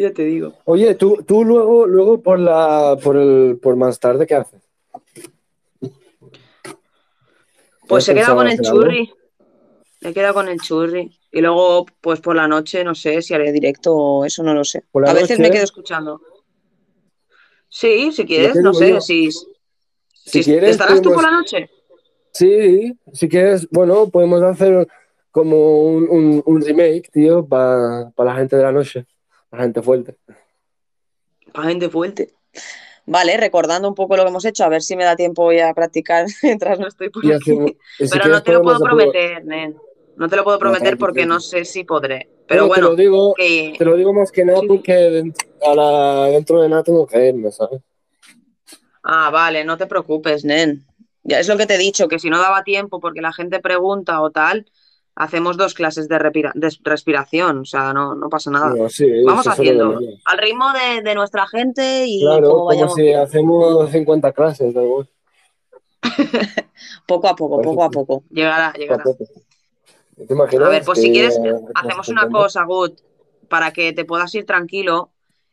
Ya 0.00 0.12
te 0.12 0.24
digo. 0.24 0.54
Oye, 0.64 0.94
tú, 0.94 1.22
tú 1.26 1.44
luego, 1.44 1.86
luego 1.86 2.20
por 2.20 2.38
la, 2.38 2.96
por 3.02 3.16
el, 3.16 3.58
por 3.62 3.76
más 3.76 3.98
tarde, 4.00 4.26
¿qué 4.26 4.34
haces? 4.34 4.60
Pues 7.86 8.04
se 8.04 8.12
¿Has 8.12 8.18
queda 8.18 8.34
con 8.34 8.48
el 8.48 8.60
churri. 8.60 9.12
Me 10.00 10.14
queda 10.14 10.32
con 10.32 10.48
el 10.48 10.60
churri. 10.60 11.10
Y 11.32 11.40
luego, 11.40 11.86
pues 12.00 12.20
por 12.20 12.34
la 12.36 12.48
noche, 12.48 12.82
no 12.84 12.94
sé 12.94 13.22
si 13.22 13.34
haré 13.34 13.52
directo 13.52 13.94
o 13.94 14.24
eso, 14.24 14.42
no 14.42 14.54
lo 14.54 14.64
sé. 14.64 14.84
¿Por 14.90 15.04
la 15.04 15.10
A 15.10 15.14
veces 15.14 15.38
me 15.38 15.50
quedo 15.50 15.64
escuchando. 15.64 16.20
Sí, 17.68 18.10
si 18.12 18.24
quieres, 18.24 18.56
no 18.56 18.74
sé, 18.74 18.90
yo. 18.90 19.00
si, 19.00 19.30
Si 19.30 20.42
si- 20.42 20.44
quieres, 20.44 20.70
¿estarás 20.70 21.00
tú 21.02 21.12
por 21.12 21.22
la 21.22 21.30
noche? 21.30 21.70
Sí, 22.32 22.96
si 23.12 23.28
quieres, 23.28 23.68
bueno, 23.70 24.08
podemos 24.08 24.42
hacer 24.42 24.88
como 25.30 25.82
un, 25.84 26.08
un, 26.08 26.42
un 26.44 26.60
remake, 26.62 27.08
tío, 27.12 27.46
para 27.46 28.12
la 28.16 28.34
gente 28.34 28.56
de 28.56 28.62
la 28.62 28.72
noche, 28.72 29.06
la 29.50 29.58
gente 29.62 29.82
fuerte. 29.82 30.16
Pa' 31.52 31.64
gente 31.64 31.88
fuerte. 31.88 32.32
Vale, 33.06 33.36
recordando 33.36 33.88
un 33.88 33.94
poco 33.94 34.16
lo 34.16 34.22
que 34.22 34.28
hemos 34.28 34.44
hecho, 34.44 34.64
a 34.64 34.68
ver 34.68 34.82
si 34.82 34.96
me 34.96 35.04
da 35.04 35.16
tiempo 35.16 35.42
hoy 35.44 35.58
a 35.58 35.74
practicar 35.74 36.26
mientras 36.42 36.78
no 36.78 36.86
estoy 36.86 37.10
por 37.10 37.24
Y 37.24 37.32
aquí. 37.32 37.50
hacemos- 37.52 37.70
y 37.98 38.06
si 38.06 38.10
Pero 38.10 38.28
no 38.28 38.42
te 38.42 38.52
lo 38.52 38.62
puedo 38.62 38.78
prometer, 38.80 39.44
nen. 39.44 39.76
No 40.16 40.28
te 40.28 40.36
lo 40.36 40.44
puedo 40.44 40.58
prometer 40.58 40.98
porque 40.98 41.24
no 41.26 41.40
sé 41.40 41.64
si 41.64 41.84
podré. 41.84 42.28
Pero 42.46 42.66
Bueno, 42.66 42.86
te 42.86 42.90
lo 42.90 42.96
digo, 42.96 43.34
que- 43.34 43.74
te 43.78 43.84
lo 43.84 43.96
digo 43.96 44.12
más 44.12 44.30
que 44.32 44.44
nada 44.44 44.60
porque 44.66 44.92
dent- 44.92 45.46
a 45.66 45.74
la- 45.74 46.26
dentro 46.30 46.60
de 46.60 46.68
nada 46.68 46.82
tengo 46.82 47.06
que 47.06 47.28
irme, 47.28 47.50
¿sabes? 47.50 47.80
Ah, 49.02 49.30
vale, 49.30 49.64
no 49.64 49.76
te 49.78 49.86
preocupes, 49.86 50.44
nen. 50.44 50.84
Ya 51.22 51.38
es 51.40 51.48
lo 51.48 51.56
que 51.56 51.66
te 51.66 51.74
he 51.74 51.78
dicho, 51.78 52.08
que 52.08 52.18
si 52.18 52.28
no 52.28 52.38
daba 52.38 52.64
tiempo 52.64 53.00
porque 53.00 53.20
la 53.20 53.32
gente 53.32 53.60
pregunta 53.60 54.20
o 54.20 54.30
tal, 54.30 54.66
hacemos 55.20 55.58
dos 55.58 55.74
clases 55.74 56.08
de, 56.08 56.18
de 56.54 56.76
respiración, 56.82 57.58
o 57.58 57.64
sea, 57.66 57.92
no, 57.92 58.14
no 58.14 58.30
pasa 58.30 58.50
nada. 58.50 58.74
No, 58.74 58.88
sí, 58.88 59.06
Vamos 59.22 59.44
de 59.44 59.50
haciendo 59.50 60.00
al 60.24 60.38
ritmo 60.38 60.72
de, 60.72 61.02
de 61.02 61.14
nuestra 61.14 61.46
gente 61.46 62.06
y 62.06 62.22
Claro, 62.22 62.50
como 62.50 62.64
vayamos 62.64 62.94
si 62.94 63.12
hacemos 63.12 63.90
50 63.90 64.32
clases, 64.32 64.74
igual. 64.74 65.06
poco 67.06 67.28
a 67.28 67.36
poco, 67.36 67.60
poco 67.60 67.84
a 67.84 67.90
poco. 67.90 68.24
Llegará, 68.30 68.72
llegará. 68.72 69.04
A 69.04 70.68
ver, 70.68 70.84
pues 70.84 71.00
si 71.00 71.12
quieres, 71.12 71.38
hacemos 71.74 72.08
una 72.08 72.28
cosa, 72.30 72.64
Gut, 72.64 72.98
para 73.48 73.72
que 73.72 73.92
te 73.92 74.06
puedas 74.06 74.34
ir 74.34 74.46
tranquilo. 74.46 75.10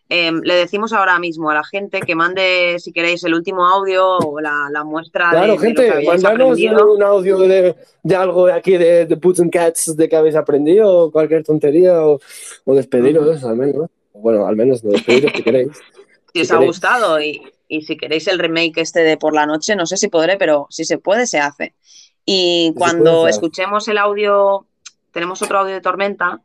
Em, 0.10 0.40
le 0.42 0.56
decimos 0.56 0.94
ahora 0.94 1.20
mismo 1.20 1.50
a 1.52 1.54
la 1.54 1.64
gente 1.66 2.00
que 2.00 2.16
mande, 2.16 2.78
si 2.80 2.94
queréis, 2.94 3.24
el 3.26 3.34
último 3.34 3.68
audio 3.68 4.18
o 4.18 4.40
la, 4.40 4.70
la 4.72 4.86
muestra 4.86 5.26
de, 5.26 5.32
Claro, 5.32 5.42
de 5.42 5.54
lo 5.54 5.60
que 5.60 5.68
gente, 5.68 5.92
habíais 5.92 6.24
mandanos 6.24 6.60
un 6.60 7.04
audio 7.04 7.38
de, 7.40 7.76
de 8.04 8.16
algo 8.16 8.46
de 8.46 8.54
aquí 8.54 8.78
de, 8.78 9.06
de 9.06 9.18
Puts 9.18 9.42
and 9.42 9.52
Cats 9.52 9.98
de 9.98 10.08
que 10.08 10.16
habéis 10.16 10.36
aprendido, 10.36 10.90
o 11.06 11.12
cualquier 11.12 11.44
tontería, 11.44 12.06
o, 12.06 12.20
o 12.64 12.76
despediros, 12.76 13.44
al 13.44 13.58
menos. 13.58 13.90
Bueno, 14.14 14.48
al 14.48 14.56
menos 14.56 14.84
no 14.84 14.92
despediros 14.92 15.32
si 15.36 15.44
queréis. 15.44 15.72
si 16.34 16.42
os 16.42 16.48
si 16.48 16.54
ha 16.54 16.58
queréis. 16.58 16.70
gustado 16.70 17.22
y, 17.22 17.42
y 17.68 17.82
si 17.82 17.98
queréis 17.98 18.28
el 18.28 18.40
remake 18.40 18.80
este 18.82 19.02
de 19.02 19.18
por 19.18 19.34
la 19.34 19.46
noche, 19.46 19.76
no 19.76 19.86
sé 19.86 19.98
si 19.98 20.08
podré, 20.08 20.38
pero 20.38 20.68
si 20.70 20.86
se 20.86 20.98
puede, 20.98 21.28
se 21.28 21.40
hace. 21.40 21.74
Y 22.26 22.74
cuando 22.78 23.28
escuchemos 23.28 23.88
el 23.90 23.98
audio, 23.98 24.66
tenemos 25.12 25.42
otro 25.42 25.60
audio 25.60 25.74
de 25.74 25.82
Tormenta, 25.82 26.42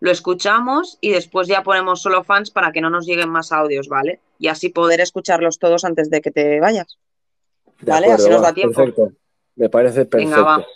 lo 0.00 0.10
escuchamos 0.10 0.98
y 1.00 1.10
después 1.10 1.48
ya 1.48 1.62
ponemos 1.62 2.02
solo 2.02 2.24
fans 2.24 2.50
para 2.50 2.72
que 2.72 2.80
no 2.80 2.90
nos 2.90 3.06
lleguen 3.06 3.30
más 3.30 3.52
audios, 3.52 3.88
¿vale? 3.88 4.20
Y 4.38 4.48
así 4.48 4.68
poder 4.68 5.00
escucharlos 5.00 5.58
todos 5.58 5.84
antes 5.84 6.10
de 6.10 6.20
que 6.20 6.30
te 6.30 6.60
vayas. 6.60 6.98
¿Vale? 7.80 8.06
acuerdo, 8.06 8.24
Así 8.24 8.30
nos 8.30 8.42
va, 8.42 8.46
da 8.48 8.54
tiempo. 8.54 8.76
Perfecto. 8.76 9.12
Me 9.56 9.68
parece 9.68 10.04
perfecto. 10.04 10.36
Venga, 10.36 10.42
va. 10.42 10.66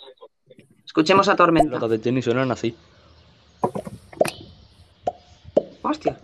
Escuchemos 0.85 1.27
a 1.29 1.35
Tormenta. 1.35 1.79
Las 1.79 1.89
de 1.89 1.99
tenis 1.99 2.25
suenan 2.25 2.51
así. 2.51 2.75
Hostia. 5.81 6.17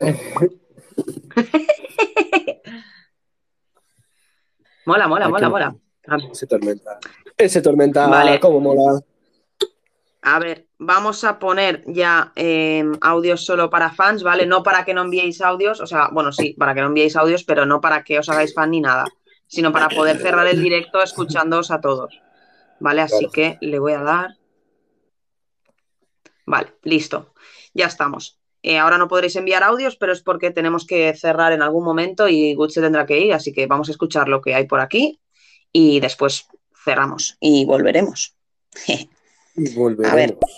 Mola, 4.86 5.06
mola, 5.08 5.26
Ay, 5.26 5.30
mola, 5.32 5.48
mola. 5.48 5.74
Ese 6.32 6.46
tormenta. 6.46 6.98
Ese 7.36 7.62
tormenta, 7.62 8.06
Vale. 8.08 8.40
cómo 8.40 8.60
mola. 8.60 9.00
A 10.24 10.38
ver, 10.38 10.68
vamos 10.78 11.24
a 11.24 11.38
poner 11.38 11.82
ya 11.86 12.32
eh, 12.36 12.84
audios 13.00 13.44
solo 13.44 13.70
para 13.70 13.90
fans, 13.90 14.22
¿vale? 14.22 14.46
No 14.46 14.62
para 14.62 14.84
que 14.84 14.94
no 14.94 15.02
enviéis 15.02 15.40
audios, 15.40 15.80
o 15.80 15.86
sea, 15.86 16.08
bueno, 16.12 16.30
sí, 16.32 16.54
para 16.58 16.74
que 16.74 16.80
no 16.80 16.86
enviéis 16.88 17.16
audios, 17.16 17.42
pero 17.44 17.66
no 17.66 17.80
para 17.80 18.04
que 18.04 18.18
os 18.20 18.28
hagáis 18.28 18.54
fan 18.54 18.70
ni 18.70 18.80
nada, 18.80 19.04
sino 19.48 19.72
para 19.72 19.88
poder 19.88 20.18
cerrar 20.18 20.46
el 20.46 20.62
directo 20.62 21.02
escuchándoos 21.02 21.70
a 21.72 21.80
todos, 21.80 22.20
¿vale? 22.78 23.00
Así 23.02 23.26
Claro. 23.28 23.32
que 23.32 23.58
le 23.66 23.78
voy 23.80 23.92
a 23.94 24.02
dar. 24.02 24.36
Vale, 26.46 26.72
listo, 26.82 27.34
ya 27.74 27.86
estamos. 27.86 28.38
Eh, 28.62 28.78
ahora 28.78 28.98
no 28.98 29.08
podréis 29.08 29.34
enviar 29.36 29.62
audios, 29.62 29.96
pero 29.96 30.12
es 30.12 30.22
porque 30.22 30.50
tenemos 30.50 30.86
que 30.86 31.14
cerrar 31.14 31.52
en 31.52 31.62
algún 31.62 31.84
momento 31.84 32.28
y 32.28 32.54
Gut 32.54 32.70
se 32.70 32.80
tendrá 32.80 33.06
que 33.06 33.18
ir, 33.18 33.32
así 33.32 33.52
que 33.52 33.66
vamos 33.66 33.88
a 33.88 33.92
escuchar 33.92 34.28
lo 34.28 34.40
que 34.40 34.54
hay 34.54 34.66
por 34.66 34.80
aquí 34.80 35.20
y 35.72 36.00
después 36.00 36.46
cerramos 36.84 37.36
y 37.40 37.64
volveremos. 37.64 38.36
Y 39.56 39.74
volveremos. 39.74 40.12
A 40.12 40.16
ver. 40.16 40.38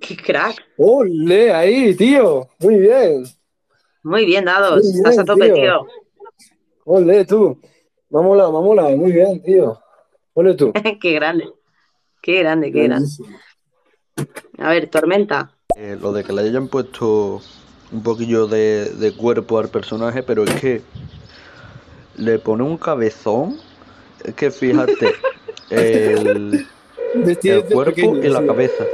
¡Qué 0.00 0.16
crack! 0.16 0.56
¡Ole! 0.76 1.52
Ahí, 1.52 1.94
tío. 1.94 2.48
Muy 2.58 2.80
bien. 2.80 3.24
Muy 4.02 4.24
bien, 4.24 4.44
Dados. 4.44 4.84
Muy 4.84 4.96
Estás 4.96 5.18
a 5.18 5.24
tope, 5.24 5.46
tío. 5.46 5.54
tío. 5.54 5.86
Ole, 6.84 7.24
tú. 7.24 7.58
Ha 8.12 8.20
molado. 8.20 8.52
Muy 8.62 9.12
bien, 9.12 9.42
tío. 9.42 9.78
Ole 10.34 10.54
tú. 10.54 10.72
qué 11.00 11.12
grande. 11.12 11.48
Qué 12.22 12.40
grande, 12.40 12.72
qué 12.72 12.84
grande. 12.84 13.08
A 14.58 14.70
ver, 14.70 14.88
Tormenta. 14.90 15.56
Eh, 15.76 15.96
lo 16.00 16.12
de 16.12 16.24
que 16.24 16.32
le 16.32 16.42
hayan 16.42 16.68
puesto 16.68 17.40
un 17.92 18.02
poquillo 18.02 18.46
de, 18.46 18.90
de 18.90 19.16
cuerpo 19.16 19.58
al 19.58 19.68
personaje, 19.68 20.22
pero 20.22 20.44
es 20.44 20.54
que 20.60 20.82
le 22.16 22.38
pone 22.38 22.62
un 22.62 22.76
cabezón 22.76 23.58
es 24.24 24.34
que 24.34 24.50
fíjate, 24.50 25.14
el, 25.70 26.66
el 27.14 27.64
cuerpo 27.64 27.94
pequeño, 27.94 28.22
y 28.22 28.28
la 28.28 28.40
sí. 28.40 28.46
cabeza. 28.46 28.84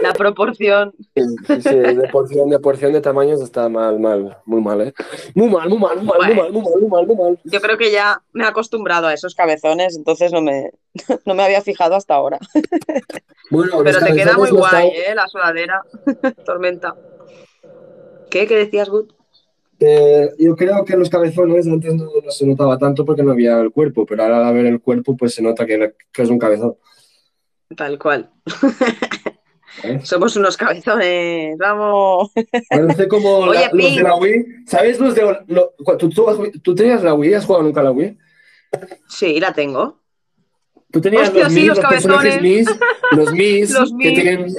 La 0.02 0.12
proporción. 0.12 0.92
Sí, 1.14 1.60
sí, 1.60 1.74
de 1.74 2.08
porción, 2.08 2.48
de 2.48 2.58
porción 2.58 2.92
de 2.92 3.00
tamaños 3.00 3.40
está 3.40 3.68
mal, 3.68 3.98
mal, 3.98 4.38
muy 4.46 4.60
mal, 4.60 4.80
¿eh? 4.80 4.94
Muy 5.34 5.48
mal, 5.48 5.68
muy 5.68 5.78
mal, 5.78 5.96
muy 5.98 6.06
mal, 6.06 6.18
muy 6.18 6.34
mal, 6.36 6.52
muy 6.52 6.62
mal, 6.62 6.80
muy 6.80 6.88
mal, 6.88 7.06
muy 7.06 7.16
mal. 7.16 7.40
Yo 7.44 7.60
creo 7.60 7.76
que 7.76 7.90
ya 7.90 8.22
me 8.32 8.44
he 8.44 8.46
acostumbrado 8.46 9.06
a 9.06 9.14
esos 9.14 9.34
cabezones, 9.34 9.96
entonces 9.96 10.32
no 10.32 10.40
me, 10.40 10.70
no 11.26 11.34
me 11.34 11.42
había 11.42 11.60
fijado 11.60 11.94
hasta 11.94 12.14
ahora. 12.14 12.38
Bueno, 13.52 13.82
Pero 13.82 13.98
te 13.98 14.14
queda 14.14 14.38
muy 14.38 14.48
guay, 14.48 14.90
¿eh? 14.90 15.12
La 15.12 15.26
sudadera. 15.26 15.82
Tormenta. 16.44 16.94
¿Qué? 18.30 18.46
¿Qué 18.46 18.54
decías? 18.54 18.88
Eh, 19.80 20.30
yo 20.38 20.54
creo 20.54 20.84
que 20.84 20.96
los 20.96 21.10
cabezones 21.10 21.66
antes 21.66 21.96
no, 21.96 22.04
no 22.24 22.30
se 22.30 22.46
notaba 22.46 22.78
tanto 22.78 23.04
porque 23.04 23.24
no 23.24 23.32
había 23.32 23.58
el 23.58 23.72
cuerpo, 23.72 24.06
pero 24.06 24.22
ahora 24.22 24.46
al 24.46 24.54
ver 24.54 24.66
el 24.66 24.80
cuerpo 24.80 25.16
pues 25.16 25.34
se 25.34 25.42
nota 25.42 25.66
que, 25.66 25.94
que 26.12 26.22
es 26.22 26.30
un 26.30 26.38
cabezón. 26.38 26.76
Tal 27.76 27.98
cual. 27.98 28.30
¿Eh? 29.84 30.00
Somos 30.04 30.36
unos 30.36 30.56
cabezones. 30.56 31.56
Vamos. 31.58 32.30
Parece 32.68 33.08
como 33.08 33.38
Oye, 33.38 33.60
la- 33.60 33.70
los 33.72 33.96
de 33.96 34.02
la 34.02 34.16
Wii. 34.16 34.46
¿Sabes 34.66 34.98
los 35.00 35.14
de... 35.14 35.22
lo- 35.48 35.74
¿tú, 35.98 36.08
tú, 36.08 36.28
has- 36.28 36.38
tú 36.62 36.74
tenías 36.74 37.02
la 37.02 37.14
Wii? 37.14 37.34
¿Has 37.34 37.44
jugado 37.46 37.64
nunca 37.64 37.82
la 37.82 37.90
Wii? 37.92 38.16
Sí, 39.08 39.40
la 39.40 39.52
tengo. 39.52 39.98
Tú 40.92 41.00
tenías 41.00 41.28
Hostia, 41.28 41.44
los 41.44 41.52
sí, 41.52 41.58
Mis, 41.60 41.68
los 41.68 41.78
los 41.78 41.86
personajes 41.86 42.34
cabezones. 42.36 42.66
Mis, 42.66 42.78
los 43.16 43.32
Mis, 43.32 43.70
Los 43.78 43.90
que 43.90 43.96
Mis, 43.96 44.14
tienen 44.14 44.54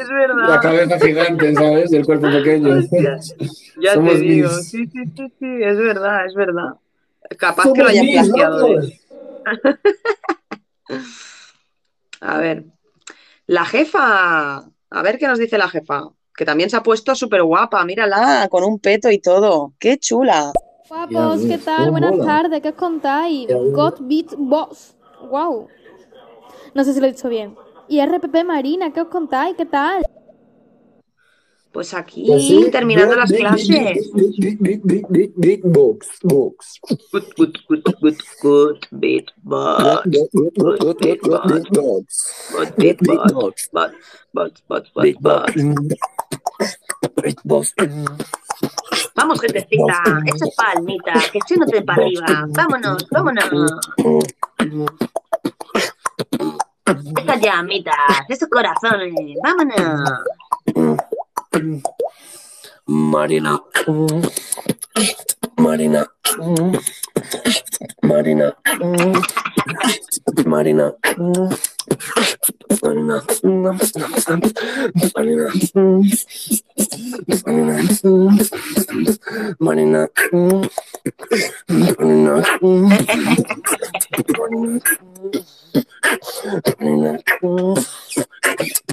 la 0.48 0.60
cabeza 0.62 0.98
gigante, 1.00 1.54
¿sabes? 1.56 1.92
Y 1.92 1.96
el 1.98 2.06
cuerpo 2.06 2.28
pequeño. 2.32 2.76
Ya 3.82 3.94
Somos 3.96 4.14
te 4.14 4.20
digo. 4.20 4.48
Mis. 4.50 4.70
Sí, 4.70 4.86
sí, 4.88 5.04
sí, 5.18 5.34
sí. 5.40 5.64
Es 5.64 5.78
verdad, 5.78 6.26
es 6.26 6.34
verdad. 6.36 6.76
Capaz 7.38 7.64
Somos 7.64 7.78
que 7.78 7.84
lo 7.84 7.90
hayan 7.90 8.08
plagiado. 8.08 8.68
A 12.22 12.38
ver. 12.38 12.66
La 13.48 13.66
jefa. 13.66 14.64
A 14.92 15.02
ver 15.02 15.18
qué 15.18 15.28
nos 15.28 15.40
dice 15.40 15.58
la 15.58 15.70
jefa. 15.70 16.10
Que 16.36 16.46
también 16.46 16.70
se 16.70 16.78
ha 16.78 16.84
puesto 16.84 17.16
súper 17.16 17.44
guapa. 17.44 17.84
Mírala, 17.86 18.48
con 18.50 18.64
un 18.64 18.80
peto 18.80 19.10
y 19.10 19.20
todo. 19.20 19.74
¡Qué 19.80 19.98
chula! 19.98 20.52
Guapos, 20.88 21.42
¿qué 21.46 21.58
tal? 21.58 21.92
Buenas 21.92 22.18
tardes, 22.18 22.62
¿qué 22.62 22.70
os 22.70 22.76
contáis? 22.76 23.48
God 23.48 23.96
Beat 24.02 24.36
Boss. 24.38 24.96
Wow. 25.30 25.68
No 26.74 26.84
sé 26.84 26.94
si 26.94 27.00
lo 27.00 27.08
he 27.08 27.12
dicho 27.14 27.30
bien. 27.30 27.56
Y 27.88 28.06
RPP 28.06 28.44
Marina, 28.46 28.92
¿qué 28.92 29.02
os 29.02 29.08
contáis? 29.08 29.56
¿Qué 29.56 29.66
tal? 29.66 30.04
Pues 31.72 31.94
aquí, 31.94 32.26
Pues 32.28 32.46
sí, 32.46 32.68
terminando 32.70 33.16
las 33.16 33.32
clases. 33.32 34.12
Box, 35.64 36.08
box. 36.24 36.80
Good, 37.12 37.24
good, 37.38 37.56
good, 37.70 37.82
good, 38.02 38.18
box. 44.34 44.64
Box, 44.68 44.92
box, 44.94 45.22
box. 47.44 47.74
Vamos, 49.16 49.42
gentecita, 49.42 50.04
echa 50.26 50.46
palmita, 50.56 51.14
que 51.32 51.40
echándote 51.40 51.82
para 51.82 52.02
arriba. 52.04 52.46
Vámonos, 52.50 53.08
vámonos. 53.10 53.72
Estas 57.18 57.42
llamitas, 57.42 57.96
esos 58.30 58.50
corazones, 58.50 59.14
vámonos. 59.44 60.10
Marina. 62.86 63.62
Marina. 65.58 66.08
Marina. 68.02 68.56
Marina. 70.46 70.96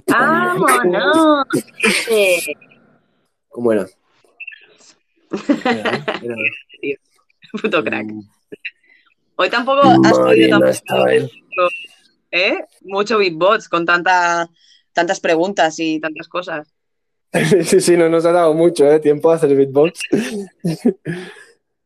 ¡Vámonos! 0.07 1.47
¿Cómo 3.51 3.73
era? 3.73 3.87
era, 5.65 6.05
era. 6.23 6.37
Puto 7.63 7.83
crack. 7.83 8.07
Mm. 8.07 8.21
Hoy 9.37 9.51
tampoco 9.51 9.83
has 10.05 10.19
podido 10.19 10.59
tampoco. 10.59 11.31
¿Eh? 12.31 12.59
Mucho 12.83 13.19
beatbox 13.19 13.69
con 13.69 13.87
tanta, 13.87 14.49
tantas 14.93 15.21
preguntas 15.21 15.79
y 15.79 16.01
tantas 16.01 16.29
cosas. 16.29 16.69
Sí, 17.65 17.83
sí, 17.83 17.95
no 17.95 18.09
nos 18.09 18.25
ha 18.25 18.33
dado 18.33 18.55
mucho 18.55 18.91
¿eh? 18.91 19.01
tiempo 19.01 19.31
a 19.31 19.35
hacer 19.35 19.55
beatbox. 19.55 20.01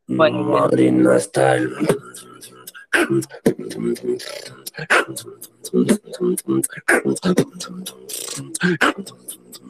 Bueno, 0.09 0.45
bueno. 0.45 0.69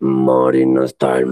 Marino 0.00 0.86
style. 0.86 1.28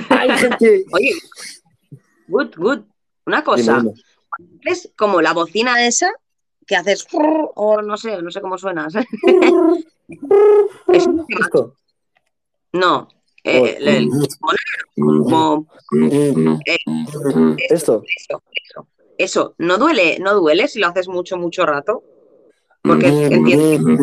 Ay, 0.10 0.30
gente. 0.38 0.86
Oye, 0.94 1.12
good, 2.28 2.56
good. 2.56 2.82
Una 3.26 3.44
cosa. 3.44 3.78
Dime, 3.80 3.94
Es 4.66 4.92
como 4.98 5.22
la 5.22 5.34
bocina 5.34 5.86
esa 5.86 6.12
que 6.66 6.76
haces 6.76 7.06
o 7.12 7.82
no 7.82 7.98
sé, 7.98 8.22
no 8.22 8.32
sé 8.32 8.42
cómo 8.42 8.58
suena. 8.58 8.88
Es- 10.88 11.08
no. 12.74 13.08
Eh, 13.44 13.78
el- 13.80 13.88
el- 13.88 14.10
como- 14.96 15.68
eh, 16.10 16.78
Esto. 17.70 18.04
eso, 18.18 18.44
eso. 18.64 18.88
Eso, 19.18 19.56
¿no 19.60 19.78
duele, 19.78 20.18
no 20.20 20.34
duele 20.36 20.68
si 20.68 20.80
lo 20.80 20.88
haces 20.88 21.08
mucho, 21.08 21.38
mucho 21.38 21.66
rato? 21.66 22.04
Porque 22.84 23.08
entiendo. 23.26 23.96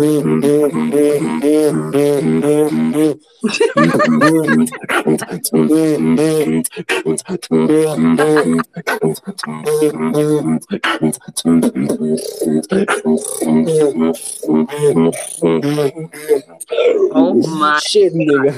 Oh 17.12 17.34
my 17.34 17.78
Shit, 17.80 18.12
nigga. 18.12 18.54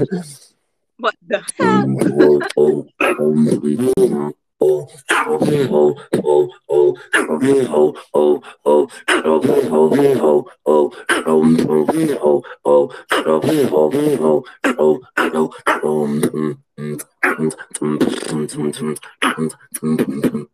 The 1.01 1.41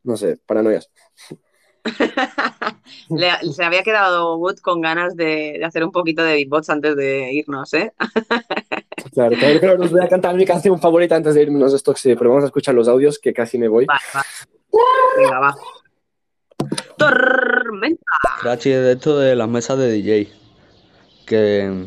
No 0.05 0.17
sé, 0.17 0.39
paranoias. 0.47 0.89
Le- 3.11 3.53
se 3.53 3.65
había 3.65 3.83
quedado 3.83 4.37
Wood 4.37 4.59
con 4.59 4.81
ganas 4.81 5.17
de, 5.17 5.57
de 5.59 5.65
hacer 5.65 5.85
un 5.85 5.93
poquito 5.93 6.23
de 6.23 6.35
beatbox 6.35 6.71
antes 6.71 6.97
de 6.97 7.33
irnos, 7.33 7.73
¿eh? 7.75 7.93
Claro, 9.13 9.37
claro, 9.37 9.61
claro, 9.61 9.85
os 9.85 9.93
voy 9.93 10.01
a 10.03 10.09
cantar 10.09 10.35
mi 10.35 10.45
canción 10.45 10.79
favorita 10.81 11.17
antes 11.17 11.35
de 11.35 11.43
irnos 11.43 11.73
esto, 11.73 11.95
sí, 11.95 12.15
pero 12.17 12.31
vamos 12.31 12.45
a 12.45 12.49
escuchar 12.49 12.75
los 12.75 12.89
audios 12.89 13.19
que 13.19 13.33
casi 13.33 13.57
me 13.57 13.69
voy. 13.69 13.87
Va. 13.87 13.99
Venga, 15.17 15.39
va. 15.41 15.55
Tormenta. 16.99 18.03
Crachi 18.41 18.71
es 18.73 18.83
de 18.83 18.93
esto 18.93 19.19
de 19.19 19.37
las 19.37 19.49
mesas 19.49 19.79
de 19.79 19.91
DJ. 19.91 20.29
Que 21.25 21.87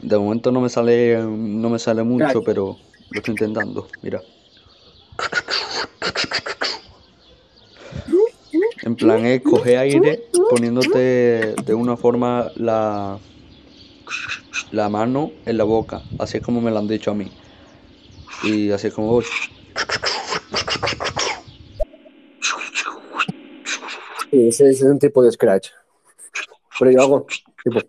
de 0.00 0.18
momento 0.18 0.52
no 0.52 0.60
me 0.60 0.68
sale 0.68 1.18
no 1.22 1.68
me 1.70 1.78
sale 1.78 2.02
mucho, 2.02 2.42
pero 2.44 2.76
lo 3.10 3.18
estoy 3.18 3.32
intentando. 3.32 3.88
Mira. 4.02 4.20
En 8.84 8.96
plan 8.96 9.24
es 9.24 9.40
coger 9.40 9.78
aire 9.78 10.28
poniéndote 10.50 11.54
de 11.64 11.74
una 11.74 11.96
forma 11.96 12.52
la, 12.54 13.18
la 14.72 14.88
mano 14.90 15.32
en 15.46 15.56
la 15.56 15.64
boca. 15.64 16.02
Así 16.18 16.36
es 16.36 16.44
como 16.44 16.60
me 16.60 16.70
lo 16.70 16.80
han 16.80 16.86
dicho 16.86 17.10
a 17.10 17.14
mí. 17.14 17.32
Y 18.42 18.70
así 18.72 18.88
es 18.88 18.94
como 18.94 19.08
voy. 19.08 19.24
Sí, 24.30 24.48
ese, 24.48 24.68
ese 24.68 24.70
es 24.70 24.82
un 24.82 24.98
tipo 24.98 25.22
de 25.22 25.32
scratch. 25.32 25.70
Pero 26.78 26.90
yo 26.90 27.00
hago 27.00 27.26
tipo. 27.64 27.80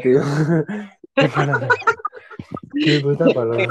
tío. 0.00 0.20
Qué 2.84 3.00
puta 3.00 3.26
paranoia. 3.26 3.66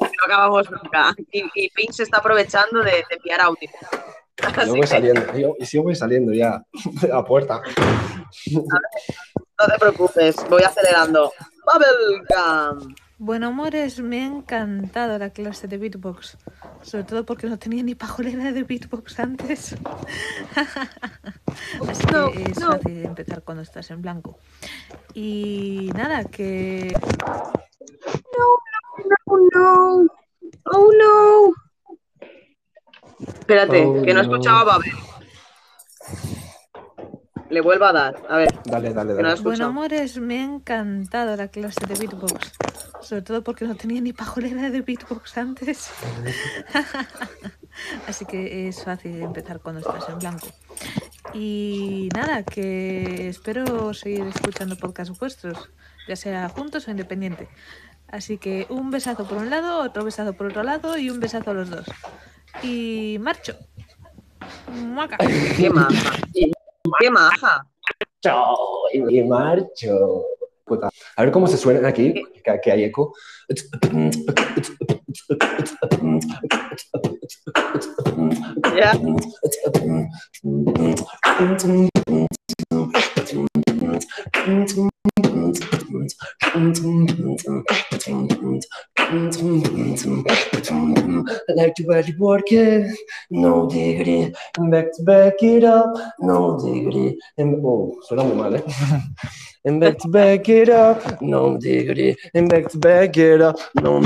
No 0.00 0.08
acabamos 0.24 0.70
nunca. 0.70 1.14
Y, 1.32 1.44
y 1.54 1.70
Pink 1.70 1.92
se 1.92 2.04
está 2.04 2.18
aprovechando 2.18 2.82
de, 2.82 2.92
de 2.92 3.16
enviar 3.16 3.40
audio. 3.40 3.68
Yo 4.66 4.76
voy 4.76 4.86
saliendo, 4.86 5.36
yo, 5.36 5.54
y 5.58 5.66
sí 5.66 5.78
voy 5.78 5.96
saliendo 5.96 6.32
ya 6.32 6.62
de 7.00 7.08
la 7.08 7.24
puerta. 7.24 7.60
no 8.52 9.66
te 9.66 9.78
preocupes, 9.78 10.36
voy 10.48 10.62
acelerando. 10.62 11.32
Bubblegum. 11.64 12.94
Bueno, 13.20 13.48
amores, 13.48 13.98
me 13.98 14.22
ha 14.22 14.26
encantado 14.26 15.18
la 15.18 15.30
clase 15.30 15.66
de 15.66 15.76
beatbox. 15.76 16.38
Sobre 16.82 17.02
todo 17.02 17.26
porque 17.26 17.48
no 17.48 17.58
tenía 17.58 17.82
ni 17.82 17.96
pajolera 17.96 18.52
de 18.52 18.62
beatbox 18.62 19.18
antes. 19.18 19.74
Así 21.88 22.04
que 22.06 22.42
es 22.52 22.58
fácil 22.64 23.04
empezar 23.04 23.42
cuando 23.42 23.62
estás 23.62 23.90
en 23.90 24.02
blanco. 24.02 24.38
Y 25.14 25.90
nada, 25.94 26.24
que 26.24 26.94
Oh 29.26 29.38
no. 29.54 30.06
Oh 30.64 30.90
no. 30.98 31.54
Espérate, 33.26 33.84
Oh, 33.84 34.02
que 34.02 34.14
no 34.14 34.22
no. 34.22 34.32
escuchaba 34.32 34.60
a 34.60 34.64
Babel. 34.64 34.92
Le 37.50 37.60
vuelvo 37.62 37.86
a 37.86 37.92
dar. 37.92 38.22
A 38.28 38.36
ver. 38.36 38.54
Dale, 38.64 38.92
dale, 38.92 39.10
no 39.12 39.16
dale. 39.16 39.28
escucho. 39.30 39.42
Bueno, 39.48 39.66
amores, 39.66 40.18
me 40.18 40.40
ha 40.40 40.44
encantado 40.44 41.34
la 41.36 41.48
clase 41.48 41.86
de 41.86 41.94
beatbox. 41.94 42.52
Sobre 43.00 43.22
todo 43.22 43.42
porque 43.42 43.64
no 43.64 43.74
tenía 43.74 44.00
ni 44.02 44.12
pajolera 44.12 44.68
de 44.70 44.82
beatbox 44.82 45.38
antes. 45.38 45.90
Así 48.06 48.24
que 48.24 48.68
es 48.68 48.84
fácil 48.84 49.22
empezar 49.22 49.60
cuando 49.60 49.80
estás 49.80 50.08
en 50.08 50.18
blanco. 50.18 50.48
Y 51.34 52.08
nada, 52.14 52.42
que 52.42 53.28
espero 53.28 53.92
seguir 53.94 54.26
escuchando 54.26 54.76
podcasts 54.76 55.16
vuestros, 55.18 55.70
ya 56.08 56.16
sea 56.16 56.48
juntos 56.48 56.88
o 56.88 56.90
independiente. 56.90 57.48
Así 58.08 58.38
que 58.38 58.66
un 58.70 58.90
besazo 58.90 59.26
por 59.26 59.38
un 59.38 59.50
lado, 59.50 59.82
otro 59.82 60.04
besazo 60.04 60.32
por 60.32 60.46
otro 60.46 60.62
lado 60.62 60.96
y 60.96 61.10
un 61.10 61.20
besazo 61.20 61.50
a 61.50 61.54
los 61.54 61.68
dos. 61.68 61.86
Y 62.62 63.18
marcho. 63.20 63.56
Muaca. 64.72 65.18
Qué 65.56 65.68
maja. 65.68 66.16
Qué 66.98 67.10
maja. 67.10 67.66
Chao, 68.22 68.56
y 68.92 69.22
marcho. 69.22 70.24
Puta. 70.64 70.90
A 71.16 71.22
ver 71.22 71.32
cómo 71.32 71.46
se 71.46 71.56
suena 71.56 71.88
aquí, 71.88 72.14
que, 72.44 72.60
que 72.62 72.72
hay 72.72 72.84
eco. 72.84 73.14
Ya. 78.76 78.92
I 91.48 91.52
like 91.54 91.74
to 91.76 91.84
body 91.84 92.14
work 92.18 92.52
it, 92.52 92.96
no 93.30 93.68
diggity, 93.68 94.34
and 94.56 94.70
back 94.70 94.92
to 94.94 95.02
back 95.04 95.42
it 95.42 95.64
up, 95.64 95.96
no 96.20 96.58
diggity. 96.62 97.18
And, 97.36 97.64
oh, 97.64 97.98
muy 98.10 98.34
mal, 98.34 98.54
¿eh? 98.56 98.64
And 99.68 99.82
back 99.82 99.98
to 99.98 100.08
back 100.08 100.48
it 100.48 100.70
up, 100.70 101.20
no 101.20 101.58
diggity, 101.58 102.16
and 102.32 102.48
back 102.48 102.68
to 102.70 102.78
back 102.78 103.18
it 103.18 103.42
up, 103.42 103.58
no, 103.74 103.98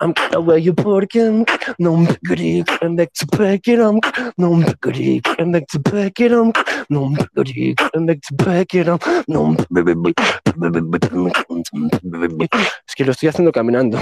I'm 0.00 0.12
the 0.32 0.40
way 0.40 0.58
you 0.58 0.72
working, 0.72 1.46
no 1.78 2.04
diggity, 2.04 2.64
and 2.82 2.96
back 2.96 3.12
to 3.12 3.26
back 3.26 3.68
it 3.68 3.78
up, 3.78 3.94
no 4.36 4.60
diggity, 4.60 5.22
and 5.38 5.52
back 5.52 5.68
to 5.68 5.78
back 5.78 6.18
it 6.18 6.32
up, 6.32 6.56
no 6.90 7.14
diggity, 7.36 7.76
and 7.94 8.08
back 8.08 8.22
to 8.22 8.34
back 8.34 8.74
it 8.74 8.88
up, 8.88 9.06
no 9.28 9.54
Es 12.88 12.94
que 12.96 13.04
lo 13.04 13.12
estoy 13.12 13.28
haciendo 13.28 13.52
caminando. 13.52 13.98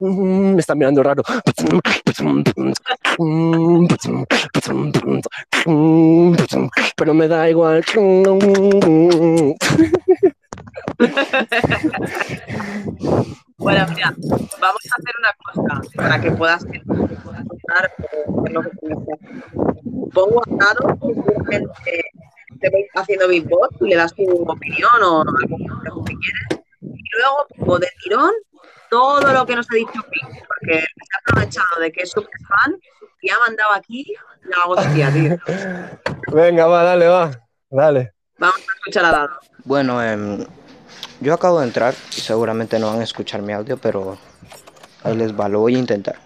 Me 0.00 0.60
está 0.60 0.74
mirando 0.74 1.02
raro. 1.04 1.22
Pero 6.96 7.14
me 7.14 7.28
da 7.28 7.50
igual. 7.50 7.84
Bueno, 13.58 13.86
mira, 13.94 14.14
vamos 14.60 14.82
a 14.84 14.96
hacer 14.96 15.14
una 15.18 15.32
cosa 15.42 15.80
para 15.96 16.20
que 16.20 16.30
puedas 16.32 16.64
hacer. 16.64 16.82
Pongo 20.12 20.40
a 20.40 20.44
Caro, 20.58 20.98
que 21.00 21.14
seguramente 21.14 22.04
te 22.60 22.70
voy 22.70 22.86
haciendo 22.94 23.28
beatbox 23.28 23.76
y 23.80 23.88
le 23.88 23.96
das 23.96 24.14
tu 24.14 24.24
opinión 24.24 25.02
o 25.02 25.24
consejo 25.24 26.04
que 26.04 26.14
quieres. 26.14 26.64
Y 26.80 27.10
luego 27.18 27.46
pongo 27.58 27.78
de 27.78 27.88
tirón 28.02 28.32
todo 28.90 29.32
lo 29.32 29.46
que 29.46 29.56
nos 29.56 29.66
ha 29.70 29.74
dicho 29.74 29.92
Pink, 30.10 30.44
porque 30.46 30.80
se 30.80 31.16
ha 31.16 31.18
aprovechado 31.20 31.80
de 31.80 31.92
que 31.92 32.02
es 32.02 32.10
súper 32.10 32.40
fan 32.48 32.76
y 33.22 33.30
ha 33.30 33.38
mandado 33.38 33.72
aquí 33.72 34.14
la 34.44 34.66
hostia, 34.66 35.12
tío. 35.12 35.36
Venga, 36.32 36.66
va, 36.66 36.82
dale, 36.82 37.06
va. 37.08 37.30
Dale. 37.70 38.12
Vamos 38.38 38.56
a 38.56 38.74
escuchar 38.74 39.04
a 39.04 39.10
Dado. 39.10 39.40
Bueno, 39.64 40.02
em, 40.02 40.44
yo 41.20 41.34
acabo 41.34 41.60
de 41.60 41.66
entrar 41.66 41.94
y 42.10 42.20
seguramente 42.20 42.78
no 42.78 42.88
van 42.88 43.00
a 43.00 43.04
escuchar 43.04 43.42
mi 43.42 43.52
audio, 43.52 43.76
pero 43.76 44.18
ahí 45.02 45.16
les 45.16 45.38
va, 45.38 45.48
lo 45.48 45.60
voy 45.60 45.74
a 45.74 45.78
intentar. 45.78 46.25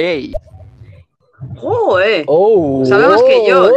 Hey. 0.00 0.32
¡Joder! 1.56 2.24
Oh, 2.28 2.84
Sabe 2.86 3.08
más 3.08 3.20
que 3.20 3.48
yo. 3.48 3.68
¿eh? 3.68 3.72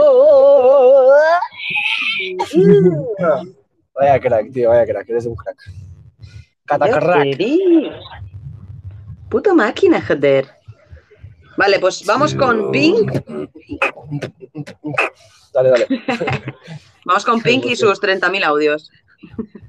Vaya 3.96 4.20
crack, 4.20 4.52
tío, 4.52 4.70
vaya 4.70 4.86
crack, 4.86 5.10
eres 5.10 5.26
un 5.26 5.36
crack. 5.36 5.58
Vi. 7.38 7.92
Puta 9.30 9.56
máquina, 9.56 10.00
joder. 10.00 10.48
Vale, 11.58 11.80
pues 11.80 12.06
vamos 12.06 12.36
con 12.36 12.72
Pink. 12.72 13.12
Dale, 15.54 15.70
dale. 15.70 15.88
Vamos 17.06 17.26
con 17.26 17.42
Pink 17.42 17.66
y 17.66 17.76
sus 17.76 18.00
30.000 18.00 18.44
audios. 18.44 18.92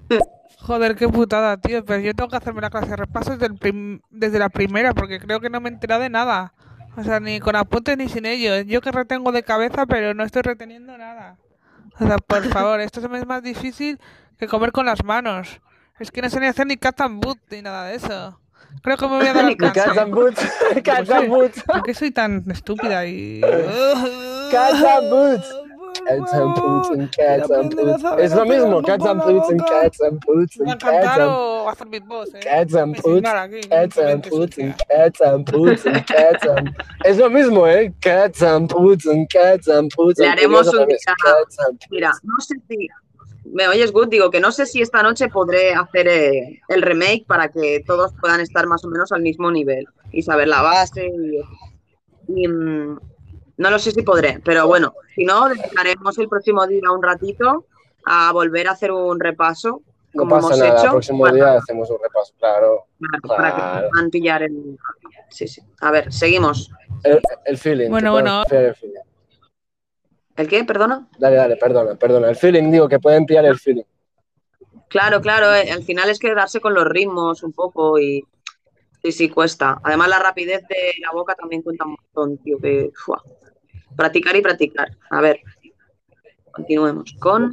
Joder, 0.63 0.95
qué 0.97 1.09
putada, 1.09 1.57
tío. 1.57 1.85
Pero 1.85 2.01
yo 2.01 2.15
tengo 2.15 2.31
que 2.31 2.37
hacerme 2.37 2.61
la 2.61 2.71
clase 2.71 2.89
de 2.91 2.97
repaso 2.97 3.33
desde, 3.33 3.47
el 3.47 3.55
prim- 3.57 4.01
desde 4.11 4.39
la 4.39 4.49
primera, 4.49 4.95
porque 4.95 5.19
creo 5.19 5.41
que 5.41 5.51
no 5.51 5.61
me 5.61 5.69
he 5.69 5.73
enterado 5.73 6.03
de 6.03 6.09
nada. 6.11 6.55
O 6.97 7.03
sea, 7.03 7.21
ni 7.21 7.41
con 7.41 7.57
apuntes 7.57 7.97
ni 7.97 8.09
sin 8.09 8.27
ellos. 8.27 8.65
Yo 8.67 8.81
que 8.81 8.93
retengo 8.93 9.33
de 9.33 9.43
cabeza, 9.43 9.87
pero 9.87 10.15
no 10.15 10.25
estoy 10.25 10.43
reteniendo 10.43 10.97
nada. 10.99 11.37
O 11.99 12.07
sea, 12.07 12.19
por 12.19 12.43
favor, 12.49 12.81
esto 12.81 13.01
se 13.01 13.09
me 13.09 13.19
es 13.19 13.27
más 13.27 13.43
difícil 13.43 13.99
que 14.39 14.47
comer 14.47 14.73
con 14.73 14.87
las 14.87 15.03
manos. 15.05 15.61
Es 15.99 16.11
que 16.11 16.23
no 16.23 16.29
sé 16.31 16.39
ni 16.41 16.47
hacer 16.47 16.67
ni 16.67 16.77
cat 16.77 17.01
and 17.01 17.23
boot 17.25 17.39
ni 17.51 17.63
nada 17.63 17.87
de 17.87 17.97
eso. 17.97 18.39
Creo 18.83 18.97
que 18.97 19.07
me 19.07 19.17
voy 19.17 19.27
a 19.27 19.35
dar 19.35 19.45
al 19.45 19.57
Cats 19.57 19.73
cáncer. 19.85 20.03
and 20.03 20.15
boots, 20.15 20.53
¿Por 20.73 20.83
cats 20.83 21.09
qué? 21.09 21.15
and 21.15 21.29
boots, 21.29 21.63
¿Por 21.65 21.83
qué 21.83 21.95
soy 21.95 22.11
tan 22.11 22.43
estúpida 22.51 23.05
y...? 23.07 23.41
cats 24.51 24.83
and 24.83 25.11
boots. 25.11 25.55
Cats 25.93 26.33
and 26.33 26.55
boots 26.55 26.89
and 26.89 27.13
cats 27.13 27.51
and 27.51 27.75
boots. 27.75 28.05
Es 28.19 28.35
lo 28.35 28.45
mismo, 28.45 28.83
cats 28.83 29.05
and 29.05 29.21
boots 29.21 29.49
and 29.51 29.61
cats 29.67 30.01
and 30.01 30.21
boots 30.21 30.59
¿Va 30.59 30.65
a 30.65 30.73
and 30.73 30.81
cats 30.81 31.15
and 31.19 32.35
eh? 32.35 32.41
Cats 32.41 32.75
and 32.75 33.03
boots, 33.03 33.29
cats 33.69 33.99
and 33.99 34.23
boots 34.31 34.59
and 34.59 34.75
cats 34.89 35.21
and 35.21 35.45
boots 35.45 35.87
and 35.87 36.07
cats 36.07 36.47
and... 36.47 36.75
Es 37.05 37.19
lo 37.19 37.29
mismo, 37.29 37.67
¿eh? 37.67 37.93
Cats 38.01 38.43
and 38.43 38.69
boots 38.69 39.07
and 39.07 39.29
cats 39.29 39.69
and 39.69 39.93
boots. 39.97 40.19
Le 40.19 40.27
and 40.27 40.39
haremos 40.39 40.67
un 40.69 40.87
día. 40.87 40.99
Mira, 41.91 42.13
no 42.23 42.37
sé 42.41 42.57
si. 42.69 42.89
¿Me 43.45 43.69
oyes, 43.69 43.93
Good? 43.93 44.09
Digo 44.09 44.31
que 44.31 44.41
no 44.41 44.51
sé 44.51 44.67
si 44.67 44.81
esta 44.81 45.03
noche 45.03 45.29
podré 45.29 45.75
hacer 45.75 46.09
eh, 46.09 46.61
el 46.69 46.83
remake 46.83 47.27
para 47.27 47.49
que 47.49 47.83
todos 47.87 48.13
puedan 48.21 48.41
estar 48.41 48.67
más 48.67 48.85
o 48.85 48.89
menos 48.89 49.13
al 49.13 49.21
mismo 49.21 49.51
nivel 49.51 49.85
y 50.11 50.23
saber 50.23 50.49
la 50.49 50.63
base. 50.63 51.07
Y, 51.07 52.45
y, 52.45 52.49
mm, 52.49 52.99
no 53.63 53.71
lo 53.71 53.79
sé 53.79 53.93
si 53.93 54.03
podré, 54.03 54.41
pero 54.45 54.67
bueno, 54.67 54.95
si 55.15 55.25
no, 55.25 55.49
dedicaremos 55.49 56.19
el 56.19 56.29
próximo 56.29 56.67
día 56.67 56.91
un 56.91 57.03
ratito 57.03 57.67
a 58.05 58.33
volver 58.33 58.69
a 58.69 58.73
hacer 58.73 58.91
un 58.91 59.19
repaso, 59.21 59.83
No 60.13 60.23
como 60.25 60.37
pasa 60.37 60.49
hemos 60.49 60.59
nada, 60.59 60.71
el 60.71 60.79
hecho, 60.79 60.91
próximo 60.91 61.21
para, 61.23 61.35
día 61.35 61.53
hacemos 61.55 61.91
un 61.91 61.99
repaso, 62.03 62.35
claro. 62.39 62.87
para 63.27 63.55
que 63.55 63.61
claro. 63.61 63.89
puedan 63.91 64.11
pillar 64.11 64.43
el. 64.43 64.79
Sí, 65.31 65.47
sí. 65.47 65.63
A 65.81 65.91
ver, 65.91 66.13
seguimos. 66.13 66.71
El, 67.05 67.21
el 67.45 67.57
feeling. 67.57 67.89
Bueno, 67.89 68.11
que 68.11 68.23
bueno. 68.23 68.43
el 68.51 68.75
feeling. 68.75 69.01
¿El 70.37 70.49
qué? 70.49 70.65
Perdona. 70.65 71.09
Dale, 71.19 71.37
dale, 71.37 71.57
perdona, 71.57 71.95
perdona. 71.95 72.29
El 72.29 72.37
feeling, 72.37 72.71
digo, 72.71 72.89
que 72.89 72.99
pueden 72.99 73.27
pillar 73.27 73.45
el 73.45 73.59
feeling. 73.59 73.85
Claro, 74.89 75.21
claro, 75.21 75.55
eh, 75.55 75.71
al 75.71 75.85
final 75.85 76.11
es 76.11 76.19
quedarse 76.19 76.61
con 76.61 76.75
los 76.75 76.85
ritmos 76.85 77.43
un 77.43 77.53
poco 77.53 77.99
y 77.99 78.23
sí, 79.03 79.13
sí, 79.13 79.29
cuesta. 79.29 79.79
Además, 79.83 80.09
la 80.09 80.19
rapidez 80.19 80.63
de 80.69 80.95
la 81.01 81.13
boca 81.13 81.35
también 81.35 81.63
cuenta 81.63 81.85
un 81.85 81.97
montón, 81.97 82.39
tío, 82.39 82.59
que. 82.59 82.91
Practicar 83.97 84.37
y 84.37 84.43
practicar. 84.43 84.91
A 85.11 85.21
ver, 85.21 85.41
continuemos 86.53 87.13
con... 87.19 87.51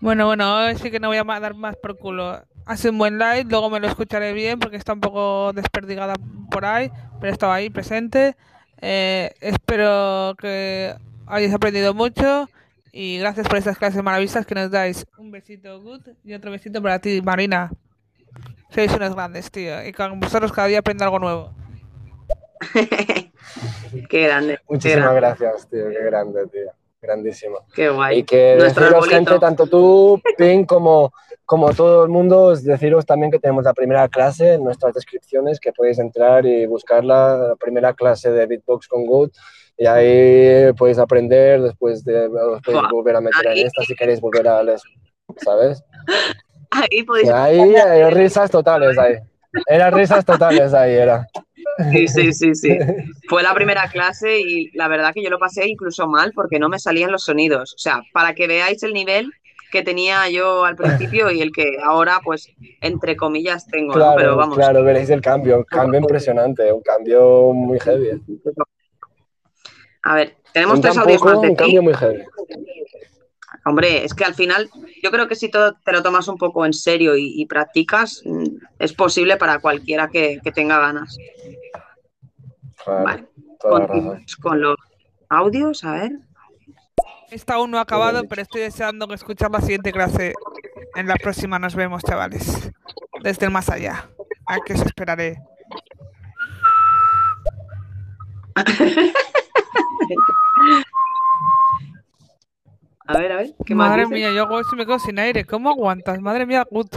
Bueno, 0.00 0.26
bueno, 0.26 0.56
hoy 0.56 0.76
sí 0.76 0.90
que 0.90 1.00
no 1.00 1.08
voy 1.08 1.18
a 1.18 1.24
dar 1.24 1.54
más 1.54 1.76
por 1.76 1.96
culo. 1.96 2.42
Hace 2.66 2.90
un 2.90 2.98
buen 2.98 3.18
live, 3.18 3.44
luego 3.48 3.70
me 3.70 3.80
lo 3.80 3.86
escucharé 3.86 4.32
bien 4.32 4.58
porque 4.58 4.76
está 4.76 4.92
un 4.92 5.00
poco 5.00 5.52
desperdigada 5.52 6.14
por 6.50 6.64
ahí, 6.64 6.90
pero 7.20 7.32
estaba 7.32 7.54
ahí 7.54 7.70
presente. 7.70 8.36
Eh, 8.80 9.32
espero 9.40 10.34
que 10.38 10.94
hayáis 11.26 11.54
aprendido 11.54 11.94
mucho 11.94 12.48
y 12.92 13.18
gracias 13.18 13.48
por 13.48 13.58
estas 13.58 13.78
clases 13.78 14.02
maravillosas 14.02 14.46
que 14.46 14.54
nos 14.54 14.70
dais. 14.70 15.06
Un 15.18 15.30
besito, 15.30 15.80
Good, 15.80 16.08
y 16.24 16.34
otro 16.34 16.50
besito 16.50 16.82
para 16.82 16.98
ti, 16.98 17.20
Marina. 17.22 17.70
Sois 18.70 18.92
unos 18.92 19.14
grandes, 19.14 19.50
tío, 19.50 19.86
y 19.86 19.92
con 19.92 20.18
vosotros 20.18 20.52
cada 20.52 20.68
día 20.68 20.80
aprendo 20.80 21.04
algo 21.04 21.18
nuevo. 21.18 21.63
Qué 24.08 24.22
grande. 24.26 24.56
qué 24.56 24.62
Muchísimas 24.68 25.14
grande. 25.14 25.20
gracias, 25.20 25.68
tío, 25.70 25.88
qué 25.88 26.04
grande, 26.04 26.46
tío. 26.48 26.70
Grandísimo. 27.00 27.58
Qué 27.74 27.90
guay. 27.90 28.20
Y 28.20 28.22
que 28.24 28.56
Nuestro 28.58 28.84
deciros, 28.84 29.04
arbolito. 29.04 29.30
gente, 29.32 29.38
tanto 29.38 29.66
tú, 29.66 30.20
Pink, 30.38 30.66
como, 30.66 31.12
como 31.44 31.72
todo 31.74 32.02
el 32.04 32.08
mundo, 32.10 32.44
os 32.44 32.64
deciros 32.64 33.04
también 33.04 33.30
que 33.30 33.38
tenemos 33.38 33.62
la 33.64 33.74
primera 33.74 34.08
clase 34.08 34.54
en 34.54 34.64
nuestras 34.64 34.94
descripciones, 34.94 35.60
que 35.60 35.72
podéis 35.72 35.98
entrar 35.98 36.46
y 36.46 36.64
buscarla, 36.66 37.36
la 37.50 37.56
primera 37.56 37.92
clase 37.92 38.30
de 38.30 38.46
Beatbox 38.46 38.88
con 38.88 39.04
Good, 39.04 39.30
y 39.76 39.86
ahí 39.86 40.72
podéis 40.72 40.98
aprender, 40.98 41.60
después 41.60 42.02
de, 42.04 42.26
os 42.26 42.62
podéis 42.62 42.84
volver 42.90 43.16
a 43.16 43.20
meter 43.20 43.46
en 43.46 43.52
ahí- 43.52 43.62
esta 43.64 43.82
si 43.82 43.94
queréis 43.94 44.20
volver 44.20 44.48
a 44.48 44.62
les, 44.62 44.82
¿sabes? 45.38 45.82
Ahí 46.70 47.02
podéis... 47.04 47.28
Y 47.28 47.30
ahí 47.30 47.74
hay 47.76 48.10
risas 48.10 48.50
totales 48.50 48.98
ahí. 48.98 49.14
Eran 49.68 49.92
risas 49.92 50.24
totales 50.24 50.74
ahí, 50.74 50.92
era. 50.94 51.24
Sí, 51.92 52.08
sí, 52.08 52.32
sí, 52.32 52.54
sí. 52.54 52.78
Fue 53.28 53.42
la 53.42 53.54
primera 53.54 53.88
clase 53.92 54.40
y 54.40 54.70
la 54.72 54.88
verdad 54.88 55.12
que 55.14 55.22
yo 55.22 55.30
lo 55.30 55.38
pasé 55.38 55.66
incluso 55.66 56.06
mal 56.06 56.32
porque 56.34 56.58
no 56.58 56.68
me 56.68 56.78
salían 56.78 57.12
los 57.12 57.24
sonidos. 57.24 57.74
O 57.74 57.78
sea, 57.78 58.02
para 58.12 58.34
que 58.34 58.46
veáis 58.46 58.82
el 58.82 58.92
nivel 58.92 59.30
que 59.70 59.82
tenía 59.82 60.28
yo 60.30 60.64
al 60.64 60.76
principio 60.76 61.32
y 61.32 61.40
el 61.40 61.50
que 61.50 61.78
ahora, 61.82 62.20
pues, 62.24 62.48
entre 62.80 63.16
comillas, 63.16 63.66
tengo, 63.66 63.88
¿no? 63.88 63.94
Claro, 63.94 64.16
Pero 64.16 64.36
vamos. 64.36 64.56
claro, 64.56 64.84
veréis 64.84 65.10
el 65.10 65.20
cambio, 65.20 65.58
un 65.58 65.64
cambio 65.64 65.98
impresionante, 65.98 66.72
un 66.72 66.80
cambio 66.80 67.52
muy 67.52 67.80
heavy. 67.80 68.10
A 70.04 70.14
ver, 70.14 70.36
tenemos 70.52 70.80
tres 70.80 70.96
audios 70.96 71.24
más 71.24 71.40
de 71.40 71.48
un 71.48 71.56
cambio 71.56 71.82
muy 71.82 71.94
heavy. 71.94 72.22
Hombre, 73.66 74.04
es 74.04 74.12
que 74.12 74.24
al 74.24 74.34
final 74.34 74.70
yo 75.02 75.10
creo 75.10 75.26
que 75.26 75.34
si 75.34 75.50
todo 75.50 75.74
te 75.84 75.92
lo 75.92 76.02
tomas 76.02 76.28
un 76.28 76.36
poco 76.36 76.66
en 76.66 76.74
serio 76.74 77.16
y, 77.16 77.40
y 77.40 77.46
practicas, 77.46 78.22
mm, 78.24 78.44
es 78.78 78.92
posible 78.92 79.36
para 79.36 79.58
cualquiera 79.58 80.08
que, 80.08 80.38
que 80.44 80.52
tenga 80.52 80.78
ganas. 80.78 81.16
Claro, 82.84 83.04
Vale. 83.04 83.26
Continuamos 83.58 84.36
con 84.36 84.60
los 84.60 84.76
audios, 85.30 85.84
a 85.84 85.92
ver. 85.92 86.12
Esta 87.30 87.54
aún 87.54 87.70
no 87.70 87.78
ha 87.78 87.82
acabado, 87.82 88.24
pero 88.28 88.42
estoy 88.42 88.60
deseando 88.60 89.08
que 89.08 89.14
escuchar 89.14 89.50
la 89.50 89.60
siguiente 89.60 89.92
clase. 89.92 90.34
En 90.94 91.08
la 91.08 91.16
próxima 91.16 91.58
nos 91.58 91.74
vemos, 91.74 92.02
chavales. 92.02 92.70
Desde 93.22 93.46
el 93.46 93.52
más 93.52 93.70
allá. 93.70 94.10
Aquí 94.46 94.74
os 94.74 94.82
esperaré. 94.82 95.38
A 103.06 103.18
ver, 103.18 103.32
a 103.32 103.36
ver. 103.36 103.54
¿qué 103.66 103.74
más 103.74 103.90
Madre 103.90 104.06
mía, 104.06 104.30
yo 104.32 104.48
y 104.72 104.76
me 104.76 104.86
quedo 104.86 104.98
sin 104.98 105.18
aire. 105.18 105.44
¿Cómo 105.44 105.70
aguantas? 105.70 106.20
Madre 106.20 106.46
mía, 106.46 106.66
Gut. 106.70 106.96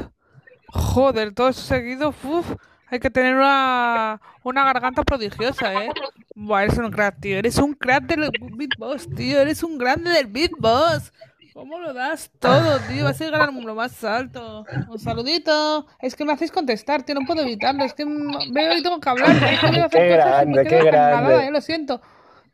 Joder, 0.70 1.34
todo 1.34 1.50
eso 1.50 1.62
seguido. 1.62 2.14
Uf, 2.24 2.54
hay 2.90 3.00
que 3.00 3.10
tener 3.10 3.36
una, 3.36 4.22
una 4.44 4.64
garganta 4.64 5.04
prodigiosa, 5.04 5.74
¿eh? 5.84 5.90
Buah, 6.36 6.64
eres 6.64 6.78
un 6.78 6.92
crack, 6.92 7.20
tío. 7.20 7.38
Eres 7.38 7.58
un 7.58 7.74
crack 7.74 8.04
del 8.06 8.32
beatbox, 8.56 9.10
tío. 9.16 9.42
Eres 9.42 9.64
un 9.64 9.78
grande 9.78 10.12
del 10.12 10.28
beatbox. 10.28 11.12
¿Cómo 11.54 11.80
lo 11.80 11.92
das 11.92 12.30
todo, 12.40 12.80
tío? 12.82 13.06
Vas 13.06 13.20
a 13.20 13.26
llegar 13.26 13.42
al 13.42 13.64
lo 13.64 13.74
más 13.74 14.04
alto. 14.04 14.64
Un 14.90 15.00
saludito. 15.00 15.88
Es 16.00 16.16
que 16.16 16.24
me 16.24 16.32
hacéis 16.34 16.52
contestar, 16.52 17.02
tío. 17.04 17.16
No 17.16 17.26
puedo 17.26 17.42
evitarlo. 17.42 17.84
Es 17.84 17.96
que 17.96 18.06
veo 18.06 18.78
y 18.78 18.84
tengo 18.84 19.00
que 19.00 19.10
hablar. 19.10 19.32
es 19.32 19.60
que 19.60 19.66
a 19.66 19.86
hacer 19.86 19.90
Qué 19.90 20.16
cosas 20.18 20.46
grande, 20.46 20.64
qué 20.64 20.80
con 20.80 20.92
nada, 20.92 21.22
grande. 21.22 21.48
eh, 21.48 21.52
lo 21.52 21.62
siento. 21.62 22.02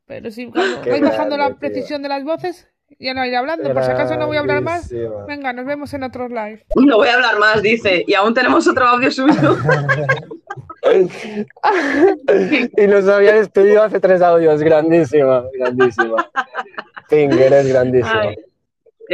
Pero 0.05 0.31
si 0.31 0.45
vais 0.45 1.01
bajando 1.01 1.35
la 1.35 1.49
grande, 1.49 1.49
tío. 1.49 1.59
precisión 1.59 2.01
de 2.01 2.09
las 2.09 2.23
voces, 2.23 2.69
ya 2.99 3.13
no 3.13 3.25
iré 3.25 3.37
hablando. 3.37 3.73
Por 3.73 3.83
si 3.83 3.91
acaso 3.91 4.15
no 4.17 4.27
voy 4.27 4.37
a 4.37 4.41
hablar 4.41 4.61
más. 4.61 4.93
Venga, 5.27 5.53
nos 5.53 5.65
vemos 5.65 5.93
en 5.93 6.03
otros 6.03 6.29
live. 6.29 6.65
No 6.75 6.97
voy 6.97 7.07
a 7.07 7.15
hablar 7.15 7.39
más, 7.39 7.61
dice. 7.61 8.03
Y 8.07 8.13
aún 8.13 8.33
tenemos 8.33 8.67
otro 8.67 8.85
audio 8.85 9.11
suyo. 9.11 9.57
y 12.77 12.87
nos 12.87 13.07
había 13.07 13.33
despedido 13.35 13.83
hace 13.83 13.99
tres 13.99 14.21
audios, 14.21 14.61
grandísima, 14.61 15.43
grandísima. 15.57 16.29
Pink, 17.09 17.33
eres 17.33 17.67
grandísima. 17.67 18.21
Ay, 18.21 18.35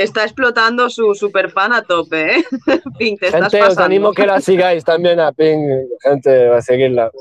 está 0.04 0.24
explotando 0.24 0.90
su 0.90 1.14
super 1.16 1.50
fan 1.52 1.74
a 1.74 1.82
tope, 1.84 2.36
¿eh? 2.38 2.44
Pink, 2.98 3.20
te 3.20 3.28
estás 3.28 3.42
Gente, 3.44 3.62
os 3.62 3.68
pasando. 3.70 3.84
animo 3.86 4.12
que 4.14 4.26
la 4.26 4.40
sigáis 4.42 4.84
también 4.84 5.20
a 5.20 5.32
Pink, 5.32 5.62
gente, 6.04 6.48
a 6.50 6.62
seguirla. 6.62 7.12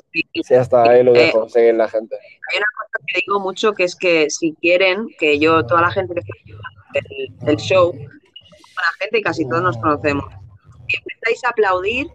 Sí, 0.43 0.55
hasta 0.55 0.83
ahí 0.83 1.03
lo 1.03 1.15
Eh, 1.15 1.27
dejo, 1.27 1.49
seguir 1.49 1.75
la 1.75 1.89
gente. 1.89 2.17
Hay 2.17 2.59
una 2.59 2.67
cosa 2.79 3.05
que 3.07 3.21
digo 3.25 3.41
mucho 3.41 3.73
que 3.73 3.85
es 3.85 3.97
que 3.97 4.31
si 4.31 4.55
quieren 4.61 5.09
que 5.19 5.39
yo, 5.39 5.65
toda 5.67 5.83
la 5.83 5.91
gente 5.91 6.15
que 6.15 6.21
del, 7.01 7.39
del 7.47 7.57
show, 7.57 7.93
buena 7.93 8.93
gente 8.99 9.19
y 9.19 9.23
casi 9.23 9.49
todos 9.49 9.63
nos 9.63 9.77
conocemos, 9.79 10.25
y 10.89 10.97
empezáis 10.97 11.45
a 11.45 11.51
aplaudir, 11.51 12.07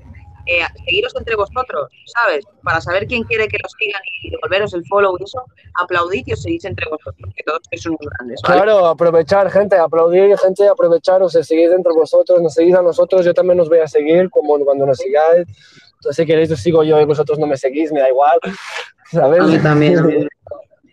eh, 0.46 0.62
seguiros 0.86 1.14
entre 1.16 1.36
vosotros, 1.36 1.90
¿sabes? 2.06 2.46
Para 2.64 2.82
saber 2.82 3.08
quién 3.08 3.24
quiere 3.24 3.48
que 3.48 3.58
los 3.62 3.72
sigan 3.80 4.02
y 4.22 4.32
devolveros 4.32 4.74
el 4.74 4.86
follow 4.86 5.16
y 5.20 5.24
eso, 5.24 5.44
aplaudid 5.76 6.24
y 6.26 6.34
os 6.34 6.42
seguís 6.42 6.66
entre 6.66 6.90
vosotros, 6.90 7.34
que 7.36 7.44
todos 7.44 7.62
sois 7.70 7.86
unos 7.86 8.00
grandes, 8.02 8.42
¿vale? 8.44 8.62
Claro, 8.62 8.86
aprovechar, 8.88 9.50
gente, 9.52 9.76
aplaudir, 9.78 10.38
gente, 10.38 10.68
aprovecharos, 10.68 11.36
os 11.36 11.48
seguís 11.48 11.72
entre 11.72 11.94
vosotros, 11.94 12.42
nos 12.42 12.54
seguís 12.54 12.76
a 12.76 12.82
nosotros, 12.82 13.26
yo 13.26 13.34
también 13.34 13.60
os 13.60 13.70
voy 13.70 13.80
a 13.80 13.88
seguir, 13.88 14.30
como 14.30 14.58
cuando 14.64 14.86
nos 14.86 14.98
sigáis. 14.98 15.48
Entonces, 15.96 16.16
si 16.18 16.26
queréis, 16.26 16.52
os 16.52 16.60
sigo 16.60 16.84
yo 16.84 17.00
y 17.00 17.06
vosotros 17.06 17.40
no 17.40 17.48
me 17.48 17.56
seguís, 17.56 17.92
me 17.92 18.02
da 18.02 18.10
igual, 18.10 18.38
¿sabes? 19.12 19.40
A 19.40 19.44
mí 19.46 19.60
también. 19.60 20.28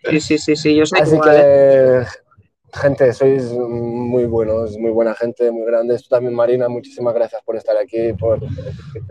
Sí, 0.03 0.19
sí, 0.19 0.37
sí, 0.39 0.55
sí, 0.55 0.75
yo 0.75 0.83
soy 0.83 0.99
Así 0.99 1.13
igual, 1.13 1.35
¿eh? 1.35 2.05
Gente, 2.73 3.13
sois 3.13 3.51
muy 3.51 4.25
buenos, 4.25 4.77
muy 4.77 4.91
buena 4.91 5.13
gente, 5.13 5.51
muy 5.51 5.65
grandes. 5.65 6.03
Tú 6.03 6.09
también, 6.09 6.33
Marina, 6.33 6.69
muchísimas 6.69 7.13
gracias 7.13 7.41
por 7.43 7.55
estar 7.55 7.77
aquí, 7.77 8.13
por, 8.13 8.39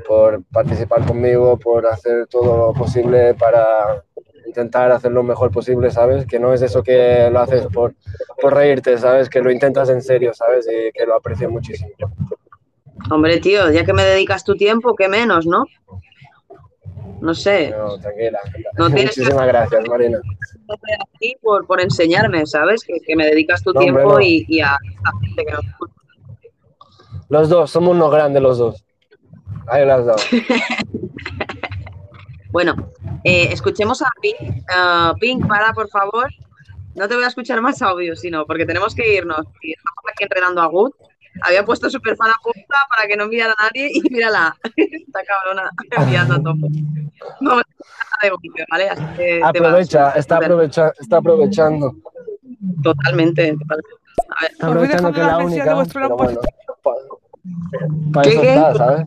por 0.07 0.43
participar 0.45 1.07
conmigo, 1.07 1.59
por 1.59 1.87
hacer 1.87 2.27
todo 2.27 2.57
lo 2.57 2.73
posible 2.73 3.35
para 3.35 4.05
intentar 4.47 4.91
hacer 4.91 5.13
lo 5.13 5.23
mejor 5.23 5.51
posible, 5.51 5.91
¿sabes? 5.91 6.27
Que 6.27 6.39
no 6.39 6.53
es 6.53 6.63
eso 6.63 6.83
que 6.83 7.29
lo 7.31 7.41
haces 7.41 7.67
por, 7.67 7.95
por 8.41 8.55
reírte, 8.55 8.99
¿sabes? 8.99 9.29
Que 9.29 9.41
lo 9.41 9.51
intentas 9.51 9.89
en 9.91 10.03
serio, 10.03 10.33
¿sabes? 10.35 10.67
Y 10.67 10.93
que 10.93 11.07
lo 11.07 11.15
aprecio 11.15 11.51
muchísimo. 11.51 11.91
Hombre, 13.11 13.39
tío, 13.39 13.71
ya 13.71 13.85
que 13.85 13.93
me 13.93 14.05
dedicas 14.05 14.45
tu 14.45 14.57
tiempo, 14.57 14.95
qué 14.95 15.09
menos, 15.09 15.47
¿no? 15.47 15.65
No 17.21 17.35
sé. 17.35 17.71
No, 17.71 17.99
tranquila. 17.99 18.41
No 18.79 18.91
Muchísimas 18.91 19.47
gracias, 19.47 19.89
Marina. 19.89 20.21
por, 21.43 21.67
por 21.67 21.81
enseñarme, 21.81 22.47
¿sabes? 22.47 22.83
Que, 22.85 22.95
que 23.01 23.17
me 23.17 23.27
dedicas 23.27 23.63
tu 23.63 23.73
No, 23.73 23.81
tiempo 23.81 24.21
y, 24.21 24.45
y 24.49 24.61
a 24.61 24.77
esta 24.95 25.11
gente 25.21 25.45
que 25.45 25.53
nos. 25.53 25.65
Los 27.29 27.49
dos, 27.49 27.71
somos 27.71 27.95
unos 27.95 28.11
grandes 28.11 28.43
los 28.43 28.59
dos. 28.59 28.85
Ahí 29.69 29.89
has 29.89 30.07
dado. 30.07 30.19
Bueno, 32.53 32.75
eh, 33.23 33.49
escuchemos 33.53 34.03
a 34.03 34.09
Pink. 34.21 34.65
Pink, 35.21 35.47
para, 35.47 35.73
por 35.73 35.89
favor. 35.89 36.29
No 36.97 37.07
te 37.07 37.15
voy 37.15 37.23
a 37.25 37.29
escuchar 37.29 37.61
más 37.63 37.81
audio, 37.81 38.17
sino 38.17 38.45
porque 38.45 38.67
tenemos 38.67 38.95
que 38.95 39.15
irnos. 39.15 39.47
Y 39.63 39.73
estamos 39.73 40.05
aquí 40.13 40.25
enredando 40.25 40.61
a 40.61 40.67
Good. 40.67 40.91
Había 41.43 41.65
puesto 41.65 41.89
super 41.89 42.17
fan 42.17 42.31
a 42.31 42.35
punta 42.43 42.77
para 42.89 43.07
que 43.07 43.17
no 43.17 43.25
enviara 43.25 43.55
a 43.57 43.65
nadie 43.65 43.91
y 43.93 44.01
mírala, 44.11 44.57
esta 44.77 45.21
cabrona 45.25 45.71
enviando 45.97 46.35
a 46.35 46.43
tope. 46.43 46.67
No 47.41 47.57
de 48.23 48.31
golpe, 48.31 48.65
¿vale? 48.71 48.89
Así 48.91 49.05
que. 49.17 49.41
Aprovecha, 49.43 50.11
está, 50.13 50.37
aprovecha, 50.37 50.93
está 50.99 51.17
aprovechando. 51.19 51.95
Totalmente. 52.83 53.57
A 54.29 54.43
ver, 54.43 54.51
aprovechando 54.61 55.13
que 55.13 55.21
la 55.21 55.39
única. 55.39 55.85
Pero 55.93 56.17
bueno, 56.17 56.41
para 58.13 58.23
¿Qué, 58.25 58.31
eso 58.35 58.43
qué? 58.43 58.55
está, 58.55 58.75
¿sabes? 58.75 59.07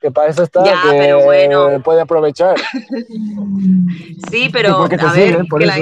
Que 0.00 0.10
para 0.10 0.28
eso 0.28 0.42
está, 0.42 0.64
Ya, 0.64 0.82
que 0.82 0.88
pero 0.90 1.24
bueno. 1.24 1.82
puede 1.82 2.00
aprovechar. 2.02 2.56
Sí, 4.30 4.44
¿Y 4.44 4.48
pero 4.50 4.76
a 4.82 4.88
ver, 4.88 5.46
que 5.58 5.66
la, 5.66 5.78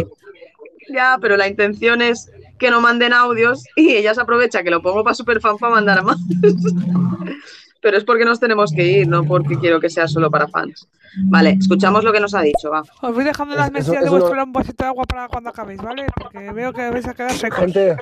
ya, 0.94 1.18
pero 1.20 1.36
la 1.36 1.48
intención 1.48 2.00
es 2.02 2.30
que 2.62 2.70
no 2.70 2.80
manden 2.80 3.12
audios 3.12 3.64
y 3.76 3.90
ella 3.96 4.14
se 4.14 4.22
aprovecha 4.22 4.62
que 4.62 4.70
lo 4.70 4.80
pongo 4.80 5.04
para 5.04 5.14
Superfan 5.14 5.58
para 5.58 5.74
mandar 5.74 6.02
más. 6.02 6.16
pero 7.82 7.98
es 7.98 8.04
porque 8.04 8.24
nos 8.24 8.38
tenemos 8.40 8.72
que 8.72 8.86
ir, 8.86 9.08
no 9.08 9.24
porque 9.24 9.58
quiero 9.58 9.80
que 9.80 9.90
sea 9.90 10.06
solo 10.08 10.30
para 10.30 10.48
fans. 10.48 10.88
Vale, 11.24 11.58
escuchamos 11.60 12.04
lo 12.04 12.12
que 12.12 12.20
nos 12.20 12.32
ha 12.34 12.40
dicho, 12.40 12.70
va. 12.70 12.82
Os 13.02 13.14
voy 13.14 13.24
dejando 13.24 13.54
las 13.54 13.70
eso- 13.74 13.92
de 13.92 14.08
vuestro 14.08 14.34
no- 14.34 14.44
un 14.44 14.52
vasito 14.52 14.84
de 14.84 14.88
agua 14.88 15.04
para 15.04 15.28
cuando 15.28 15.50
acabéis, 15.50 15.82
¿vale? 15.82 16.06
Porque 16.18 16.50
veo 16.52 16.72
que 16.72 16.88
vais 16.90 17.06
a 17.06 17.12
quedar 17.12 17.32
secos. 17.32 17.58
Gente, 17.58 17.96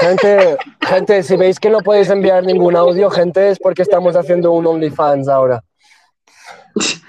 gente, 0.00 0.56
gente, 0.80 1.22
si 1.22 1.36
veis 1.36 1.60
que 1.60 1.70
no 1.70 1.78
podéis 1.80 2.08
enviar 2.10 2.42
ningún 2.44 2.74
audio, 2.74 3.08
gente, 3.10 3.50
es 3.50 3.58
porque 3.60 3.82
estamos 3.82 4.16
haciendo 4.16 4.50
un 4.52 4.66
OnlyFans 4.66 5.28
ahora. 5.28 5.62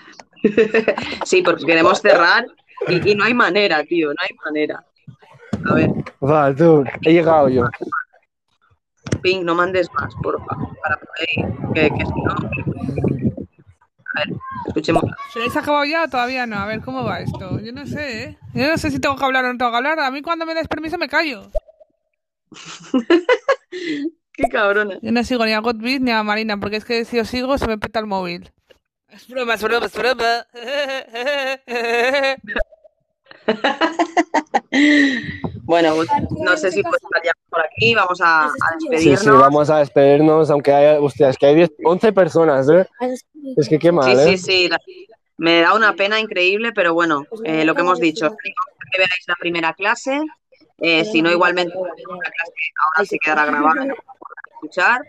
Sí, 1.25 1.41
porque 1.43 1.65
queremos 1.65 2.01
cerrar 2.01 2.45
y, 2.88 3.11
y 3.11 3.15
no 3.15 3.23
hay 3.23 3.33
manera, 3.33 3.83
tío, 3.83 4.07
no 4.09 4.15
hay 4.21 4.35
manera. 4.43 4.83
A 5.69 5.73
ver, 5.73 5.89
Va, 6.23 6.55
tú, 6.55 6.83
he 7.01 7.13
llegado 7.13 7.49
yo. 7.49 7.65
Pink, 9.21 9.43
no 9.43 9.55
mandes 9.55 9.91
más, 9.93 10.13
por 10.21 10.43
favor, 10.45 10.69
para 10.81 10.97
poder 10.97 11.29
ir, 11.35 11.45
que, 11.73 11.89
que 11.97 12.05
si 12.05 12.21
no... 12.23 12.31
A 14.13 14.19
ver, 14.19 14.27
escuchemos. 14.67 15.03
¿Se 15.31 15.39
habéis 15.39 15.55
acabado 15.55 15.85
ya 15.85 16.03
o 16.03 16.07
todavía 16.07 16.45
no? 16.45 16.57
A 16.57 16.65
ver, 16.65 16.81
¿cómo 16.81 17.03
va 17.03 17.21
esto? 17.21 17.59
Yo 17.59 17.71
no 17.71 17.85
sé, 17.85 18.23
¿eh? 18.23 18.38
Yo 18.53 18.67
no 18.67 18.77
sé 18.77 18.91
si 18.91 18.99
tengo 18.99 19.15
que 19.15 19.25
hablar 19.25 19.45
o 19.45 19.53
no 19.53 19.57
tengo 19.57 19.71
que 19.71 19.77
hablar. 19.77 19.99
A 19.99 20.11
mí 20.11 20.21
cuando 20.21 20.45
me 20.45 20.53
des 20.53 20.67
permiso 20.67 20.97
me 20.97 21.07
callo. 21.07 21.49
Qué 24.33 24.43
cabrona. 24.49 24.97
Yo 25.01 25.11
no 25.11 25.23
sigo 25.23 25.45
ni 25.45 25.53
a 25.53 25.59
Godbeat 25.59 26.01
ni 26.01 26.11
a 26.11 26.23
Marina, 26.23 26.59
porque 26.59 26.77
es 26.77 26.85
que 26.85 27.05
si 27.05 27.19
os 27.19 27.27
sigo 27.27 27.57
se 27.57 27.67
me 27.67 27.77
peta 27.77 27.99
el 27.99 28.07
móvil. 28.07 28.51
Es 29.09 29.27
broma, 29.27 29.55
es 29.55 29.63
broma, 29.63 29.85
es 29.85 29.93
broma. 29.93 30.47
Bueno, 35.63 35.95
pues, 35.95 36.09
no 36.43 36.57
sé 36.57 36.71
si 36.71 36.81
puede 36.81 36.97
estar 36.97 37.21
ya 37.23 37.31
por 37.49 37.61
aquí, 37.61 37.93
vamos 37.95 38.19
a, 38.21 38.45
a 38.45 38.49
Sí, 38.79 38.87
despedirnos. 38.89 39.19
sí, 39.21 39.29
vamos 39.29 39.69
a 39.69 39.77
despedirnos, 39.79 40.49
aunque 40.49 40.73
haya, 40.73 40.99
hostia, 40.99 41.29
es 41.29 41.37
que 41.37 41.45
hay 41.45 41.55
10, 41.55 41.71
11 41.85 42.11
personas, 42.13 42.67
¿eh? 42.69 42.85
Es 43.57 43.69
que 43.69 43.79
qué 43.79 43.91
mal, 43.91 44.05
Sí, 44.17 44.19
¿eh? 44.33 44.37
sí, 44.37 44.43
sí. 44.43 44.67
la- 44.69 44.79
me 45.37 45.61
da 45.61 45.73
una 45.75 45.93
pena 45.93 46.19
increíble, 46.19 46.71
pero 46.73 46.93
bueno, 46.93 47.25
eh, 47.45 47.63
lo 47.65 47.73
que 47.73 47.81
hemos 47.81 47.99
dicho, 47.99 48.29
que 48.43 48.97
veáis 48.97 49.23
la 49.27 49.35
primera 49.39 49.73
clase. 49.73 50.21
eh, 50.83 51.05
si 51.05 51.21
no, 51.21 51.31
igualmente 51.31 51.73
la 51.75 51.93
clase 51.93 52.53
ahora 52.83 53.05
se 53.05 53.17
quedará 53.19 53.45
grabada 53.45 53.75
para 53.75 53.93
escuchar. 54.55 55.01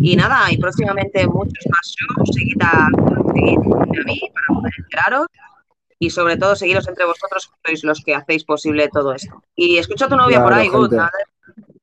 Y 0.00 0.16
nada, 0.16 0.50
y 0.50 0.56
próximamente 0.58 1.26
muchos 1.26 1.64
más 1.70 1.94
shows. 1.94 2.28
Seguid 2.34 2.60
a, 2.62 2.88
seguid 3.32 3.58
a 3.58 4.04
mí 4.04 4.20
para 4.32 4.46
poder 4.60 4.72
enteraros. 4.78 5.26
Y 5.98 6.10
sobre 6.10 6.36
todo, 6.36 6.56
seguiros 6.56 6.86
entre 6.88 7.04
vosotros, 7.04 7.50
que 7.62 7.70
sois 7.70 7.84
los 7.84 8.02
que 8.02 8.14
hacéis 8.14 8.44
posible 8.44 8.88
todo 8.88 9.14
esto. 9.14 9.42
Y 9.54 9.78
escucho 9.78 10.06
a 10.06 10.08
tu 10.08 10.16
novia 10.16 10.42
por 10.42 10.52
ahí. 10.52 10.68
¿vale? 10.68 11.10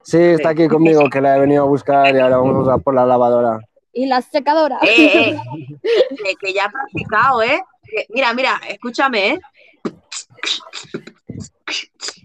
Sí, 0.03 0.17
está 0.17 0.49
aquí 0.49 0.67
conmigo, 0.67 1.09
que 1.09 1.21
la 1.21 1.37
he 1.37 1.39
venido 1.39 1.63
a 1.63 1.67
buscar 1.67 2.15
y 2.15 2.19
ahora 2.19 2.37
vamos 2.37 2.67
a 2.67 2.77
por 2.77 2.93
la 2.95 3.05
lavadora. 3.05 3.59
Y 3.93 4.07
la 4.07 4.21
secadora. 4.21 4.79
Eh, 4.83 5.31
eh, 5.31 5.39
que, 6.39 6.53
ya 6.53 6.65
he 6.65 6.71
practicado, 6.71 7.43
¿eh? 7.43 7.61
Mira, 8.09 8.33
mira, 8.33 8.61
escúchame, 8.67 9.29
¿eh? 9.29 9.41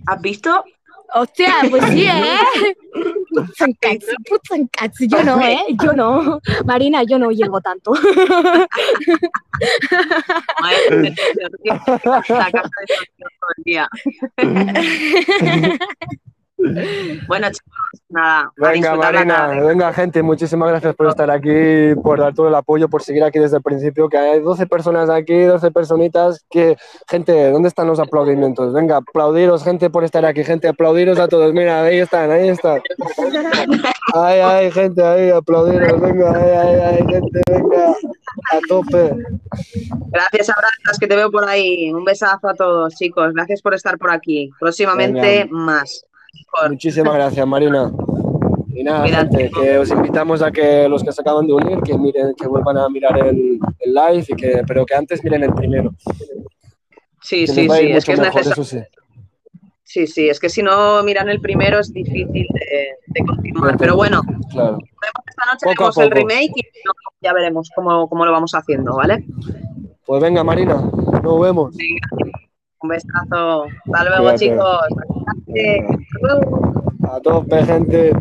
¿Has 0.06 0.20
visto? 0.20 0.64
Hostia, 1.14 1.54
pues 1.70 1.84
sí, 1.84 2.06
¿eh? 2.06 2.38
Putzancax, 3.34 4.06
putzancax. 4.28 4.98
Yo 5.08 5.22
no, 5.22 5.40
¿eh? 5.40 5.58
Yo 5.82 5.92
no. 5.92 6.40
Marina, 6.64 7.02
yo 7.02 7.18
no 7.18 7.30
llego 7.30 7.60
tanto. 7.60 7.92
La 11.64 11.80
casa 12.50 12.70
de 12.86 12.96
todo 13.38 13.50
el 13.56 13.64
día. 13.64 13.88
Bueno, 16.56 17.48
chicos, 17.50 18.02
nada. 18.08 18.50
Venga, 18.56 18.96
Marina, 18.96 19.48
venga, 19.48 19.92
gente, 19.92 20.22
muchísimas 20.22 20.68
gracias 20.70 20.94
por 20.94 21.08
estar 21.08 21.30
aquí, 21.30 21.94
por 22.02 22.18
dar 22.18 22.34
todo 22.34 22.48
el 22.48 22.54
apoyo, 22.54 22.88
por 22.88 23.02
seguir 23.02 23.24
aquí 23.24 23.38
desde 23.38 23.58
el 23.58 23.62
principio, 23.62 24.08
que 24.08 24.16
hay 24.16 24.40
12 24.40 24.66
personas 24.66 25.10
aquí, 25.10 25.42
12 25.42 25.70
personitas, 25.70 26.44
que, 26.50 26.76
gente, 27.08 27.50
¿dónde 27.50 27.68
están 27.68 27.86
los 27.86 28.00
aplaudimientos? 28.00 28.72
Venga, 28.72 28.96
aplaudiros, 28.96 29.64
gente, 29.64 29.90
por 29.90 30.04
estar 30.04 30.24
aquí, 30.24 30.44
gente, 30.44 30.68
aplaudiros 30.68 31.18
a 31.18 31.28
todos, 31.28 31.52
mira, 31.52 31.82
ahí 31.82 31.98
están, 31.98 32.30
ahí 32.30 32.48
están. 32.48 32.80
Ay, 34.14 34.40
ay, 34.40 34.70
gente, 34.70 35.02
ahí, 35.02 35.30
aplaudiros, 35.30 36.00
venga, 36.00 36.32
ay, 36.34 36.50
ay, 36.50 36.80
ay, 36.80 37.06
gente, 37.06 37.40
venga, 37.50 37.88
a 38.52 38.60
tope. 38.68 39.14
Gracias, 40.08 40.48
abrazos, 40.48 40.98
que 40.98 41.06
te 41.06 41.16
veo 41.16 41.30
por 41.30 41.46
ahí. 41.46 41.92
Un 41.92 42.04
besazo 42.04 42.48
a 42.48 42.54
todos, 42.54 42.94
chicos. 42.94 43.32
Gracias 43.34 43.60
por 43.60 43.74
estar 43.74 43.98
por 43.98 44.10
aquí. 44.10 44.50
Próximamente 44.58 45.44
Venga. 45.44 45.48
más. 45.50 46.06
Muchísimas 46.68 47.14
gracias, 47.14 47.46
Marina. 47.46 47.92
Y 48.74 48.82
nada, 48.84 49.06
gente, 49.08 49.50
que 49.50 49.78
os 49.78 49.90
invitamos 49.90 50.42
a 50.42 50.50
que 50.50 50.86
los 50.88 51.02
que 51.02 51.10
se 51.12 51.20
acaban 51.22 51.46
de 51.46 51.54
unir, 51.54 51.78
que 51.80 51.96
miren, 51.96 52.34
que 52.34 52.46
vuelvan 52.46 52.76
a 52.76 52.88
mirar 52.90 53.18
el, 53.26 53.58
el 53.78 53.94
live, 53.94 54.24
y 54.28 54.34
que, 54.34 54.62
pero 54.66 54.84
que 54.84 54.94
antes 54.94 55.24
miren 55.24 55.44
el 55.44 55.54
primero. 55.54 55.94
Sí, 57.22 57.40
Que 57.40 57.46
sí, 57.46 57.68
sí. 57.68 57.86
Es 57.92 58.04
que 58.04 58.12
es 58.12 58.20
mejor, 58.20 58.36
necesario. 58.46 58.64
sí. 58.64 58.78
Sí, 59.88 60.06
sí, 60.06 60.28
es 60.28 60.40
que 60.40 60.48
si 60.50 60.62
no 60.62 61.02
miran 61.04 61.28
el 61.28 61.40
primero 61.40 61.78
es 61.78 61.92
difícil 61.92 62.28
de, 62.52 62.88
de 63.06 63.24
continuar. 63.24 63.76
Pero 63.78 63.94
bueno, 63.96 64.20
Claro. 64.50 64.78
esta 65.26 65.44
noche 65.52 65.74
Poco 65.76 66.02
el 66.02 66.10
remake 66.10 66.50
y 66.56 66.62
ya 67.22 67.32
veremos 67.32 67.70
cómo, 67.74 68.08
cómo 68.08 68.26
lo 68.26 68.32
vamos 68.32 68.52
haciendo, 68.52 68.96
¿vale? 68.96 69.24
Pues 70.04 70.20
venga, 70.20 70.42
Marina, 70.44 70.74
nos 71.22 71.40
vemos. 71.40 71.74
Un 72.86 72.90
besazo. 72.90 73.64
Hasta 73.64 74.04
luego, 74.04 74.22
Cuídate. 74.22 74.38
chicos. 74.38 74.88
A 77.10 77.20
tope, 77.20 77.64
gente. 77.64 78.12